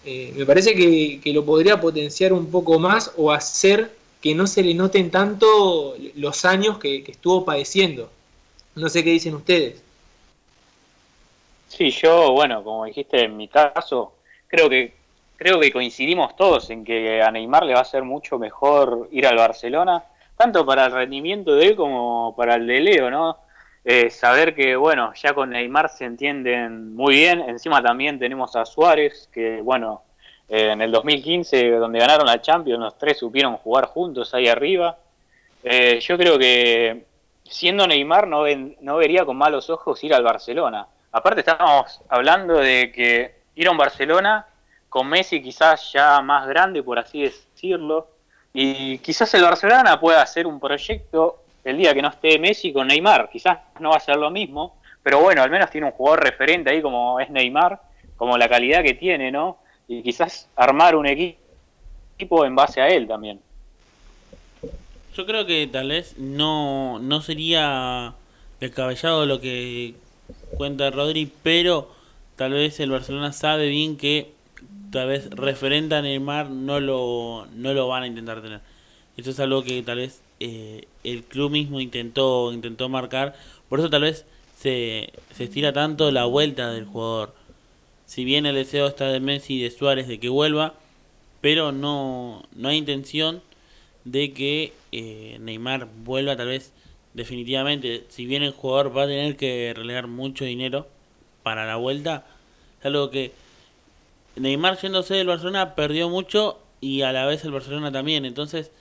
Eh, 0.03 0.33
me 0.35 0.45
parece 0.45 0.75
que, 0.75 1.19
que 1.23 1.33
lo 1.33 1.45
podría 1.45 1.79
potenciar 1.79 2.33
un 2.33 2.51
poco 2.51 2.79
más 2.79 3.13
o 3.17 3.31
hacer 3.31 3.91
que 4.21 4.35
no 4.35 4.47
se 4.47 4.63
le 4.63 4.73
noten 4.73 5.11
tanto 5.11 5.95
los 6.15 6.45
años 6.45 6.79
que, 6.79 7.03
que 7.03 7.11
estuvo 7.11 7.45
padeciendo. 7.45 8.09
No 8.75 8.89
sé 8.89 9.03
qué 9.03 9.11
dicen 9.11 9.35
ustedes. 9.35 9.81
Sí, 11.67 11.91
yo, 11.91 12.31
bueno, 12.31 12.63
como 12.63 12.85
dijiste 12.85 13.23
en 13.23 13.37
mi 13.37 13.47
caso, 13.47 14.13
creo 14.47 14.69
que 14.69 14.93
creo 15.37 15.59
que 15.59 15.71
coincidimos 15.71 16.35
todos 16.35 16.69
en 16.69 16.83
que 16.83 17.21
a 17.21 17.31
Neymar 17.31 17.65
le 17.65 17.73
va 17.73 17.81
a 17.81 17.85
ser 17.85 18.03
mucho 18.03 18.39
mejor 18.39 19.09
ir 19.11 19.27
al 19.27 19.35
Barcelona, 19.35 20.03
tanto 20.37 20.65
para 20.65 20.85
el 20.85 20.91
rendimiento 20.91 21.55
de 21.55 21.67
él 21.67 21.75
como 21.75 22.33
para 22.35 22.55
el 22.55 22.67
de 22.67 22.79
Leo, 22.79 23.11
¿no? 23.11 23.37
Eh, 23.87 24.09
saber 24.09 24.55
que, 24.55 24.75
bueno, 24.75 25.13
ya 25.13 25.35
con 25.35 25.51
Neymar 25.51 25.89
se 25.89 26.05
entienden 26.05 26.95
muy 26.95 27.17
bien, 27.17 27.39
encima 27.41 27.83
también 27.83 28.17
tenemos 28.17 28.55
a 28.55 28.65
Suárez, 28.65 29.29
que, 29.31 29.61
bueno, 29.61 30.01
eh, 30.49 30.71
en 30.71 30.81
el 30.81 30.91
2015, 30.91 31.69
donde 31.73 31.99
ganaron 31.99 32.25
la 32.25 32.41
Champions, 32.41 32.79
los 32.79 32.97
tres 32.97 33.19
supieron 33.19 33.57
jugar 33.57 33.85
juntos 33.85 34.33
ahí 34.33 34.47
arriba. 34.47 34.97
Eh, 35.63 35.99
yo 35.99 36.17
creo 36.17 36.39
que 36.39 37.05
siendo 37.43 37.85
Neymar 37.85 38.27
no, 38.27 38.43
no 38.81 38.97
vería 38.97 39.23
con 39.23 39.37
malos 39.37 39.69
ojos 39.69 40.03
ir 40.03 40.15
al 40.15 40.23
Barcelona. 40.23 40.87
Aparte 41.11 41.41
estábamos 41.41 42.01
hablando 42.09 42.55
de 42.55 42.91
que 42.91 43.35
ir 43.53 43.67
a 43.67 43.71
un 43.71 43.77
Barcelona 43.77 44.47
con 44.89 45.07
Messi 45.07 45.43
quizás 45.43 45.91
ya 45.93 46.21
más 46.21 46.47
grande, 46.47 46.81
por 46.81 46.97
así 46.97 47.21
decirlo, 47.21 48.07
y 48.51 48.97
quizás 48.97 49.31
el 49.35 49.43
Barcelona 49.43 49.99
pueda 49.99 50.23
hacer 50.23 50.47
un 50.47 50.59
proyecto 50.59 51.44
el 51.65 51.77
día 51.77 51.93
que 51.93 52.01
no 52.01 52.09
esté 52.09 52.39
Messi 52.39 52.71
con 52.71 52.87
Neymar. 52.87 53.29
Quizás 53.29 53.57
no 53.79 53.89
va 53.89 53.97
a 53.97 53.99
ser 53.99 54.15
lo 54.17 54.31
mismo, 54.31 54.77
pero 55.03 55.19
bueno, 55.19 55.41
al 55.43 55.49
menos 55.49 55.69
tiene 55.69 55.87
un 55.87 55.93
jugador 55.93 56.23
referente 56.23 56.69
ahí 56.69 56.81
como 56.81 57.19
es 57.19 57.29
Neymar, 57.29 57.81
como 58.15 58.37
la 58.37 58.47
calidad 58.47 58.83
que 58.83 58.93
tiene, 58.93 59.31
¿no? 59.31 59.57
Y 59.87 60.01
quizás 60.01 60.47
armar 60.55 60.95
un 60.95 61.05
equi- 61.05 61.35
equipo 62.15 62.45
en 62.45 62.55
base 62.55 62.81
a 62.81 62.87
él 62.87 63.07
también. 63.07 63.39
Yo 65.15 65.25
creo 65.25 65.45
que 65.45 65.67
tal 65.67 65.89
vez 65.89 66.17
no, 66.17 66.99
no 66.99 67.21
sería 67.21 68.13
descabellado 68.59 69.25
lo 69.25 69.39
que 69.39 69.95
cuenta 70.57 70.91
Rodri, 70.91 71.31
pero 71.43 71.89
tal 72.35 72.53
vez 72.53 72.79
el 72.79 72.91
Barcelona 72.91 73.31
sabe 73.31 73.67
bien 73.67 73.97
que 73.97 74.31
tal 74.91 75.07
vez 75.07 75.29
referente 75.31 75.95
a 75.95 76.01
Neymar 76.01 76.49
no 76.49 76.79
lo, 76.79 77.47
no 77.53 77.73
lo 77.73 77.87
van 77.87 78.03
a 78.03 78.07
intentar 78.07 78.41
tener. 78.41 78.59
Eso 79.17 79.29
es 79.31 79.39
algo 79.39 79.63
que 79.63 79.81
tal 79.83 79.97
vez 79.97 80.21
eh, 80.39 80.87
el 81.03 81.23
club 81.23 81.51
mismo 81.51 81.79
intentó, 81.79 82.51
intentó 82.53 82.89
marcar, 82.89 83.35
por 83.69 83.79
eso 83.79 83.89
tal 83.89 84.01
vez 84.01 84.25
se, 84.59 85.11
se 85.35 85.45
estira 85.45 85.73
tanto 85.73 86.11
la 86.11 86.25
vuelta 86.25 86.71
del 86.71 86.85
jugador. 86.85 87.33
Si 88.05 88.23
bien 88.23 88.45
el 88.45 88.55
deseo 88.55 88.87
está 88.87 89.09
de 89.09 89.19
Messi 89.19 89.55
y 89.55 89.63
de 89.63 89.71
Suárez 89.71 90.07
de 90.07 90.19
que 90.19 90.29
vuelva, 90.29 90.75
pero 91.41 91.71
no, 91.71 92.43
no 92.55 92.69
hay 92.69 92.77
intención 92.77 93.41
de 94.03 94.33
que 94.33 94.73
eh, 94.91 95.37
Neymar 95.41 95.87
vuelva 96.03 96.35
tal 96.37 96.47
vez 96.47 96.71
definitivamente, 97.13 98.05
si 98.09 98.25
bien 98.25 98.43
el 98.43 98.51
jugador 98.51 98.95
va 98.95 99.03
a 99.03 99.07
tener 99.07 99.37
que 99.37 99.73
relegar 99.75 100.07
mucho 100.07 100.45
dinero 100.45 100.87
para 101.43 101.65
la 101.65 101.75
vuelta, 101.77 102.25
es 102.79 102.85
algo 102.85 103.09
que 103.09 103.31
Neymar 104.35 104.77
yéndose 104.79 105.15
del 105.15 105.27
Barcelona 105.27 105.75
perdió 105.75 106.09
mucho 106.09 106.59
y 106.81 107.01
a 107.01 107.13
la 107.13 107.25
vez 107.25 107.43
el 107.45 107.51
Barcelona 107.51 107.91
también, 107.91 108.25
entonces 108.25 108.71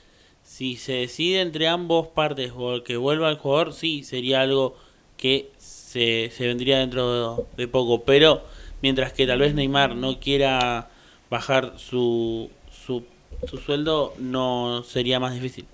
si 0.45 0.77
se 0.77 0.93
decide 0.93 1.41
entre 1.41 1.69
ambos 1.69 2.09
partes 2.09 2.53
que 2.85 2.97
vuelva 2.97 3.31
el 3.31 3.37
jugador, 3.37 3.73
sí, 3.73 4.05
sería 4.05 4.43
algo 4.43 4.77
que 5.17 5.51
se, 5.59 6.31
se 6.37 6.47
vendría 6.47 6.79
dentro 6.79 7.47
de 7.57 7.69
poco, 7.69 8.05
pero 8.05 8.43
mientras 8.83 9.13
que 9.13 9.27
tal 9.27 9.41
vez 9.41 9.55
Neymar 9.55 9.97
no 9.97 10.21
quiera 10.21 10.91
bajar 11.31 11.75
su, 11.77 12.51
su, 12.71 13.03
su 13.49 13.59
sueldo, 13.59 14.15
no 14.19 14.85
sería 14.87 15.19
más 15.19 15.35
difícil. 15.35 15.65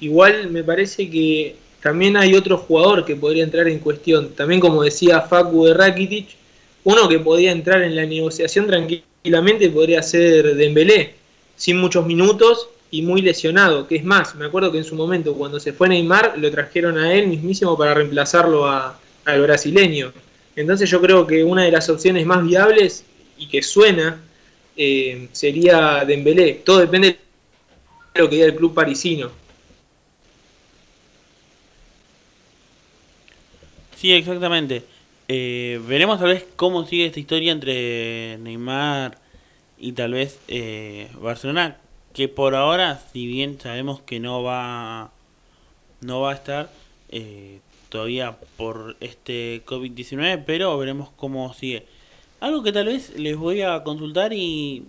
Igual 0.00 0.50
me 0.50 0.64
parece 0.64 1.08
que 1.08 1.56
también 1.82 2.16
hay 2.16 2.34
otro 2.34 2.58
jugador 2.58 3.04
que 3.04 3.14
podría 3.14 3.44
entrar 3.44 3.68
en 3.68 3.78
cuestión. 3.78 4.30
También 4.34 4.60
como 4.60 4.82
decía 4.82 5.20
Facu 5.20 5.66
de 5.66 5.74
Rakitic, 5.74 6.28
uno 6.84 7.08
que 7.08 7.18
podía 7.18 7.52
entrar 7.52 7.82
en 7.82 7.94
la 7.94 8.04
negociación 8.04 8.66
tranquilamente 8.66 9.70
podría 9.70 10.02
ser 10.02 10.56
Dembélé, 10.56 11.14
sin 11.56 11.78
muchos 11.78 12.06
minutos 12.06 12.68
y 12.90 13.02
muy 13.02 13.22
lesionado. 13.22 13.86
Que 13.88 13.96
es 13.96 14.04
más, 14.04 14.34
me 14.34 14.46
acuerdo 14.46 14.70
que 14.72 14.78
en 14.78 14.84
su 14.84 14.94
momento 14.94 15.34
cuando 15.34 15.58
se 15.60 15.72
fue 15.72 15.88
Neymar 15.88 16.34
lo 16.38 16.50
trajeron 16.50 16.98
a 16.98 17.12
él 17.12 17.26
mismísimo 17.28 17.76
para 17.76 17.94
reemplazarlo 17.94 18.66
a- 18.66 18.98
al 19.24 19.42
brasileño. 19.42 20.12
Entonces 20.56 20.88
yo 20.90 21.00
creo 21.00 21.26
que 21.26 21.42
una 21.44 21.62
de 21.64 21.70
las 21.72 21.88
opciones 21.88 22.24
más 22.26 22.44
viables 22.44 23.04
y 23.38 23.48
que 23.48 23.62
suena 23.62 24.20
eh, 24.76 25.28
sería 25.32 26.04
Dembélé. 26.04 26.62
Todo 26.64 26.78
depende 26.80 27.18
de 28.14 28.20
lo 28.20 28.28
que 28.28 28.36
diga 28.36 28.46
el 28.46 28.56
club 28.56 28.74
parisino. 28.74 29.30
Sí, 33.96 34.12
exactamente. 34.12 34.84
Eh, 35.28 35.80
veremos 35.86 36.18
tal 36.20 36.28
vez 36.28 36.44
cómo 36.56 36.84
sigue 36.86 37.06
esta 37.06 37.20
historia 37.20 37.52
entre 37.52 38.36
Neymar 38.38 39.18
y 39.84 39.92
tal 39.92 40.14
vez 40.14 40.38
eh, 40.48 41.10
Barcelona, 41.20 41.76
que 42.14 42.26
por 42.26 42.54
ahora, 42.54 43.02
si 43.12 43.26
bien 43.26 43.60
sabemos 43.60 44.00
que 44.00 44.18
no 44.18 44.42
va 44.42 45.10
no 46.00 46.22
va 46.22 46.30
a 46.30 46.34
estar 46.34 46.70
eh, 47.10 47.60
todavía 47.90 48.38
por 48.56 48.96
este 49.00 49.62
COVID-19, 49.66 50.42
pero 50.46 50.78
veremos 50.78 51.10
cómo 51.16 51.52
sigue. 51.52 51.86
Algo 52.40 52.62
que 52.62 52.72
tal 52.72 52.86
vez 52.86 53.10
les 53.18 53.36
voy 53.36 53.60
a 53.60 53.82
consultar 53.84 54.32
y, 54.32 54.86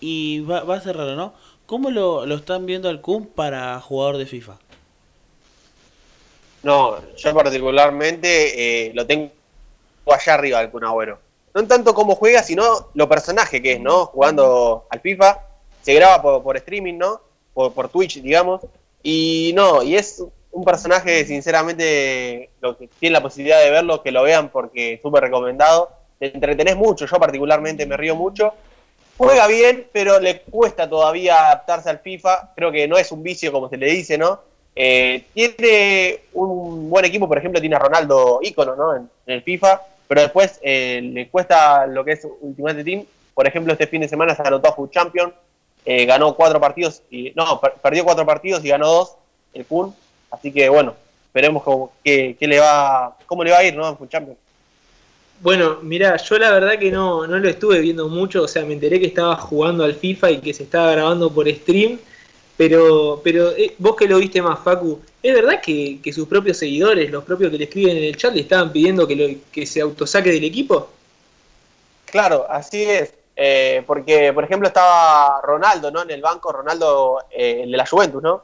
y 0.00 0.40
va, 0.40 0.64
va 0.64 0.76
a 0.76 0.80
ser 0.80 0.96
raro, 0.96 1.14
¿no? 1.14 1.34
¿Cómo 1.66 1.90
lo, 1.90 2.24
lo 2.24 2.36
están 2.36 2.64
viendo 2.64 2.88
al 2.88 3.02
Kun 3.02 3.26
para 3.26 3.78
jugador 3.80 4.16
de 4.16 4.24
FIFA? 4.24 4.56
No, 6.62 6.96
yo 7.14 7.34
particularmente 7.34 8.86
eh, 8.86 8.92
lo 8.94 9.06
tengo 9.06 9.30
allá 10.06 10.32
arriba 10.32 10.60
al 10.60 10.70
Kun 10.70 10.84
Agüero. 10.84 11.27
No 11.54 11.66
tanto 11.66 11.94
cómo 11.94 12.14
juega, 12.14 12.42
sino 12.42 12.90
lo 12.94 13.08
personaje 13.08 13.62
que 13.62 13.72
es, 13.72 13.80
¿no? 13.80 14.06
Jugando 14.06 14.86
al 14.90 15.00
FIFA. 15.00 15.40
Se 15.82 15.94
graba 15.94 16.42
por, 16.42 16.56
streaming, 16.56 16.98
¿no? 16.98 17.20
Por, 17.54 17.88
Twitch, 17.88 18.20
digamos. 18.20 18.62
Y 19.02 19.52
no, 19.54 19.82
y 19.82 19.96
es 19.96 20.22
un 20.50 20.64
personaje, 20.64 21.24
sinceramente, 21.24 22.50
lo 22.60 22.76
que 22.76 22.88
tiene 22.98 23.14
la 23.14 23.22
posibilidad 23.22 23.62
de 23.62 23.70
verlo, 23.70 24.02
que 24.02 24.12
lo 24.12 24.22
vean 24.22 24.50
porque 24.50 24.94
es 24.94 25.02
súper 25.02 25.24
recomendado. 25.24 25.90
Te 26.18 26.26
entretenés 26.34 26.76
mucho, 26.76 27.06
yo 27.06 27.16
particularmente 27.18 27.86
me 27.86 27.96
río 27.96 28.14
mucho. 28.14 28.52
Juega 29.16 29.46
bien, 29.46 29.88
pero 29.92 30.20
le 30.20 30.42
cuesta 30.42 30.88
todavía 30.88 31.46
adaptarse 31.46 31.90
al 31.90 32.00
FIFA. 32.00 32.52
Creo 32.54 32.70
que 32.70 32.86
no 32.86 32.98
es 32.98 33.10
un 33.10 33.22
vicio, 33.22 33.50
como 33.50 33.68
se 33.68 33.76
le 33.76 33.86
dice, 33.86 34.16
¿no? 34.16 34.40
Eh, 34.80 35.24
tiene 35.34 36.20
un 36.34 36.88
buen 36.88 37.04
equipo, 37.04 37.26
por 37.26 37.36
ejemplo, 37.36 37.60
tiene 37.60 37.74
a 37.74 37.80
Ronaldo 37.80 38.38
ícono 38.42 38.76
¿no? 38.76 38.94
en, 38.94 39.10
en 39.26 39.34
el 39.34 39.42
FIFA, 39.42 39.80
pero 40.08 40.22
después 40.22 40.58
eh, 40.62 41.00
le 41.02 41.28
cuesta 41.28 41.86
lo 41.86 42.04
que 42.04 42.12
es 42.12 42.26
Ultimate 42.40 42.82
Team. 42.82 43.04
Por 43.34 43.46
ejemplo, 43.46 43.72
este 43.72 43.86
fin 43.86 44.00
de 44.00 44.08
semana 44.08 44.34
se 44.34 44.42
anotó 44.42 44.68
a 44.70 44.72
Food 44.74 44.90
Champion, 44.90 45.32
eh, 45.84 46.04
ganó 46.06 46.34
cuatro 46.34 46.60
partidos, 46.60 47.02
y 47.10 47.32
no, 47.36 47.60
per- 47.60 47.74
perdió 47.74 48.04
cuatro 48.04 48.26
partidos 48.26 48.64
y 48.64 48.68
ganó 48.68 48.88
dos, 48.88 49.12
el 49.54 49.64
Kun. 49.64 49.94
Así 50.30 50.50
que 50.52 50.68
bueno, 50.68 50.94
esperemos 51.26 51.62
cómo, 51.62 51.92
qué, 52.02 52.36
qué 52.38 52.48
le 52.48 52.58
va, 52.58 53.16
cómo 53.26 53.44
le 53.44 53.52
va 53.52 53.58
a 53.58 53.64
ir 53.64 53.76
¿no? 53.76 53.88
en 53.88 54.08
Champion. 54.08 54.36
Bueno, 55.40 55.78
mira, 55.82 56.16
yo 56.16 56.36
la 56.36 56.50
verdad 56.50 56.78
que 56.78 56.90
no, 56.90 57.26
no 57.28 57.38
lo 57.38 57.48
estuve 57.48 57.78
viendo 57.80 58.08
mucho, 58.08 58.42
o 58.42 58.48
sea, 58.48 58.64
me 58.64 58.74
enteré 58.74 58.98
que 58.98 59.06
estaba 59.06 59.36
jugando 59.36 59.84
al 59.84 59.94
FIFA 59.94 60.32
y 60.32 60.38
que 60.38 60.52
se 60.52 60.64
estaba 60.64 60.90
grabando 60.90 61.30
por 61.32 61.48
stream, 61.48 61.98
pero, 62.58 63.20
pero 63.22 63.52
eh, 63.52 63.76
vos 63.78 63.94
que 63.94 64.08
lo 64.08 64.18
viste 64.18 64.42
más, 64.42 64.58
Facu, 64.58 65.00
¿es 65.22 65.32
verdad 65.32 65.60
que, 65.60 66.00
sus 66.12 66.26
propios 66.26 66.56
seguidores, 66.56 67.08
los 67.08 67.22
propios 67.22 67.52
que 67.52 67.56
le 67.56 67.64
escriben 67.64 67.96
en 67.96 68.02
el 68.02 68.16
chat, 68.16 68.34
le 68.34 68.40
estaban 68.40 68.72
pidiendo 68.72 69.06
que, 69.06 69.14
lo, 69.14 69.26
que 69.52 69.64
se 69.64 69.80
autosaque 69.80 70.32
del 70.32 70.42
equipo? 70.42 70.90
Claro, 72.06 72.46
así 72.50 72.82
es. 72.82 73.14
Eh, 73.36 73.84
porque, 73.86 74.32
por 74.32 74.42
ejemplo, 74.42 74.66
estaba 74.66 75.40
Ronaldo, 75.40 75.92
¿no? 75.92 76.02
En 76.02 76.10
el 76.10 76.20
banco, 76.20 76.50
Ronaldo, 76.50 77.20
eh, 77.30 77.60
el 77.62 77.70
de 77.70 77.76
la 77.76 77.86
Juventus, 77.86 78.20
¿no? 78.20 78.42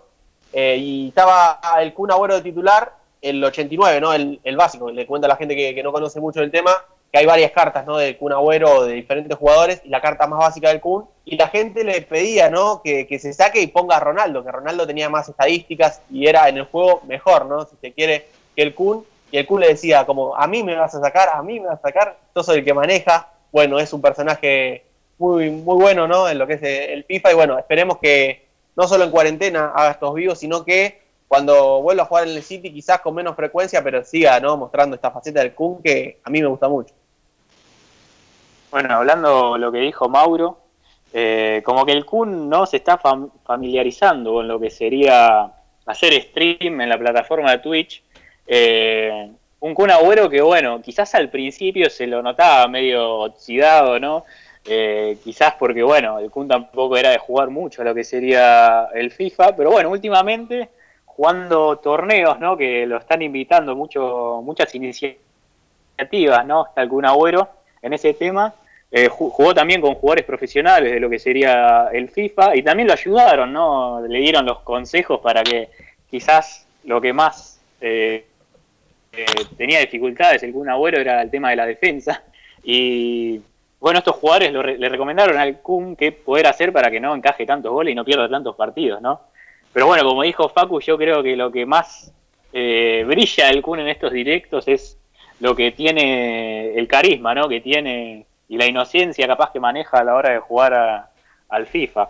Eh, 0.52 0.76
y 0.78 1.08
estaba 1.08 1.58
el 1.80 1.92
Kun 1.92 2.12
Agüero 2.12 2.36
de 2.36 2.42
titular, 2.42 2.94
el 3.20 3.42
89, 3.42 4.00
¿no? 4.00 4.12
El, 4.12 4.38
el 4.44 4.56
básico. 4.56 4.92
Le 4.92 5.06
cuenta 5.06 5.26
a 5.26 5.30
la 5.30 5.36
gente 5.36 5.56
que, 5.56 5.74
que 5.74 5.82
no 5.82 5.90
conoce 5.90 6.20
mucho 6.20 6.38
del 6.38 6.52
tema 6.52 6.70
que 7.14 7.18
hay 7.18 7.26
varias 7.26 7.52
cartas, 7.52 7.86
¿no? 7.86 7.96
Del 7.96 8.16
Kun 8.16 8.32
Agüero 8.32 8.82
de 8.82 8.94
diferentes 8.94 9.38
jugadores 9.38 9.80
y 9.84 9.88
la 9.88 10.00
carta 10.00 10.26
más 10.26 10.40
básica 10.40 10.70
del 10.70 10.80
Kun. 10.80 11.04
Y 11.24 11.36
la 11.36 11.46
gente 11.46 11.84
le 11.84 12.02
pedía, 12.02 12.50
¿no? 12.50 12.82
Que, 12.82 13.06
que 13.06 13.20
se 13.20 13.32
saque 13.32 13.60
y 13.60 13.68
ponga 13.68 13.98
a 13.98 14.00
Ronaldo, 14.00 14.42
que 14.42 14.50
Ronaldo 14.50 14.84
tenía 14.84 15.08
más 15.08 15.28
estadísticas 15.28 16.02
y 16.10 16.26
era 16.26 16.48
en 16.48 16.56
el 16.56 16.64
juego 16.64 17.02
mejor, 17.06 17.46
¿no? 17.46 17.66
Si 17.66 17.76
se 17.80 17.92
quiere, 17.92 18.26
que 18.56 18.62
el 18.62 18.74
Kun. 18.74 19.04
Y 19.30 19.38
el 19.38 19.46
Kun 19.46 19.60
le 19.60 19.68
decía, 19.68 20.04
como, 20.04 20.34
a 20.34 20.48
mí 20.48 20.64
me 20.64 20.74
vas 20.74 20.92
a 20.92 21.00
sacar, 21.00 21.28
a 21.32 21.40
mí 21.40 21.60
me 21.60 21.68
vas 21.68 21.78
a 21.78 21.82
sacar, 21.82 22.16
yo 22.34 22.42
soy 22.42 22.58
el 22.58 22.64
que 22.64 22.74
maneja. 22.74 23.28
Bueno, 23.52 23.78
es 23.78 23.92
un 23.92 24.02
personaje 24.02 24.82
muy, 25.16 25.50
muy 25.50 25.76
bueno, 25.76 26.08
¿no? 26.08 26.28
En 26.28 26.36
lo 26.36 26.48
que 26.48 26.54
es 26.54 26.62
el 26.64 27.04
FIFA. 27.04 27.30
Y 27.30 27.34
bueno, 27.36 27.56
esperemos 27.56 27.98
que 27.98 28.44
no 28.74 28.88
solo 28.88 29.04
en 29.04 29.12
cuarentena 29.12 29.72
haga 29.72 29.92
estos 29.92 30.12
vivos, 30.14 30.40
sino 30.40 30.64
que 30.64 31.00
cuando 31.28 31.80
vuelva 31.80 32.02
a 32.02 32.06
jugar 32.06 32.26
en 32.26 32.34
el 32.34 32.42
City, 32.42 32.72
quizás 32.72 32.98
con 33.02 33.14
menos 33.14 33.36
frecuencia, 33.36 33.84
pero 33.84 34.04
siga, 34.04 34.40
¿no? 34.40 34.56
Mostrando 34.56 34.96
esta 34.96 35.12
faceta 35.12 35.38
del 35.38 35.54
Kun 35.54 35.80
que 35.80 36.18
a 36.24 36.28
mí 36.28 36.42
me 36.42 36.48
gusta 36.48 36.68
mucho. 36.68 36.92
Bueno, 38.74 38.96
hablando 38.96 39.56
lo 39.56 39.70
que 39.70 39.78
dijo 39.78 40.08
Mauro, 40.08 40.58
eh, 41.12 41.62
como 41.64 41.86
que 41.86 41.92
el 41.92 42.04
Kun 42.04 42.48
no 42.50 42.66
se 42.66 42.78
está 42.78 42.98
fam- 42.98 43.30
familiarizando 43.44 44.32
con 44.32 44.48
lo 44.48 44.58
que 44.58 44.68
sería 44.68 45.48
hacer 45.86 46.12
stream 46.20 46.80
en 46.80 46.88
la 46.88 46.98
plataforma 46.98 47.52
de 47.52 47.58
Twitch. 47.58 48.02
Eh, 48.44 49.30
un 49.60 49.74
Kun 49.74 49.92
Agüero 49.92 50.28
que, 50.28 50.42
bueno, 50.42 50.82
quizás 50.82 51.14
al 51.14 51.28
principio 51.28 51.88
se 51.88 52.08
lo 52.08 52.20
notaba 52.20 52.66
medio 52.66 53.20
oxidado, 53.20 54.00
¿no? 54.00 54.24
Eh, 54.64 55.18
quizás 55.22 55.54
porque, 55.56 55.84
bueno, 55.84 56.18
el 56.18 56.28
Kun 56.32 56.48
tampoco 56.48 56.96
era 56.96 57.10
de 57.10 57.18
jugar 57.18 57.50
mucho 57.50 57.82
a 57.82 57.84
lo 57.84 57.94
que 57.94 58.02
sería 58.02 58.88
el 58.92 59.12
FIFA, 59.12 59.54
pero 59.54 59.70
bueno, 59.70 59.88
últimamente 59.90 60.70
jugando 61.04 61.76
torneos, 61.76 62.40
¿no? 62.40 62.56
Que 62.56 62.86
lo 62.86 62.96
están 62.96 63.22
invitando 63.22 63.76
mucho, 63.76 64.40
muchas 64.42 64.74
iniciativas, 64.74 66.44
¿no? 66.44 66.66
Está 66.66 66.82
el 66.82 66.88
Kun 66.88 67.04
Agüero 67.06 67.48
en 67.80 67.92
ese 67.92 68.14
tema. 68.14 68.52
Eh, 68.96 69.08
ju- 69.08 69.28
jugó 69.30 69.52
también 69.52 69.80
con 69.80 69.94
jugadores 69.94 70.24
profesionales 70.24 70.92
de 70.92 71.00
lo 71.00 71.10
que 71.10 71.18
sería 71.18 71.88
el 71.92 72.08
FIFA 72.10 72.54
y 72.54 72.62
también 72.62 72.86
lo 72.86 72.92
ayudaron, 72.94 73.52
¿no? 73.52 74.00
Le 74.06 74.20
dieron 74.20 74.46
los 74.46 74.60
consejos 74.60 75.18
para 75.20 75.42
que 75.42 75.68
quizás 76.08 76.64
lo 76.84 77.00
que 77.00 77.12
más 77.12 77.60
eh, 77.80 78.24
eh, 79.12 79.24
tenía 79.56 79.80
dificultades 79.80 80.44
el 80.44 80.52
Kun 80.52 80.68
Agüero 80.68 81.00
era 81.00 81.20
el 81.22 81.28
tema 81.30 81.50
de 81.50 81.56
la 81.56 81.66
defensa 81.66 82.22
y 82.62 83.40
bueno, 83.80 83.98
estos 83.98 84.14
jugadores 84.14 84.52
le 84.52 84.88
recomendaron 84.88 85.36
al 85.38 85.58
Kun 85.60 85.96
qué 85.96 86.12
poder 86.12 86.46
hacer 86.46 86.72
para 86.72 86.88
que 86.88 87.00
no 87.00 87.16
encaje 87.16 87.44
tantos 87.44 87.72
goles 87.72 87.90
y 87.92 87.94
no 87.96 88.04
pierda 88.04 88.28
tantos 88.28 88.54
partidos, 88.54 89.02
¿no? 89.02 89.22
Pero 89.72 89.86
bueno, 89.88 90.04
como 90.04 90.22
dijo 90.22 90.48
Facu, 90.48 90.80
yo 90.80 90.96
creo 90.96 91.20
que 91.20 91.34
lo 91.34 91.50
que 91.50 91.66
más 91.66 92.12
eh, 92.52 93.02
brilla 93.08 93.50
el 93.50 93.60
Kun 93.60 93.80
en 93.80 93.88
estos 93.88 94.12
directos 94.12 94.68
es 94.68 94.96
lo 95.40 95.56
que 95.56 95.72
tiene 95.72 96.74
el 96.78 96.86
carisma, 96.86 97.34
¿no? 97.34 97.48
Que 97.48 97.60
tiene 97.60 98.24
y 98.54 98.56
la 98.56 98.66
inocencia 98.66 99.26
capaz 99.26 99.50
que 99.50 99.58
maneja 99.58 99.98
a 99.98 100.04
la 100.04 100.14
hora 100.14 100.30
de 100.32 100.38
jugar 100.38 100.74
a- 100.74 101.10
al 101.48 101.66
FIFA. 101.66 102.08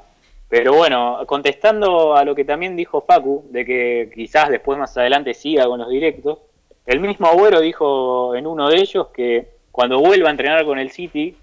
Pero 0.48 0.74
bueno, 0.74 1.20
contestando 1.26 2.14
a 2.14 2.22
lo 2.24 2.34
que 2.34 2.44
también 2.44 2.76
dijo 2.76 3.00
Facu, 3.00 3.44
de 3.50 3.64
que 3.64 4.10
quizás 4.14 4.50
después 4.50 4.78
más 4.78 4.96
adelante 4.98 5.32
siga 5.32 5.66
con 5.66 5.80
los 5.80 5.88
directos, 5.88 6.38
el 6.86 7.00
mismo 7.00 7.26
Agüero 7.28 7.60
dijo 7.60 8.34
en 8.34 8.46
uno 8.46 8.68
de 8.68 8.76
ellos 8.76 9.06
que 9.08 9.48
cuando 9.72 9.98
vuelva 9.98 10.28
a 10.28 10.32
entrenar 10.32 10.64
con 10.66 10.78
el 10.78 10.90
City, 10.90 11.34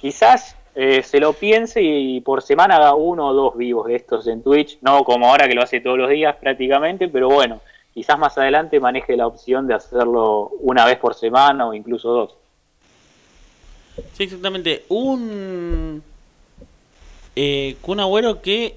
quizás 0.00 0.56
eh, 0.74 1.02
se 1.02 1.20
lo 1.20 1.34
piense 1.34 1.82
y 1.82 2.20
por 2.22 2.40
semana 2.42 2.76
haga 2.76 2.94
uno 2.94 3.28
o 3.28 3.34
dos 3.34 3.56
vivos 3.56 3.86
de 3.88 3.96
estos 3.96 4.26
en 4.26 4.42
Twitch, 4.42 4.78
no 4.80 5.04
como 5.04 5.28
ahora 5.28 5.46
que 5.46 5.54
lo 5.54 5.62
hace 5.62 5.80
todos 5.80 5.98
los 5.98 6.08
días 6.08 6.34
prácticamente, 6.36 7.08
pero 7.08 7.28
bueno, 7.28 7.60
quizás 7.92 8.18
más 8.18 8.38
adelante 8.38 8.80
maneje 8.80 9.16
la 9.16 9.26
opción 9.26 9.66
de 9.66 9.74
hacerlo 9.74 10.50
una 10.60 10.86
vez 10.86 10.96
por 10.98 11.14
semana 11.14 11.68
o 11.68 11.74
incluso 11.74 12.08
dos. 12.10 12.36
Sí, 14.14 14.24
exactamente. 14.24 14.84
Un 14.88 16.02
eh, 17.36 17.76
Kun 17.80 17.98
que 18.42 18.76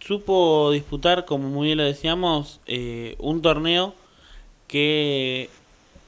supo 0.00 0.70
disputar, 0.70 1.24
como 1.24 1.48
muy 1.48 1.66
bien 1.66 1.78
lo 1.78 1.84
decíamos, 1.84 2.60
eh, 2.66 3.16
un 3.18 3.42
torneo 3.42 3.94
que 4.66 5.50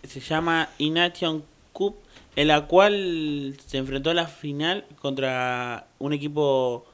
se 0.04 0.20
llama 0.20 0.68
Ination 0.78 1.44
Cup, 1.72 1.96
en 2.36 2.48
la 2.48 2.66
cual 2.66 3.56
se 3.66 3.78
enfrentó 3.78 4.10
a 4.10 4.14
la 4.14 4.26
final 4.26 4.84
contra 5.00 5.86
un 5.98 6.12
equipo 6.12 6.86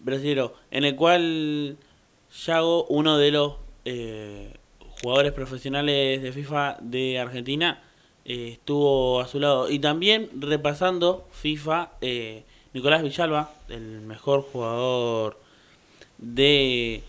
brasileño, 0.00 0.52
en 0.70 0.84
el 0.84 0.96
cual 0.96 1.76
Yago, 2.46 2.86
uno 2.86 3.18
de 3.18 3.30
los 3.30 3.54
eh, 3.84 4.54
jugadores 5.02 5.32
profesionales 5.32 6.22
de 6.22 6.32
FIFA 6.32 6.78
de 6.80 7.18
Argentina, 7.18 7.82
eh, 8.24 8.50
estuvo 8.52 9.20
a 9.20 9.28
su 9.28 9.40
lado. 9.40 9.70
Y 9.70 9.78
también 9.78 10.28
repasando 10.38 11.26
FIFA, 11.32 11.90
eh, 12.00 12.44
Nicolás 12.72 13.02
Villalba, 13.02 13.52
el 13.68 14.00
mejor 14.02 14.42
jugador 14.42 15.38
de 16.18 17.02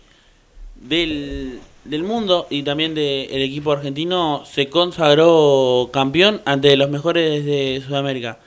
del, 0.76 1.60
del 1.84 2.02
mundo 2.02 2.46
y 2.50 2.62
también 2.62 2.94
del 2.94 3.42
equipo 3.42 3.72
argentino, 3.72 4.44
se 4.44 4.68
consagró 4.68 5.90
campeón 5.92 6.42
ante 6.44 6.76
los 6.76 6.90
mejores 6.90 7.44
de 7.44 7.82
Sudamérica. 7.86 8.38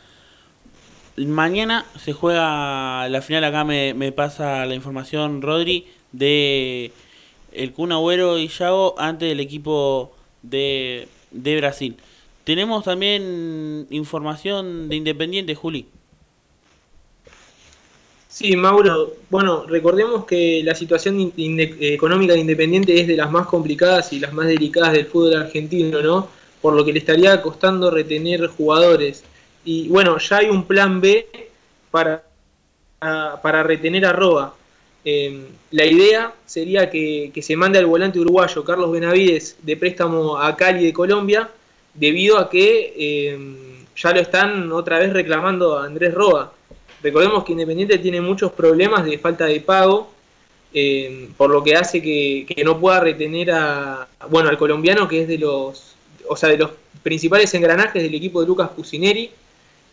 Mañana 1.17 1.85
se 1.97 2.11
juega 2.11 3.07
la 3.07 3.21
final, 3.21 3.45
acá 3.45 3.63
me, 3.63 3.93
me 3.93 4.11
pasa 4.11 4.65
la 4.65 4.75
información 4.75 5.41
Rodri, 5.41 5.87
de 6.11 6.91
el 7.53 7.71
Kun 7.71 7.91
y 8.37 8.47
Yago 8.49 8.95
ante 8.97 9.31
el 9.31 9.39
equipo 9.39 10.13
de, 10.41 11.07
de 11.31 11.57
Brasil. 11.57 11.95
Tenemos 12.45 12.83
también 12.85 13.87
información 13.89 14.87
de 14.87 14.95
Independiente, 14.95 15.55
Juli. 15.55 15.87
Sí, 18.29 18.55
Mauro. 18.55 19.13
Bueno, 19.29 19.65
recordemos 19.65 20.25
que 20.25 20.61
la 20.63 20.75
situación 20.75 21.33
inde- 21.37 21.75
económica 21.79 22.33
de 22.33 22.39
Independiente 22.39 22.99
es 22.99 23.07
de 23.07 23.17
las 23.17 23.31
más 23.31 23.47
complicadas 23.47 24.13
y 24.13 24.19
las 24.19 24.31
más 24.33 24.47
delicadas 24.47 24.93
del 24.93 25.05
fútbol 25.07 25.35
argentino, 25.35 26.01
¿no? 26.01 26.27
Por 26.61 26.73
lo 26.75 26.85
que 26.85 26.93
le 26.93 26.99
estaría 26.99 27.41
costando 27.41 27.89
retener 27.89 28.45
jugadores. 28.47 29.23
Y 29.63 29.87
bueno, 29.87 30.17
ya 30.19 30.37
hay 30.37 30.49
un 30.49 30.65
plan 30.65 31.01
B 31.01 31.27
para, 31.89 32.23
para 32.99 33.63
retener 33.63 34.05
a 34.05 34.13
Roa. 34.13 34.53
Eh, 35.03 35.45
la 35.71 35.85
idea 35.85 36.33
sería 36.45 36.89
que, 36.91 37.31
que 37.33 37.41
se 37.41 37.55
mande 37.55 37.79
al 37.79 37.85
volante 37.85 38.19
uruguayo 38.19 38.63
Carlos 38.63 38.91
Benavides 38.91 39.55
de 39.61 39.77
préstamo 39.77 40.37
a 40.37 40.55
Cali 40.55 40.85
de 40.85 40.93
Colombia, 40.93 41.49
debido 41.95 42.37
a 42.37 42.49
que 42.49 42.93
eh, 42.97 43.39
ya 43.95 44.11
lo 44.11 44.19
están 44.19 44.71
otra 44.71 44.99
vez 44.99 45.13
reclamando 45.13 45.77
a 45.77 45.85
Andrés 45.85 46.13
Roa. 46.13 46.53
Recordemos 47.01 47.43
que 47.43 47.53
Independiente 47.53 47.97
tiene 47.97 48.21
muchos 48.21 48.51
problemas 48.51 49.05
de 49.05 49.17
falta 49.17 49.45
de 49.45 49.61
pago, 49.61 50.11
eh, 50.73 51.29
por 51.37 51.49
lo 51.49 51.63
que 51.63 51.75
hace 51.75 52.01
que, 52.01 52.45
que 52.47 52.63
no 52.63 52.79
pueda 52.79 52.99
retener 52.99 53.51
a, 53.51 54.07
bueno, 54.29 54.49
al 54.49 54.57
colombiano 54.57 55.07
que 55.07 55.21
es 55.21 55.27
de 55.27 55.37
los, 55.37 55.95
o 56.27 56.35
sea, 56.35 56.49
de 56.49 56.57
los 56.57 56.71
principales 57.01 57.53
engranajes 57.53 58.03
del 58.03 58.13
equipo 58.13 58.41
de 58.41 58.47
Lucas 58.47 58.69
Pusineri. 58.75 59.29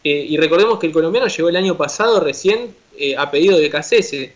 Eh, 0.05 0.27
y 0.29 0.37
recordemos 0.37 0.81
que 0.81 0.89
el 0.89 0.93
colombiano 0.93 1.29
llegó 1.29 1.49
el 1.49 1.57
año 1.57 1.77
pasado 1.77 2.19
recién 2.19 2.75
eh, 2.99 3.15
a 3.17 3.31
pedido 3.31 3.59
de 3.59 3.71
Cacese 3.71 4.33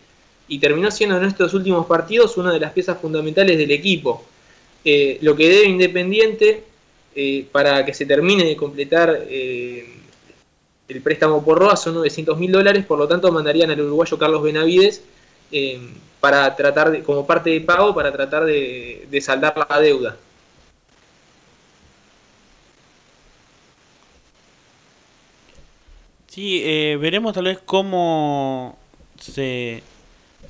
y 0.47 0.59
terminó 0.59 0.89
siendo 0.91 1.17
en 1.17 1.25
estos 1.25 1.53
últimos 1.53 1.85
partidos 1.87 2.37
una 2.37 2.53
de 2.53 2.61
las 2.61 2.71
piezas 2.71 2.97
fundamentales 3.01 3.57
del 3.57 3.71
equipo. 3.71 4.23
Lo 5.19 5.35
que 5.35 5.49
debe 5.49 5.65
Independiente 5.65 6.63
eh, 7.19 7.47
para 7.51 7.83
que 7.83 7.95
se 7.95 8.05
termine 8.05 8.43
de 8.43 8.55
completar 8.55 9.23
eh, 9.27 9.87
el 10.87 11.01
préstamo 11.01 11.43
por 11.43 11.57
Roa 11.57 11.75
son 11.75 11.95
900 11.95 12.37
mil 12.37 12.51
dólares, 12.51 12.85
por 12.85 12.99
lo 12.99 13.07
tanto 13.07 13.31
mandarían 13.31 13.71
al 13.71 13.81
uruguayo 13.81 14.19
Carlos 14.19 14.43
Benavides 14.43 15.01
eh, 15.51 15.79
para 16.19 16.55
tratar 16.55 16.91
de, 16.91 17.01
como 17.01 17.25
parte 17.25 17.49
de 17.49 17.61
pago 17.61 17.95
para 17.95 18.11
tratar 18.11 18.45
de, 18.45 19.07
de 19.09 19.21
saldar 19.21 19.55
la 19.67 19.79
deuda. 19.79 20.15
Sí, 26.27 26.61
veremos 26.99 27.33
tal 27.33 27.45
vez 27.45 27.57
cómo 27.65 28.77
se, 29.19 29.81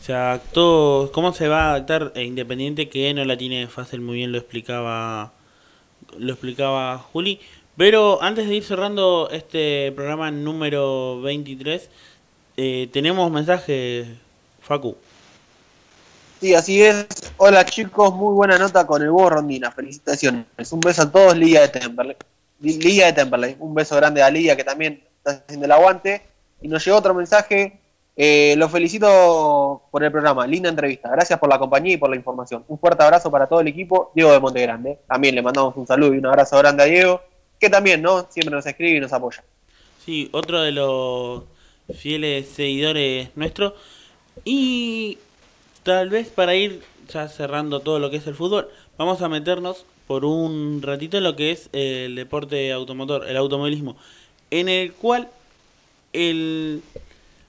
se 0.01 0.13
adaptó, 0.13 1.11
cómo 1.13 1.31
se 1.31 1.47
va 1.47 1.67
a 1.67 1.69
adaptar 1.75 2.11
e 2.13 2.23
Independiente, 2.25 2.89
que 2.89 3.13
no 3.13 3.23
la 3.23 3.37
tiene 3.37 3.67
fácil, 3.67 4.01
muy 4.01 4.17
bien 4.17 4.33
lo 4.33 4.37
explicaba, 4.37 5.31
lo 6.17 6.31
explicaba 6.33 6.97
Juli. 6.97 7.39
Pero 7.75 8.21
antes 8.23 8.47
de 8.47 8.55
ir 8.55 8.63
cerrando 8.63 9.29
este 9.31 9.91
programa 9.95 10.31
número 10.31 11.21
23, 11.21 11.89
eh, 12.57 12.89
tenemos 12.91 13.29
mensaje, 13.31 14.05
Facu. 14.61 14.97
Sí, 16.41 16.53
así 16.55 16.81
es. 16.83 17.05
Hola 17.37 17.65
chicos, 17.65 18.13
muy 18.13 18.33
buena 18.33 18.57
nota 18.57 18.85
con 18.87 19.01
el 19.01 19.09
Bobo 19.11 19.29
Rondina. 19.29 19.71
Felicitaciones. 19.71 20.45
Un 20.71 20.79
beso 20.79 21.03
a 21.03 21.11
todos, 21.11 21.35
Liga 21.37 21.61
de 21.61 21.67
Temperley. 21.69 22.15
Li- 22.61 22.77
Liga 22.79 23.07
de 23.07 23.13
Temperley. 23.13 23.55
Un 23.59 23.73
beso 23.73 23.95
grande 23.95 24.21
a 24.23 24.29
Liga 24.29 24.55
que 24.55 24.63
también 24.63 25.03
está 25.17 25.43
haciendo 25.43 25.65
el 25.65 25.71
aguante. 25.71 26.23
Y 26.61 26.67
nos 26.67 26.83
llegó 26.85 26.97
otro 26.97 27.13
mensaje. 27.13 27.79
Eh, 28.19 28.55
los 28.57 28.71
felicito 28.71 29.83
por 29.91 30.03
el 30.03 30.11
programa. 30.11 30.47
Linda 30.47 30.69
entrevista. 30.69 31.09
Gracias 31.11 31.37
por 31.37 31.49
la 31.49 31.59
compañía 31.59 31.93
y 31.93 31.97
por 31.97 32.09
la 32.09 32.15
información. 32.15 32.65
Un 32.67 32.79
fuerte 32.79 33.03
abrazo 33.03 33.29
para 33.29 33.47
todo 33.47 33.61
el 33.61 33.67
equipo. 33.67 34.11
Diego 34.15 34.31
de 34.31 34.39
Montegrande. 34.39 34.99
También 35.07 35.35
le 35.35 35.43
mandamos 35.43 35.77
un 35.77 35.85
saludo 35.85 36.15
y 36.15 36.17
un 36.17 36.25
abrazo 36.25 36.57
grande 36.57 36.83
a 36.83 36.87
Diego. 36.87 37.21
Que 37.59 37.69
también, 37.69 38.01
¿no? 38.01 38.25
Siempre 38.31 38.55
nos 38.55 38.65
escribe 38.65 38.97
y 38.97 38.99
nos 38.99 39.13
apoya. 39.13 39.43
Sí, 40.03 40.29
otro 40.31 40.61
de 40.61 40.71
los 40.71 41.43
fieles 41.95 42.49
seguidores 42.49 43.29
nuestros. 43.35 43.73
Y 44.43 45.19
tal 45.83 46.09
vez 46.09 46.29
para 46.29 46.55
ir 46.55 46.81
ya 47.09 47.27
cerrando 47.27 47.81
todo 47.81 47.99
lo 47.99 48.09
que 48.09 48.17
es 48.17 48.25
el 48.25 48.35
fútbol, 48.35 48.67
vamos 48.97 49.21
a 49.21 49.29
meternos 49.29 49.85
por 50.07 50.25
un 50.25 50.81
ratito 50.81 51.17
en 51.17 51.23
lo 51.23 51.35
que 51.35 51.51
es 51.51 51.69
el 51.73 52.15
deporte 52.15 52.71
automotor, 52.71 53.27
el 53.27 53.37
automovilismo, 53.37 53.95
en 54.49 54.69
el 54.69 54.93
cual 54.93 55.29
el 56.13 56.81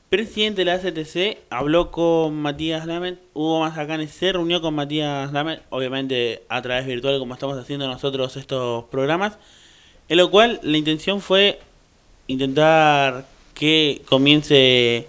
presidente 0.08 0.64
de 0.64 0.64
la 0.64 0.78
CTC 0.78 1.38
habló 1.50 1.90
con 1.90 2.34
Matías 2.34 2.86
Lamen, 2.86 3.18
Hugo 3.34 3.60
Mazacanes 3.60 4.10
se 4.10 4.32
reunió 4.32 4.62
con 4.62 4.74
Matías 4.74 5.32
Lamen, 5.32 5.60
obviamente 5.68 6.42
a 6.48 6.62
través 6.62 6.86
virtual 6.86 7.18
como 7.18 7.34
estamos 7.34 7.58
haciendo 7.58 7.86
nosotros 7.86 8.36
estos 8.36 8.84
programas, 8.84 9.38
en 10.08 10.16
lo 10.16 10.30
cual 10.30 10.60
la 10.62 10.78
intención 10.78 11.20
fue 11.20 11.60
intentar 12.26 13.26
que 13.52 14.02
comience 14.08 15.08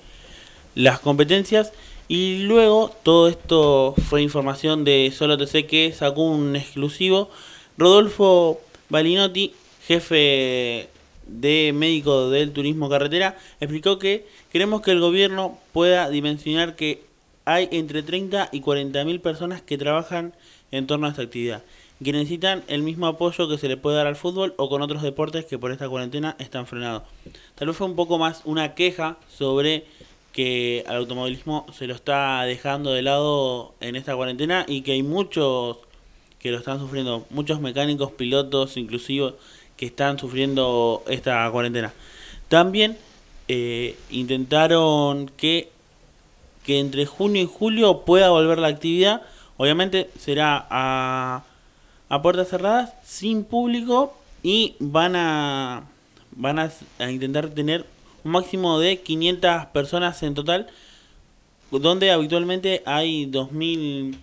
las 0.75 0.99
competencias 0.99 1.71
y 2.09 2.39
luego 2.39 2.93
todo 3.03 3.29
esto 3.29 3.93
fue 4.09 4.21
información 4.21 4.83
de 4.83 5.13
Solo 5.15 5.37
TC 5.37 5.65
que 5.67 5.93
sacó 5.95 6.23
un 6.23 6.55
exclusivo. 6.55 7.29
Rodolfo 7.77 8.59
Balinotti, 8.89 9.53
jefe 9.85 10.89
de 11.27 11.71
médico 11.73 12.29
del 12.29 12.51
turismo 12.51 12.89
carretera, 12.89 13.37
explicó 13.59 13.99
que 13.99 14.25
queremos 14.51 14.81
que 14.81 14.91
el 14.91 14.99
gobierno 14.99 15.57
pueda 15.73 16.09
dimensionar 16.09 16.75
que 16.75 17.03
hay 17.45 17.67
entre 17.71 18.03
30 18.03 18.49
y 18.51 18.61
40 18.61 19.03
mil 19.05 19.21
personas 19.21 19.61
que 19.61 19.77
trabajan 19.77 20.33
en 20.71 20.87
torno 20.87 21.07
a 21.07 21.09
esta 21.09 21.23
actividad, 21.23 21.63
que 22.03 22.11
necesitan 22.11 22.63
el 22.67 22.83
mismo 22.83 23.07
apoyo 23.07 23.49
que 23.49 23.57
se 23.57 23.67
le 23.67 23.77
puede 23.77 23.97
dar 23.97 24.07
al 24.07 24.15
fútbol 24.15 24.53
o 24.57 24.69
con 24.69 24.81
otros 24.81 25.01
deportes 25.01 25.45
que 25.45 25.57
por 25.57 25.71
esta 25.71 25.89
cuarentena 25.89 26.35
están 26.39 26.67
frenados. 26.67 27.03
Tal 27.55 27.67
vez 27.67 27.77
fue 27.77 27.87
un 27.87 27.95
poco 27.95 28.17
más 28.17 28.41
una 28.45 28.75
queja 28.75 29.17
sobre 29.27 29.85
que 30.31 30.83
al 30.87 30.97
automovilismo 30.97 31.65
se 31.73 31.87
lo 31.87 31.95
está 31.95 32.43
dejando 32.43 32.91
de 32.91 33.01
lado 33.01 33.73
en 33.81 33.95
esta 33.95 34.15
cuarentena 34.15 34.65
y 34.67 34.81
que 34.81 34.91
hay 34.91 35.03
muchos 35.03 35.77
que 36.39 36.51
lo 36.51 36.57
están 36.57 36.79
sufriendo, 36.79 37.25
muchos 37.29 37.59
mecánicos, 37.59 38.11
pilotos, 38.11 38.77
inclusive 38.77 39.33
que 39.75 39.87
están 39.87 40.19
sufriendo 40.19 41.03
esta 41.07 41.49
cuarentena. 41.51 41.93
También 42.47 42.97
eh, 43.51 43.97
intentaron 44.11 45.31
que, 45.35 45.71
que 46.63 46.79
entre 46.79 47.07
junio 47.07 47.41
y 47.41 47.49
julio 47.51 48.01
pueda 48.05 48.29
volver 48.29 48.59
la 48.59 48.67
actividad. 48.67 49.23
Obviamente 49.57 50.11
será 50.19 50.67
a, 50.69 51.43
a 52.09 52.21
puertas 52.21 52.49
cerradas, 52.49 52.93
sin 53.03 53.43
público 53.43 54.15
y 54.43 54.75
van 54.79 55.15
a, 55.15 55.83
van 56.35 56.59
a, 56.59 56.71
intentar 57.09 57.49
tener 57.49 57.87
un 58.23 58.33
máximo 58.33 58.79
de 58.79 58.99
500 58.99 59.65
personas 59.73 60.21
en 60.21 60.35
total, 60.35 60.67
donde 61.71 62.11
habitualmente 62.11 62.83
hay 62.85 63.25
2000, 63.25 64.15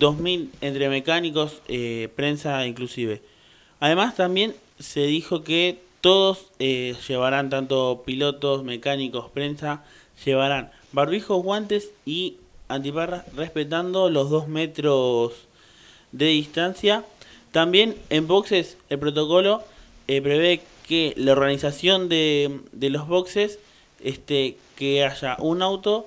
2000 0.00 0.50
entre 0.62 0.88
mecánicos, 0.88 1.62
eh, 1.68 2.08
prensa 2.16 2.66
inclusive. 2.66 3.22
Además 3.78 4.16
también 4.16 4.56
se 4.80 5.06
dijo 5.06 5.44
que 5.44 5.85
todos 6.06 6.52
eh, 6.60 6.94
llevarán, 7.08 7.50
tanto 7.50 8.04
pilotos, 8.06 8.62
mecánicos, 8.62 9.28
prensa, 9.28 9.82
llevarán 10.24 10.70
barbijos, 10.92 11.42
guantes 11.42 11.90
y 12.04 12.36
antiparras 12.68 13.24
respetando 13.34 14.08
los 14.08 14.30
2 14.30 14.46
metros 14.46 15.32
de 16.12 16.26
distancia. 16.26 17.04
También 17.50 17.96
en 18.08 18.28
boxes 18.28 18.78
el 18.88 19.00
protocolo 19.00 19.64
eh, 20.06 20.22
prevé 20.22 20.60
que 20.86 21.12
la 21.16 21.32
organización 21.32 22.08
de, 22.08 22.60
los 22.72 23.08
boxes 23.08 23.58
este 23.98 24.58
que 24.76 25.04
haya 25.04 25.36
un 25.40 25.60
auto 25.60 26.06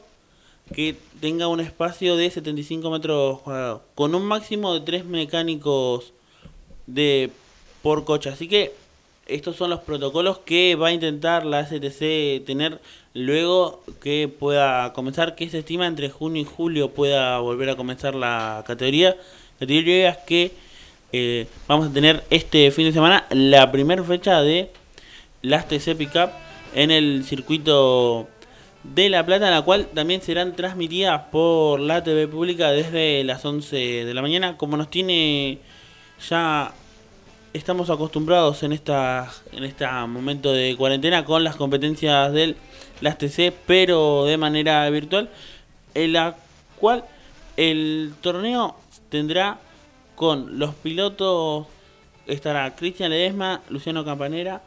que 0.73 0.95
tenga 1.19 1.49
un 1.49 1.59
espacio 1.59 2.15
de 2.15 2.31
75 2.31 2.89
metros 2.89 3.41
cuadrados, 3.41 3.81
con 3.95 4.15
un 4.15 4.23
máximo 4.23 4.73
de 4.75 4.79
3 4.79 5.03
mecánicos 5.03 6.13
de 6.87 7.31
por 7.81 8.05
coche. 8.05 8.29
Así 8.29 8.47
que 8.47 8.73
estos 9.29 9.55
son 9.55 9.69
los 9.69 9.79
protocolos 9.81 10.39
que 10.39 10.75
va 10.75 10.89
a 10.89 10.91
intentar 10.91 11.45
la 11.45 11.65
STC 11.65 12.45
tener 12.45 12.79
luego 13.13 13.83
que 14.01 14.27
pueda 14.27 14.93
comenzar, 14.93 15.35
que 15.35 15.49
se 15.49 15.59
estima 15.59 15.87
entre 15.87 16.09
junio 16.09 16.41
y 16.41 16.45
julio 16.45 16.91
pueda 16.91 17.39
volver 17.39 17.69
a 17.69 17.75
comenzar 17.75 18.15
la 18.15 18.63
categoría. 18.67 19.15
Categorías 19.59 20.17
que 20.25 20.51
eh, 21.11 21.47
vamos 21.67 21.89
a 21.89 21.93
tener 21.93 22.23
este 22.29 22.71
fin 22.71 22.85
de 22.85 22.93
semana 22.93 23.25
la 23.31 23.71
primera 23.71 24.03
fecha 24.03 24.41
de 24.41 24.71
las 25.41 25.67
TC 25.67 25.95
Pickup 25.97 26.29
en 26.75 26.91
el 26.91 27.23
circuito 27.25 28.27
de 28.83 29.09
La 29.09 29.25
Plata, 29.25 29.49
la 29.51 29.61
cual 29.61 29.87
también 29.87 30.21
serán 30.21 30.55
transmitidas 30.55 31.23
por 31.31 31.79
la 31.79 32.03
TV 32.03 32.27
pública 32.27 32.71
desde 32.71 33.23
las 33.23 33.43
11 33.43 34.05
de 34.05 34.13
la 34.13 34.21
mañana, 34.21 34.57
como 34.57 34.77
nos 34.77 34.89
tiene 34.89 35.59
ya 36.29 36.73
estamos 37.53 37.89
acostumbrados 37.89 38.63
en 38.63 38.71
esta 38.73 39.31
en 39.51 39.63
este 39.63 39.85
momento 40.07 40.51
de 40.51 40.75
cuarentena 40.77 41.25
con 41.25 41.43
las 41.43 41.55
competencias 41.55 42.31
del 42.33 42.55
las 43.01 43.17
TC, 43.17 43.53
pero 43.65 44.25
de 44.25 44.37
manera 44.37 44.89
virtual, 44.89 45.29
en 45.93 46.13
la 46.13 46.35
cual 46.79 47.05
el 47.57 48.13
torneo 48.21 48.75
tendrá 49.09 49.59
con 50.15 50.59
los 50.59 50.75
pilotos 50.75 51.67
estará 52.27 52.75
Cristian 52.75 53.11
Ledesma, 53.11 53.61
Luciano 53.69 54.03
Campanera, 54.03 54.61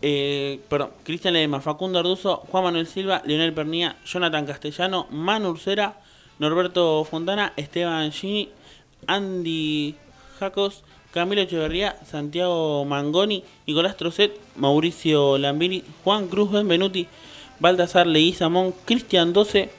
eh, 0.00 0.60
perdón, 0.68 0.92
Cristian 1.02 1.34
Ledesma, 1.34 1.60
Facundo 1.60 1.98
Arduzo, 1.98 2.38
Juan 2.50 2.64
Manuel 2.64 2.86
Silva, 2.86 3.22
Leonel 3.26 3.52
Pernía, 3.52 3.96
Jonathan 4.04 4.46
Castellano, 4.46 5.06
Manu 5.10 5.50
Ursera, 5.50 6.00
Norberto 6.38 7.04
Fontana, 7.04 7.52
Esteban 7.56 8.12
Gini, 8.12 8.48
Andy 9.06 9.96
Jacos, 10.38 10.84
Camilo 11.12 11.42
Echeverría, 11.42 11.96
Santiago 12.08 12.84
Mangoni, 12.84 13.42
Nicolás 13.66 13.96
Trocet, 13.96 14.32
Mauricio 14.56 15.38
Lambini, 15.38 15.82
Juan 16.04 16.28
Cruz 16.28 16.52
Benvenuti, 16.52 17.08
Baltasar 17.58 18.06
Leguizamón, 18.06 18.72
Cristian 18.84 19.32
12, 19.32 19.70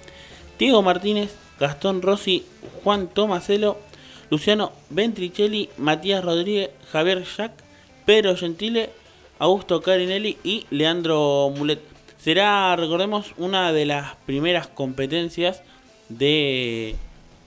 Diego 0.59 0.81
Martínez, 0.81 1.35
Gastón 1.59 2.01
Rossi, 2.01 2.43
Juan 2.83 3.07
Tomaselo, 3.07 3.77
Luciano 4.29 4.71
Ventricelli, 4.89 5.69
Matías 5.77 6.23
Rodríguez, 6.23 6.71
Javier 6.91 7.23
Jack, 7.23 7.51
Pedro 8.05 8.35
Gentile, 8.35 8.89
Augusto 9.39 9.81
Carinelli 9.81 10.37
y 10.43 10.65
Leandro 10.69 11.51
Mulet. 11.55 11.81
Será, 12.17 12.75
recordemos, 12.75 13.33
una 13.37 13.73
de 13.73 13.85
las 13.85 14.15
primeras 14.25 14.67
competencias 14.67 15.63
de 16.09 16.95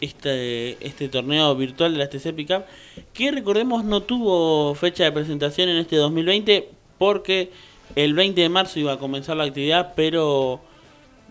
este, 0.04 0.76
este 0.86 1.08
torneo 1.08 1.54
virtual 1.56 1.92
de 1.92 1.98
la 1.98 2.08
TC 2.08 2.34
Pickup, 2.34 2.64
que 3.12 3.30
recordemos 3.30 3.84
no 3.84 4.02
tuvo 4.02 4.74
fecha 4.74 5.04
de 5.04 5.12
presentación 5.12 5.68
en 5.68 5.78
este 5.78 5.96
2020 5.96 6.68
porque 6.98 7.50
el 7.96 8.14
20 8.14 8.40
de 8.40 8.48
marzo 8.48 8.78
iba 8.78 8.92
a 8.92 8.98
comenzar 8.98 9.36
la 9.36 9.44
actividad, 9.44 9.94
pero 9.96 10.60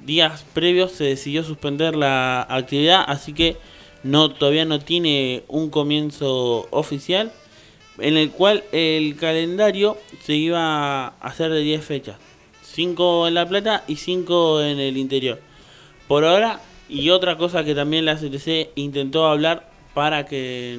días 0.06 0.45
previos 0.54 0.91
se 0.91 1.06
decidió 1.06 1.44
suspender 1.44 1.95
la 1.95 2.41
actividad, 2.50 3.04
así 3.08 3.34
que 3.34 3.58
no 4.04 4.32
todavía 4.32 4.66
no 4.66 4.80
tiene 4.80 5.44
un 5.48 5.70
comienzo 5.70 6.68
oficial 6.72 7.32
en 8.00 8.18
el 8.18 8.32
cual 8.32 8.64
el 8.72 9.16
calendario 9.16 9.98
se 10.22 10.36
iba 10.36 11.06
a 11.06 11.08
hacer 11.22 11.52
de 11.52 11.62
10 11.62 11.86
fechas. 11.86 12.18
5 12.64 13.28
en 13.28 13.34
La 13.36 13.48
Plata 13.48 13.84
y 13.88 13.98
5 13.98 14.62
en 14.64 14.80
el 14.80 14.98
interior. 14.98 15.40
Por 16.08 16.26
ahora, 16.26 16.60
y 16.94 17.10
otra 17.10 17.38
cosa 17.38 17.64
que 17.64 17.74
también 17.74 18.06
la 18.06 18.18
CTC 18.18 18.70
intentó 18.76 19.26
hablar 19.26 19.68
para 19.95 20.28
que, 20.28 20.78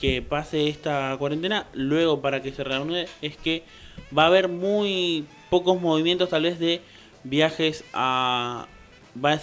que 0.00 0.20
pase 0.20 0.68
esta 0.68 1.14
cuarentena, 1.16 1.68
luego 1.74 2.20
para 2.20 2.42
que 2.42 2.50
se 2.50 2.64
reúne, 2.64 3.06
es 3.22 3.36
que 3.36 3.62
va 4.16 4.24
a 4.24 4.26
haber 4.26 4.48
muy 4.48 5.24
pocos 5.48 5.80
movimientos 5.80 6.28
tal 6.28 6.42
vez 6.42 6.58
de 6.58 6.80
viajes 7.22 7.84
a... 7.92 8.66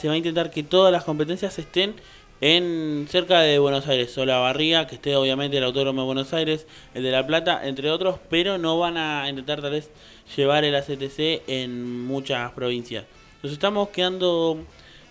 Se 0.01 0.07
va 0.09 0.15
a 0.15 0.17
intentar 0.17 0.51
que 0.51 0.63
todas 0.63 0.91
las 0.91 1.05
competencias 1.05 1.57
estén 1.59 1.95
en 2.41 3.07
cerca 3.09 3.39
de 3.39 3.57
Buenos 3.59 3.87
Aires, 3.87 4.13
Barriga, 4.17 4.85
que 4.85 4.95
esté 4.95 5.15
obviamente 5.15 5.59
el 5.59 5.63
Autódromo 5.63 6.01
de 6.01 6.05
Buenos 6.07 6.33
Aires, 6.33 6.67
el 6.93 7.03
de 7.03 7.11
La 7.11 7.25
Plata, 7.25 7.65
entre 7.65 7.89
otros, 7.89 8.19
pero 8.29 8.57
no 8.57 8.77
van 8.79 8.97
a 8.97 9.29
intentar 9.29 9.61
tal 9.61 9.71
vez 9.71 9.89
llevar 10.35 10.65
el 10.65 10.75
ACTC 10.75 11.43
en 11.47 12.05
muchas 12.05 12.51
provincias. 12.51 13.05
Nos 13.43 13.53
estamos 13.53 13.89
quedando 13.89 14.65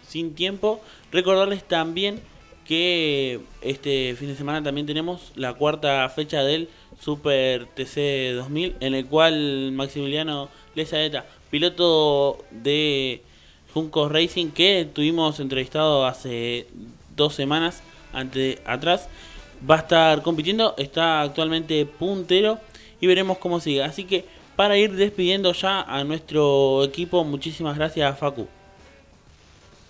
sin 0.08 0.34
tiempo. 0.34 0.80
Recordarles 1.12 1.62
también 1.62 2.20
que 2.66 3.40
este 3.62 4.14
fin 4.18 4.28
de 4.28 4.34
semana 4.34 4.62
también 4.62 4.86
tenemos 4.86 5.32
la 5.36 5.54
cuarta 5.54 6.08
fecha 6.10 6.42
del 6.42 6.68
Super 7.00 7.66
TC 7.66 8.34
2000, 8.34 8.76
en 8.80 8.94
el 8.94 9.06
cual 9.06 9.72
Maximiliano 9.72 10.48
Lezaeta, 10.74 11.24
piloto 11.50 12.44
de 12.50 13.22
Junco 13.72 14.08
Racing, 14.08 14.48
que 14.50 14.86
tuvimos 14.92 15.40
entrevistado 15.40 16.04
hace 16.04 16.66
dos 17.16 17.34
semanas 17.34 17.82
atrás, 18.66 19.08
va 19.68 19.76
a 19.76 19.78
estar 19.78 20.22
compitiendo, 20.22 20.74
está 20.76 21.22
actualmente 21.22 21.86
puntero 21.86 22.58
y 23.00 23.06
veremos 23.06 23.38
cómo 23.38 23.60
sigue. 23.60 23.82
Así 23.82 24.04
que 24.04 24.24
para 24.56 24.76
ir 24.76 24.92
despidiendo 24.92 25.52
ya 25.52 25.82
a 25.82 26.04
nuestro 26.04 26.84
equipo, 26.84 27.24
muchísimas 27.24 27.76
gracias 27.76 28.18
Facu. 28.18 28.48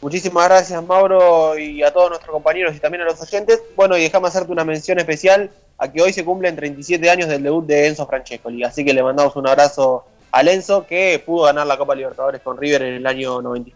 Muchísimas 0.00 0.48
gracias 0.48 0.80
Mauro 0.84 1.58
y 1.58 1.82
a 1.82 1.92
todos 1.92 2.10
nuestros 2.10 2.32
compañeros 2.32 2.74
y 2.76 2.78
también 2.78 3.02
a 3.02 3.06
los 3.06 3.20
oyentes. 3.20 3.62
Bueno, 3.74 3.96
y 3.96 4.02
déjame 4.02 4.28
hacerte 4.28 4.52
una 4.52 4.64
mención 4.64 4.98
especial 4.98 5.50
a 5.76 5.90
que 5.90 6.00
hoy 6.00 6.12
se 6.12 6.24
cumplen 6.24 6.54
37 6.54 7.10
años 7.10 7.28
del 7.28 7.42
debut 7.42 7.66
de 7.66 7.88
Enzo 7.88 8.06
Francescoli. 8.06 8.62
Así 8.62 8.84
que 8.84 8.94
le 8.94 9.02
mandamos 9.02 9.34
un 9.34 9.48
abrazo 9.48 10.04
a 10.30 10.42
Enzo 10.42 10.86
que 10.86 11.20
pudo 11.24 11.44
ganar 11.44 11.66
la 11.66 11.76
Copa 11.76 11.96
Libertadores 11.96 12.40
con 12.42 12.56
River 12.56 12.82
en 12.82 12.94
el 12.94 13.06
año 13.06 13.42
90. 13.42 13.70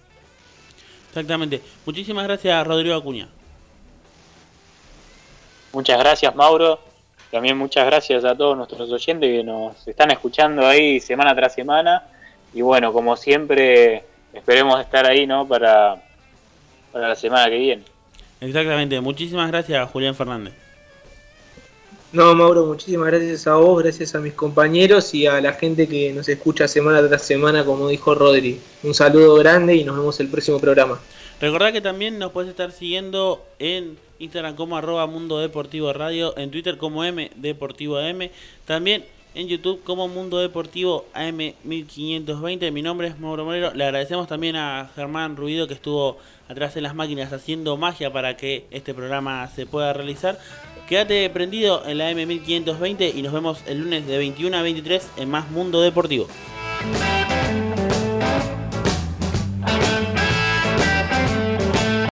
Exactamente. 1.08 1.60
Muchísimas 1.84 2.24
gracias 2.24 2.66
Rodrigo 2.66 2.94
Acuña. 2.94 3.28
Muchas 5.72 5.98
gracias 5.98 6.34
Mauro. 6.36 6.78
También 7.32 7.56
muchas 7.56 7.86
gracias 7.86 8.24
a 8.24 8.36
todos 8.36 8.56
nuestros 8.56 8.90
oyentes 8.92 9.28
que 9.28 9.42
nos 9.42 9.88
están 9.88 10.10
escuchando 10.10 10.66
ahí 10.66 11.00
semana 11.00 11.34
tras 11.34 11.54
semana. 11.54 12.06
Y 12.54 12.60
bueno, 12.60 12.92
como 12.92 13.16
siempre, 13.16 14.04
esperemos 14.34 14.78
estar 14.80 15.06
ahí, 15.06 15.26
¿no? 15.26 15.48
Para, 15.48 16.11
para 16.92 17.08
la 17.08 17.16
semana 17.16 17.48
que 17.48 17.58
viene. 17.58 17.82
Exactamente. 18.40 19.00
Muchísimas 19.00 19.50
gracias, 19.50 19.90
Julián 19.90 20.14
Fernández. 20.14 20.52
No, 22.12 22.34
Mauro, 22.34 22.66
muchísimas 22.66 23.06
gracias 23.06 23.46
a 23.46 23.54
vos, 23.54 23.82
gracias 23.82 24.14
a 24.14 24.20
mis 24.20 24.34
compañeros 24.34 25.14
y 25.14 25.26
a 25.26 25.40
la 25.40 25.54
gente 25.54 25.88
que 25.88 26.12
nos 26.12 26.28
escucha 26.28 26.68
semana 26.68 27.06
tras 27.08 27.22
semana, 27.22 27.64
como 27.64 27.88
dijo 27.88 28.14
Rodri. 28.14 28.60
Un 28.82 28.92
saludo 28.92 29.36
grande 29.36 29.76
y 29.76 29.84
nos 29.84 29.96
vemos 29.96 30.20
el 30.20 30.28
próximo 30.28 30.60
programa. 30.60 31.00
Recordad 31.40 31.72
que 31.72 31.80
también 31.80 32.18
nos 32.18 32.32
puedes 32.32 32.50
estar 32.50 32.70
siguiendo 32.70 33.42
en 33.58 33.96
Instagram 34.18 34.56
como 34.56 34.76
arroba 34.76 35.06
Mundo 35.06 35.38
Deportivo 35.38 35.90
Radio, 35.94 36.36
en 36.36 36.50
Twitter 36.50 36.76
como 36.76 37.02
M 37.02 37.30
Deportivo 37.36 37.96
AM, 37.96 38.28
también 38.66 39.04
en 39.34 39.48
YouTube 39.48 39.82
como 39.82 40.06
Mundo 40.06 40.38
Deportivo 40.38 41.06
AM1520. 41.14 42.70
Mi 42.72 42.82
nombre 42.82 43.08
es 43.08 43.18
Mauro 43.18 43.46
Morero. 43.46 43.72
Le 43.72 43.84
agradecemos 43.84 44.28
también 44.28 44.56
a 44.56 44.90
Germán 44.94 45.36
Ruido 45.36 45.66
que 45.66 45.74
estuvo 45.74 46.18
atrás 46.48 46.76
en 46.76 46.82
las 46.82 46.94
máquinas 46.94 47.32
haciendo 47.32 47.76
magia 47.76 48.12
para 48.12 48.36
que 48.36 48.66
este 48.70 48.94
programa 48.94 49.48
se 49.48 49.66
pueda 49.66 49.92
realizar. 49.92 50.38
Quédate 50.88 51.28
prendido 51.30 51.86
en 51.86 51.98
la 51.98 52.10
M1520 52.12 53.14
y 53.14 53.22
nos 53.22 53.32
vemos 53.32 53.62
el 53.66 53.80
lunes 53.80 54.06
de 54.06 54.18
21 54.18 54.56
a 54.56 54.62
23 54.62 55.08
en 55.16 55.30
más 55.30 55.50
Mundo 55.50 55.80
Deportivo. 55.80 56.26